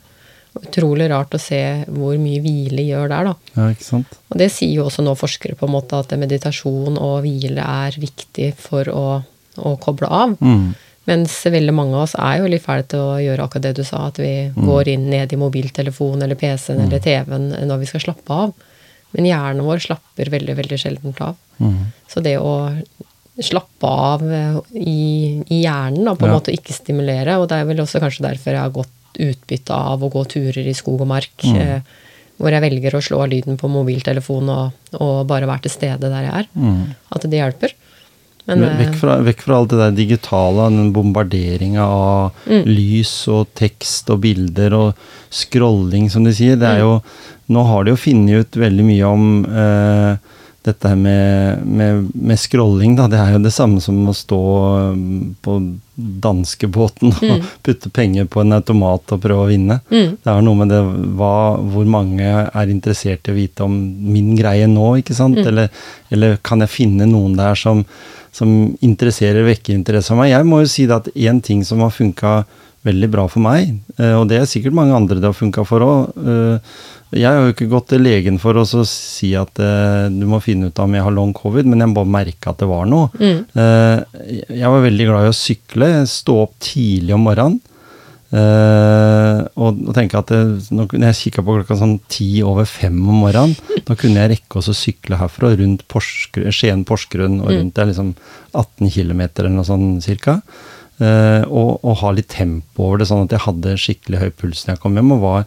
Utrolig 0.59 1.07
rart 1.13 1.35
å 1.37 1.39
se 1.39 1.61
hvor 1.87 2.17
mye 2.19 2.41
hvile 2.43 2.83
gjør 2.83 3.11
der, 3.13 3.29
da. 3.31 3.35
Ja, 3.55 3.69
ikke 3.71 3.87
sant? 3.87 4.17
Og 4.33 4.41
det 4.41 4.49
sier 4.51 4.81
jo 4.81 4.89
også 4.89 5.05
nå 5.07 5.15
forskere 5.19 5.55
på 5.59 5.69
en 5.69 5.75
måte 5.77 6.01
at 6.03 6.11
meditasjon 6.19 6.99
og 6.99 7.21
hvile 7.23 7.63
er 7.63 7.99
viktig 8.03 8.49
for 8.59 8.91
å, 8.91 9.05
å 9.63 9.75
koble 9.83 10.11
av. 10.11 10.35
Mm. 10.43 10.73
Mens 11.11 11.37
veldig 11.47 11.75
mange 11.75 11.95
av 11.97 12.09
oss 12.09 12.17
er 12.19 12.41
jo 12.41 12.51
litt 12.51 12.65
ferdige 12.65 12.93
til 12.93 13.05
å 13.05 13.21
gjøre 13.23 13.47
akkurat 13.47 13.69
det 13.69 13.77
du 13.79 13.85
sa, 13.87 14.03
at 14.11 14.19
vi 14.21 14.33
mm. 14.51 14.59
går 14.67 14.91
inn 14.93 15.07
ned 15.13 15.33
i 15.33 15.39
mobiltelefonen 15.41 16.27
eller 16.27 16.39
PC-en 16.39 16.83
mm. 16.83 16.85
eller 16.89 17.07
TV-en 17.07 17.49
når 17.71 17.83
vi 17.85 17.93
skal 17.93 18.05
slappe 18.09 18.43
av. 18.47 18.53
Men 19.15 19.27
hjernen 19.31 19.67
vår 19.67 19.87
slapper 19.87 20.31
veldig, 20.35 20.55
veldig 20.59 20.79
sjelden 20.79 21.17
av. 21.25 21.39
Mm. 21.63 21.81
Så 22.11 22.23
det 22.23 22.37
å 22.43 22.53
slappe 23.41 23.89
av 23.89 24.23
i, 24.77 25.41
i 25.47 25.63
hjernen, 25.63 26.05
da, 26.05 26.15
på 26.15 26.27
en 26.27 26.35
ja. 26.35 26.39
måte 26.39 26.55
ikke 26.55 26.77
stimulere, 26.77 27.39
og 27.41 27.49
det 27.51 27.59
er 27.59 27.71
vel 27.71 27.83
også 27.83 28.03
kanskje 28.03 28.27
derfor 28.27 28.55
jeg 28.55 28.63
har 28.67 28.75
gått 28.75 28.97
utbytte 29.19 29.75
av 29.75 30.03
å 30.05 30.11
gå 30.13 30.25
turer 30.31 30.67
i 30.71 30.75
skog 30.77 31.01
og 31.03 31.11
mark. 31.11 31.35
Mm. 31.45 31.59
Eh, 31.61 31.81
hvor 32.41 32.55
jeg 32.55 32.65
velger 32.65 32.95
å 32.97 33.03
slå 33.05 33.19
av 33.25 33.29
lyden 33.29 33.59
på 33.61 33.69
mobiltelefonen 33.69 34.51
og, 34.55 34.97
og, 34.97 35.27
bare 35.29 35.49
være 35.51 35.67
til 35.67 35.75
stede 35.75 36.09
der 36.09 36.25
jeg 36.25 36.37
er. 36.45 36.47
Mm. 36.57 36.83
At 37.13 37.27
det 37.29 37.41
hjelper. 37.43 37.75
Men, 38.49 38.65
Vekk 38.79 38.95
eh, 38.95 38.99
fra, 39.03 39.19
vekk 39.23 39.43
fra 39.45 39.59
alt 39.61 39.71
det 39.75 39.81
der 39.83 39.97
digitale, 39.99 40.71
den 40.73 40.93
bombarderinga 40.97 41.85
av 41.85 42.33
Mm. 42.49 42.65
lys 42.67 43.13
og 43.29 43.53
tekst 43.55 44.09
og 44.11 44.23
bilder 44.25 44.75
og 44.75 44.95
scrolling, 45.31 46.09
som 46.11 46.25
de 46.25 46.33
sier. 46.35 46.57
Det 46.57 46.67
er 46.67 46.81
Mm. 46.81 46.87
jo 46.87 47.03
Nå 47.51 47.65
har 47.67 47.83
de 47.83 47.91
jo 47.91 47.97
funnet 47.99 48.45
ut 48.47 48.57
veldig 48.63 48.85
mye 48.87 49.07
om 49.11 49.45
eh, 49.45 50.17
dette 50.63 50.89
her 50.89 50.95
med, 50.95 51.65
med, 51.67 52.11
med 52.15 52.39
scrolling, 52.39 52.95
da. 52.95 53.09
Det 53.11 53.19
er 53.19 53.33
jo 53.33 53.41
det 53.43 53.53
samme 53.53 53.81
som 53.83 53.97
å 54.07 54.15
stå 54.15 54.39
um, 54.93 55.35
på 55.43 55.57
danskebåten 56.25 57.13
og 57.13 57.21
Mm. 57.21 57.43
putte 57.67 57.91
penger 57.91 58.25
på 58.31 58.41
en 58.41 58.53
automat 58.57 59.13
og 59.13 59.21
prøve 59.23 59.45
å 59.45 59.49
vinne. 59.51 59.81
Mm. 59.91 60.17
Det 60.23 60.33
er 60.33 60.43
noe 60.43 60.59
med 60.59 60.73
det 60.73 60.81
hva, 61.19 61.35
hvor 61.73 61.85
mange 61.91 62.27
er 62.27 62.73
interessert 62.73 63.29
i 63.29 63.35
å 63.35 63.37
vite 63.37 63.67
om 63.67 63.75
min 64.13 64.33
greie 64.39 64.67
nå, 64.71 64.97
ikke 65.03 65.15
sant? 65.15 65.39
Mm. 65.39 65.47
Eller, 65.47 65.69
eller 66.11 66.39
kan 66.43 66.65
jeg 66.65 66.73
finne 66.73 67.07
noen 67.11 67.37
der 67.39 67.59
som, 67.59 67.85
som 68.33 68.77
interesserer, 68.81 69.47
vekker 69.47 69.77
interesse 69.77 70.15
av 70.15 70.23
meg? 70.23 70.33
Jeg 70.33 70.49
må 70.49 70.63
jo 70.65 70.73
si 70.73 70.89
det 70.91 70.97
at 71.03 71.13
én 71.15 71.43
ting 71.45 71.63
som 71.67 71.85
har 71.85 71.95
funka 71.95 72.41
veldig 72.87 73.09
bra 73.13 73.27
for 73.29 73.45
meg, 73.45 73.75
eh, 73.99 74.15
og 74.17 74.29
det 74.31 74.39
er 74.41 74.49
sikkert 74.49 74.77
mange 74.77 74.95
andre 74.97 75.19
det 75.21 75.29
har 75.29 75.37
funka 75.37 75.67
for 75.69 75.85
òg. 75.85 76.23
Jeg 77.11 77.27
har 77.27 77.41
jo 77.43 77.51
ikke 77.51 77.67
gått 77.73 77.89
til 77.91 78.05
legen 78.07 78.37
for 78.39 78.55
å 78.55 78.63
si 78.87 79.33
at 79.35 79.59
eh, 79.59 80.05
du 80.15 80.23
må 80.31 80.39
finne 80.45 80.69
ut 80.71 80.79
om 80.79 80.93
jeg 80.95 81.03
har 81.03 81.11
long 81.17 81.33
covid, 81.35 81.67
men 81.67 81.83
jeg 81.83 81.95
bare 81.97 82.07
merke 82.07 82.53
at 82.53 82.61
det 82.63 82.69
var 82.71 82.87
noe. 82.87 83.09
Mm. 83.19 83.41
Eh, 83.51 84.45
Jeg 84.63 84.71
var 84.71 84.85
veldig 84.87 85.09
glad 85.09 85.27
i 85.27 85.33
å 85.33 85.35
sykle, 85.35 85.89
stå 86.07 86.37
opp 86.45 86.55
tidlig 86.63 87.17
om 87.17 87.27
morgenen. 87.27 87.59
Eh, 88.31 89.39
og, 89.59 89.81
tenke 89.97 90.21
at 90.21 90.31
det, 90.31 90.71
når 90.71 90.93
jeg 91.03 91.19
kikka 91.19 91.43
på 91.43 91.57
klokka 91.59 91.77
sånn 91.81 91.97
ti 92.13 92.29
over 92.47 92.69
fem 92.71 92.95
om 93.03 93.25
morgenen, 93.25 93.57
da 93.89 93.97
kunne 93.99 94.23
jeg 94.23 94.37
rekke 94.37 94.61
å 94.63 94.71
sykle 94.77 95.19
herfra 95.19 95.51
rundt 95.59 95.83
Porsgr- 95.91 96.47
Skien-Porsgrunn 96.55 97.41
og 97.43 97.51
rundt 97.57 97.75
det 97.75 97.83
er 97.85 97.91
liksom 97.91 98.13
18 98.55 98.93
km 98.95 99.25
eller 99.27 99.51
noe 99.57 99.67
sånn 99.67 99.89
cirka. 100.05 100.39
Eh, 101.01 101.43
og, 101.49 101.81
og 101.81 101.99
ha 102.03 102.13
litt 102.13 102.29
tempo 102.33 102.85
over 102.91 103.01
det, 103.01 103.09
sånn 103.09 103.25
at 103.25 103.33
jeg 103.33 103.45
hadde 103.47 103.79
skikkelig 103.81 104.21
høy 104.21 104.31
puls 104.37 104.67
når 104.67 104.75
jeg 104.75 104.83
kom 104.83 104.99
hjem, 104.99 105.15
og, 105.17 105.23
var, 105.25 105.47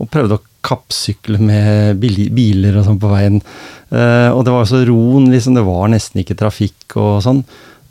og 0.00 0.10
prøvde 0.12 0.38
å 0.38 0.44
kappsykle 0.64 1.40
med 1.44 2.00
biler 2.00 2.78
og 2.80 2.86
sånn 2.86 3.00
på 3.02 3.10
veien. 3.12 3.36
Eh, 3.92 4.30
og 4.32 4.46
det 4.46 4.54
var 4.54 4.68
så 4.70 4.80
roen, 4.88 5.28
liksom. 5.32 5.58
Det 5.58 5.66
var 5.66 5.92
nesten 5.92 6.22
ikke 6.22 6.38
trafikk 6.40 6.96
og 6.96 7.18
sånn. 7.26 7.44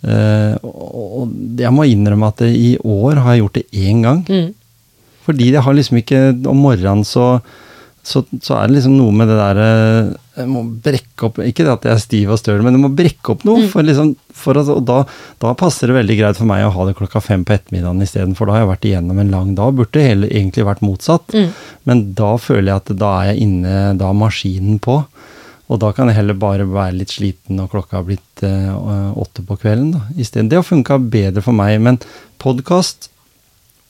Eh, 0.04 0.58
og 0.66 0.90
og 1.24 1.34
jeg 1.62 1.72
må 1.72 1.86
innrømme 1.88 2.28
at 2.34 2.42
i 2.50 2.74
år 2.80 3.22
har 3.24 3.36
jeg 3.36 3.44
gjort 3.44 3.60
det 3.60 3.66
én 3.86 4.02
gang. 4.04 4.24
Mm. 4.28 4.50
Fordi 5.24 5.52
jeg 5.54 5.64
har 5.64 5.76
liksom 5.78 6.02
ikke 6.02 6.20
Om 6.52 6.58
morgenen 6.60 7.06
så, 7.08 7.38
så, 8.04 8.26
så 8.44 8.58
er 8.58 8.68
det 8.68 8.76
liksom 8.76 8.98
noe 8.98 9.14
med 9.16 9.30
det 9.32 9.38
derre 9.40 9.70
Jeg 10.34 10.50
må 10.50 10.64
brekke 10.66 11.28
opp 11.28 11.38
Ikke 11.46 11.62
det 11.62 11.74
at 11.76 11.84
jeg 11.86 11.94
er 11.94 12.02
stiv 12.02 12.32
og 12.34 12.40
støl, 12.42 12.64
men 12.66 12.74
jeg 12.74 12.82
må 12.82 12.90
brekke 12.98 13.36
opp 13.36 13.44
noe. 13.46 13.68
For 13.70 13.86
liksom, 13.86 14.16
for 14.34 14.58
at, 14.58 14.72
og 14.74 14.82
da, 14.90 15.04
da 15.44 15.54
passer 15.58 15.92
det 15.92 15.98
veldig 16.00 16.18
greit 16.18 16.40
for 16.40 16.50
meg 16.50 16.66
å 16.66 16.72
ha 16.74 16.88
det 16.88 16.96
klokka 16.98 17.22
fem 17.22 17.44
på 17.46 17.54
ettermiddagen 17.54 18.02
istedenfor. 18.02 18.50
da 18.50 18.56
har 18.56 18.64
jeg 18.64 18.72
vært 18.72 18.88
igjennom 18.90 19.22
en 19.22 19.34
lang 19.34 19.54
dag. 19.60 19.76
Burde 19.78 19.94
det 20.00 20.08
hele, 20.08 20.32
egentlig 20.32 20.66
vært 20.66 20.82
motsatt. 20.86 21.36
Mm. 21.38 21.54
Men 21.90 22.04
da 22.18 22.32
føler 22.42 22.72
jeg 22.72 22.82
at 22.82 22.96
da 23.04 23.12
er 23.20 23.30
jeg 23.32 23.46
inne, 23.46 23.78
da 24.00 24.10
er 24.10 24.22
maskinen 24.24 24.82
på. 24.82 25.04
Og 25.72 25.80
da 25.82 25.94
kan 25.96 26.10
jeg 26.10 26.18
heller 26.18 26.38
bare 26.38 26.66
være 26.70 26.98
litt 26.98 27.14
sliten 27.14 27.58
når 27.58 27.72
klokka 27.72 28.00
har 28.00 28.08
blitt 28.08 28.44
uh, 28.46 29.14
åtte 29.20 29.46
på 29.48 29.58
kvelden. 29.62 29.94
da, 29.96 30.06
i 30.18 30.26
stedet. 30.28 30.50
Det 30.52 30.60
har 30.60 30.66
funka 30.68 30.98
bedre 31.14 31.46
for 31.46 31.56
meg, 31.56 31.78
men 31.82 32.02
podkast 32.42 33.12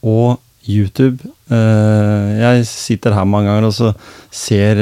og 0.04 0.38
YouTube 0.66 1.20
eh, 1.50 2.28
Jeg 2.40 2.64
sitter 2.66 3.12
her 3.16 3.26
mange 3.28 3.50
ganger 3.50 3.66
og 3.68 3.74
så 3.76 3.90
ser 4.34 4.80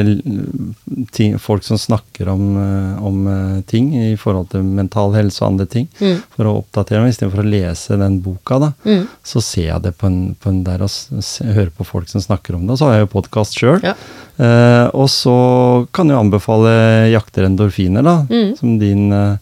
ting, 1.12 1.34
folk 1.42 1.64
som 1.66 1.76
snakker 1.80 2.28
om, 2.32 2.44
eh, 2.56 3.02
om 3.04 3.18
eh, 3.28 3.60
ting 3.68 3.90
i 3.98 4.14
forhold 4.20 4.48
til 4.54 4.62
mental 4.64 5.12
helse 5.16 5.42
og 5.42 5.52
andre 5.52 5.66
ting, 5.66 5.88
Mm. 6.00 6.22
for 6.36 6.48
å 6.48 6.54
oppdatere 6.62 7.02
meg 7.02 7.12
istedenfor 7.12 7.42
å 7.42 7.50
lese 7.50 7.98
den 8.00 8.20
boka. 8.24 8.58
da, 8.60 8.72
Mm. 8.84 9.06
Så 9.24 9.42
ser 9.42 9.66
jeg 9.72 9.82
det 9.82 9.94
på 9.98 10.06
en, 10.06 10.34
på 10.40 10.48
en 10.48 10.62
der 10.64 10.82
og 10.82 10.90
hører 11.44 11.70
på 11.70 11.84
folk 11.86 12.08
som 12.08 12.20
snakker 12.20 12.54
om 12.54 12.66
det. 12.66 12.70
Og 12.72 12.78
så 12.78 12.86
har 12.88 12.94
jeg 13.00 13.08
jo 13.08 13.20
podkast 13.20 13.58
sjøl. 13.58 13.82
Ja. 13.82 13.94
Eh, 14.38 14.88
og 14.94 15.08
så 15.12 15.86
kan 15.92 16.08
jeg 16.08 16.16
anbefale 16.18 17.10
Jakter 17.12 17.44
endorfiner, 17.46 18.02
da, 18.02 18.16
Mm. 18.30 18.56
som 18.58 18.78
din, 18.78 19.12
eh, 19.12 19.36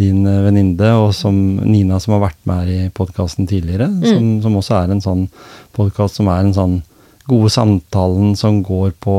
din 0.00 0.24
eh, 0.26 0.40
venninne, 0.46 0.90
og 1.00 1.12
som 1.14 1.36
Nina 1.64 2.00
som 2.02 2.16
har 2.16 2.26
vært 2.28 2.40
med 2.48 2.64
her 2.64 2.72
i 2.86 2.90
podkasten 2.94 3.46
tidligere. 3.50 3.88
Mm. 3.90 4.02
Som, 4.08 4.32
som 4.48 4.58
også 4.62 4.80
er 4.80 4.94
en 4.94 5.04
sånn 5.04 5.24
podkast 5.76 6.20
som 6.20 6.28
er 6.32 6.42
en 6.44 6.56
sånn 6.56 6.82
gode 7.24 7.48
samtalen 7.48 8.34
som 8.36 8.58
går 8.66 8.90
på 9.00 9.14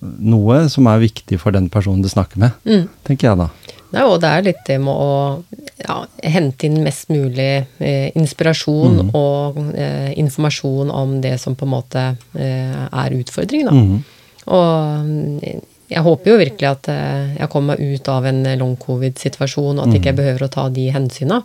noe 0.00 0.58
som 0.70 0.86
er 0.86 1.00
viktig 1.02 1.40
for 1.42 1.50
den 1.56 1.66
personen 1.72 2.04
du 2.04 2.08
snakker 2.08 2.38
med, 2.38 2.52
Mm. 2.64 2.88
tenker 3.04 3.28
jeg 3.30 3.38
da. 3.40 3.48
Nei, 3.90 4.04
og 4.06 4.20
det 4.22 4.28
er 4.30 4.42
litt 4.46 4.60
det 4.68 4.76
med 4.78 4.94
å 4.94 5.42
ja, 5.82 5.96
hente 6.22 6.68
inn 6.68 6.84
mest 6.84 7.08
mulig 7.10 7.66
eh, 7.82 8.12
inspirasjon 8.14 9.10
og 9.18 9.58
eh, 9.74 10.12
informasjon 10.22 10.92
om 10.94 11.16
det 11.20 11.34
som 11.42 11.56
på 11.58 11.66
en 11.66 11.72
måte 11.74 12.04
eh, 12.38 12.86
er 12.86 13.16
utfordringen, 13.18 13.66
da. 13.66 13.74
Mm. 13.74 14.04
Og 14.46 15.10
mm, 15.10 15.60
jeg 15.90 16.04
håper 16.06 16.30
jo 16.32 16.38
virkelig 16.40 16.68
at 16.70 16.88
eh, 16.92 17.34
jeg 17.40 17.50
kommer 17.52 17.74
meg 17.76 17.96
ut 17.98 18.08
av 18.12 18.28
en 18.30 18.44
long 18.60 18.76
covid-situasjon, 18.80 19.78
og 19.80 19.88
at 19.88 19.96
ikke 19.98 20.12
jeg 20.12 20.18
behøver 20.20 20.46
å 20.46 20.52
ta 20.52 20.68
de 20.70 20.86
hensyna. 20.94 21.42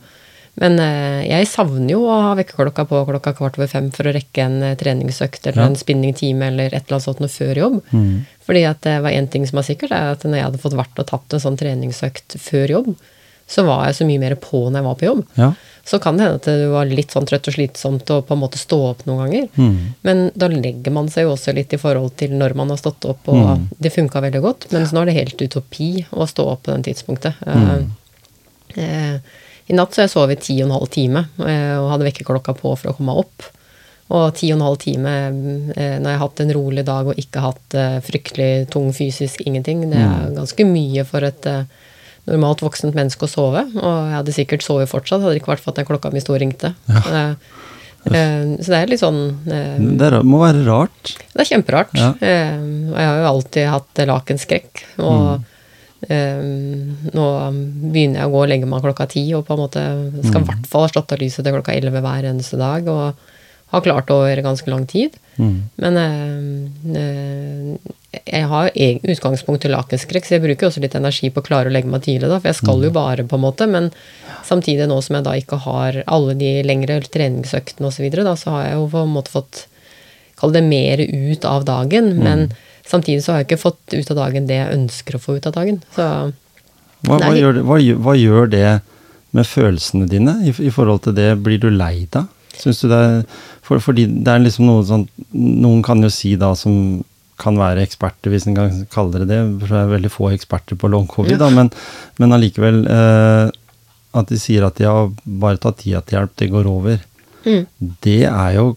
Men 0.61 0.77
eh, 0.79 1.25
jeg 1.27 1.49
savner 1.51 1.91
jo 1.91 2.05
å 2.07 2.19
ha 2.29 2.35
vekkerklokka 2.39 2.85
på 2.87 3.01
klokka 3.09 3.33
kvart 3.35 3.57
over 3.59 3.67
fem 3.67 3.89
for 3.91 4.07
å 4.07 4.13
rekke 4.15 4.45
en 4.45 4.61
eh, 4.63 4.77
treningsøkt 4.79 5.49
eller 5.49 5.65
Ja. 5.65 5.67
en 5.67 5.75
spinningtime 5.75 6.47
eller 6.47 6.71
et 6.71 6.85
eller 6.85 6.95
annet 6.99 7.07
sånt 7.09 7.19
noe 7.19 7.33
før 7.33 7.59
jobb. 7.59 7.81
Mm. 7.91 8.13
Fordi 8.45 8.63
at 8.69 8.79
det 8.87 8.95
var 9.03 9.11
én 9.11 9.27
ting 9.27 9.43
som 9.49 9.59
var 9.59 9.67
sikkert, 9.67 9.91
er 9.91 10.13
at 10.13 10.23
når 10.23 10.37
jeg 10.39 10.47
hadde 10.47 10.61
fått 10.63 10.77
vært 10.79 11.01
og 11.03 11.09
tatt 11.11 11.35
en 11.35 11.43
sånn 11.43 11.59
treningsøkt 11.59 12.37
før 12.39 12.71
jobb, 12.77 12.95
så 13.51 13.65
var 13.67 13.83
jeg 13.89 13.97
så 13.99 14.07
mye 14.07 14.21
mer 14.23 14.35
på 14.41 14.63
når 14.69 14.79
jeg 14.79 14.87
var 14.87 14.95
på 15.01 15.09
jobb. 15.09 15.25
Ja. 15.37 15.51
Så 15.85 15.99
kan 16.01 16.17
det 16.17 16.23
hende 16.25 16.39
at 16.39 16.47
det 16.49 16.69
var 16.71 16.85
litt 16.89 17.11
sånn 17.13 17.27
trøtt 17.29 17.45
og 17.47 17.53
slitsomt 17.53 18.09
å 18.09 18.21
på 18.25 18.33
en 18.33 18.39
måte 18.41 18.57
stå 18.57 18.79
opp 18.89 19.03
noen 19.05 19.19
ganger. 19.21 19.43
Mm. 19.55 19.75
Men 20.01 20.31
da 20.35 20.47
legger 20.49 20.91
man 20.91 21.09
seg 21.13 21.27
jo 21.27 21.35
også 21.35 21.53
litt 21.53 21.73
i 21.73 21.77
forhold 21.77 22.15
til 22.17 22.31
når 22.39 22.55
man 22.57 22.69
har 22.73 22.77
stått 22.81 23.05
opp, 23.05 23.27
og 23.29 23.35
Mm. 23.59 23.67
det 23.79 23.93
funka 23.93 24.21
veldig 24.21 24.41
godt. 24.41 24.71
Mens 24.73 24.91
nå 24.91 25.01
er 25.03 25.05
det 25.11 25.13
helt 25.19 25.37
utopi 25.45 26.05
å 26.11 26.25
stå 26.27 26.47
opp 26.55 26.63
på 26.63 26.71
den 26.73 26.83
tidspunktet. 26.89 27.35
Mm. 27.45 27.91
Eh, 28.77 28.83
eh, 28.83 29.19
I 29.69 29.73
natt 29.73 29.93
så 29.93 30.01
jeg 30.05 30.09
sov 30.13 30.29
i 30.31 30.35
ti 30.37 30.57
og 30.61 30.67
en 30.69 30.75
halv 30.79 30.89
time, 30.93 31.25
eh, 31.41 31.77
og 31.79 31.91
hadde 31.91 32.05
vekkerklokka 32.11 32.53
på 32.59 32.75
for 32.77 32.91
å 32.91 32.95
komme 32.97 33.15
opp. 33.17 33.43
Og 34.13 34.35
ti 34.37 34.51
og 34.53 34.59
en 34.59 34.65
halv 34.67 34.77
time 34.77 35.09
eh, 35.75 35.97
når 35.97 36.05
jeg 36.11 36.17
har 36.19 36.27
hatt 36.27 36.39
en 36.43 36.53
rolig 36.53 36.83
dag 36.85 37.07
og 37.09 37.17
ikke 37.17 37.41
hatt 37.41 37.73
eh, 37.73 37.95
fryktelig 38.05 38.69
tung 38.69 38.91
fysisk 38.93 39.41
ingenting, 39.45 39.89
det 39.89 39.97
er 39.97 40.29
Mm. 40.29 40.35
ganske 40.37 40.65
mye 40.65 41.03
for 41.05 41.23
et 41.25 41.45
eh, 41.45 41.63
normalt 42.29 42.63
voksent 42.65 42.97
menneske 42.97 43.27
å 43.27 43.31
sove. 43.31 43.63
Og 43.75 43.95
jeg 44.09 44.17
hadde 44.17 44.35
sikkert 44.35 44.65
sovet 44.65 44.91
fortsatt, 44.91 45.21
hadde 45.23 45.35
det 45.35 45.43
ikke 45.43 45.53
vært 45.53 45.63
for 45.63 45.73
at 45.73 45.81
den 45.81 45.89
klokka 45.89 46.11
mi 46.13 46.23
sto 46.23 46.35
og 46.35 46.41
ringte. 46.43 46.73
Eh, 48.05 48.13
eh, 48.13 48.41
så 48.61 48.69
det 48.69 48.77
er 48.79 48.89
litt 48.91 49.01
sånn 49.01 49.19
eh, 49.49 49.79
Det 49.97 50.09
må 50.29 50.43
være 50.43 50.59
rart. 50.67 51.15
det 51.33 51.41
er 51.41 51.51
kjemperart. 51.51 51.93
Ja. 51.97 52.11
Eh, 52.21 52.55
og 52.91 52.97
jeg 52.99 53.09
har 53.09 53.19
jo 53.21 53.29
alltid 53.31 53.69
hatt 53.73 54.01
lakenskrekk. 54.11 54.83
Og 55.01 55.29
mm. 55.41 55.51
nå 57.15 57.27
begynner 57.55 58.19
jeg 58.19 58.27
å 58.27 58.33
gå 58.33 58.41
og 58.43 58.51
legge 58.51 58.69
meg 58.69 58.83
klokka 58.85 59.07
ti, 59.09 59.23
og 59.37 59.47
på 59.47 59.55
en 59.55 59.63
måte 59.63 59.85
skal 60.27 60.43
i 60.43 60.49
hvert 60.51 60.67
fall 60.69 60.85
ha 60.85 60.91
slått 60.91 61.15
av 61.15 61.21
lyset 61.23 61.41
til 61.41 61.55
klokka 61.55 61.73
elleve 61.73 62.03
hver 62.05 62.29
eneste 62.29 62.61
dag. 62.61 62.89
Og 62.93 63.34
har 63.75 63.85
klart 63.85 64.11
over 64.13 64.41
ganske 64.45 64.71
lang 64.71 64.87
tid. 64.89 65.17
Mm. 65.35 65.55
Men 65.83 65.97
eh, 65.99 67.01
eh, 67.01 67.93
jeg 68.25 68.47
har 68.49 68.71
utgangspunkt 69.11 69.65
til 69.65 69.73
lakenskrekk, 69.75 70.27
så 70.27 70.37
jeg 70.37 70.45
bruker 70.45 70.69
også 70.69 70.83
litt 70.83 70.95
energi 70.95 71.29
på 71.33 71.43
å 71.43 71.45
klare 71.45 71.71
å 71.71 71.73
legge 71.73 71.91
meg 71.91 72.05
tidlig, 72.05 72.29
da, 72.31 72.39
for 72.39 72.51
jeg 72.51 72.59
skal 72.61 72.85
jo 72.87 72.91
bare, 72.95 73.27
på 73.27 73.37
en 73.37 73.43
måte. 73.43 73.67
Men 73.69 73.89
samtidig, 74.47 74.87
nå 74.89 75.01
som 75.03 75.19
jeg 75.19 75.27
da 75.27 75.35
ikke 75.39 75.59
har 75.65 76.01
alle 76.05 76.37
de 76.39 76.51
lengre 76.65 77.01
treningsøktene 77.03 77.89
osv., 77.89 77.99
så, 77.99 78.05
videre, 78.05 78.27
da, 78.27 78.35
så 78.39 78.55
har 78.55 78.69
jeg 78.69 78.77
jo 78.79 78.87
på 78.93 79.03
en 79.05 79.15
måte 79.15 79.33
fått 79.35 79.65
Kall 80.35 80.51
det 80.51 80.65
mer 80.67 80.99
ut 80.99 81.45
av 81.47 81.63
dagen. 81.63 82.09
Men 82.19 82.49
samtidig 82.83 83.21
så 83.23 83.31
har 83.31 83.37
jeg 83.39 83.45
ikke 83.47 83.61
fått 83.61 83.93
ut 83.95 84.09
av 84.11 84.17
dagen 84.19 84.49
det 84.49 84.57
jeg 84.57 84.73
ønsker 84.73 85.15
å 85.15 85.21
få 85.23 85.37
ut 85.37 85.45
av 85.47 85.53
dagen. 85.55 85.77
Så 85.95 86.07
Hva, 87.07 87.19
hva, 87.21 87.29
gjør 87.37 87.61
hva, 87.63 87.77
hva 88.03 88.15
gjør 88.19 88.51
det 88.51 88.65
med 89.31 89.47
følelsene 89.47 90.09
dine 90.11 90.33
i, 90.43 90.51
i 90.51 90.73
forhold 90.75 91.05
til 91.05 91.15
det? 91.15 91.29
Blir 91.45 91.61
du 91.63 91.69
lei 91.71 92.03
da? 92.11 92.25
Syns 92.61 92.81
du 92.81 92.87
det 92.91 92.99
er 93.01 93.17
for, 93.65 93.79
Fordi 93.83 94.05
det 94.07 94.27
er 94.31 94.39
liksom 94.43 94.65
noe 94.69 94.83
sånn 94.87 95.07
Noen 95.33 95.81
kan 95.85 96.01
jo 96.05 96.09
si 96.13 96.35
da 96.39 96.53
som 96.55 97.03
kan 97.41 97.57
være 97.59 97.81
eksperter, 97.83 98.31
hvis 98.31 98.45
en 98.47 98.55
kan 98.55 98.85
kalle 98.93 99.19
det 99.19 99.27
det, 99.27 99.39
for 99.59 99.67
det 99.73 99.79
er 99.81 99.89
veldig 99.91 100.11
få 100.13 100.29
eksperter 100.31 100.77
på 100.79 100.87
long 100.87 101.03
covid, 101.11 101.33
Ja. 101.35 101.41
da, 101.41 101.49
men, 101.51 101.67
men 102.21 102.31
allikevel 102.31 102.85
eh, 102.87 103.49
At 104.15 104.29
de 104.31 104.37
sier 104.39 104.63
at 104.63 104.77
de 104.79 104.85
har 104.87 105.09
bare 105.25 105.59
tatt 105.59 105.81
tida 105.83 105.99
til 106.07 106.15
hjelp, 106.21 106.31
det 106.39 106.47
går 106.53 106.69
over. 106.71 107.01
mm, 107.43 107.65
Det 108.01 108.21
er 108.29 108.53
jo 108.55 108.69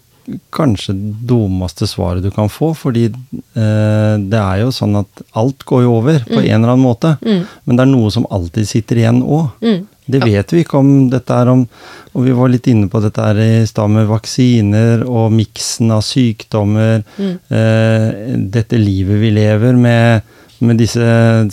kanskje 0.53 0.93
det 0.93 1.13
dummeste 1.31 1.87
svaret 1.89 2.21
du 2.21 2.29
kan 2.35 2.51
få, 2.51 2.73
fordi 2.77 3.05
eh, 3.07 4.15
det 4.29 4.37
er 4.41 4.59
jo 4.65 4.73
sånn 4.75 4.99
at 4.99 5.23
alt 5.39 5.63
går 5.65 5.85
jo 5.87 5.95
over 6.01 6.19
på 6.27 6.37
en 6.43 6.51
eller 6.59 6.73
annen 6.75 6.83
måte. 6.83 7.15
Mm. 7.23 7.45
Men 7.65 7.79
det 7.79 7.85
er 7.85 7.89
noe 7.95 8.11
som 8.13 8.27
alltid 8.29 8.67
sitter 8.69 8.99
igjen 9.01 9.23
òg. 9.23 9.55
Det 10.09 10.23
vet 10.25 10.53
vi 10.53 10.63
ikke 10.63 10.79
om 10.79 10.91
dette 11.11 11.35
er 11.35 11.51
om 11.51 11.61
Og 12.15 12.25
vi 12.25 12.33
var 12.33 12.49
litt 12.49 12.65
inne 12.71 12.89
på 12.89 13.01
dette 13.03 13.21
her 13.21 13.37
i 13.43 13.67
stad 13.69 13.91
med 13.93 14.09
vaksiner 14.09 15.03
og 15.05 15.29
miksen 15.35 15.93
av 15.93 16.01
sykdommer. 16.05 17.03
Mm. 17.19 17.35
Eh, 17.53 18.35
dette 18.57 18.79
livet 18.81 19.21
vi 19.21 19.33
lever 19.37 19.77
med 19.77 20.35
med 20.59 20.79
disse 20.81 21.03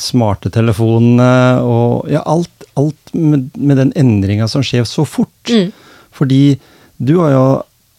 smarte 0.02 0.50
telefonene 0.50 1.62
og 1.62 2.08
ja, 2.10 2.24
alt, 2.26 2.66
alt 2.78 3.12
med, 3.14 3.52
med 3.54 3.78
den 3.78 3.92
endringa 3.98 4.48
som 4.50 4.64
skjer 4.66 4.86
så 4.88 5.04
fort. 5.06 5.30
Mm. 5.46 5.70
Fordi 6.16 6.58
du 6.96 7.18
har 7.20 7.34
jo 7.36 7.46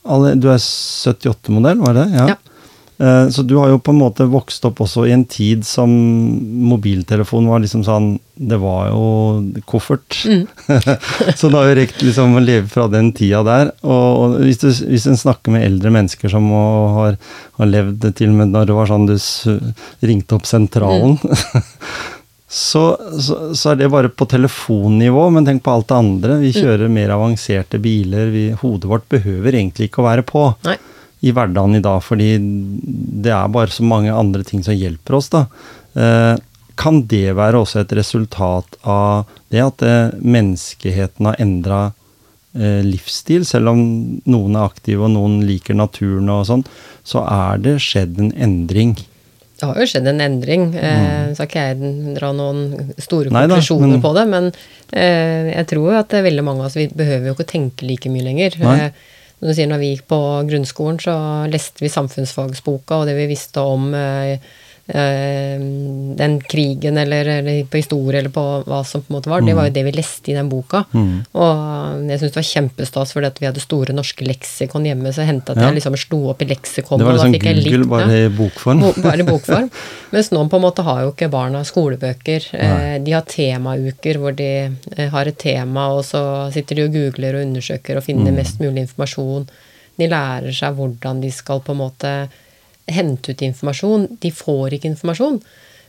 alle, 0.07 0.35
Du 0.39 0.49
er 0.51 0.59
78-modell, 0.59 1.81
var 1.83 1.95
det? 1.97 2.05
Ja. 2.15 2.27
Eh, 2.31 2.43
Så 2.97 3.43
du 3.45 3.53
har 3.59 3.69
jo 3.69 3.77
på 3.77 3.93
en 3.93 3.99
måte 4.01 4.25
vokst 4.25 4.63
opp 4.65 4.79
også 4.81 5.03
i 5.05 5.11
en 5.13 5.25
tid 5.29 5.61
som 5.67 5.91
mobiltelefon 6.71 7.45
var 7.45 7.61
liksom 7.61 7.83
sånn 7.85 8.07
Det 8.33 8.57
var 8.57 8.87
jo 8.89 9.61
koffert. 9.69 10.17
Mm. 10.25 10.47
så 11.37 11.51
det 11.51 11.59
har 11.59 11.69
jo 11.69 11.77
rekt 11.77 12.01
liksom 12.01 12.33
å 12.39 12.41
leve 12.41 12.65
fra 12.71 12.87
den 12.89 13.11
tida 13.13 13.43
der. 13.45 13.71
Og, 13.85 14.39
hvis, 14.41 14.57
du, 14.63 14.71
hvis 14.89 15.05
en 15.09 15.19
snakker 15.19 15.53
med 15.53 15.67
eldre 15.67 15.93
mennesker 15.93 16.33
som 16.33 16.49
har, 16.97 17.21
har 17.61 17.69
levd 17.69 18.09
til 18.17 18.33
og 18.33 18.41
med 18.41 18.53
når 18.55 18.69
det 18.71 18.77
var 18.77 18.89
sånn 18.89 19.09
du 19.09 19.17
ringte 20.05 20.37
opp 20.37 20.49
sentralen 20.49 21.19
så, 22.47 22.97
så, 23.21 23.55
så 23.55 23.71
er 23.71 23.79
det 23.79 23.89
bare 23.91 24.09
på 24.09 24.25
telefonnivå, 24.29 25.29
men 25.35 25.45
tenk 25.45 25.63
på 25.63 25.73
alt 25.73 25.89
det 25.89 25.97
andre. 25.97 26.37
Vi 26.41 26.53
kjører 26.55 26.91
mer 26.91 27.11
avanserte 27.17 27.79
biler. 27.83 28.31
Vi, 28.31 28.45
hodet 28.61 28.91
vårt 28.91 29.09
behøver 29.11 29.57
egentlig 29.57 29.89
ikke 29.89 30.03
å 30.03 30.07
være 30.07 30.23
på 30.27 30.45
Nei. 30.67 30.77
I 31.25 31.33
hverdagen 31.33 31.77
i 31.77 31.83
dag, 31.83 32.01
fordi 32.05 32.35
det 33.23 33.33
er 33.33 33.49
bare 33.53 33.73
så 33.73 33.85
mange 33.87 34.13
andre 34.13 34.43
ting 34.45 34.63
som 34.65 34.77
hjelper 34.77 35.17
oss, 35.17 35.31
da. 35.33 35.47
Eh, 35.97 36.35
kan 36.77 37.01
det 37.09 37.33
være 37.37 37.63
også 37.63 37.81
et 37.81 37.95
resultat 37.97 38.77
av 38.85 39.25
det 39.49 39.63
at 39.63 39.81
eh, 39.85 40.13
menneskeheten 40.21 41.31
har 41.31 41.39
endra 41.41 41.79
eh, 42.53 42.83
livsstil? 42.85 43.47
Selv 43.49 43.73
om 43.73 43.81
noen 44.29 44.57
er 44.59 44.67
aktive 44.69 45.07
og 45.07 45.15
noen 45.15 45.39
liker 45.47 45.77
naturen 45.77 46.29
og 46.29 46.45
sånn, 46.51 46.65
så 47.07 47.25
er 47.25 47.63
det 47.65 47.79
skjedd 47.81 48.21
en 48.21 48.33
endring. 48.37 48.93
Det 49.57 49.65
har 49.65 49.81
jo 49.81 49.89
skjedd 49.89 50.05
en 50.11 50.21
endring. 50.21 50.67
Mm. 50.75 51.31
så 51.33 51.47
ikke 51.47 51.61
jeg 51.71 51.91
dra 52.13 52.29
noen 52.29 52.91
store. 53.01 53.31
Konklusjoner 53.33 53.95
men- 53.95 54.03
på 54.03 54.11
det, 54.13 54.25
men 54.29 54.51
jeg 54.93 55.65
tror 55.71 55.87
jo 55.89 55.95
at 55.97 56.13
veldig 56.13 56.43
mange 56.45 56.61
av 56.61 56.67
oss 56.69 56.77
vi 56.77 56.85
behøver 56.93 57.31
jo 57.31 57.33
ikke 57.33 57.53
tenke 57.55 57.87
like 57.89 58.11
mye 58.13 58.27
lenger. 58.27 58.59
Nei. 58.61 58.91
Når 59.41 59.53
sier 59.53 59.69
når 59.69 59.81
vi 59.81 59.89
gikk 59.91 60.07
på 60.09 60.19
grunnskolen, 60.49 60.97
så 61.01 61.13
leste 61.51 61.83
vi 61.83 61.91
samfunnsfagsboka, 61.93 63.01
og 63.01 63.09
det 63.09 63.17
vi 63.19 63.27
visste 63.29 63.61
om 63.61 63.91
eh, 63.93 64.41
den 64.87 66.37
krigen 66.47 66.97
eller, 66.97 67.25
eller 67.39 67.65
på 67.69 67.79
historie 67.81 68.19
eller 68.21 68.31
på 68.33 68.43
hva 68.67 68.79
som 68.87 69.01
på 69.03 69.11
en 69.11 69.17
måte 69.17 69.29
var, 69.31 69.41
det 69.43 69.55
var 69.57 69.67
jo 69.67 69.73
det 69.75 69.83
vi 69.87 69.91
leste 69.97 70.31
i 70.31 70.35
den 70.37 70.47
boka. 70.51 70.83
Mm. 70.93 71.25
Og 71.35 72.07
jeg 72.11 72.21
syns 72.21 72.31
det 72.33 72.39
var 72.39 72.47
kjempestas 72.49 73.11
fordi 73.15 73.29
at 73.31 73.41
vi 73.41 73.49
hadde 73.49 73.63
store 73.63 73.95
norske 73.97 74.25
leksikon 74.27 74.87
hjemme, 74.87 75.11
så 75.15 75.25
hendte 75.27 75.51
at 75.53 75.59
Ja. 75.61 75.67
jeg 75.69 75.79
liksom 75.79 75.97
slo 75.99 76.21
opp 76.31 76.41
i 76.41 76.49
leksikonet. 76.49 77.03
Det 77.03 77.09
var 77.09 77.17
liksom 77.19 77.35
Google, 77.37 77.77
litt- 77.77 77.89
bare 77.91 78.17
i 78.25 78.29
bokform. 78.37 78.79
Bo- 78.85 79.01
Bare 79.03 79.19
i 79.19 79.27
bokform. 79.27 79.69
Mens 80.15 80.31
nå 80.31 80.47
på 80.49 80.55
en 80.61 80.65
måte 80.67 80.83
har 80.87 81.01
jo 81.03 81.11
ikke 81.13 81.29
barna 81.31 81.63
skolebøker. 81.67 82.47
Nei. 82.57 82.99
de 83.03 83.11
har 83.11 83.21
temauker 83.27 84.17
hvor 84.23 84.35
de 84.35 84.49
eh, 84.97 85.09
har 85.11 85.25
et 85.27 85.37
tema, 85.37 85.89
og 85.93 86.03
så 86.05 86.51
sitter 86.53 86.75
de 86.75 86.87
og 86.87 86.93
googler 86.95 87.35
og 87.35 87.45
undersøker 87.47 87.97
og 87.99 88.03
finner 88.07 88.31
mest 88.31 88.59
mulig 88.63 88.85
informasjon. 88.87 89.47
De 89.97 90.07
lærer 90.07 90.53
seg 90.53 90.75
hvordan 90.77 91.21
de 91.21 91.31
skal 91.33 91.59
på 91.65 91.73
en 91.73 91.81
måte 91.81 92.11
hente 92.87 93.33
ut 93.33 93.41
informasjon. 93.47 94.07
De 94.23 94.31
får 94.33 94.77
ikke 94.77 94.91
informasjon. 94.93 95.41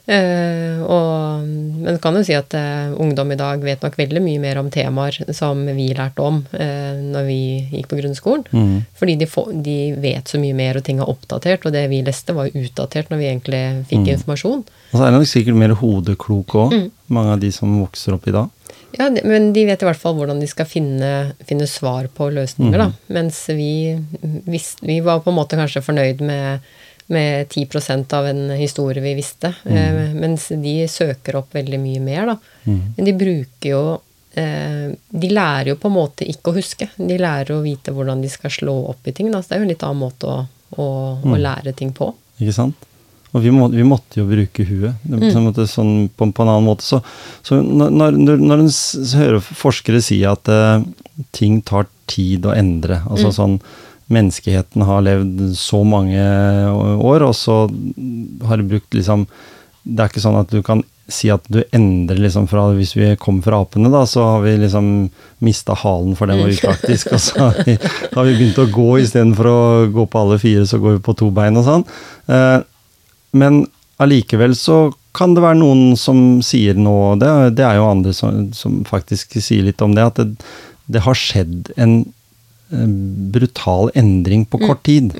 Uh, 0.09 0.79
og, 0.89 1.43
men 1.83 1.99
kan 2.01 2.15
jo 2.17 2.23
si 2.25 2.33
at 2.33 2.49
uh, 2.57 2.95
ungdom 2.97 3.29
i 3.29 3.37
dag 3.37 3.61
vet 3.61 3.83
nok 3.85 3.97
veldig 3.99 4.23
mye 4.25 4.39
mer 4.41 4.57
om 4.57 4.71
temaer 4.73 5.19
som 5.37 5.59
vi 5.77 5.91
lærte 5.93 6.23
om 6.25 6.39
uh, 6.55 6.95
når 6.97 7.27
vi 7.27 7.41
gikk 7.75 7.91
på 7.91 7.99
grunnskolen. 7.99 8.47
Mm. 8.49 8.87
Fordi 8.97 9.17
de, 9.21 9.27
få, 9.29 9.43
de 9.53 9.77
vet 10.01 10.31
så 10.31 10.41
mye 10.41 10.57
mer, 10.57 10.79
og 10.79 10.87
ting 10.87 11.03
er 11.03 11.11
oppdatert. 11.11 11.67
Og 11.67 11.75
det 11.75 11.85
vi 11.91 12.01
leste, 12.07 12.33
var 12.33 12.49
jo 12.49 12.63
utdatert 12.63 13.11
når 13.13 13.21
vi 13.21 13.27
egentlig 13.29 13.61
fikk 13.91 14.09
informasjon. 14.15 14.63
Og 14.65 14.95
så 14.95 15.03
er 15.03 15.11
det 15.11 15.19
nok 15.19 15.29
sikkert 15.35 15.61
mer 15.61 15.75
hodekloke 15.83 16.63
òg, 16.63 16.73
Mm. 16.79 16.89
mange 17.13 17.35
av 17.35 17.39
de 17.43 17.51
som 17.53 17.77
vokser 17.81 18.15
opp 18.17 18.25
i 18.29 18.33
dag. 18.33 18.49
Ja, 18.97 19.09
de, 19.13 19.21
Men 19.25 19.51
de 19.53 19.67
vet 19.67 19.81
i 19.83 19.85
hvert 19.85 19.99
fall 20.01 20.15
hvordan 20.17 20.41
de 20.41 20.47
skal 20.49 20.65
finne, 20.65 21.35
finne 21.45 21.67
svar 21.69 22.09
på 22.13 22.31
løsninger, 22.33 22.81
da. 22.81 22.89
Mens 23.13 23.43
vi, 23.53 23.93
vi, 24.49 24.61
vi 24.81 24.99
var 25.05 25.21
på 25.21 25.29
en 25.29 25.37
måte 25.37 25.59
kanskje 25.59 25.85
fornøyd 25.85 26.23
med, 26.25 26.65
med 27.09 27.47
10% 27.49 28.13
av 28.13 28.27
en 28.29 28.43
historie 28.59 29.01
vi 29.03 29.15
visste. 29.17 29.53
Eh, 29.65 30.13
mens 30.13 30.47
de 30.53 30.75
søker 30.87 31.39
opp 31.41 31.55
veldig 31.57 31.79
mye 31.81 31.99
mer, 32.05 32.25
da. 32.33 32.35
Men 32.69 33.05
de 33.07 33.13
bruker 33.17 33.69
jo 33.71 33.81
eh, 34.37 34.91
De 35.09 35.29
lærer 35.33 35.71
jo 35.73 35.79
på 35.81 35.89
en 35.89 35.95
måte 35.97 36.27
ikke 36.29 36.51
å 36.51 36.57
huske. 36.59 36.89
De 36.97 37.17
lærer 37.17 37.55
å 37.55 37.63
vite 37.65 37.91
hvordan 37.95 38.21
de 38.21 38.29
skal 38.29 38.53
slå 38.53 38.75
opp 38.91 39.07
i 39.09 39.15
ting. 39.17 39.31
Da. 39.33 39.41
Så 39.41 39.49
det 39.49 39.57
er 39.57 39.63
jo 39.63 39.67
en 39.69 39.73
litt 39.73 39.87
annen 39.87 40.03
måte 40.05 40.29
å, 40.29 40.37
å, 40.77 40.85
å 41.25 41.39
lære 41.41 41.73
ting 41.73 41.91
på. 41.97 42.11
Ikke 42.39 42.53
sant? 42.55 42.85
Og 43.33 43.43
vi, 43.43 43.51
må, 43.53 43.67
vi 43.69 43.83
måtte 43.85 44.21
jo 44.21 44.29
bruke 44.29 44.63
huet 44.65 44.95
Mm. 45.05 45.19
på, 45.19 45.27
en 45.37 45.43
måte, 45.45 45.65
sånn, 45.69 46.09
på, 46.17 46.25
på 46.33 46.41
en 46.45 46.49
annen 46.49 46.65
måte. 46.65 46.81
Så, 46.85 46.97
så 47.45 47.59
når, 47.61 47.91
når, 48.17 48.37
når 48.41 48.63
en 48.63 48.71
hører 49.19 49.39
forskere 49.45 50.01
si 50.01 50.21
at 50.25 50.49
eh, 50.49 50.81
ting 51.37 51.59
tar 51.61 51.85
tid 52.09 52.45
å 52.49 52.55
endre 52.57 53.01
altså 53.09 53.29
Mm. 53.29 53.35
sånn 53.37 53.59
Menneskeheten 54.09 54.85
har 54.87 55.03
levd 55.05 55.41
så 55.57 55.83
mange 55.85 56.23
år, 56.97 57.25
og 57.27 57.35
så 57.37 57.61
har 58.49 58.57
du 58.57 58.69
brukt 58.71 58.95
liksom 58.97 59.27
Det 59.83 60.03
er 60.03 60.09
ikke 60.11 60.23
sånn 60.23 60.39
at 60.39 60.49
du 60.51 60.63
kan 60.65 60.81
si 61.09 61.29
at 61.33 61.45
du 61.49 61.61
endrer 61.73 62.19
liksom 62.21 62.47
fra 62.49 62.67
Hvis 62.75 62.95
vi 62.97 63.09
kom 63.21 63.41
fra 63.45 63.61
apene, 63.63 63.89
da, 63.93 64.03
så 64.05 64.25
har 64.25 64.43
vi 64.45 64.55
liksom 64.61 65.09
mista 65.45 65.73
halen, 65.77 66.15
for 66.17 66.29
den 66.29 66.41
var 66.43 66.53
upraktisk. 66.53 67.13
Og 67.15 67.21
så 67.23 67.47
har 67.47 67.63
vi, 67.65 67.77
har 68.13 68.27
vi 68.27 68.35
begynt 68.35 68.61
å 68.61 68.69
gå 68.73 68.89
istedenfor 69.03 69.49
å 69.49 69.59
gå 69.93 70.05
på 70.05 70.21
alle 70.21 70.39
fire, 70.41 70.65
så 70.69 70.81
går 70.81 70.97
vi 70.97 71.03
på 71.05 71.15
to 71.17 71.29
bein 71.33 71.57
og 71.59 71.65
sånn. 71.67 71.85
Eh, 72.29 72.59
men 73.39 73.63
allikevel 73.99 74.55
så 74.57 74.89
kan 75.15 75.33
det 75.35 75.43
være 75.43 75.59
noen 75.59 75.97
som 75.99 76.39
sier 76.45 76.77
noe, 76.77 77.15
det, 77.19 77.29
det 77.57 77.65
er 77.65 77.79
jo 77.79 77.89
andre 77.89 78.13
som, 78.15 78.49
som 78.55 78.81
faktisk 78.87 79.39
sier 79.41 79.65
litt 79.65 79.81
om 79.83 79.95
det, 79.97 80.05
at 80.05 80.21
det, 80.21 80.51
det 80.89 81.03
har 81.05 81.17
skjedd 81.17 81.71
en 81.79 82.01
brutal 82.69 83.89
endring 83.97 84.45
på 84.45 84.61
kort 84.61 84.83
tid. 84.85 85.13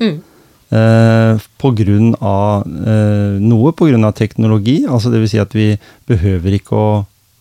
Eh, 0.70 1.46
på 1.58 1.70
grunn 1.74 2.12
av 2.22 2.62
eh, 2.62 3.38
noe 3.42 3.72
av 3.74 4.12
teknologi, 4.14 4.84
altså 4.86 5.10
det 5.10 5.24
vil 5.24 5.32
si 5.32 5.40
at 5.42 5.54
vi 5.56 5.72
behøver 6.06 6.54
ikke 6.60 6.76
å 6.78 6.90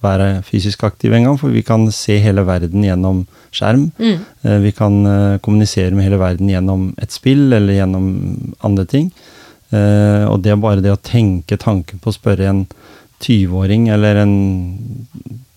være 0.01 0.39
fysisk 0.47 0.83
aktive 0.87 1.17
engang, 1.17 1.37
for 1.37 1.53
vi 1.53 1.61
kan 1.65 1.85
se 1.93 2.17
hele 2.23 2.45
verden 2.47 2.85
gjennom 2.87 3.25
skjerm. 3.53 3.91
Eh, 3.99 4.57
vi 4.63 4.71
kan 4.71 5.05
eh, 5.05 5.39
kommunisere 5.43 5.93
med 5.95 6.07
hele 6.07 6.21
verden 6.21 6.49
gjennom 6.49 6.93
et 6.97 7.13
spill 7.13 7.51
eller 7.51 7.75
gjennom 7.75 8.07
andre 8.65 8.87
ting. 8.89 9.11
Eh, 9.69 10.25
og 10.25 10.41
det 10.41 10.55
er 10.55 10.63
bare 10.63 10.81
det 10.81 10.95
å 10.95 11.03
tenke 11.03 11.59
tanken 11.59 12.01
på 12.01 12.09
å 12.09 12.15
spørre 12.15 12.49
en 12.49 12.65
20-åring 13.19 13.89
eller 13.93 14.23
en 14.23 14.35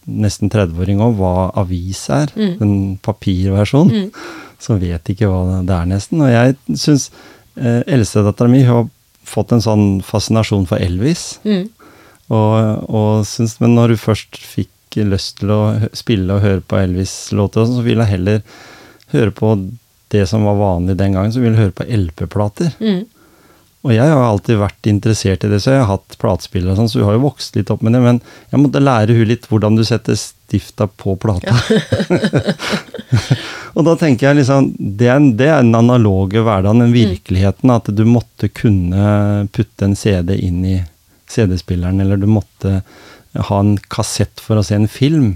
nesten 0.07 0.51
30-åring 0.53 1.03
òg 1.05 1.19
hva 1.19 1.35
avis 1.62 2.07
er, 2.12 2.33
en 2.37 2.97
papirversjon, 3.03 3.93
så 4.62 4.79
vet 4.81 5.12
ikke 5.12 5.31
hva 5.31 5.61
det 5.66 5.77
er 5.77 5.89
nesten. 5.91 6.23
Og 6.24 6.33
jeg 6.33 6.57
syns 6.79 7.09
eh, 7.57 7.83
eldstedattera 7.87 8.51
mi 8.51 8.65
har 8.66 8.87
fått 9.27 9.55
en 9.55 9.65
sånn 9.65 9.87
fascinasjon 10.07 10.66
for 10.70 10.83
Elvis. 10.83 11.39
Mm. 11.47 11.66
Og, 12.33 12.85
og 12.89 13.27
syns, 13.29 13.59
men 13.62 13.77
når 13.77 13.97
hun 13.97 14.05
først 14.09 14.39
fikk 14.41 14.70
lyst 15.09 15.39
til 15.41 15.53
å 15.55 15.62
spille 15.97 16.35
og 16.37 16.45
høre 16.45 16.61
på 16.69 16.81
Elvis-låter, 16.83 17.65
sånn, 17.65 17.79
så 17.81 17.87
ville 17.87 18.05
hun 18.05 18.12
heller 18.12 18.43
høre 19.15 19.33
på 19.37 19.55
det 20.12 20.27
som 20.29 20.45
var 20.45 20.59
vanlig 20.61 20.99
den 21.01 21.16
gangen, 21.16 21.33
så 21.33 21.41
ville 21.41 21.57
hun 21.57 21.65
høre 21.66 21.77
på 21.77 21.87
LP-plater. 21.89 22.74
Mm. 22.83 23.05
Og 23.83 23.91
jeg 23.91 24.07
har 24.07 24.21
alltid 24.23 24.61
vært 24.61 24.87
interessert 24.87 25.43
i 25.43 25.49
det, 25.51 25.59
så 25.63 25.73
jeg 25.73 25.81
har 25.83 25.89
hatt 25.91 26.15
platespillere 26.23 26.71
og 26.71 26.79
sånn, 26.79 26.91
så 26.93 27.01
hun 27.01 27.09
har 27.09 27.17
jo 27.17 27.25
vokst 27.25 27.57
litt 27.59 27.71
opp 27.75 27.81
med 27.83 27.97
det, 27.97 28.03
men 28.05 28.21
jeg 28.53 28.61
måtte 28.63 28.83
lære 28.83 29.17
hun 29.17 29.27
litt 29.27 29.49
hvordan 29.51 29.79
du 29.79 29.83
setter 29.87 30.15
stifta 30.19 30.87
på 30.87 31.17
plata. 31.19 31.57
og 33.75 33.89
da 33.89 33.97
tenker 33.99 34.29
jeg 34.29 34.39
liksom, 34.39 34.71
det 34.79 35.11
er, 35.11 35.27
det 35.35 35.51
er 35.51 35.67
den 35.67 35.75
analoge 35.81 36.45
hverdagen, 36.47 36.85
den 36.85 36.95
virkeligheten, 36.95 37.75
at 37.75 37.91
du 37.91 38.05
måtte 38.07 38.53
kunne 38.55 39.49
putte 39.51 39.89
en 39.89 39.99
CD 39.99 40.37
inn 40.39 40.63
i 40.63 40.77
CD-spilleren, 41.33 41.99
eller 42.05 42.23
du 42.23 42.29
måtte 42.31 42.85
ha 43.35 43.61
en 43.65 43.75
kassett 43.91 44.39
for 44.45 44.61
å 44.61 44.67
se 44.67 44.79
en 44.79 44.91
film. 44.91 45.35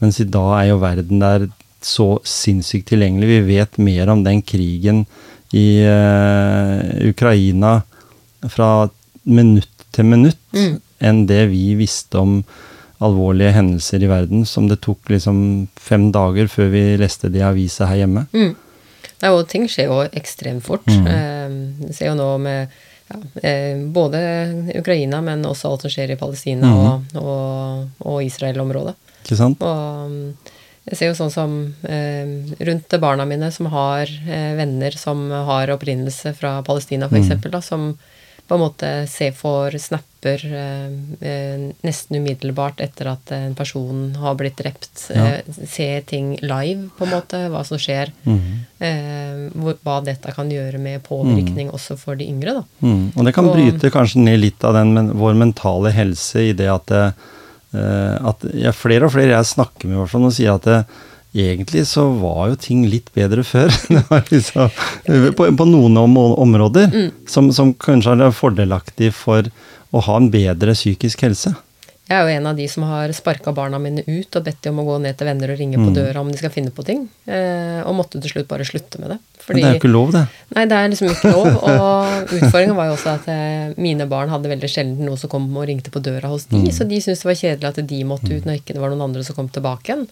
Mens 0.00 0.22
i 0.22 0.28
dag 0.28 0.52
er 0.62 0.70
jo 0.70 0.80
verden 0.80 1.20
der 1.20 1.48
så 1.84 2.14
sinnssykt 2.24 2.88
tilgjengelig. 2.88 3.28
Vi 3.28 3.56
vet 3.58 3.76
mer 3.82 4.08
om 4.12 4.24
den 4.24 4.40
krigen 4.42 5.04
i 5.54 5.66
uh, 5.86 7.08
Ukraina 7.10 7.82
fra 8.50 8.88
minutt 9.24 9.72
til 9.92 10.04
minutt 10.04 10.38
Mm. 10.56 10.80
enn 11.04 11.26
det 11.28 11.50
vi 11.50 11.74
visste 11.76 12.16
om 12.18 12.38
alvorlige 13.04 13.52
hendelser 13.52 14.00
i 14.02 14.08
verden, 14.08 14.46
som 14.48 14.68
det 14.70 14.78
tok 14.80 15.10
liksom 15.12 15.68
fem 15.76 16.06
dager 16.14 16.48
før 16.48 16.70
vi 16.72 16.82
leste 16.96 17.28
det 17.28 17.42
i 17.42 17.44
avisa 17.44 17.84
her 17.90 17.96
hjemme. 18.04 18.22
Mm. 18.32 18.54
Nei, 19.22 19.30
og 19.32 19.46
ting 19.48 19.66
skjer 19.68 19.90
jo 19.90 19.98
ekstremt 20.16 20.64
fort. 20.64 20.88
Eh, 20.88 21.48
Vi 21.86 21.92
ser 21.92 22.08
jo 22.10 22.14
nå 22.16 22.30
med 22.40 22.68
ja, 23.10 23.18
eh, 23.42 23.76
både 23.92 24.18
Ukraina, 24.80 25.20
men 25.20 25.44
også 25.44 25.70
alt 25.74 25.84
som 25.84 25.90
skjer 25.92 26.14
i 26.14 26.16
Palestina 26.20 26.72
og, 26.74 27.04
og, 27.20 27.86
og 28.00 28.22
Israel-området. 28.24 28.94
Ikke 29.24 29.36
sant? 29.36 29.60
Og 29.60 30.10
mm, 30.10 30.32
jeg 30.86 30.98
ser 30.98 31.08
jo 31.10 31.16
sånn 31.18 31.32
som 31.34 31.54
eh, 31.82 32.28
rundt 32.68 32.94
barna 33.02 33.26
mine 33.26 33.50
som 33.54 33.66
har 33.72 34.06
eh, 34.06 34.52
venner 34.58 34.94
som 34.94 35.24
har 35.30 35.72
opprinnelse 35.74 36.34
fra 36.38 36.60
Palestina, 36.66 37.08
f.eks., 37.10 37.24
eksempel 37.26 37.56
da, 37.56 37.62
som 37.64 37.96
på 38.46 38.54
en 38.54 38.60
måte 38.62 38.88
ser 39.10 39.32
for 39.34 39.74
snapper 39.82 40.44
eh, 40.46 40.92
eh, 41.26 41.64
nesten 41.82 42.20
umiddelbart 42.20 42.78
etter 42.84 43.08
at 43.10 43.32
en 43.34 43.56
person 43.58 44.12
har 44.22 44.36
blitt 44.38 44.60
drept. 44.60 45.08
Ja. 45.10 45.24
Eh, 45.40 45.56
se 45.66 45.88
ting 46.06 46.36
live, 46.38 46.86
på 46.94 47.08
en 47.08 47.14
måte, 47.16 47.40
hva 47.50 47.64
som 47.66 47.80
skjer. 47.82 48.12
Mm. 48.22 48.44
Eh, 48.78 49.40
hvor, 49.58 49.80
hva 49.82 49.98
dette 50.06 50.34
kan 50.36 50.52
gjøre 50.52 50.78
med 50.78 51.02
påvirkning 51.08 51.72
også 51.74 51.98
for 51.98 52.14
de 52.14 52.28
yngre. 52.30 52.60
da. 52.60 52.64
Mm. 52.86 53.08
Og 53.16 53.26
det 53.26 53.34
kan 53.34 53.50
Og- 53.50 53.58
bryte 53.58 53.90
kanskje 53.90 54.22
ned 54.22 54.38
litt 54.44 54.62
av 54.62 54.78
den, 54.78 54.94
men 54.94 55.10
vår 55.18 55.34
mentale 55.34 55.90
helse 55.90 56.46
i 56.46 56.52
det 56.54 56.70
at, 56.70 56.94
eh, 56.94 57.10
at 58.32 58.46
jeg, 58.52 58.74
flere 58.76 59.08
og 59.08 59.14
flere 59.14 59.34
jeg 59.34 59.52
snakker 59.52 59.90
med, 59.90 59.98
i 60.00 60.22
og 60.22 60.32
sier 60.34 60.56
at 60.56 60.66
det, 60.68 60.80
egentlig 61.36 61.84
så 61.90 62.06
var 62.16 62.50
jo 62.52 62.56
ting 62.60 62.86
litt 62.88 63.10
bedre 63.16 63.44
før. 63.44 63.72
Liksom, 64.32 64.70
på, 65.36 65.50
på 65.58 65.68
noen 65.68 66.00
om, 66.00 66.16
områder 66.16 66.88
Mm. 66.92 67.10
som, 67.28 67.50
som 67.52 67.74
kanskje 67.74 68.16
er 68.24 68.34
fordelaktig 68.34 69.12
for 69.14 69.48
å 69.92 70.02
ha 70.06 70.16
en 70.20 70.30
bedre 70.32 70.74
psykisk 70.76 71.26
helse. 71.26 71.54
Jeg 72.06 72.14
er 72.14 72.22
jo 72.22 72.34
en 72.38 72.46
av 72.46 72.58
de 72.58 72.68
som 72.70 72.84
har 72.86 73.10
sparka 73.16 73.50
barna 73.54 73.80
mine 73.82 74.04
ut 74.06 74.36
og 74.38 74.44
bedt 74.46 74.60
dem 74.62 74.76
om 74.76 74.84
å 74.84 74.92
gå 74.92 74.98
ned 75.02 75.16
til 75.18 75.26
venner 75.26 75.50
og 75.50 75.58
ringe 75.58 75.80
på 75.80 75.90
døra 75.94 76.22
om 76.22 76.28
de 76.30 76.38
skal 76.38 76.52
finne 76.54 76.70
på 76.70 76.84
ting. 76.86 77.08
Eh, 77.26 77.80
og 77.82 77.96
måtte 77.98 78.20
til 78.22 78.30
slutt 78.30 78.46
bare 78.50 78.66
slutte 78.68 79.00
med 79.02 79.10
det. 79.10 79.18
Men 79.48 79.56
det 79.60 79.64
er 79.68 79.74
jo 79.76 79.80
ikke 79.80 79.90
lov, 79.92 80.12
det. 80.14 80.22
Nei, 80.56 80.64
det 80.70 80.76
er 80.78 80.88
liksom 80.92 81.10
ikke 81.12 81.32
lov. 81.32 81.46
Og 81.70 82.32
utfordringen 82.38 82.76
var 82.78 82.88
jo 82.90 82.94
også 82.96 83.12
at 83.14 83.28
eh, 83.30 83.74
mine 83.78 84.06
barn 84.10 84.32
hadde 84.32 84.50
veldig 84.50 84.70
sjelden 84.72 85.04
noen 85.06 85.20
som 85.20 85.30
kom 85.32 85.46
og 85.56 85.68
ringte 85.70 85.92
på 85.94 86.02
døra 86.02 86.30
hos 86.32 86.48
de, 86.50 86.64
så 86.74 86.86
de 86.88 86.98
syntes 87.04 87.22
det 87.22 87.30
var 87.30 87.38
kjedelig 87.42 87.68
at 87.70 87.82
de 87.92 88.00
måtte 88.08 88.32
ut 88.34 88.44
når 88.48 88.58
ikke 88.62 88.74
det 88.74 88.82
var 88.82 88.90
noen 88.94 89.06
andre 89.10 89.22
som 89.26 89.36
kom 89.38 89.48
tilbake 89.54 89.92
igjen. 89.92 90.06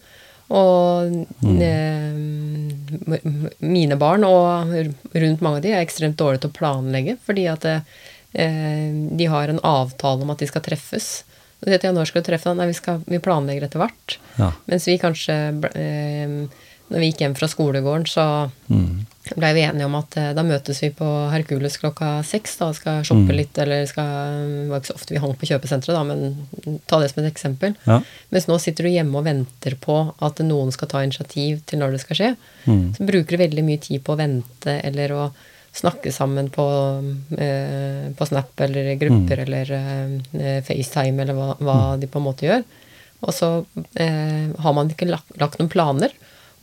Og 0.55 1.13
eh, 1.57 2.15
m- 2.15 3.21
m- 3.25 3.49
mine 3.65 3.95
barn, 3.97 4.23
og 4.27 4.73
rundt 5.15 5.41
mange 5.41 5.57
av 5.59 5.63
de, 5.65 5.71
er 5.73 5.81
ekstremt 5.85 6.17
dårlige 6.19 6.45
til 6.45 6.51
å 6.53 6.57
planlegge, 6.59 7.15
fordi 7.25 7.47
at 7.51 7.65
eh, 7.69 8.91
de 9.17 9.29
har 9.31 9.49
en 9.51 9.61
avtale 9.65 10.21
om 10.25 10.33
at 10.35 10.43
de 10.43 10.49
skal 10.51 10.63
treffes. 10.65 11.23
Og 11.61 11.65
så 11.67 11.73
heter 11.73 11.89
jeg, 11.89 11.95
når 11.97 12.09
skal 12.11 12.21
du 12.21 12.27
treffe 12.29 12.51
deg? 12.51 12.59
Nei, 12.59 12.67
vi, 12.69 12.77
skal, 12.77 13.01
vi 13.09 13.21
planlegger 13.23 13.65
etter 13.67 13.81
hvert. 13.81 14.17
Ja. 14.37 14.51
Mens 14.69 14.85
vi 14.89 14.97
kanskje 15.01 15.37
eh, 15.73 16.37
Når 16.95 17.03
vi 17.03 17.07
gikk 17.11 17.21
hjem 17.25 17.33
fra 17.35 17.47
skolegården, 17.51 18.05
så 18.07 18.23
Mm. 18.71 19.01
blei 19.35 19.49
vi 19.57 19.63
enige 19.65 19.85
om 19.89 19.95
at 19.99 20.15
eh, 20.21 20.29
da 20.37 20.43
møtes 20.47 20.79
vi 20.79 20.91
på 20.95 21.05
Hercules 21.33 21.75
klokka 21.81 22.23
seks 22.23 22.53
da, 22.61 22.69
skal 22.77 23.01
shoppe 23.03 23.27
Mm. 23.33 23.35
litt, 23.35 23.57
eller 23.57 23.85
skal 23.89 24.05
Det 24.05 24.69
var 24.69 24.79
ikke 24.79 24.91
så 24.93 24.95
ofte 24.95 25.13
vi 25.13 25.19
hang 25.19 25.33
på 25.35 25.49
kjøpesenteret, 25.49 25.93
da, 25.97 26.03
men 26.03 26.79
ta 26.87 26.99
det 27.01 27.09
som 27.11 27.23
et 27.25 27.33
eksempel. 27.33 27.75
Ja. 27.85 27.97
Mens 28.31 28.47
nå 28.47 28.55
sitter 28.61 28.83
du 28.87 28.89
hjemme 28.93 29.17
og 29.19 29.25
venter 29.25 29.75
på 29.75 29.97
at 30.21 30.39
noen 30.39 30.71
skal 30.71 30.87
ta 30.87 31.03
initiativ 31.03 31.65
til 31.65 31.79
når 31.79 31.91
det 31.97 32.01
skal 32.05 32.15
skje. 32.15 32.31
Mm. 32.65 32.95
Så 32.95 33.05
bruker 33.05 33.35
du 33.35 33.43
veldig 33.43 33.63
mye 33.65 33.81
tid 33.81 34.03
på 34.05 34.13
å 34.15 34.17
vente 34.23 34.79
eller 34.85 35.09
å 35.11 35.31
snakke 35.75 36.13
sammen 36.15 36.47
på, 36.49 36.63
eh, 37.37 38.07
på 38.15 38.27
Snap 38.29 38.55
eller 38.61 38.95
grupper 38.95 39.39
eller 39.43 39.71
eh, 39.75 40.61
FaceTime 40.63 41.19
eller 41.25 41.33
hva, 41.35 41.57
hva 41.59 41.99
de 41.99 42.07
på 42.07 42.21
en 42.21 42.27
måte 42.29 42.47
gjør. 42.47 42.63
Og 43.25 43.33
så 43.33 43.65
eh, 43.95 44.47
har 44.61 44.73
man 44.73 44.89
ikke 44.89 45.09
lagt, 45.09 45.35
lagt 45.41 45.59
noen 45.59 45.69
planer. 45.71 46.13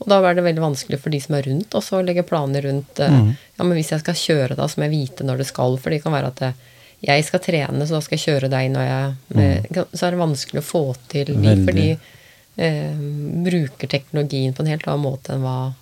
Og 0.01 0.09
da 0.11 0.19
er 0.25 0.35
det 0.35 0.45
veldig 0.45 0.63
vanskelig 0.63 0.99
for 0.99 1.13
de 1.13 1.19
som 1.23 1.37
er 1.37 1.45
rundt, 1.47 1.75
også 1.77 1.99
å 1.99 2.05
legge 2.05 2.25
planer 2.27 2.65
rundt 2.65 2.99
mm. 2.99 3.27
Ja, 3.57 3.63
men 3.63 3.77
hvis 3.77 3.93
jeg 3.93 4.01
skal 4.01 4.17
kjøre 4.19 4.57
da, 4.59 4.67
så 4.67 4.79
må 4.79 4.87
jeg 4.89 4.95
vite 4.97 5.27
når 5.27 5.43
det 5.43 5.47
skal. 5.47 5.77
For 5.79 5.93
det 5.93 6.01
kan 6.03 6.15
være 6.15 6.31
at 6.33 6.41
eh, 6.47 6.57
jeg 7.03 7.27
skal 7.27 7.43
trene, 7.43 7.85
så 7.85 7.97
da 7.97 8.01
skal 8.03 8.17
jeg 8.17 8.25
kjøre 8.25 8.49
deg 8.51 8.73
når 8.73 8.87
jeg 8.87 9.13
mm. 9.37 9.79
Så 9.93 10.07
er 10.07 10.15
det 10.15 10.21
vanskelig 10.23 10.63
å 10.63 10.65
få 10.65 10.83
til 11.11 11.31
de, 11.31 11.37
for 11.37 11.69
fordi 11.69 11.87
eh, 11.93 12.99
bruker 13.47 13.91
teknologien 13.91 14.55
på 14.55 14.63
en 14.63 14.73
helt 14.73 14.87
annen 14.87 15.05
måte 15.05 15.35
enn 15.35 15.45
hva 15.45 15.73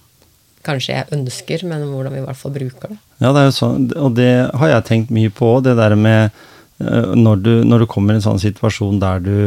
kanskje 0.65 0.93
jeg 0.93 1.09
ønsker, 1.15 1.65
men 1.69 1.87
hvordan 1.89 2.13
vi 2.13 2.21
i 2.21 2.25
hvert 2.25 2.37
fall 2.37 2.53
bruker 2.53 2.93
det. 2.93 2.99
Ja, 3.21 3.31
det 3.33 3.41
er 3.41 3.47
jo 3.47 3.57
sånn, 3.57 3.87
og 3.97 4.17
det 4.17 4.31
har 4.61 4.73
jeg 4.75 4.87
tenkt 4.89 5.13
mye 5.13 5.31
på, 5.33 5.55
det 5.65 5.73
der 5.79 5.95
med 5.97 6.29
eh, 6.29 7.13
når 7.17 7.41
du, 7.45 7.53
når 7.65 7.83
du 7.83 7.89
kommer 7.89 8.13
i 8.13 8.21
en 8.21 8.27
sånn 8.27 8.41
situasjon 8.41 9.01
der 9.01 9.23
du 9.25 9.37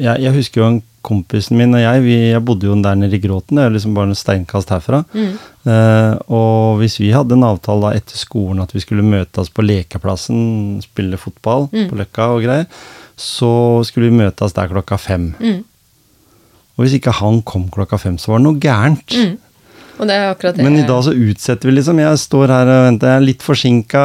Jeg, 0.00 0.16
jeg 0.24 0.32
husker 0.32 0.62
jo 0.62 0.66
en 0.66 0.82
kompisen 1.02 1.56
min 1.56 1.72
og 1.74 1.80
jeg, 1.80 2.02
vi, 2.04 2.14
jeg 2.34 2.42
bodde 2.44 2.66
jo 2.68 2.74
der 2.84 2.94
nede 2.98 3.16
i 3.16 3.22
Gråten, 3.22 3.56
det 3.56 3.64
er 3.64 3.72
liksom 3.72 3.94
bare 3.96 4.10
en 4.10 4.18
steinkast 4.18 4.68
herfra. 4.74 5.02
Eh, 5.64 6.14
og 6.28 6.78
hvis 6.80 6.98
vi 7.00 7.10
hadde 7.12 7.36
en 7.36 7.44
avtale 7.48 7.80
da 7.86 7.96
etter 7.96 8.16
skolen 8.20 8.60
at 8.64 8.74
vi 8.76 8.80
skulle 8.84 9.04
møtes 9.04 9.48
på 9.52 9.64
lekeplassen, 9.64 10.80
spille 10.84 11.16
fotball 11.20 11.68
på 11.88 11.96
Løkka 12.00 12.30
og 12.34 12.42
greier, 12.44 12.66
så 13.16 13.50
skulle 13.84 14.10
vi 14.10 14.20
møtes 14.22 14.52
der 14.56 14.68
klokka 14.68 14.96
fem. 15.00 15.34
Og 16.76 16.84
hvis 16.84 16.94
ikke 16.96 17.12
han 17.12 17.42
kom 17.42 17.68
klokka 17.72 17.96
fem, 18.00 18.16
så 18.18 18.32
var 18.32 18.38
det 18.40 18.46
noe 18.48 18.60
gærent. 18.60 19.12
Men 20.64 20.78
i 20.80 20.86
dag 20.88 21.02
så 21.04 21.12
utsetter 21.12 21.68
vi 21.68 21.74
liksom. 21.76 22.00
Jeg 22.00 22.20
står 22.22 22.52
her 22.54 22.70
og 22.72 22.86
venter, 22.86 23.10
jeg 23.10 23.20
er 23.20 23.26
litt 23.26 23.44
forsinka. 23.44 24.04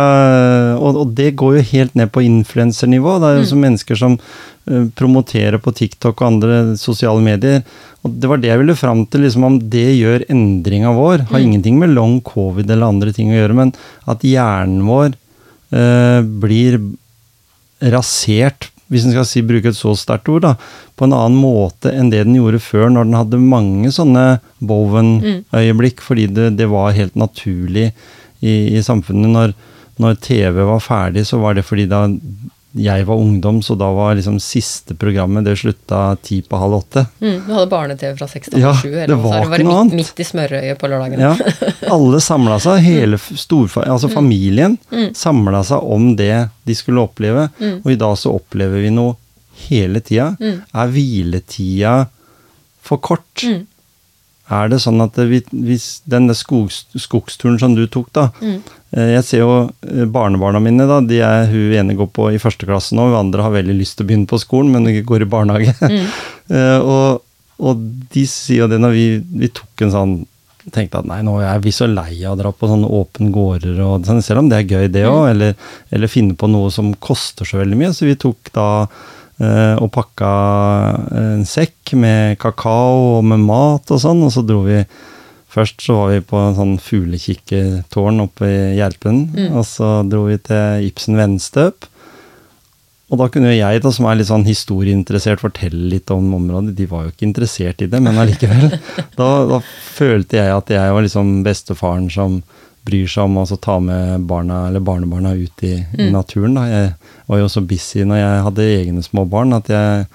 Og, 0.76 1.00
og 1.04 1.16
det 1.18 1.32
går 1.40 1.58
jo 1.58 1.66
helt 1.72 1.96
ned 2.00 2.12
på 2.16 2.26
influensernivå. 2.26 3.18
Det 3.22 3.30
er 3.30 3.40
jo 3.40 3.48
som 3.52 3.64
mennesker 3.64 4.00
som 4.02 4.18
eh, 4.20 4.86
promoterer 5.00 5.62
på 5.64 5.74
TikTok 5.80 6.20
og 6.20 6.28
andre 6.28 6.60
sosiale 6.82 7.24
medier. 7.24 7.64
Og 8.06 8.20
det 8.22 8.30
var 8.30 8.42
det 8.42 8.52
jeg 8.52 8.62
ville 8.62 8.78
fram 8.78 9.06
til, 9.10 9.26
liksom 9.26 9.48
om 9.48 9.58
det 9.72 9.88
gjør 9.96 10.28
endringa 10.30 10.92
vår. 10.94 11.26
Har 11.32 11.42
ingenting 11.42 11.80
med 11.82 11.96
long 11.96 12.20
covid 12.26 12.70
eller 12.70 12.92
andre 12.92 13.16
ting 13.16 13.32
å 13.32 13.40
gjøre, 13.40 13.58
men 13.58 13.74
at 14.12 14.26
hjernen 14.26 14.84
vår 14.86 15.16
eh, 15.74 16.22
blir 16.44 16.80
rasert, 17.96 18.70
hvis 18.92 19.06
en 19.06 19.16
skal 19.16 19.26
si, 19.28 19.42
bruke 19.46 19.72
et 19.72 19.78
så 19.78 19.96
sterkt 19.98 20.30
ord, 20.30 20.44
da, 20.46 20.54
på 20.96 21.08
en 21.08 21.16
annen 21.18 21.40
måte 21.42 21.94
enn 21.94 22.12
det 22.14 22.24
den 22.28 22.38
gjorde 22.38 22.62
før, 22.62 22.90
når 22.94 23.08
den 23.08 23.18
hadde 23.18 23.42
mange 23.42 23.92
sånne 23.94 24.26
Bowen-øyeblikk, 24.66 26.04
fordi 26.06 26.28
det, 26.36 26.52
det 26.60 26.70
var 26.72 26.96
helt 26.98 27.18
naturlig 27.18 27.90
i, 28.46 28.54
i 28.78 28.84
samfunnet. 28.86 29.32
Når, 29.34 29.56
når 30.02 30.20
TV 30.22 30.62
var 30.70 30.84
ferdig, 30.86 31.26
så 31.26 31.42
var 31.42 31.58
det 31.58 31.66
fordi 31.66 31.88
da 31.90 32.06
jeg 32.76 33.06
var 33.08 33.16
ungdom, 33.16 33.62
så 33.64 33.76
da 33.80 33.88
var 33.96 34.16
liksom 34.18 34.36
siste 34.44 34.96
programmet 35.00 35.46
Det 35.48 35.54
slutta 35.56 36.18
ti 36.22 36.42
på 36.44 36.58
halv 36.60 36.74
åtte. 36.82 37.06
Mm, 37.22 37.38
du 37.48 37.54
hadde 37.54 37.70
barne-TV 37.72 38.18
fra 38.20 38.28
seks 38.28 38.50
til 38.52 38.60
Ja, 38.60 38.74
7, 38.76 38.90
det 39.08 39.16
var 39.16 39.46
var 39.48 39.56
ikke 39.56 39.64
noe 39.64 39.84
midt, 39.86 39.94
annet. 39.94 39.96
midt 40.02 40.20
i 40.20 40.28
smørøyet 40.28 40.80
på 40.82 40.90
lørdagen. 40.92 41.20
Ja, 41.24 41.36
alle 41.96 42.20
samla 42.24 42.58
seg, 42.60 42.82
hele 42.84 43.20
storfa 43.22 43.86
altså 43.88 44.10
familien 44.12 44.76
samla 45.16 45.64
seg 45.64 45.88
om 45.96 46.10
det 46.20 46.50
de 46.68 46.76
skulle 46.76 47.06
oppleve. 47.08 47.48
Og 47.86 47.92
i 47.94 48.00
dag 48.02 48.18
så 48.20 48.34
opplever 48.36 48.84
vi 48.84 48.92
noe 48.92 49.16
hele 49.70 50.02
tida. 50.04 50.34
Er 50.76 50.92
hviletida 50.92 51.96
for 52.86 53.00
kort? 53.00 53.46
Er 54.54 54.70
det 54.70 54.78
sånn 54.84 55.02
at 55.02 55.16
vi- 55.26 55.42
hvis 55.50 56.02
den 56.06 56.28
skog, 56.38 56.70
skogsturen 56.70 57.58
som 57.60 57.74
du 57.76 57.88
tok, 57.88 58.12
da 58.14 58.28
mm. 58.42 58.60
Jeg 58.96 59.24
ser 59.28 59.40
jo 59.42 59.56
eh, 59.90 60.06
barnebarna 60.08 60.62
mine, 60.64 60.86
da. 60.88 61.02
De 61.04 61.18
er, 61.20 61.48
hun 61.52 61.74
ene 61.76 61.96
går 61.98 62.08
på 62.16 62.30
i 62.32 62.38
første 62.40 62.64
klasse 62.70 62.96
nå, 62.96 63.10
hun 63.10 63.18
andre 63.26 63.44
har 63.44 63.52
veldig 63.52 63.76
lyst 63.76 63.98
til 63.98 64.06
å 64.06 64.08
begynne 64.08 64.30
på 64.30 64.40
skolen, 64.40 64.72
men 64.72 64.86
de 64.88 65.02
går 65.04 65.26
i 65.26 65.28
barnehage. 65.28 65.74
Mm. 65.82 66.06
og, 66.94 67.22
og 67.60 67.82
de 68.14 68.24
sier 68.30 68.62
jo 68.64 68.70
det 68.72 68.80
når 68.80 68.96
vi, 68.96 69.06
vi 69.42 69.50
tok 69.52 69.84
en 69.84 69.92
sånn 69.92 70.16
tenkte 70.74 70.98
at 71.02 71.06
nei, 71.10 71.20
nå 71.22 71.36
er 71.46 71.60
vi 71.62 71.74
så 71.76 71.86
lei 71.92 72.24
av 72.26 72.34
å 72.34 72.40
dra 72.40 72.50
på 72.56 72.70
sånne 72.72 72.88
åpne 72.90 73.28
gårder, 73.36 73.76
og 73.86 74.08
sånn, 74.08 74.24
selv 74.26 74.42
om 74.42 74.48
det 74.50 74.62
er 74.64 74.72
gøy 74.80 74.88
det 74.94 75.04
òg, 75.10 75.28
eller, 75.34 75.54
eller 75.94 76.10
finne 76.10 76.34
på 76.40 76.48
noe 76.50 76.72
som 76.74 76.94
koster 77.04 77.46
så 77.46 77.60
veldig 77.60 77.78
mye. 77.78 77.92
Så 77.94 78.08
vi 78.08 78.16
tok 78.18 78.50
da 78.56 78.70
eh, 78.86 78.96
og 79.36 79.90
pakka 79.92 80.30
en 81.20 81.42
sekk 81.44 81.92
med 82.00 82.38
kakao 82.40 83.18
og 83.18 83.26
med 83.28 83.42
mat 83.44 83.92
og 83.92 84.00
sånn, 84.00 84.22
og 84.24 84.32
så 84.32 84.46
dro 84.48 84.62
vi 84.64 84.80
Først 85.56 85.86
så 85.86 85.94
var 85.96 86.10
vi 86.12 86.24
på 86.28 86.36
en 86.36 86.56
sånn 86.58 86.74
fuglekikkertårn 86.84 88.24
oppe 88.26 88.48
i 88.50 88.74
Gjerpen, 88.76 89.22
og 89.56 89.64
så 89.64 90.02
dro 90.04 90.26
vi 90.28 90.36
til 90.44 90.90
Ibsen 90.90 91.16
vennstøp. 91.16 91.88
Og 93.14 93.22
da 93.22 93.28
kunne 93.32 93.54
jo 93.54 93.60
jeg, 93.60 93.84
da, 93.86 93.92
som 93.94 94.08
er 94.10 94.18
litt 94.18 94.28
sånn 94.32 94.48
historieinteressert, 94.48 95.44
fortelle 95.44 95.92
litt 95.94 96.12
om 96.12 96.34
området. 96.36 96.74
De 96.76 96.88
var 96.90 97.06
jo 97.06 97.14
ikke 97.14 97.28
interessert 97.28 97.84
i 97.86 97.88
det, 97.88 98.02
men 98.04 98.18
allikevel. 98.18 98.74
da, 99.20 99.30
da 99.48 99.62
følte 99.96 100.42
jeg 100.42 100.52
at 100.52 100.74
jeg 100.74 100.96
var 100.98 101.06
liksom 101.06 101.38
bestefaren 101.46 102.10
som 102.12 102.42
bryr 102.86 103.08
seg 103.10 103.24
om 103.26 103.38
å 103.42 103.46
ta 103.58 103.80
med 103.82 104.26
barna 104.30 104.68
eller 104.70 104.80
barnebarna 104.86 105.34
ut 105.34 105.64
i, 105.66 105.74
i 105.98 106.10
naturen. 106.14 106.54
Da. 106.58 106.66
Jeg 106.70 106.92
var 107.28 107.40
jo 107.42 107.48
så 107.50 107.62
busy 107.66 108.04
når 108.06 108.20
jeg 108.22 108.44
hadde 108.48 108.68
egne 108.80 109.04
små 109.06 109.24
barn 109.30 109.54
at 109.58 109.70
jeg 109.74 110.06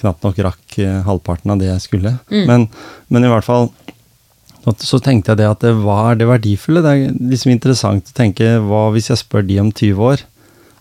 knapt 0.00 0.24
nok 0.24 0.38
rakk 0.46 0.78
eh, 0.80 1.02
halvparten 1.06 1.52
av 1.54 1.58
det 1.60 1.68
jeg 1.70 1.84
skulle. 1.84 2.14
Men, 2.48 2.68
men 3.08 3.24
i 3.24 3.30
hvert 3.30 3.44
fall 3.46 3.68
så- 4.80 5.00
tenkte 5.00 5.32
jeg 5.32 5.38
det 5.40 5.46
at 5.48 5.60
det, 5.64 5.74
hva 5.84 6.10
er 6.10 6.16
det 6.20 6.26
verdifulle? 6.28 6.82
Det 6.84 6.90
er 6.92 7.14
liksom 7.30 7.52
interessant 7.52 8.10
å 8.10 8.16
tenke 8.16 8.58
hva 8.64 8.90
hvis 8.92 9.08
jeg 9.12 9.20
spør 9.22 9.46
de 9.46 9.60
om 9.62 9.70
20 9.72 10.02
år? 10.10 10.24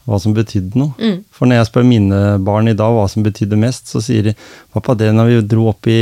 Hva 0.09 0.17
som 0.19 0.33
betydde 0.33 0.73
noe. 0.79 0.93
For 1.31 1.45
når 1.45 1.59
jeg 1.61 1.67
spør 1.69 1.85
mine 1.85 2.19
barn 2.43 2.67
i 2.67 2.73
dag 2.73 2.91
hva 2.95 3.05
som 3.11 3.21
betydde 3.23 3.59
mest, 3.59 3.87
så 3.91 4.01
sier 4.01 4.23
de 4.31 4.33
pappa, 4.73 4.95
det 4.97 5.11
når 5.13 5.29
vi 5.29 5.41
dro 5.53 5.67
opp 5.69 5.85
i, 5.87 5.99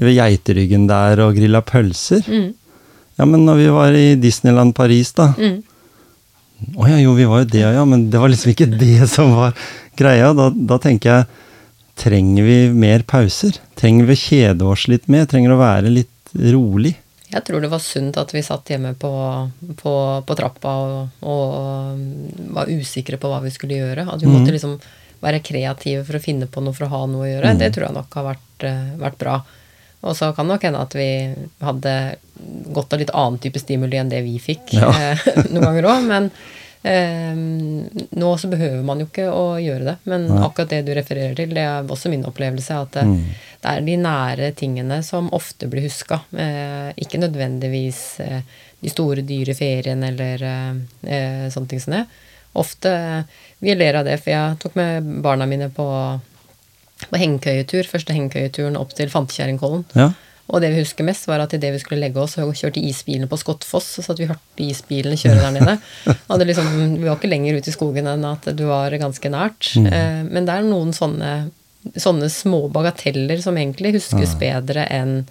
ved 0.00 0.14
Geiteryggen 0.16 0.86
der 0.88 1.20
og 1.20 1.34
grilla 1.36 1.60
pølser. 1.60 2.22
Ja, 3.18 3.24
men 3.28 3.44
når 3.46 3.56
vi 3.60 3.66
var 3.74 3.92
i 3.92 4.14
Disneyland 4.16 4.74
Paris, 4.74 5.12
da. 5.12 5.34
Å 6.78 6.86
ja, 6.88 6.98
jo, 7.02 7.12
vi 7.18 7.24
var 7.26 7.42
jo 7.42 7.48
det, 7.50 7.62
ja, 7.74 7.84
men 7.84 8.06
det 8.10 8.20
var 8.22 8.30
liksom 8.32 8.52
ikke 8.54 8.70
det 8.80 9.08
som 9.10 9.34
var 9.36 9.54
greia. 9.98 10.32
Da, 10.36 10.50
da 10.54 10.78
tenker 10.82 11.16
jeg 11.16 11.30
Trenger 12.02 12.42
vi 12.46 12.54
mer 12.72 13.02
pauser? 13.04 13.52
Trenger 13.76 14.06
vi 14.08 14.14
å 14.16 14.20
kjede 14.22 14.64
oss 14.64 14.86
litt 14.88 15.10
mer? 15.12 15.26
Trenger 15.28 15.52
å 15.52 15.58
være 15.60 15.90
litt 15.92 16.30
rolig? 16.54 16.94
Jeg 17.28 17.44
tror 17.44 17.60
det 17.60 17.68
var 17.70 17.82
sunt 17.84 18.16
at 18.18 18.32
vi 18.32 18.40
satt 18.42 18.72
hjemme 18.72 18.94
på, 18.98 19.10
på, 19.76 19.92
på 20.24 20.36
trappa 20.38 20.72
og, 20.80 21.20
og, 21.20 22.00
var 22.56 22.72
usikre 22.72 23.20
på 23.20 23.28
hva 23.28 23.42
vi 23.44 23.52
skulle 23.52 23.76
gjøre. 23.76 24.06
At 24.08 24.24
vi 24.24 24.26
Mm. 24.30 24.38
måtte 24.38 24.54
liksom 24.56 24.78
være 25.22 25.42
kreative 25.44 26.02
for 26.08 26.16
å 26.16 26.22
finne 26.24 26.48
på 26.48 26.64
noe 26.64 26.72
for 26.76 26.88
å 26.88 26.92
ha 26.96 27.02
noe 27.06 27.20
å 27.20 27.28
Mm. 27.28 27.32
gjøre. 27.34 27.58
Det 27.60 27.70
tror 27.76 27.86
jeg 27.86 27.96
nok 28.00 28.14
har 28.18 28.24
vært, 28.32 28.66
eh, 28.72 28.96
vært 29.04 29.18
bra. 29.20 29.36
Og 30.02 30.16
så 30.18 30.32
kan 30.34 30.48
det 30.48 30.54
nok 30.56 30.64
hende 30.66 30.80
at 30.82 30.94
vi 30.98 31.08
hadde 31.62 31.92
godt 32.74 32.92
av 32.96 32.98
litt 33.02 33.12
annen 33.14 33.38
type 33.38 33.60
stimuli 33.62 33.96
enn 34.00 34.08
det 34.10 34.22
vi 34.26 34.38
fikk 34.42 34.72
Ja. 34.74 34.88
eh, 34.90 35.18
noen 35.52 35.62
ganger 35.68 35.86
òg. 35.92 36.08
Men 36.10 36.30
eh, 36.82 37.36
nå 38.18 38.32
så 38.38 38.50
behøver 38.50 38.82
man 38.86 38.98
jo 39.02 39.06
ikke 39.06 39.28
å 39.30 39.44
gjøre 39.62 39.84
det. 39.92 39.96
Men 40.10 40.26
Nei. 40.26 40.40
akkurat 40.46 40.72
det 40.74 40.80
du 40.88 40.92
refererer 40.98 41.36
til, 41.38 41.54
det 41.54 41.62
er 41.62 41.86
også 41.86 42.10
min 42.10 42.26
opplevelse. 42.26 42.80
At 42.82 42.92
det, 42.98 43.04
Mm. 43.06 43.22
det 43.62 43.70
er 43.76 43.80
de 43.86 43.96
nære 44.02 44.50
tingene 44.58 45.02
som 45.06 45.30
ofte 45.32 45.68
blir 45.70 45.86
huska. 45.86 46.20
Eh, 46.34 46.90
ikke 46.98 47.20
nødvendigvis 47.22 48.02
eh, 48.26 48.40
de 48.82 48.90
store, 48.90 49.22
dyre 49.22 49.54
feriene 49.54 50.08
eller 50.10 50.42
eh, 50.42 50.74
eh, 51.06 51.46
sånne 51.54 51.68
ting 51.70 51.80
som 51.80 51.94
det. 51.94 52.04
Ofte 52.58 52.90
Vi 53.62 53.74
ler 53.78 53.94
av 53.94 54.04
det, 54.04 54.18
for 54.20 54.30
jeg 54.34 54.58
tok 54.58 54.74
med 54.74 55.06
barna 55.22 55.46
mine 55.46 55.68
på, 55.70 55.84
på 57.10 57.20
hengekøyetur. 57.20 57.88
Første 57.90 58.14
hengekøyeturen 58.16 58.78
opp 58.80 58.94
til 58.98 59.10
Fantekjerringkollen. 59.12 59.86
Ja. 59.98 60.12
Og 60.52 60.60
det 60.60 60.72
vi 60.74 60.82
husker 60.82 61.06
mest, 61.06 61.28
var 61.30 61.40
at 61.40 61.54
idet 61.56 61.70
vi 61.72 61.80
skulle 61.80 62.02
legge 62.02 62.20
oss, 62.20 62.34
så 62.36 62.44
kjørte 62.44 62.82
isbilene 62.82 63.28
på 63.30 63.38
Skottfoss, 63.40 63.88
så 64.02 64.04
at 64.12 64.20
vi 64.20 64.28
hørte 64.28 64.64
isbilene 64.64 65.16
kjøre 65.16 65.38
der 65.40 65.54
nede. 65.54 65.76
Og 66.30 66.40
det 66.40 66.48
liksom, 66.50 66.72
vi 66.98 67.06
var 67.06 67.16
ikke 67.16 67.30
lenger 67.30 67.60
ute 67.60 67.70
i 67.70 67.76
skogen 67.76 68.10
enn 68.10 68.26
at 68.28 68.50
du 68.58 68.66
var 68.68 68.94
ganske 69.00 69.32
nært. 69.32 69.70
Eh, 69.78 70.24
men 70.26 70.48
det 70.48 70.56
er 70.56 70.66
noen 70.66 70.92
sånne, 70.96 71.32
sånne 71.94 72.28
små 72.32 72.66
bagateller 72.74 73.40
som 73.44 73.56
egentlig 73.60 73.96
huskes 74.00 74.36
bedre 74.40 74.88
enn 74.90 75.22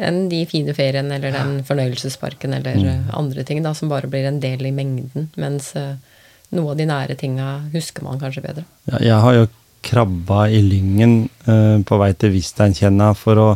enn 0.00 0.30
de 0.30 0.38
fine 0.48 0.72
feriene 0.72 1.18
eller 1.18 1.34
den 1.34 1.58
fornøyelsesparken 1.68 2.54
eller 2.56 2.78
mm. 2.80 3.10
andre 3.16 3.42
ting 3.44 3.58
da, 3.60 3.74
som 3.76 3.90
bare 3.90 4.08
blir 4.08 4.24
en 4.24 4.38
del 4.40 4.64
i 4.64 4.72
mengden. 4.72 5.28
Mens 5.36 5.74
eh, 5.76 5.98
noe 6.56 6.72
av 6.72 6.78
de 6.78 6.86
nære 6.88 7.16
tinga 7.20 7.50
husker 7.74 8.06
man 8.06 8.20
kanskje 8.22 8.44
bedre. 8.46 8.64
Ja, 8.88 9.02
jeg 9.04 9.18
har 9.24 9.36
jo 9.36 9.48
krabba 9.84 10.46
i 10.52 10.60
lyngen 10.62 11.22
uh, 11.48 11.78
på 11.86 11.98
vei 12.00 12.10
til 12.18 12.34
Visteinkjenna 12.34 13.12
for 13.18 13.40
å 13.40 13.46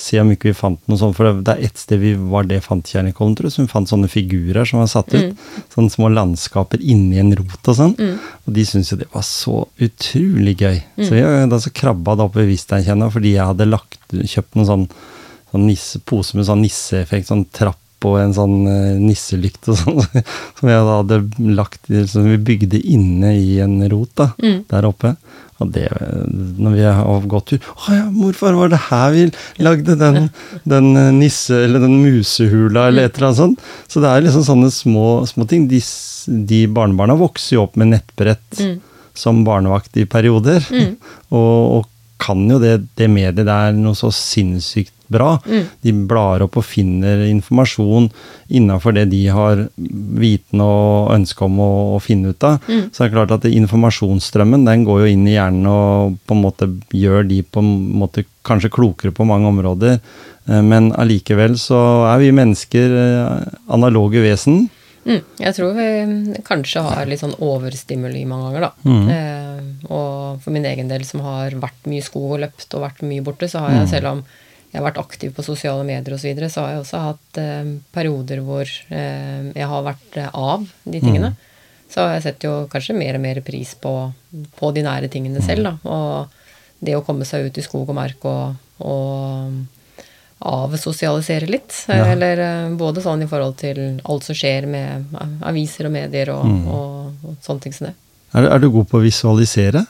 se 0.00 0.16
om 0.20 0.30
ikke 0.32 0.50
vi 0.50 0.56
fant 0.56 0.80
noe 0.88 1.00
sånt. 1.00 1.16
For 1.16 1.28
det, 1.28 1.44
det 1.46 1.54
er 1.54 1.68
ett 1.68 1.80
sted 1.80 2.00
vi 2.00 2.14
var 2.32 2.46
det 2.48 2.62
fant 2.64 2.86
Kjernekollen, 2.86 3.34
tror 3.36 3.50
jeg, 3.50 3.56
som 3.56 3.66
vi 3.66 3.72
fant 3.72 3.90
sånne 3.90 4.08
figurer 4.10 4.68
som 4.68 4.80
var 4.80 4.88
satt 4.92 5.12
ut. 5.16 5.44
Sånne 5.74 5.92
små 5.92 6.08
landskaper 6.12 6.80
inni 6.80 7.20
en 7.20 7.34
rot 7.36 7.72
og 7.72 7.76
sånn. 7.76 7.94
Og 8.46 8.54
de 8.56 8.64
syntes 8.68 8.94
jo 8.94 9.00
det 9.02 9.10
var 9.12 9.26
så 9.28 9.58
utrolig 9.82 10.56
gøy. 10.62 10.80
Så 11.02 11.12
vi 11.12 11.24
har 11.24 11.44
da 11.52 11.60
så 11.60 11.72
krabba 11.76 12.16
det 12.16 12.26
opp 12.28 12.40
ved 12.40 12.48
Visteinkjenna 12.48 13.10
fordi 13.12 13.36
jeg 13.36 13.50
hadde 13.52 13.68
lagt, 13.68 14.00
kjøpt 14.08 14.56
noen 14.56 14.70
sånn, 14.70 14.88
sånn 15.52 15.68
nisse, 15.68 16.00
pose 16.08 16.38
med 16.38 16.48
sånn 16.48 16.64
nisseeffekt, 16.64 17.28
sånn 17.28 17.44
trapp 17.52 17.80
og 18.08 18.16
en 18.20 18.34
sånn 18.36 18.56
uh, 18.66 18.96
nisselykt 19.00 19.68
og 19.70 19.78
sånn, 19.82 20.00
som 20.58 20.72
jeg 20.72 20.86
da 20.86 20.96
hadde 21.02 21.20
lagt 21.58 21.92
som 22.10 22.28
vi 22.28 22.40
bygde 22.50 22.80
inne 22.80 23.34
i 23.38 23.60
en 23.64 23.80
rot 23.92 24.12
da, 24.20 24.32
der 24.70 24.88
oppe. 24.88 25.14
Og 25.60 25.68
det, 25.74 25.86
når 26.56 26.72
vi 26.72 26.84
har 26.88 27.26
gått 27.28 27.50
tur 27.50 27.66
Å 27.68 27.92
ja, 27.92 28.04
morfar, 28.08 28.56
var 28.56 28.70
det 28.72 28.80
her 28.86 29.10
vi 29.12 29.26
lagde 29.60 29.96
den, 30.00 30.30
den 30.64 30.88
eh, 30.96 31.10
nisse... 31.12 31.58
Eller 31.66 31.82
den 31.84 31.98
musehula, 32.00 32.86
eller 32.88 33.08
et 33.08 33.18
eller 33.18 33.28
annet 33.28 33.40
sånt. 33.42 33.66
Så 33.90 34.00
det 34.00 34.08
er 34.08 34.24
liksom 34.24 34.46
sånne 34.46 34.70
små, 34.72 35.08
små 35.28 35.44
ting. 35.50 35.66
De, 35.68 35.82
de 36.48 36.62
barnebarna 36.72 37.18
vokser 37.20 37.58
jo 37.58 37.66
opp 37.66 37.76
med 37.80 37.92
nettbrett 37.92 38.62
som 39.16 39.42
barnevakt 39.44 40.00
i 40.00 40.08
perioder. 40.08 40.64
Og, 41.30 41.76
og 41.76 41.88
kan 42.20 42.40
jo 42.50 42.58
det, 42.60 42.74
det 42.98 43.06
mediet 43.08 43.46
der 43.48 43.76
noe 43.76 43.96
så 43.96 44.10
sinnssykt 44.12 44.92
bra. 45.10 45.34
De 45.82 45.92
blar 46.08 46.44
opp 46.46 46.56
og 46.60 46.66
finner 46.66 47.26
informasjon 47.28 48.08
innafor 48.48 48.96
det 48.96 49.08
de 49.12 49.24
har 49.34 49.66
viten 49.76 50.62
og 50.64 51.12
ønske 51.16 51.46
om 51.46 51.60
å, 51.62 51.70
å 51.96 52.00
finne 52.02 52.32
ut 52.32 52.46
av. 52.46 52.58
Så 52.64 53.02
det 53.02 53.08
er 53.08 53.14
klart 53.14 53.36
at 53.36 53.46
informasjonsstrømmen 53.50 54.66
den 54.68 54.86
går 54.88 55.04
jo 55.04 55.12
inn 55.14 55.28
i 55.28 55.36
hjernen 55.36 55.70
og 55.70 56.18
på 56.26 56.36
en 56.36 56.44
måte 56.46 56.70
gjør 56.96 57.26
de 57.30 57.42
på 57.42 57.62
en 57.62 57.70
måte 58.00 58.26
kanskje 58.46 58.72
klokere 58.72 59.14
på 59.14 59.26
mange 59.28 59.50
områder. 59.50 59.98
Eh, 60.48 60.62
Men 60.62 60.92
allikevel 60.96 61.56
så 61.60 61.78
er 62.10 62.20
vi 62.22 62.34
mennesker 62.36 62.98
eh, 63.04 63.56
analoge 63.72 64.22
vesen. 64.24 64.68
Mm, 65.00 65.22
jeg 65.40 65.56
tror 65.56 65.72
vi 65.78 66.40
kanskje 66.44 66.82
har 66.84 67.08
litt 67.08 67.22
sånn 67.22 67.38
overstimuli 67.40 68.26
mange 68.28 68.50
ganger, 68.50 68.66
da. 68.68 68.96
Eh, 69.14 69.62
og 69.88 70.42
for 70.44 70.52
min 70.52 70.66
egen 70.68 70.90
del, 70.92 71.06
som 71.08 71.22
har 71.24 71.56
vært 71.56 71.88
mye 71.88 72.02
i 72.02 72.04
skog 72.04 72.36
og 72.36 72.42
løpt 72.44 72.76
og 72.76 72.84
vært 72.84 73.00
mye 73.08 73.24
borte, 73.24 73.48
så 73.48 73.64
har 73.64 73.78
jeg, 73.78 73.88
selv 73.94 74.10
om 74.12 74.22
jeg 74.70 74.78
har 74.78 74.86
vært 74.86 75.00
aktiv 75.02 75.32
på 75.34 75.42
sosiale 75.42 75.82
medier 75.84 76.14
osv., 76.14 76.22
så, 76.22 76.28
videre, 76.30 76.48
så 76.52 76.62
har 76.64 76.70
jeg 76.76 76.82
også 76.84 77.00
hatt 77.04 77.38
eh, 77.42 77.70
perioder 77.96 78.42
hvor 78.46 78.62
eh, 78.70 79.50
jeg 79.56 79.66
har 79.72 79.82
vært 79.86 80.18
eh, 80.22 80.28
av 80.34 80.66
de 80.84 81.00
tingene. 81.02 81.32
Så 81.90 82.04
jeg 82.12 82.22
setter 82.22 82.46
jo 82.46 82.54
kanskje 82.70 82.94
mer 82.94 83.16
og 83.18 83.24
mer 83.24 83.40
pris 83.42 83.72
på, 83.82 83.90
på 84.60 84.68
de 84.76 84.84
nære 84.86 85.08
tingene 85.10 85.42
selv, 85.42 85.66
da. 85.66 85.72
Og 85.90 86.36
det 86.86 86.94
å 86.96 87.02
komme 87.04 87.26
seg 87.26 87.48
ut 87.50 87.58
i 87.58 87.64
skog 87.66 87.90
og 87.90 87.96
mark 87.98 88.22
og, 88.30 88.54
og 88.86 89.58
avsosialisere 90.40 91.48
litt. 91.50 91.74
Ja. 91.90 92.06
Eller 92.14 92.40
eh, 92.40 92.68
både 92.78 93.02
sånn 93.04 93.24
i 93.24 93.28
forhold 93.28 93.58
til 93.60 93.80
alt 94.08 94.24
som 94.28 94.36
skjer 94.38 94.68
med 94.70 95.10
eh, 95.18 95.34
aviser 95.50 95.88
og 95.90 95.94
medier 95.98 96.30
og, 96.34 96.46
og, 96.46 97.26
og 97.26 97.34
sånne 97.44 97.66
ting 97.66 97.74
som 97.76 97.90
det. 97.90 97.96
Er, 98.32 98.46
du- 98.46 98.50
er 98.54 98.62
du 98.62 98.68
god 98.70 98.88
på 98.92 99.00
å 99.00 99.04
visualisere? 99.04 99.84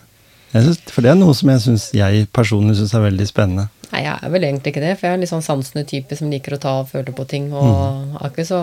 Synes, 0.51 0.81
for 0.91 1.05
det 1.07 1.13
er 1.13 1.19
noe 1.21 1.35
som 1.39 1.53
jeg, 1.53 1.61
synes, 1.63 1.85
jeg 1.95 2.25
personlig 2.35 2.75
syns 2.81 2.95
er 2.99 3.05
veldig 3.05 3.27
spennende. 3.29 3.69
Nei, 3.91 4.05
jeg 4.05 4.15
er 4.23 4.31
vel 4.31 4.45
egentlig 4.47 4.71
ikke 4.71 4.83
det, 4.85 4.93
for 4.99 5.07
jeg 5.07 5.11
er 5.13 5.17
en 5.19 5.23
litt 5.25 5.31
sånn 5.33 5.43
sansende 5.43 5.83
type 5.89 6.15
som 6.19 6.31
liker 6.31 6.55
å 6.55 6.61
ta 6.63 6.73
og 6.83 6.91
føle 6.93 7.11
på 7.17 7.25
ting, 7.27 7.49
og 7.53 8.15
er 8.21 8.29
ikke 8.31 8.45
så 8.47 8.61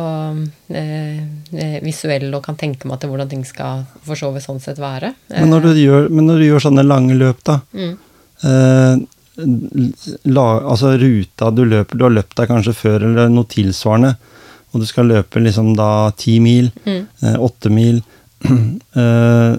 eh, 0.71 1.17
eh, 1.51 1.77
visuell 1.83 2.29
og 2.37 2.45
kan 2.45 2.55
tenke 2.55 2.87
meg 2.87 3.01
til 3.01 3.11
hvordan 3.11 3.29
ting 3.33 3.43
skal 3.47 3.83
for 4.07 4.15
så 4.19 4.29
vidt 4.31 4.45
sånn 4.47 4.61
sett 4.63 4.79
være. 4.79 5.11
Men 5.33 5.51
når, 5.51 5.67
du 5.67 5.81
gjør, 5.83 6.07
men 6.15 6.29
når 6.31 6.39
du 6.39 6.45
gjør 6.47 6.65
sånne 6.69 6.87
lange 6.87 7.17
løp, 7.19 7.43
da 7.43 7.59
Mm. 7.75 7.93
eh, 8.47 8.95
la, 10.23 10.45
Altså 10.71 10.95
ruta 10.97 11.51
du 11.53 11.63
løper 11.65 11.97
Du 11.97 12.03
har 12.07 12.13
løpt 12.15 12.35
deg 12.39 12.47
kanskje 12.49 12.73
før, 12.73 13.03
eller 13.05 13.29
noe 13.29 13.45
tilsvarende, 13.51 14.15
og 14.73 14.81
du 14.81 14.85
skal 14.89 15.07
løpe 15.11 15.41
liksom 15.43 15.75
da 15.77 16.09
ti 16.17 16.39
mil, 16.39 16.71
Mm. 16.85 17.07
eh, 17.23 17.69
mil 17.69 18.01
eh, 18.95 19.55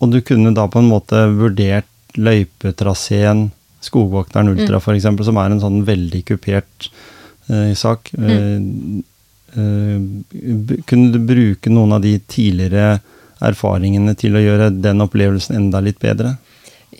Og 0.00 0.10
du 0.12 0.20
kunne 0.20 0.52
da 0.54 0.66
på 0.68 0.78
en 0.82 0.90
måte 0.90 1.22
vurdert 1.38 1.86
løypetraseen, 2.16 3.50
Skogvokteren 3.84 4.48
Ultra 4.54 4.80
for 4.80 4.94
eksempel, 4.96 5.24
som 5.28 5.36
er 5.38 5.50
en 5.52 5.60
sånn 5.62 5.82
veldig 5.86 6.24
kupert 6.26 6.88
uh, 7.50 7.72
sak. 7.76 8.10
Mm. 8.16 9.02
Uh, 9.56 10.80
kunne 10.88 11.12
du 11.14 11.18
bruke 11.22 11.70
noen 11.72 11.92
av 11.96 12.02
de 12.04 12.16
tidligere 12.28 12.98
erfaringene 13.44 14.14
til 14.18 14.36
å 14.36 14.42
gjøre 14.42 14.70
den 14.82 15.00
opplevelsen 15.04 15.56
enda 15.58 15.80
litt 15.84 15.98
bedre? 16.02 16.36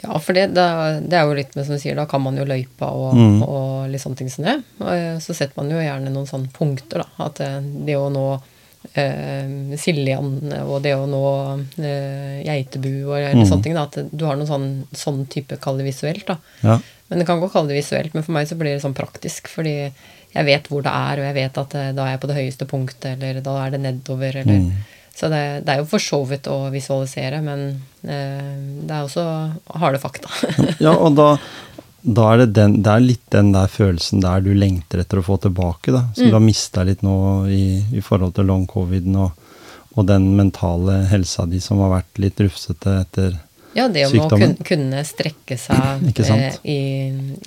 Ja, 0.02 0.18
for 0.20 0.36
det, 0.36 0.50
er- 0.60 1.00
det 1.00 1.16
er 1.16 1.24
jo 1.24 1.34
litt 1.38 1.54
med 1.56 1.64
som 1.66 1.74
du 1.76 1.80
sier, 1.80 1.96
da 1.96 2.04
kan 2.06 2.20
man 2.22 2.36
jo 2.36 2.44
løypa 2.44 2.90
og, 2.92 3.14
Mm. 3.16 3.38
og 3.42 3.88
litt 3.90 4.02
sånne 4.02 4.16
ting 4.20 4.28
som 4.30 4.44
det. 4.44 4.58
Og 4.80 5.22
så 5.24 5.34
setter 5.34 5.56
man 5.56 5.70
jo 5.72 5.80
gjerne 5.80 6.12
noen 6.12 6.28
sånne 6.28 6.52
punkter, 6.52 7.00
da. 7.02 7.24
At 7.24 7.40
det 7.40 7.96
å 7.96 8.10
nå 8.12 8.26
eh, 8.94 9.76
Siljan 9.80 10.30
og 10.62 10.82
det 10.82 10.94
å 10.96 11.06
nå 11.10 11.22
eh, 11.82 12.42
Geitebu 12.46 13.06
og 13.10 13.16
Mm. 13.36 13.44
sånne 13.48 13.62
ting, 13.62 13.74
da. 13.74 13.82
At 13.84 13.98
du 14.12 14.24
har 14.24 14.36
noen 14.36 14.46
sånn, 14.48 14.68
sånn 14.94 15.26
type, 15.28 15.56
kall 15.60 15.78
det 15.78 15.84
visuelt, 15.88 16.26
da. 16.26 16.36
Ja. 16.62 16.78
Men 17.08 17.18
det 17.20 17.26
kan 17.26 17.40
godt 17.40 17.52
kalle 17.52 17.68
det 17.68 17.78
visuelt, 17.82 18.14
men 18.14 18.22
for 18.26 18.32
meg 18.32 18.48
så 18.48 18.56
blir 18.58 18.74
det 18.74 18.82
sånn 18.82 18.94
praktisk. 18.96 19.48
Fordi 19.48 19.92
jeg 20.34 20.44
vet 20.44 20.68
hvor 20.68 20.82
det 20.82 20.90
er, 20.92 21.18
og 21.20 21.24
jeg 21.28 21.34
vet 21.34 21.58
at 21.58 21.74
eh, 21.74 21.92
da 21.92 22.06
er 22.06 22.10
jeg 22.16 22.20
på 22.20 22.26
det 22.32 22.36
høyeste 22.40 22.66
punktet, 22.66 23.16
eller 23.22 23.40
da 23.40 23.56
er 23.66 23.70
det 23.76 23.80
nedover, 23.80 24.36
eller 24.42 24.60
Mm. 24.66 24.72
Så 25.16 25.30
det, 25.32 25.64
det 25.64 25.72
er 25.72 25.78
jo 25.80 25.86
for 25.88 25.98
så 25.98 26.18
vidt 26.28 26.44
å 26.44 26.68
visualisere, 26.68 27.38
men 27.40 27.80
eh, 28.04 28.82
det 28.84 28.92
er 28.92 29.06
også 29.06 29.22
harde 29.80 29.96
fakta. 30.02 30.28
ja, 30.78 30.92
og 30.92 31.14
da, 31.16 31.38
da 32.06 32.26
er 32.32 32.38
det, 32.38 32.46
den, 32.54 32.76
det 32.86 32.90
er 32.92 33.02
litt 33.02 33.24
den 33.34 33.48
der 33.50 33.70
følelsen 33.70 34.20
der 34.22 34.44
du 34.44 34.52
lengter 34.54 35.00
etter 35.02 35.18
å 35.18 35.24
få 35.26 35.40
tilbake, 35.42 35.90
da. 35.90 36.04
Som 36.14 36.30
du 36.30 36.36
har 36.36 36.44
mista 36.44 36.84
litt 36.86 37.02
nå 37.02 37.16
i, 37.50 37.64
i 37.98 38.02
forhold 38.04 38.36
til 38.36 38.46
long 38.46 38.62
coviden 38.70 39.18
og, 39.24 39.34
og 39.96 40.06
den 40.06 40.28
mentale 40.38 41.00
helsa 41.10 41.48
di 41.50 41.58
som 41.62 41.82
har 41.82 41.96
vært 41.96 42.22
litt 42.22 42.38
rufsete 42.46 42.94
etter 43.02 43.34
Ja, 43.74 43.88
det 43.90 44.06
om 44.06 44.14
å 44.14 44.14
Sykdommen. 44.14 44.54
kun, 44.54 44.70
kunne 44.70 45.02
strekke 45.08 45.58
seg 45.58 46.06
eh, 46.30 46.62
i, 46.62 46.80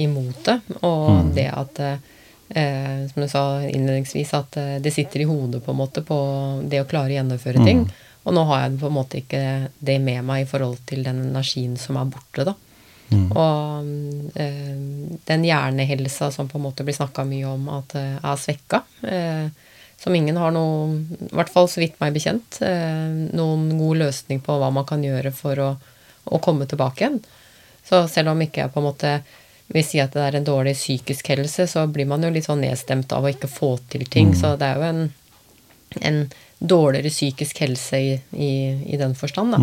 imot 0.04 0.44
det, 0.50 0.60
og 0.84 1.32
det 1.40 1.48
at 1.54 1.84
eh, 1.88 3.08
Som 3.14 3.24
du 3.24 3.32
sa 3.32 3.48
innledningsvis, 3.64 4.36
at 4.36 4.60
eh, 4.60 4.78
det 4.84 4.92
sitter 4.92 5.24
i 5.24 5.30
hodet 5.30 5.64
på 5.64 5.72
en 5.72 5.84
måte 5.86 6.04
på 6.04 6.20
det 6.68 6.84
å 6.84 6.90
klare 6.90 7.14
å 7.14 7.22
gjennomføre 7.22 7.64
ting. 7.64 7.88
Og 8.28 8.36
nå 8.36 8.44
har 8.50 8.66
jeg 8.66 8.82
på 8.82 8.90
en 8.90 8.98
måte 8.98 9.24
ikke 9.24 9.44
det 9.80 10.02
med 10.04 10.26
meg 10.28 10.44
i 10.44 10.50
forhold 10.50 10.82
til 10.90 11.06
den 11.06 11.30
energien 11.30 11.80
som 11.80 11.96
er 12.02 12.12
borte, 12.12 12.44
da. 12.44 12.60
Og 13.16 14.38
eh, 14.38 14.76
den 15.30 15.46
hjernehelsa 15.48 16.32
som 16.32 16.50
på 16.50 16.60
en 16.60 16.66
måte 16.68 16.86
blir 16.86 16.98
snakka 16.98 17.26
mye 17.26 17.50
om 17.50 17.68
at 17.80 17.96
eh, 17.98 18.18
er 18.22 18.38
svekka. 18.38 18.84
Eh, 19.02 19.50
som 20.00 20.16
ingen 20.16 20.38
har 20.40 20.54
noe, 20.56 21.02
i 21.28 21.34
hvert 21.36 21.52
fall 21.52 21.68
så 21.68 21.82
vidt 21.82 21.98
meg 22.00 22.14
bekjent, 22.16 22.62
eh, 22.64 23.10
noen 23.36 23.74
god 23.80 24.00
løsning 24.06 24.40
på 24.46 24.56
hva 24.62 24.70
man 24.72 24.88
kan 24.88 25.04
gjøre 25.04 25.34
for 25.36 25.60
å, 25.60 25.70
å 26.24 26.40
komme 26.44 26.70
tilbake 26.70 27.04
igjen. 27.04 27.20
Så 27.84 28.06
selv 28.08 28.32
om 28.32 28.42
ikke 28.46 28.64
jeg 28.64 28.74
på 28.74 28.80
en 28.80 28.88
måte 28.88 29.16
vil 29.70 29.86
si 29.86 30.00
at 30.02 30.14
det 30.16 30.22
er 30.24 30.38
en 30.40 30.46
dårlig 30.48 30.76
psykisk 30.78 31.30
helse, 31.34 31.68
så 31.70 31.84
blir 31.88 32.08
man 32.10 32.24
jo 32.26 32.32
litt 32.34 32.48
sånn 32.48 32.64
nedstemt 32.64 33.12
av 33.14 33.26
å 33.26 33.32
ikke 33.34 33.50
få 33.52 33.76
til 33.92 34.06
ting. 34.10 34.32
Så 34.38 34.56
det 34.58 34.70
er 34.70 34.80
jo 34.80 34.88
en, 34.88 35.02
en 36.02 36.22
dårligere 36.60 37.12
psykisk 37.12 37.62
helse 37.66 38.00
i, 38.00 38.16
i, 38.34 38.52
i 38.94 38.98
den 38.98 39.14
forstand, 39.20 39.54
da. 39.54 39.60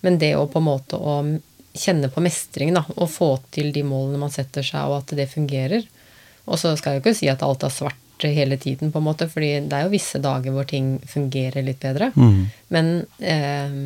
Men 0.00 0.18
det 0.18 0.34
å 0.36 0.46
på 0.50 0.60
en 0.60 0.68
måte 0.68 0.98
å 0.98 1.20
kjenne 1.78 2.10
på 2.12 2.22
mestring, 2.24 2.74
da, 2.76 2.84
og 2.96 3.10
få 3.12 3.30
til 3.54 3.72
de 3.74 3.84
målene 3.86 4.20
man 4.20 4.34
setter 4.34 4.66
seg, 4.66 4.90
og 4.90 5.00
at 5.02 5.16
det 5.18 5.30
fungerer. 5.30 5.86
Og 6.48 6.60
så 6.60 6.74
skal 6.78 6.96
jeg 6.96 7.00
jo 7.00 7.04
ikke 7.06 7.18
si 7.18 7.30
at 7.30 7.44
alt 7.44 7.66
er 7.66 7.74
svart 7.74 8.04
hele 8.26 8.58
tiden, 8.58 8.90
på 8.90 8.98
en 8.98 9.06
måte, 9.06 9.28
fordi 9.30 9.54
det 9.70 9.76
er 9.76 9.86
jo 9.86 9.94
visse 9.94 10.18
dager 10.22 10.54
hvor 10.54 10.66
ting 10.66 10.96
fungerer 11.06 11.62
litt 11.62 11.78
bedre. 11.84 12.10
Men 12.74 12.94
eh, 13.22 13.76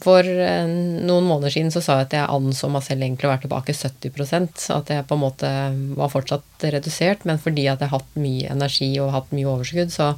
for 0.00 0.24
eh, 0.24 0.68
noen 1.04 1.26
måneder 1.28 1.52
siden 1.52 1.72
så 1.74 1.82
sa 1.84 1.98
jeg 1.98 2.08
at 2.08 2.16
jeg 2.16 2.32
anså 2.32 2.70
meg 2.72 2.84
selv 2.86 3.04
egentlig 3.04 3.28
å 3.28 3.32
være 3.34 3.44
tilbake 3.44 3.74
70% 3.76 4.62
At 4.72 4.92
jeg 4.94 5.06
på 5.08 5.16
en 5.16 5.24
måte 5.26 5.50
var 5.98 6.12
fortsatt 6.12 6.68
redusert, 6.72 7.26
men 7.28 7.40
fordi 7.42 7.66
at 7.68 7.82
jeg 7.82 7.90
har 7.90 8.00
hatt 8.00 8.20
mye 8.20 8.48
energi 8.54 8.94
og 9.02 9.12
hatt 9.16 9.34
mye 9.36 9.50
overskudd, 9.50 9.92
så 9.92 10.14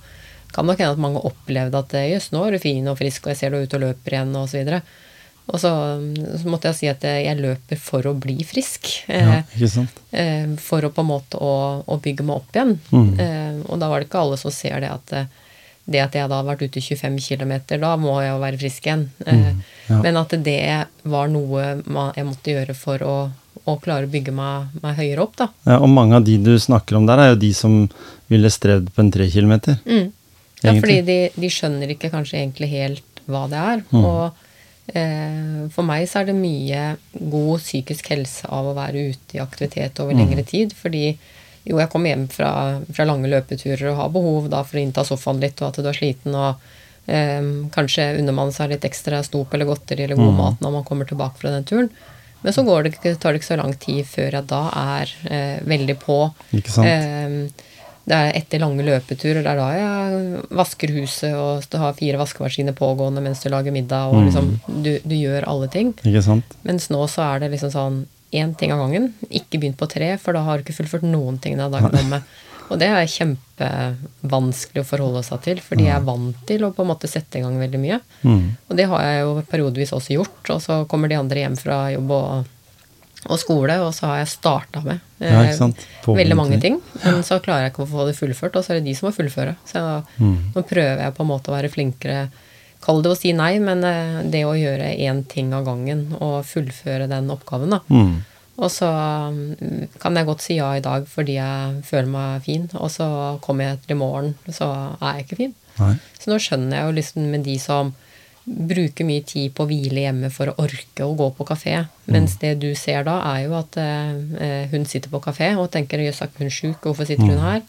kan 0.53 0.69
nok 0.69 0.83
hende 0.83 0.95
at 0.95 1.03
mange 1.03 1.23
opplevde 1.27 1.81
at 1.81 1.97
jøss, 1.97 2.31
nå 2.35 2.45
er 2.45 2.55
du 2.55 2.63
fin 2.63 2.91
og 2.91 2.99
frisk, 3.01 3.25
og 3.25 3.33
jeg 3.33 3.41
ser 3.41 3.55
du 3.55 3.59
er 3.59 3.67
ute 3.67 3.79
og 3.79 3.87
løper 3.87 4.15
igjen, 4.19 4.35
og 4.37 4.51
så 4.53 4.61
videre. 4.61 4.83
Og 5.51 5.59
så, 5.59 5.71
så, 6.39 6.47
måtte 6.49 6.71
jeg 6.71 6.79
si 6.79 6.89
at 6.89 7.03
jeg 7.03 7.41
løper 7.41 7.81
for 7.81 8.07
å 8.07 8.15
bli 8.15 8.39
frisk. 8.47 8.89
Ja, 9.11 9.41
ikke 9.43 9.71
sant? 9.73 10.03
Eh, 10.15 10.47
for 10.63 10.87
å 10.87 10.93
på 10.95 11.03
en 11.03 11.11
måte 11.11 11.41
å, 11.43 11.55
å 11.83 11.99
bygge 12.03 12.27
meg 12.27 12.39
opp 12.39 12.57
igjen. 12.57 12.77
Mm. 12.93 13.09
Eh, 13.21 13.57
og 13.67 13.81
da 13.83 13.91
var 13.91 14.01
det 14.01 14.09
ikke 14.09 14.23
alle 14.23 14.39
som 14.41 14.55
ser 14.55 14.85
det 14.85 14.93
at 14.93 15.17
det 15.85 15.99
at 15.99 16.15
jeg 16.15 16.31
da 16.31 16.39
har 16.39 16.47
vært 16.47 16.63
ute 16.63 16.81
25 16.81 17.19
km, 17.19 17.55
da 17.83 17.97
må 17.99 18.15
jeg 18.23 18.31
jo 18.31 18.41
være 18.43 18.59
frisk 18.61 18.87
igjen. 18.87 19.07
Mm, 19.27 19.63
ja. 19.89 20.01
Men 20.05 20.19
at 20.21 20.35
det 20.47 20.59
var 21.11 21.31
noe 21.33 21.65
jeg 22.15 22.27
måtte 22.29 22.55
gjøre 22.55 22.77
for 22.79 23.03
å, 23.03 23.17
å 23.67 23.75
klare 23.83 24.07
å 24.07 24.13
bygge 24.13 24.35
meg, 24.37 24.77
meg, 24.79 24.95
høyere 25.01 25.25
opp, 25.25 25.35
da. 25.41 25.49
Ja, 25.67 25.81
og 25.81 25.91
mange 25.91 26.21
av 26.21 26.27
de 26.29 26.39
du 26.39 26.55
snakker 26.55 27.01
om 27.01 27.09
der, 27.11 27.19
er 27.19 27.33
jo 27.33 27.41
de 27.43 27.51
som 27.57 27.81
ville 28.31 28.53
strevd 28.53 28.93
på 28.95 29.03
en 29.03 29.11
tre 29.15 29.27
kilometer. 29.33 29.81
Mm. 29.83 30.13
Ja, 30.63 30.77
fordi 30.79 31.01
de, 31.03 31.19
de, 31.35 31.51
skjønner 31.51 31.91
ikke 31.91 32.13
kanskje 32.13 32.39
egentlig 32.39 32.71
helt 32.71 33.23
hva 33.27 33.49
det 33.51 33.59
er. 33.59 33.83
Mm. 33.91 34.05
Og 34.07 34.23
eh, 34.29 34.49
for 34.93 35.89
meg 35.89 36.05
så 36.11 36.21
er 36.21 36.29
det 36.29 36.37
mye 36.37 36.83
god 37.17 37.63
psykisk 37.63 38.11
helse 38.13 38.49
av 38.53 38.67
å 38.69 38.75
være 38.77 39.07
ute 39.13 39.39
i 39.39 39.41
aktivitet 39.41 40.01
over 40.05 40.13
mm. 40.17 40.21
lengre 40.21 40.45
tid. 40.49 40.75
Fordi 40.77 41.07
jo, 41.65 41.79
jeg 41.79 41.89
kommer 41.93 42.13
hjem 42.13 42.27
fra, 42.33 42.53
fra, 42.91 43.07
lange 43.09 43.31
løpeturer 43.31 43.93
og 43.93 44.01
har 44.01 44.15
behov 44.15 44.49
da 44.53 44.63
for 44.67 44.79
å 44.79 44.83
innta 44.83 45.05
sofaen 45.07 45.43
litt, 45.43 45.61
og 45.63 45.71
at 45.71 45.81
du 45.81 45.89
er 45.89 45.99
sliten, 45.99 46.35
og 46.35 46.65
eh, 47.07 47.45
kanskje 47.75 48.09
unner 48.19 48.37
man 48.37 48.53
seg 48.55 48.75
litt 48.75 48.87
ekstra 48.89 49.23
snop 49.27 49.55
eller 49.55 49.71
godteri 49.71 50.09
eller 50.09 50.19
god 50.21 50.35
mm. 50.35 50.41
mat 50.43 50.65
når 50.65 50.77
man 50.79 50.89
kommer 50.89 51.09
tilbake 51.09 51.39
fra 51.41 51.55
den 51.55 51.69
turen. 51.69 51.93
Men 52.43 52.55
så 52.55 52.65
det, 52.83 52.97
tar 53.23 53.31
det 53.31 53.39
ikke 53.39 53.53
så 53.53 53.61
lang 53.61 53.77
tid 53.79 54.07
før 54.09 54.41
jeg 54.41 54.49
da 54.51 54.63
er 54.75 55.13
eh, 55.31 55.59
veldig 55.63 55.95
på. 56.03 56.17
Ikke 56.59 56.75
sant? 56.75 56.91
Eh, 56.91 57.69
det 58.09 58.19
er 58.19 58.33
etter 58.35 58.63
lange 58.63 58.83
løpeturer. 58.87 59.45
Det 59.45 59.51
er 59.53 59.61
da 59.61 59.69
jeg 59.77 60.47
vasker 60.59 60.95
huset 60.97 61.37
og 61.39 61.77
har 61.79 61.99
fire 61.99 62.19
vaskemaskiner 62.21 62.75
pågående 62.77 63.23
mens 63.23 63.45
du 63.45 63.51
lager 63.53 63.75
middag. 63.75 64.11
og 64.11 64.27
liksom, 64.27 64.57
du, 64.67 64.97
du, 65.05 65.15
gjør 65.15 65.47
alle 65.49 65.69
ting. 65.71 65.93
Ikke 66.03 66.25
sant? 66.27 66.57
Mens 66.67 66.91
nå 66.91 67.05
så 67.11 67.23
er 67.29 67.45
det 67.45 67.53
liksom 67.55 67.71
sånn 67.75 68.01
én 68.33 68.57
ting 68.59 68.73
av 68.75 68.83
gangen. 68.83 69.13
Ikke 69.31 69.61
begynt 69.61 69.79
på 69.79 69.91
tre, 69.93 70.17
for 70.19 70.35
da 70.35 70.43
har 70.47 70.59
du 70.59 70.67
ikke 70.67 70.81
fullført 70.81 71.07
noen 71.07 71.39
ting 71.43 71.61
den 71.61 71.75
dagen 71.75 72.11
med. 72.11 72.27
Og 72.73 72.79
det 72.81 72.89
er 72.89 73.11
kjempevanskelig 73.11 74.81
å 74.81 74.89
forholde 74.89 75.21
seg 75.27 75.43
til, 75.45 75.59
fordi 75.61 75.89
jeg 75.91 75.97
er 75.99 76.07
vant 76.07 76.39
til 76.49 76.63
å 76.65 76.71
på 76.73 76.85
en 76.85 76.89
måte 76.89 77.11
sette 77.11 77.37
i 77.37 77.43
gang 77.45 77.59
veldig 77.61 77.81
mye. 77.83 77.99
Mm. 78.25 78.47
Og 78.71 78.79
det 78.79 78.87
har 78.89 79.03
jeg 79.05 79.19
jo 79.27 79.35
periodevis 79.51 79.93
også 79.93 80.17
gjort. 80.17 80.41
Og 80.55 80.63
så 80.65 80.79
kommer 80.89 81.13
de 81.13 81.19
andre 81.19 81.43
hjem 81.43 81.59
fra 81.61 81.83
jobb 81.93 82.15
og, 82.17 82.49
og 83.31 83.39
skole, 83.39 83.77
og 83.85 83.93
så 83.95 84.09
har 84.11 84.23
jeg 84.23 84.33
starta 84.33 84.81
med 84.83 84.99
eh, 85.23 85.53
ja, 85.53 85.69
veldig 86.07 86.39
mange 86.39 86.59
ting. 86.63 86.81
Men 87.05 87.21
så 87.27 87.39
klarer 87.43 87.69
jeg 87.69 87.75
ikke 87.75 87.85
å 87.85 87.93
få 87.93 88.07
det 88.09 88.17
fullført, 88.19 88.57
og 88.59 88.65
så 88.65 88.73
er 88.73 88.81
det 88.81 88.89
de 88.89 88.97
som 88.99 89.09
må 89.09 89.15
fullføre. 89.15 89.55
Så 89.69 89.83
mm. 90.19 90.39
nå 90.57 90.65
prøver 90.67 91.05
jeg 91.05 91.15
på 91.17 91.23
en 91.23 91.31
måte 91.31 91.53
å 91.53 91.57
være 91.59 91.73
flinkere 91.73 92.25
Kall 92.83 92.99
det 92.99 93.13
å 93.13 93.15
si 93.15 93.31
nei, 93.31 93.61
men 93.63 93.85
eh, 93.87 94.21
det 94.27 94.41
å 94.43 94.57
gjøre 94.59 94.89
én 95.07 95.23
ting 95.31 95.53
av 95.55 95.69
gangen 95.69 96.09
og 96.19 96.41
fullføre 96.49 97.07
den 97.07 97.31
oppgaven, 97.31 97.77
da. 97.77 97.79
Mm. 97.87 98.17
Og 98.59 98.69
så 98.75 98.89
mm, 99.33 99.95
kan 100.03 100.19
jeg 100.19 100.29
godt 100.29 100.43
si 100.45 100.57
ja 100.59 100.73
i 100.77 100.83
dag 100.85 101.07
fordi 101.09 101.39
jeg 101.39 101.85
føler 101.87 102.11
meg 102.11 102.43
fin, 102.43 102.67
og 102.75 102.91
så 102.93 103.07
kommer 103.45 103.71
jeg 103.71 103.85
til 103.85 103.95
i 103.95 104.01
morgen, 104.03 104.35
så 104.51 104.69
er 104.99 105.21
jeg 105.21 105.29
ikke 105.29 105.41
fin. 105.45 105.55
Nei. 105.79 105.95
Så 106.19 106.33
nå 106.33 106.41
skjønner 106.43 106.77
jeg 106.77 106.89
jo 106.89 106.97
liksom 106.99 107.31
med 107.33 107.47
de 107.47 107.55
som 107.63 107.95
bruker 108.45 109.07
mye 109.07 109.23
tid 109.27 109.53
på 109.55 109.65
å 109.65 109.71
hvile 109.71 110.03
hjemme 110.07 110.31
for 110.35 110.51
å 110.51 110.57
orke 110.65 111.07
å 111.07 111.15
gå 111.19 111.29
på 111.37 111.47
kafé, 111.47 111.77
mens 112.11 112.35
det 112.43 112.57
du 112.63 112.73
ser 112.79 113.07
da, 113.07 113.21
er 113.35 113.45
jo 113.47 113.55
at 113.59 113.79
eh, 113.79 114.67
hun 114.73 114.87
sitter 114.89 115.13
på 115.13 115.23
kafé 115.23 115.53
og 115.55 115.71
tenker 115.75 116.03
'jøss, 116.03 116.23
er 116.23 116.31
ikke 116.33 116.45
hun 116.45 116.55
sjuk, 116.59 116.81
hvorfor 116.83 117.07
sitter 117.07 117.31
hun 117.31 117.43
her?' 117.43 117.67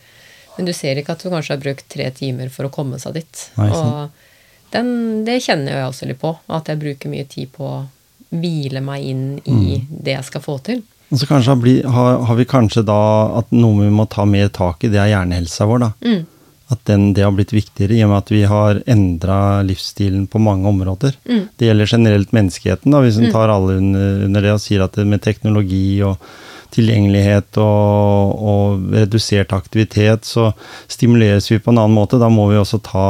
Men 0.58 0.68
du 0.70 0.74
ser 0.74 0.98
ikke 0.98 1.16
at 1.16 1.24
hun 1.26 1.34
kanskje 1.34 1.56
har 1.56 1.62
brukt 1.64 1.88
tre 1.90 2.10
timer 2.14 2.50
for 2.54 2.68
å 2.68 2.74
komme 2.74 3.00
seg 3.02 3.16
dit. 3.18 3.44
Nei, 3.58 3.72
og 3.74 4.12
den, 4.74 5.24
det 5.26 5.40
kjenner 5.42 5.80
jeg 5.80 5.88
også 5.88 6.10
litt 6.10 6.22
på. 6.22 6.34
At 6.54 6.70
jeg 6.70 6.82
bruker 6.82 7.10
mye 7.10 7.26
tid 7.30 7.50
på 7.56 7.66
å 7.66 7.80
hvile 8.34 8.82
meg 8.86 9.06
inn 9.06 9.24
i 9.46 9.80
mm. 9.80 9.88
det 10.06 10.14
jeg 10.18 10.28
skal 10.30 10.44
få 10.46 10.60
til. 10.66 10.84
Og 11.14 11.20
så 11.22 11.30
kanskje 11.30 11.56
har, 11.94 12.22
har, 12.26 12.38
vi 12.38 12.46
kanskje 12.50 12.86
da 12.86 13.00
at 13.40 13.52
noe 13.54 13.84
vi 13.84 13.90
må 13.94 14.08
ta 14.10 14.26
mer 14.26 14.50
tak 14.54 14.86
i, 14.86 14.90
det 14.94 15.02
er 15.02 15.12
hjernehelsa 15.12 15.68
vår, 15.70 15.84
da. 15.84 15.90
Mm. 16.06 16.24
At 16.72 16.80
den, 16.88 17.10
det 17.14 17.26
har 17.26 17.34
blitt 17.36 17.52
viktigere, 17.54 17.98
i 17.98 18.04
og 18.06 18.14
med 18.14 18.22
at 18.22 18.32
vi 18.32 18.42
har 18.48 18.80
endra 18.90 19.38
livsstilen 19.68 20.26
på 20.32 20.40
mange 20.42 20.70
områder. 20.70 21.18
Mm. 21.28 21.44
Det 21.60 21.68
gjelder 21.68 21.92
generelt 21.92 22.32
menneskeheten, 22.34 22.94
da, 22.94 23.02
hvis 23.04 23.20
en 23.20 23.28
mm. 23.28 23.34
tar 23.36 23.52
alle 23.52 23.78
under, 23.82 24.24
under, 24.30 24.46
det 24.46 24.56
og 24.56 24.64
sier 24.64 24.86
at 24.86 24.96
det 24.98 25.06
med 25.10 25.22
teknologi 25.26 26.00
og 26.08 26.24
tilgjengelighet 26.74 27.60
og, 27.62 28.40
og 28.54 28.96
redusert 28.96 29.54
aktivitet, 29.54 30.26
så 30.26 30.52
stimuleres 30.90 31.52
vi 31.52 31.60
på 31.62 31.74
en 31.74 31.84
annen 31.84 32.00
måte. 32.00 32.22
Da 32.22 32.32
må 32.34 32.48
vi 32.50 32.58
også 32.58 32.82
ta 32.82 33.08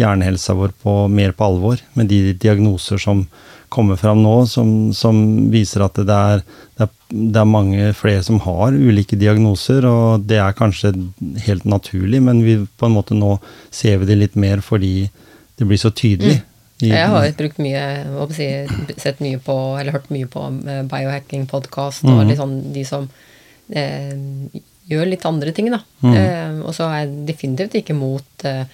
hjernehelsa 0.00 0.56
vår 0.56 0.74
på, 0.82 0.96
mer 1.12 1.36
på 1.36 1.46
alvor, 1.46 1.84
med 1.94 2.10
de 2.10 2.34
diagnoser 2.36 3.00
som 3.00 3.26
kommer 3.76 3.98
fram 4.00 4.22
nå, 4.24 4.34
som, 4.48 4.72
som 4.96 5.20
viser 5.52 5.84
at 5.84 6.00
det 6.00 6.16
er, 6.16 6.42
det, 6.78 6.86
er, 6.86 6.90
det 7.12 7.40
er, 7.42 7.48
mange 7.52 7.92
flere 7.98 8.24
som 8.26 8.40
har 8.46 8.74
ulike 8.74 9.18
diagnoser, 9.20 9.86
og 9.88 10.26
det 10.28 10.40
er 10.42 10.56
kanskje 10.56 10.94
helt 11.46 11.68
naturlig, 11.68 12.22
men 12.24 12.42
vi 12.46 12.58
på 12.64 12.88
en 12.88 12.96
måte 12.96 13.16
nå 13.18 13.36
ser 13.74 14.00
vi 14.02 14.10
det 14.10 14.20
litt 14.22 14.38
mer 14.40 14.64
fordi 14.64 15.10
det 15.56 15.68
blir 15.68 15.80
så 15.80 15.92
tydelig. 15.92 16.40
Mm. 16.40 16.52
Jeg 16.84 17.08
har 17.08 17.30
brukt 17.38 17.60
mye, 17.64 17.84
si, 18.36 18.48
sett 19.00 19.22
mye 19.24 19.40
på, 19.40 19.54
eller 19.80 19.94
hørt 19.96 20.10
mye 20.12 20.28
på 20.28 20.42
eh, 20.68 20.82
biohacking-podkast, 20.90 22.04
og 22.04 22.18
mm. 22.20 22.26
liksom 22.32 22.56
de 22.74 22.84
som 22.84 23.06
eh, 23.72 24.12
gjør 24.90 25.08
litt 25.08 25.24
andre 25.28 25.54
ting, 25.56 25.70
da. 25.72 25.80
Mm. 26.04 26.12
Eh, 26.12 26.58
og 26.66 26.76
så 26.76 26.90
er 26.90 27.04
jeg 27.04 27.26
definitivt 27.32 27.78
ikke 27.80 27.96
mot 27.96 28.46
eh, 28.48 28.66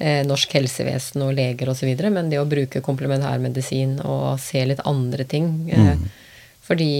norsk 0.00 0.54
helsevesen 0.56 1.22
og 1.26 1.34
leger 1.36 1.68
osv., 1.68 1.90
men 2.08 2.32
det 2.32 2.40
å 2.40 2.48
bruke 2.48 2.80
komplementærmedisin 2.84 3.98
og 4.00 4.40
se 4.40 4.64
litt 4.64 4.80
andre 4.88 5.26
ting 5.28 5.52
eh, 5.68 5.94
mm. 5.98 6.10
Fordi 6.70 6.92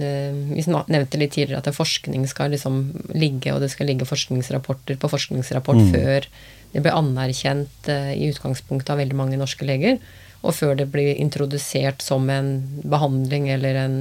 eh, 0.00 0.36
Vi 0.54 0.64
nevnte 0.64 1.18
litt 1.20 1.34
tidligere 1.36 1.60
at 1.60 1.76
forskning 1.76 2.24
skal 2.30 2.54
liksom 2.54 2.80
ligge, 3.12 3.52
og 3.52 3.60
det 3.60 3.68
skal 3.74 3.90
ligge 3.90 4.08
forskningsrapporter 4.08 4.96
på 5.00 5.10
forskningsrapport 5.12 5.82
mm. 5.82 5.92
før 5.92 6.28
det 6.72 6.82
blir 6.84 6.94
anerkjent 6.96 7.90
eh, 7.90 8.14
i 8.16 8.30
utgangspunktet 8.30 8.94
av 8.94 9.02
veldig 9.02 9.18
mange 9.18 9.38
norske 9.40 9.66
leger, 9.66 9.98
og 10.40 10.54
før 10.56 10.78
det 10.78 10.88
blir 10.92 11.18
introdusert 11.18 12.00
som 12.04 12.30
en 12.32 12.54
behandling 12.86 13.50
eller 13.52 13.82
en 13.82 13.96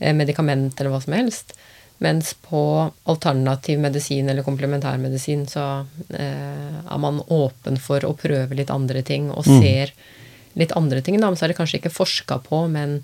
eh, 0.00 0.14
medikament 0.16 0.80
eller 0.80 0.96
hva 0.96 1.02
som 1.04 1.14
helst. 1.14 1.54
Mens 2.00 2.32
på 2.48 2.60
alternativ 3.04 3.78
medisin 3.82 4.28
eller 4.32 4.42
komplementærmedisin 4.46 5.42
så 5.50 5.64
eh, 6.16 6.78
er 6.90 6.98
man 7.02 7.20
åpen 7.28 7.76
for 7.78 8.00
å 8.08 8.14
prøve 8.16 8.56
litt 8.56 8.70
andre 8.72 9.02
ting 9.04 9.30
og 9.30 9.44
Mm. 9.46 9.60
ser 9.60 9.92
litt 10.56 10.72
andre 10.72 11.02
ting. 11.04 11.20
Da. 11.20 11.28
Men 11.28 11.36
så 11.36 11.44
er 11.44 11.48
det 11.52 11.58
kanskje 11.58 11.78
ikke 11.82 11.92
forska 11.92 12.38
på, 12.46 12.62
men 12.72 13.02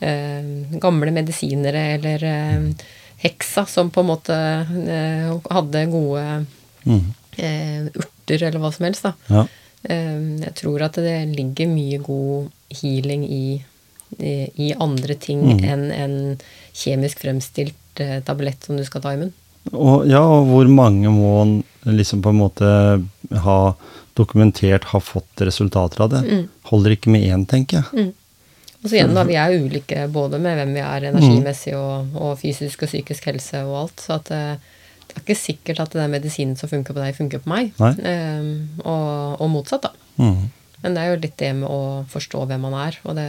eh, 0.00 0.78
gamle 0.78 1.10
medisinere 1.16 1.94
eller 1.96 2.24
eh, 2.24 2.66
heksa 3.24 3.64
som 3.66 3.88
på 3.90 4.00
en 4.04 4.10
måte 4.10 4.36
eh, 4.36 5.32
hadde 5.50 5.86
gode 5.90 6.46
Mm. 6.86 7.00
eh, 7.38 7.88
urter 7.98 8.42
eller 8.46 8.60
hva 8.60 8.72
som 8.72 8.84
helst. 8.86 9.02
da. 9.02 9.14
Ja. 9.32 9.46
Eh, 9.88 10.20
jeg 10.44 10.54
tror 10.60 10.82
at 10.84 10.92
det 11.00 11.16
ligger 11.34 11.66
mye 11.72 11.98
god 12.04 12.50
healing 12.82 13.24
i, 13.24 13.64
i, 14.20 14.36
i 14.68 14.74
andre 14.78 15.14
ting 15.14 15.40
Mm. 15.42 15.64
enn 15.64 15.90
en 15.90 16.38
kjemisk 16.74 17.18
fremstilt 17.24 17.74
eh, 18.04 18.20
tablett 18.26 18.66
som 18.66 18.78
du 18.78 18.84
skal 18.86 19.04
ta 19.04 19.14
i 19.14 19.20
munnen. 19.20 19.34
Og, 19.72 20.06
ja, 20.06 20.20
og 20.22 20.46
hvor 20.46 20.68
mange 20.70 21.10
må 21.10 21.32
en 21.42 21.56
liksom 21.96 22.20
på 22.22 22.30
en 22.30 22.38
måte 22.38 22.68
ha 23.42 23.58
dokumentert 24.16 24.86
har 24.92 25.02
fått 25.02 25.42
resultater 25.42 26.04
av 26.04 26.12
det? 26.12 26.22
Mm. 26.22 26.44
Holder 26.70 26.94
ikke 26.94 27.12
med 27.12 27.26
én, 27.26 27.42
tenker 27.50 27.82
jeg. 27.82 28.12
Og 28.82 28.90
så 28.90 29.00
igjen, 29.00 29.16
da, 29.16 29.24
vi 29.26 29.34
er 29.40 29.56
ulike 29.58 30.06
både 30.14 30.38
med 30.42 30.60
hvem 30.60 30.76
vi 30.76 30.82
er 30.84 31.08
energimessig 31.10 31.74
og, 31.74 32.14
og 32.14 32.36
fysisk 32.38 32.84
og 32.86 32.90
psykisk 32.92 33.26
helse 33.32 33.64
og 33.66 33.78
alt. 33.80 34.04
Så 34.04 34.14
at 34.20 34.30
eh, 34.34 34.76
det 35.06 35.16
er 35.16 35.24
ikke 35.24 35.38
sikkert 35.38 35.82
at 35.82 35.96
den 35.96 36.12
medisinen 36.12 36.54
som 36.58 36.70
funker 36.70 36.94
på 36.94 37.02
deg, 37.02 37.16
funker 37.16 37.42
på 37.42 37.50
meg. 37.50 37.72
Eh, 37.80 38.50
og, 38.84 39.40
og 39.42 39.50
motsatt, 39.50 39.88
da. 39.88 40.22
Mm. 40.22 40.46
Men 40.82 40.94
det 40.96 41.02
er 41.02 41.10
jo 41.10 41.20
litt 41.24 41.38
det 41.40 41.52
med 41.58 41.70
å 41.72 41.80
forstå 42.12 42.44
hvem 42.46 42.66
man 42.68 42.76
er. 42.78 42.98
Og 43.08 43.18
det 43.18 43.28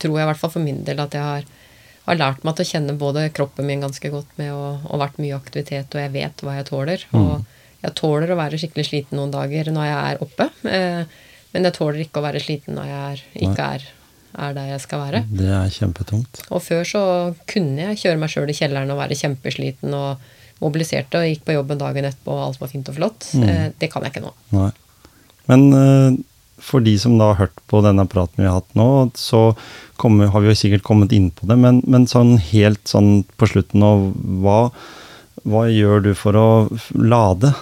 tror 0.00 0.16
jeg 0.16 0.24
i 0.24 0.30
hvert 0.30 0.40
fall 0.40 0.54
for 0.54 0.64
min 0.64 0.80
del 0.86 1.02
at 1.02 1.16
jeg 1.16 1.24
har, 1.26 1.48
har 2.08 2.18
lært 2.18 2.44
meg 2.46 2.56
til 2.56 2.66
å 2.66 2.70
kjenne 2.72 2.96
både 2.98 3.28
kroppen 3.36 3.68
min 3.68 3.84
ganske 3.84 4.10
godt 4.12 4.34
med 4.40 4.52
å 4.54 4.74
ha 4.84 5.00
vært 5.00 5.20
mye 5.22 5.36
aktivitet, 5.36 5.92
og 5.92 6.02
jeg 6.02 6.14
vet 6.14 6.44
hva 6.44 6.56
jeg 6.58 6.68
tåler. 6.70 7.04
Og 7.18 7.44
jeg 7.84 7.94
tåler 7.98 8.32
å 8.32 8.38
være 8.38 8.58
skikkelig 8.60 8.88
sliten 8.88 9.20
noen 9.20 9.34
dager 9.34 9.70
når 9.74 9.86
jeg 9.88 9.98
er 9.98 10.24
oppe. 10.24 10.48
Eh, 10.68 11.18
men 11.54 11.68
jeg 11.68 11.76
tåler 11.78 12.02
ikke 12.04 12.20
å 12.20 12.26
være 12.26 12.42
sliten 12.42 12.76
når 12.78 12.88
jeg 12.90 13.04
er, 13.10 13.22
ikke 13.48 13.68
er, 13.76 13.86
er 14.46 14.56
der 14.56 14.72
jeg 14.72 14.82
skal 14.84 15.04
være. 15.04 15.22
Det 15.30 15.52
er 15.60 15.76
kjempetungt. 15.76 16.42
Og 16.48 16.64
før 16.64 16.88
så 16.88 17.04
kunne 17.50 17.90
jeg 17.90 18.02
kjøre 18.02 18.20
meg 18.22 18.32
sjøl 18.32 18.50
i 18.52 18.56
kjelleren 18.58 18.92
og 18.94 19.00
være 19.00 19.18
kjempesliten 19.18 19.94
og 19.96 20.26
mobiliserte 20.62 21.20
og 21.20 21.28
gikk 21.30 21.44
på 21.46 21.54
jobben 21.54 21.78
dagen 21.80 22.08
etterpå 22.08 22.34
og 22.34 22.48
alt 22.48 22.60
var 22.62 22.72
fint 22.72 22.90
og 22.90 22.98
flott. 22.98 23.30
Eh, 23.38 23.68
det 23.78 23.92
kan 23.92 24.04
jeg 24.04 24.16
ikke 24.16 24.26
nå. 24.26 24.34
Nei. 24.56 24.72
Men 25.48 25.68
eh, 25.78 26.18
for 26.60 26.80
de 26.84 26.96
som 26.98 27.16
da 27.18 27.32
har 27.32 27.38
hørt 27.46 27.60
på 27.70 27.80
denne 27.84 28.04
praten 28.10 28.42
vi 28.42 28.48
har 28.48 28.60
hatt 28.60 28.74
nå, 28.78 28.88
så 29.14 29.56
kommer, 29.96 30.28
har 30.32 30.40
vi 30.44 30.48
jo 30.52 30.58
sikkert 30.58 30.82
kommet 30.86 31.12
inn 31.12 31.30
på 31.30 31.46
det, 31.46 31.56
men, 31.58 31.82
men 31.86 32.06
sånn 32.06 32.36
helt 32.50 32.84
sånn 32.88 33.24
på 33.38 33.46
slutten 33.50 33.80
nå, 33.80 33.90
hva, 34.42 34.70
hva 35.44 35.64
gjør 35.70 36.02
du 36.08 36.14
for 36.18 36.32
å 36.38 36.48
lade? 36.94 37.54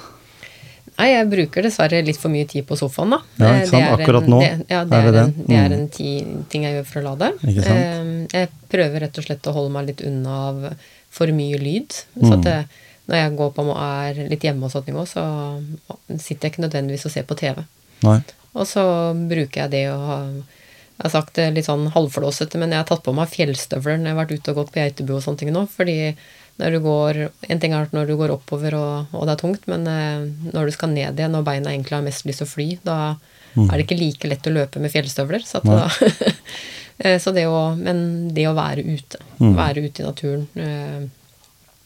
Nei, 0.97 1.11
jeg 1.13 1.29
bruker 1.29 1.67
dessverre 1.67 1.99
litt 2.07 2.17
for 2.17 2.33
mye 2.33 2.47
tid 2.49 2.65
på 2.65 2.77
sofaen, 2.81 3.11
da. 3.13 3.19
Ja, 3.37 3.51
ikke 3.61 3.69
sant? 3.75 4.01
Akkurat 4.01 4.25
en- 4.25 4.31
nå 4.33 4.39
Det, 4.41 4.53
ja, 4.73 4.79
det 4.89 4.97
er 4.97 5.09
er, 5.09 5.13
det 5.13 5.21
en, 5.27 5.33
det. 5.37 5.47
det 5.47 5.57
er 5.57 5.69
Mm. 5.69 5.73
en 5.81 5.89
ti, 5.93 6.11
ting 6.49 6.63
jeg 6.65 6.73
gjør 6.79 6.87
for 6.87 7.01
å 7.01 7.05
lade. 7.11 7.29
Ikke 7.45 7.65
sant? 7.67 7.85
Eh, 7.85 8.27
jeg 8.33 8.49
prøver 8.73 9.01
rett 9.05 9.19
og 9.19 9.25
slett 9.27 9.43
å 9.51 9.53
holde 9.53 9.73
meg 9.75 9.87
litt 9.91 10.01
unna 10.09 10.39
av 10.49 10.75
for 11.11 11.27
mye 11.27 11.59
lyd. 11.61 11.91
Så 12.17 12.25
Mm. 12.25 12.33
at 12.39 12.43
det, 12.49 12.67
når 13.09 13.17
jeg 13.17 13.37
går 13.37 13.53
på 13.53 13.67
og 13.69 13.77
er 13.77 14.29
litt 14.31 14.41
hjemme 14.41 14.65
og 14.65 14.71
sånt 14.73 14.87
nå, 14.89 15.05
så 15.07 15.61
sitter 16.19 16.49
jeg 16.49 16.53
ikke 16.57 16.65
nødvendigvis 16.65 17.05
og 17.05 17.13
ser 17.13 17.23
på 17.29 17.37
TV. 17.37 17.65
Nei. 18.03 18.21
Og 18.57 18.69
så 18.69 18.83
bruker 19.29 19.67
jeg 19.67 19.75
det 19.75 19.85
å 19.93 19.99
ha 20.01 20.19
Jeg 20.97 21.05
har 21.05 21.13
sagt 21.13 21.37
det 21.37 21.51
litt 21.53 21.67
sånn 21.69 21.91
halvflåsete, 21.93 22.57
men 22.57 22.73
jeg 22.73 22.81
har 22.81 22.89
tatt 22.89 23.03
på 23.05 23.13
meg 23.13 23.29
fjellstøvler 23.29 23.99
når 24.01 24.09
jeg 24.09 24.15
har 24.15 24.23
vært 24.23 24.37
ute 24.39 24.53
og 24.53 24.61
gått 24.63 24.71
på 24.73 24.81
geitebu 24.81 25.11
og 25.19 25.25
sånne 25.27 25.43
ting 25.43 25.51
nå. 25.53 25.67
Fordi 25.69 25.97
når 26.57 26.73
du 26.73 26.79
går 26.81 27.19
En 27.53 27.61
ting 27.61 27.75
er 27.77 27.91
når 27.93 28.09
du 28.09 28.15
går 28.17 28.33
oppover 28.33 28.79
og, 28.79 29.13
og 29.13 29.27
det 29.29 29.35
er 29.35 29.43
tungt, 29.43 29.67
men 29.69 29.85
eh, 29.93 30.25
når 30.55 30.71
du 30.71 30.73
skal 30.73 30.95
ned 30.95 31.21
igjen 31.21 31.37
og 31.37 31.45
beina 31.45 31.75
egentlig 31.75 31.99
har 31.99 32.07
mest 32.07 32.25
lyst 32.25 32.41
til 32.41 32.49
å 32.49 32.55
fly, 32.55 32.69
da 32.87 32.97
er 33.57 33.77
det 33.77 33.85
ikke 33.87 34.01
like 34.01 34.29
lett 34.29 34.49
å 34.49 34.53
løpe 34.53 34.81
med 34.81 34.93
fjellstøvler. 34.93 35.45
Så, 35.49 35.61
da, 35.65 35.85
Eh, 36.99 37.19
så 37.21 37.33
det 37.33 37.47
å 37.47 37.75
Men 37.77 38.31
det 38.35 38.47
å 38.49 38.55
være 38.57 38.81
ute, 38.81 39.19
være 39.57 39.83
ute 39.85 40.03
i 40.03 40.07
naturen, 40.07 40.47
eh, 40.57 41.03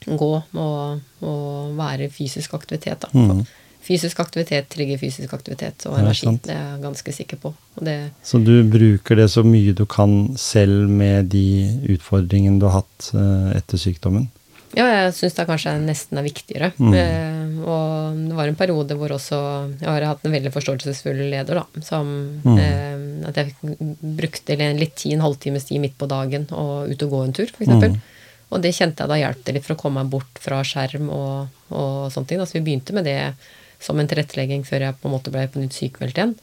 gå 0.07 0.29
og, 0.39 1.01
og 1.27 1.73
være 1.77 2.07
fysisk 2.15 2.55
aktivitet, 2.55 3.03
da. 3.03 3.11
Mhm. 3.13 3.43
Fysisk 3.91 4.21
aktivitet 4.23 4.69
trigger 4.71 5.01
fysisk 5.03 5.33
aktivitet 5.35 5.83
og 5.91 5.97
energi. 5.99 6.29
Ja, 6.29 6.33
det 6.47 6.55
er 6.55 6.61
jeg 6.69 6.83
ganske 6.85 7.13
sikker 7.17 7.41
på. 7.43 7.51
Det, 7.83 7.97
Så 8.23 8.39
du 8.39 8.53
bruker 8.71 9.19
det 9.19 9.27
så 9.33 9.43
mye 9.43 9.75
du 9.75 9.83
kan 9.91 10.37
selv 10.39 10.87
med 10.89 11.27
de 11.33 11.43
utfordringene 11.97 12.61
du 12.63 12.69
har 12.69 12.85
hatt 12.85 13.11
eh, 13.19 13.57
etter 13.59 13.81
sykdommen? 13.83 14.29
ja, 14.79 14.85
jeg 14.87 15.15
syns 15.17 15.35
det 15.35 15.49
kanskje 15.49 15.73
nesten 15.83 16.19
er 16.21 16.23
viktigere. 16.23 16.69
Mm. 16.79 16.93
Eh, 16.95 17.57
og 17.67 18.21
det 18.29 18.37
var 18.39 18.47
en 18.53 18.55
periode 18.61 18.95
hvor 18.95 19.11
også 19.17 19.41
Jeg 19.81 19.89
har 19.91 20.05
hatt 20.13 20.23
en 20.25 20.37
veldig 20.37 20.53
forståelsesfull 20.55 21.19
leder, 21.33 21.59
da. 21.59 21.83
Som 21.83 22.13
Mm. 22.47 22.59
eh, 22.59 23.29
At 23.29 23.37
jeg 23.37 23.55
brukte 24.01 24.55
en 24.55 24.79
litt 24.79 24.95
tid, 24.97 25.13
en 25.19 25.21
halvtimes 25.27 25.67
tid 25.67 25.81
midt 25.83 25.99
på 25.99 26.07
dagen 26.09 26.47
og 26.53 26.89
ut 26.95 27.03
og 27.03 27.11
gå 27.11 27.25
en 27.27 27.33
tur, 27.35 27.51
f.eks. 27.51 27.67
Mm. 27.69 27.99
Og 28.53 28.63
det 28.63 28.73
kjente 28.75 29.03
jeg 29.03 29.11
da 29.11 29.19
hjalp 29.19 29.43
det 29.45 29.55
litt 29.55 29.67
for 29.67 29.75
å 29.75 29.79
komme 29.83 30.03
meg 30.05 30.11
bort 30.15 30.39
fra 30.43 30.63
skjerm 30.63 31.11
og, 31.11 31.49
og 31.71 32.09
sånne 32.15 32.27
ting. 32.31 32.39
Da. 32.39 32.47
Så 32.47 32.57
vi 32.59 32.65
begynte 32.71 32.95
med 32.95 33.05
det 33.11 33.19
som 33.81 33.99
en 34.01 34.09
tilrettelegging 34.11 34.65
før 34.69 34.87
jeg 34.87 34.99
på 35.01 35.09
en 35.09 35.15
måte 35.17 35.33
ble 35.33 35.47
på 35.51 35.63
nytt 35.63 35.77
sykemeldt 35.77 36.21
igjen. 36.21 36.35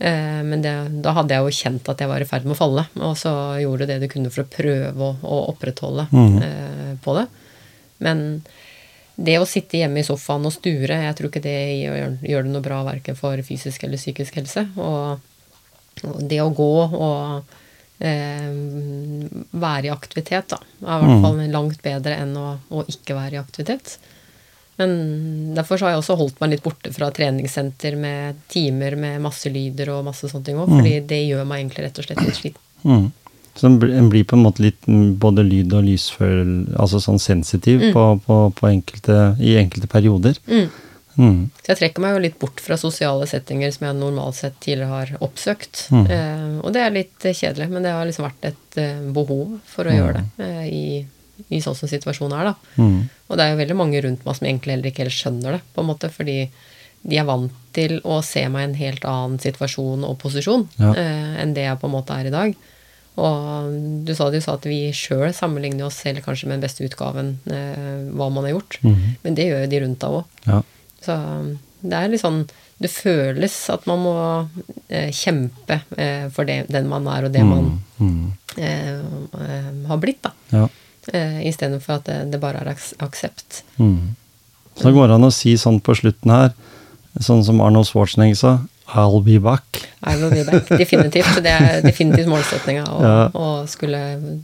Eh, 0.00 0.40
men 0.46 0.62
det, 0.64 0.72
da 1.04 1.12
hadde 1.18 1.36
jeg 1.36 1.44
jo 1.44 1.58
kjent 1.60 1.92
at 1.92 2.00
jeg 2.00 2.08
var 2.08 2.24
i 2.24 2.28
ferd 2.28 2.46
med 2.48 2.56
å 2.56 2.60
falle, 2.60 2.86
og 3.04 3.18
så 3.20 3.34
gjorde 3.60 3.88
det 3.90 3.98
du 4.00 4.08
kunne 4.08 4.32
for 4.32 4.46
å 4.46 4.50
prøve 4.50 5.08
å, 5.10 5.12
å 5.20 5.40
opprettholde 5.52 6.06
mm. 6.08 6.36
eh, 6.46 6.92
på 7.04 7.16
det. 7.18 7.26
Men 8.00 8.22
det 9.20 9.36
å 9.36 9.48
sitte 9.48 9.76
hjemme 9.82 10.00
i 10.00 10.06
sofaen 10.06 10.48
og 10.48 10.54
sture, 10.54 10.96
jeg 11.04 11.16
tror 11.18 11.28
ikke 11.28 11.44
det 11.44 11.56
gjør, 11.82 12.14
gjør 12.24 12.46
det 12.46 12.52
noe 12.54 12.64
bra 12.64 12.78
verken 12.86 13.18
for 13.18 13.42
fysisk 13.44 13.84
eller 13.84 14.00
psykisk 14.00 14.38
helse. 14.40 14.64
Og, 14.80 15.20
og 16.08 16.22
det 16.30 16.40
å 16.40 16.48
gå 16.56 16.70
og 16.86 17.52
eh, 18.00 18.48
være 19.52 19.90
i 19.90 19.92
aktivitet, 19.92 20.54
da, 20.54 20.62
er 20.80 20.96
i 20.96 21.10
hvert 21.10 21.26
fall 21.26 21.44
langt 21.52 21.84
bedre 21.84 22.16
enn 22.22 22.32
å, 22.40 22.54
å 22.72 22.86
ikke 22.88 23.18
være 23.18 23.36
i 23.36 23.42
aktivitet. 23.42 23.98
Men 24.80 24.92
derfor 25.56 25.82
har 25.84 25.94
jeg 25.94 26.00
også 26.00 26.16
holdt 26.16 26.38
meg 26.40 26.54
litt 26.54 26.64
borte 26.64 26.92
fra 26.94 27.10
treningssenter 27.14 27.98
med 28.00 28.40
timer 28.52 28.96
med 29.00 29.20
masse 29.22 29.52
lyder 29.52 29.92
og 29.92 30.06
masse 30.08 30.30
sånne 30.30 30.46
ting 30.46 30.60
òg, 30.60 30.72
fordi 30.72 30.94
det 31.10 31.22
gjør 31.26 31.48
meg 31.48 31.64
egentlig 31.64 31.86
rett 31.86 32.00
og 32.00 32.06
slett 32.08 32.22
litt 32.24 32.38
sliten. 32.38 32.62
Mm. 32.88 33.08
Så 33.60 33.66
en 33.66 34.08
blir, 34.08 34.24
på 34.24 34.38
en 34.38 34.44
måte 34.46 34.62
litt 34.62 34.86
mm, 34.88 35.18
både 35.20 35.44
lyd- 35.44 35.74
og 35.76 35.84
lysføl... 35.84 36.52
Altså 36.80 37.00
sånn 37.02 37.20
sensitiv 37.20 37.82
på, 37.92 38.04
på, 38.24 38.38
på 38.56 38.70
enkelte, 38.70 39.18
i 39.42 39.58
enkelte 39.60 39.90
perioder. 39.90 40.38
Mm. 40.48 40.70
Mm. 41.20 41.40
Så 41.60 41.72
jeg 41.72 41.80
trekker 41.82 42.04
meg 42.04 42.14
jo 42.14 42.22
litt 42.24 42.38
bort 42.40 42.60
fra 42.62 42.78
sosiale 42.80 43.26
settinger 43.28 43.72
som 43.74 43.88
jeg 43.88 43.98
normalt 43.98 44.38
sett 44.38 44.56
tidligere 44.62 44.90
har 44.94 45.12
oppsøkt. 45.26 45.88
Mm. 45.92 46.04
Eh, 46.06 46.46
og 46.62 46.72
det 46.72 46.84
er 46.86 46.94
litt 46.94 47.26
kjedelig, 47.26 47.68
men 47.72 47.84
det 47.84 47.92
har 47.92 48.08
liksom 48.08 48.28
vært 48.30 48.52
et 48.52 48.80
eh, 48.80 49.02
behov 49.12 49.58
for 49.68 49.90
å 49.90 49.96
gjøre 49.96 50.22
det 50.22 50.46
eh, 50.46 50.68
i, 50.70 50.84
i 51.50 51.60
sånn 51.60 51.74
som 51.78 51.88
situasjonen 51.88 52.36
er, 52.40 52.44
da. 52.44 52.54
Mm. 52.76 53.08
Og 53.28 53.36
det 53.36 53.44
er 53.46 53.50
jo 53.54 53.60
veldig 53.62 53.76
mange 53.76 54.02
rundt 54.04 54.24
meg 54.26 54.36
som 54.36 54.46
egentlig 54.46 54.74
heller 54.76 54.90
ikke 54.90 55.04
helt 55.06 55.16
skjønner 55.16 55.52
det, 55.56 55.62
på 55.74 55.80
en 55.80 55.86
måte, 55.90 56.10
fordi 56.10 56.50
de 57.02 57.16
er 57.16 57.24
vant 57.24 57.52
til 57.72 58.00
å 58.04 58.18
se 58.22 58.42
meg 58.48 58.60
i 58.60 58.68
en 58.70 58.74
helt 58.74 59.04
annen 59.08 59.38
situasjon 59.40 60.04
og 60.04 60.18
posisjon 60.20 60.68
Ja. 60.78 60.92
eh, 60.92 61.40
enn 61.42 61.54
det 61.54 61.64
jeg 61.64 61.78
på 61.80 61.86
en 61.88 61.94
måte 61.96 62.12
er 62.18 62.26
i 62.26 62.30
dag. 62.34 62.54
Og 63.20 64.04
du 64.06 64.12
sa, 64.14 64.30
du 64.30 64.40
sa 64.40 64.54
at 64.54 64.64
vi 64.68 64.90
sjøl 64.96 65.32
sammenligner 65.34 65.86
oss 65.88 65.96
selv 66.04 66.22
kanskje 66.24 66.46
med 66.48 66.60
den 66.60 66.64
beste 66.68 66.84
utgaven 66.86 67.38
eh, 67.50 68.10
hva 68.14 68.28
man 68.32 68.44
har 68.44 68.52
gjort, 68.54 68.78
Mhm. 68.82 69.16
men 69.24 69.34
det 69.34 69.48
gjør 69.48 69.64
jo 69.64 69.70
de 69.72 69.80
rundt 69.80 69.98
deg 70.00 70.10
òg. 70.10 70.24
Ja. 70.46 70.62
Så 71.02 71.16
det 71.82 71.92
er 71.96 72.08
litt 72.08 72.20
sånn 72.22 72.48
Det 72.80 72.88
føles 72.88 73.68
at 73.68 73.86
man 73.86 73.98
må 74.00 74.48
eh, 74.88 75.10
kjempe 75.12 75.82
eh, 75.98 76.30
for 76.30 76.46
det, 76.48 76.66
den 76.72 76.88
man 76.88 77.06
er, 77.12 77.26
og 77.26 77.32
det 77.32 77.42
man 77.44 77.82
Mm. 78.00 78.32
eh, 78.56 78.96
eh, 79.36 79.86
har 79.86 79.98
blitt, 79.98 80.22
da. 80.22 80.30
Ja. 80.50 80.66
Eh, 81.12 81.40
Istedenfor 81.50 81.98
at 82.00 82.08
det, 82.08 82.18
det 82.32 82.40
bare 82.42 82.60
er 82.62 82.72
aks 82.72 82.92
aksept. 83.02 83.62
Mm. 83.78 84.16
Så 84.80 84.92
går 84.94 85.08
det 85.10 85.16
an 85.18 85.26
å 85.28 85.32
si 85.34 85.56
sånn 85.60 85.80
på 85.84 85.94
slutten 85.98 86.30
her, 86.32 86.52
sånn 87.20 87.42
som 87.44 87.60
Arnold 87.64 87.88
Schwarzenegger 87.90 88.38
sa, 88.38 88.52
I'll 88.90 89.20
be 89.22 89.36
back. 89.38 89.62
I'll 90.02 90.30
be 90.32 90.42
back. 90.46 90.66
Definitivt. 90.80 91.36
Det 91.44 91.50
er 91.52 91.82
definitivt 91.84 92.26
målsettinga 92.30 92.84
å, 92.90 93.00
Ja. 93.06 93.18
å 93.38 93.48
skulle 93.70 94.00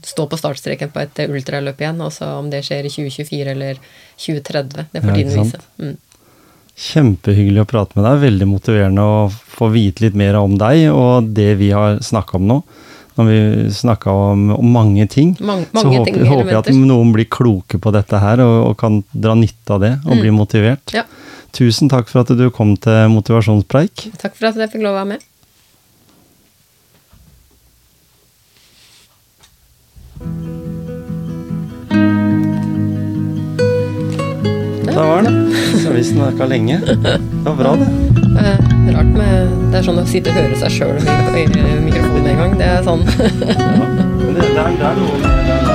stå 0.07 0.27
på 0.31 0.39
startstreken 0.39 0.93
på 0.95 1.03
et 1.03 1.19
ultraløp 1.27 1.81
igjen. 1.83 1.99
Også 2.05 2.29
om 2.39 2.51
det 2.53 2.61
skjer 2.67 2.87
i 2.87 2.93
2024 2.95 3.55
eller 3.57 3.81
2030, 4.23 4.87
det 4.93 5.03
får 5.03 5.17
tiden 5.19 5.35
ja, 5.35 5.43
vise. 5.43 5.63
Mm. 5.83 5.97
Kjempehyggelig 6.77 7.65
å 7.65 7.69
prate 7.71 7.97
med 7.99 8.07
deg. 8.07 8.23
Veldig 8.27 8.49
motiverende 8.51 9.03
å 9.03 9.19
få 9.33 9.71
vite 9.75 10.05
litt 10.05 10.19
mer 10.19 10.37
om 10.39 10.55
deg 10.61 10.91
og 10.93 11.31
det 11.35 11.55
vi 11.59 11.73
har 11.75 11.99
snakka 12.05 12.39
om 12.39 12.47
nå. 12.51 12.61
Når 13.17 13.29
vi 13.31 13.37
snakka 13.73 14.13
om, 14.13 14.51
om 14.59 14.73
mange 14.73 15.07
ting, 15.09 15.31
Mange- 15.41 15.67
så 15.73 15.89
håper, 15.89 16.11
ting, 16.11 16.27
håper 16.29 16.51
jeg 16.53 16.59
at 16.59 16.69
noen 16.77 17.13
blir 17.15 17.25
kloke 17.33 17.79
på 17.81 17.93
dette 17.95 18.19
her 18.21 18.43
og, 18.45 18.57
og 18.71 18.75
kan 18.81 18.99
dra 19.17 19.33
nytte 19.39 19.73
av 19.73 19.81
det 19.81 19.95
og 20.05 20.21
bli 20.21 20.35
motivert. 20.37 20.85
Mm. 20.93 20.99
Ja. 21.01 21.07
Tusen 21.57 21.89
takk 21.89 22.11
for 22.13 22.21
at 22.27 22.35
du 22.37 22.45
kom 22.53 22.75
til 22.77 23.09
motivasjonspreik. 23.15 24.11
Takk 24.21 24.37
for 24.37 24.51
at 24.51 24.61
jeg 24.61 24.75
fikk 24.75 24.85
lov 24.85 24.93
å 24.93 25.01
være 25.01 25.11
med. 25.17 25.25
Da 34.95 35.07
var 35.07 35.23
den. 35.23 35.55
Så 35.83 35.93
vi 35.93 36.05
snakka 36.05 36.47
lenge. 36.47 36.81
Det 36.87 37.21
var 37.45 37.57
bra, 37.57 37.77
det. 37.77 38.16
Eh, 38.37 38.59
Rart 38.95 39.13
med 39.17 39.55
Det 39.73 39.81
er 39.81 39.87
sånn 39.87 40.01
å 40.01 40.07
sitte 40.09 40.33
og 40.33 40.39
høre 40.39 40.59
seg 40.61 40.71
sjøl 40.79 40.97
i 41.37 41.47
mikrofonen 41.85 42.31
en 42.33 42.43
gang. 42.43 42.59
Det 42.61 42.69
er 42.71 42.85
sånn 42.87 43.03
det, 44.37 44.51
er, 44.57 45.01
noe 45.01 45.66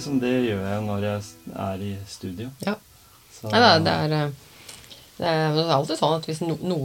liksom, 0.00 0.20
det 0.20 0.32
gjør 0.48 0.62
jeg 0.64 0.84
når 0.86 1.04
jeg 1.04 1.22
er 1.68 1.82
i 1.84 1.96
studio. 2.08 2.48
ja. 2.66 2.74
Så, 3.30 3.48
Nei, 3.48 3.60
det 3.60 3.68
er, 3.70 4.08
det 4.10 4.16
er, 4.20 4.32
eh, 5.24 5.54
det 5.56 5.62
alltid 5.72 5.96
sånn 5.96 6.16
at 6.18 6.26
hvis 6.28 6.40
no, 6.44 6.58
noe 6.60 6.78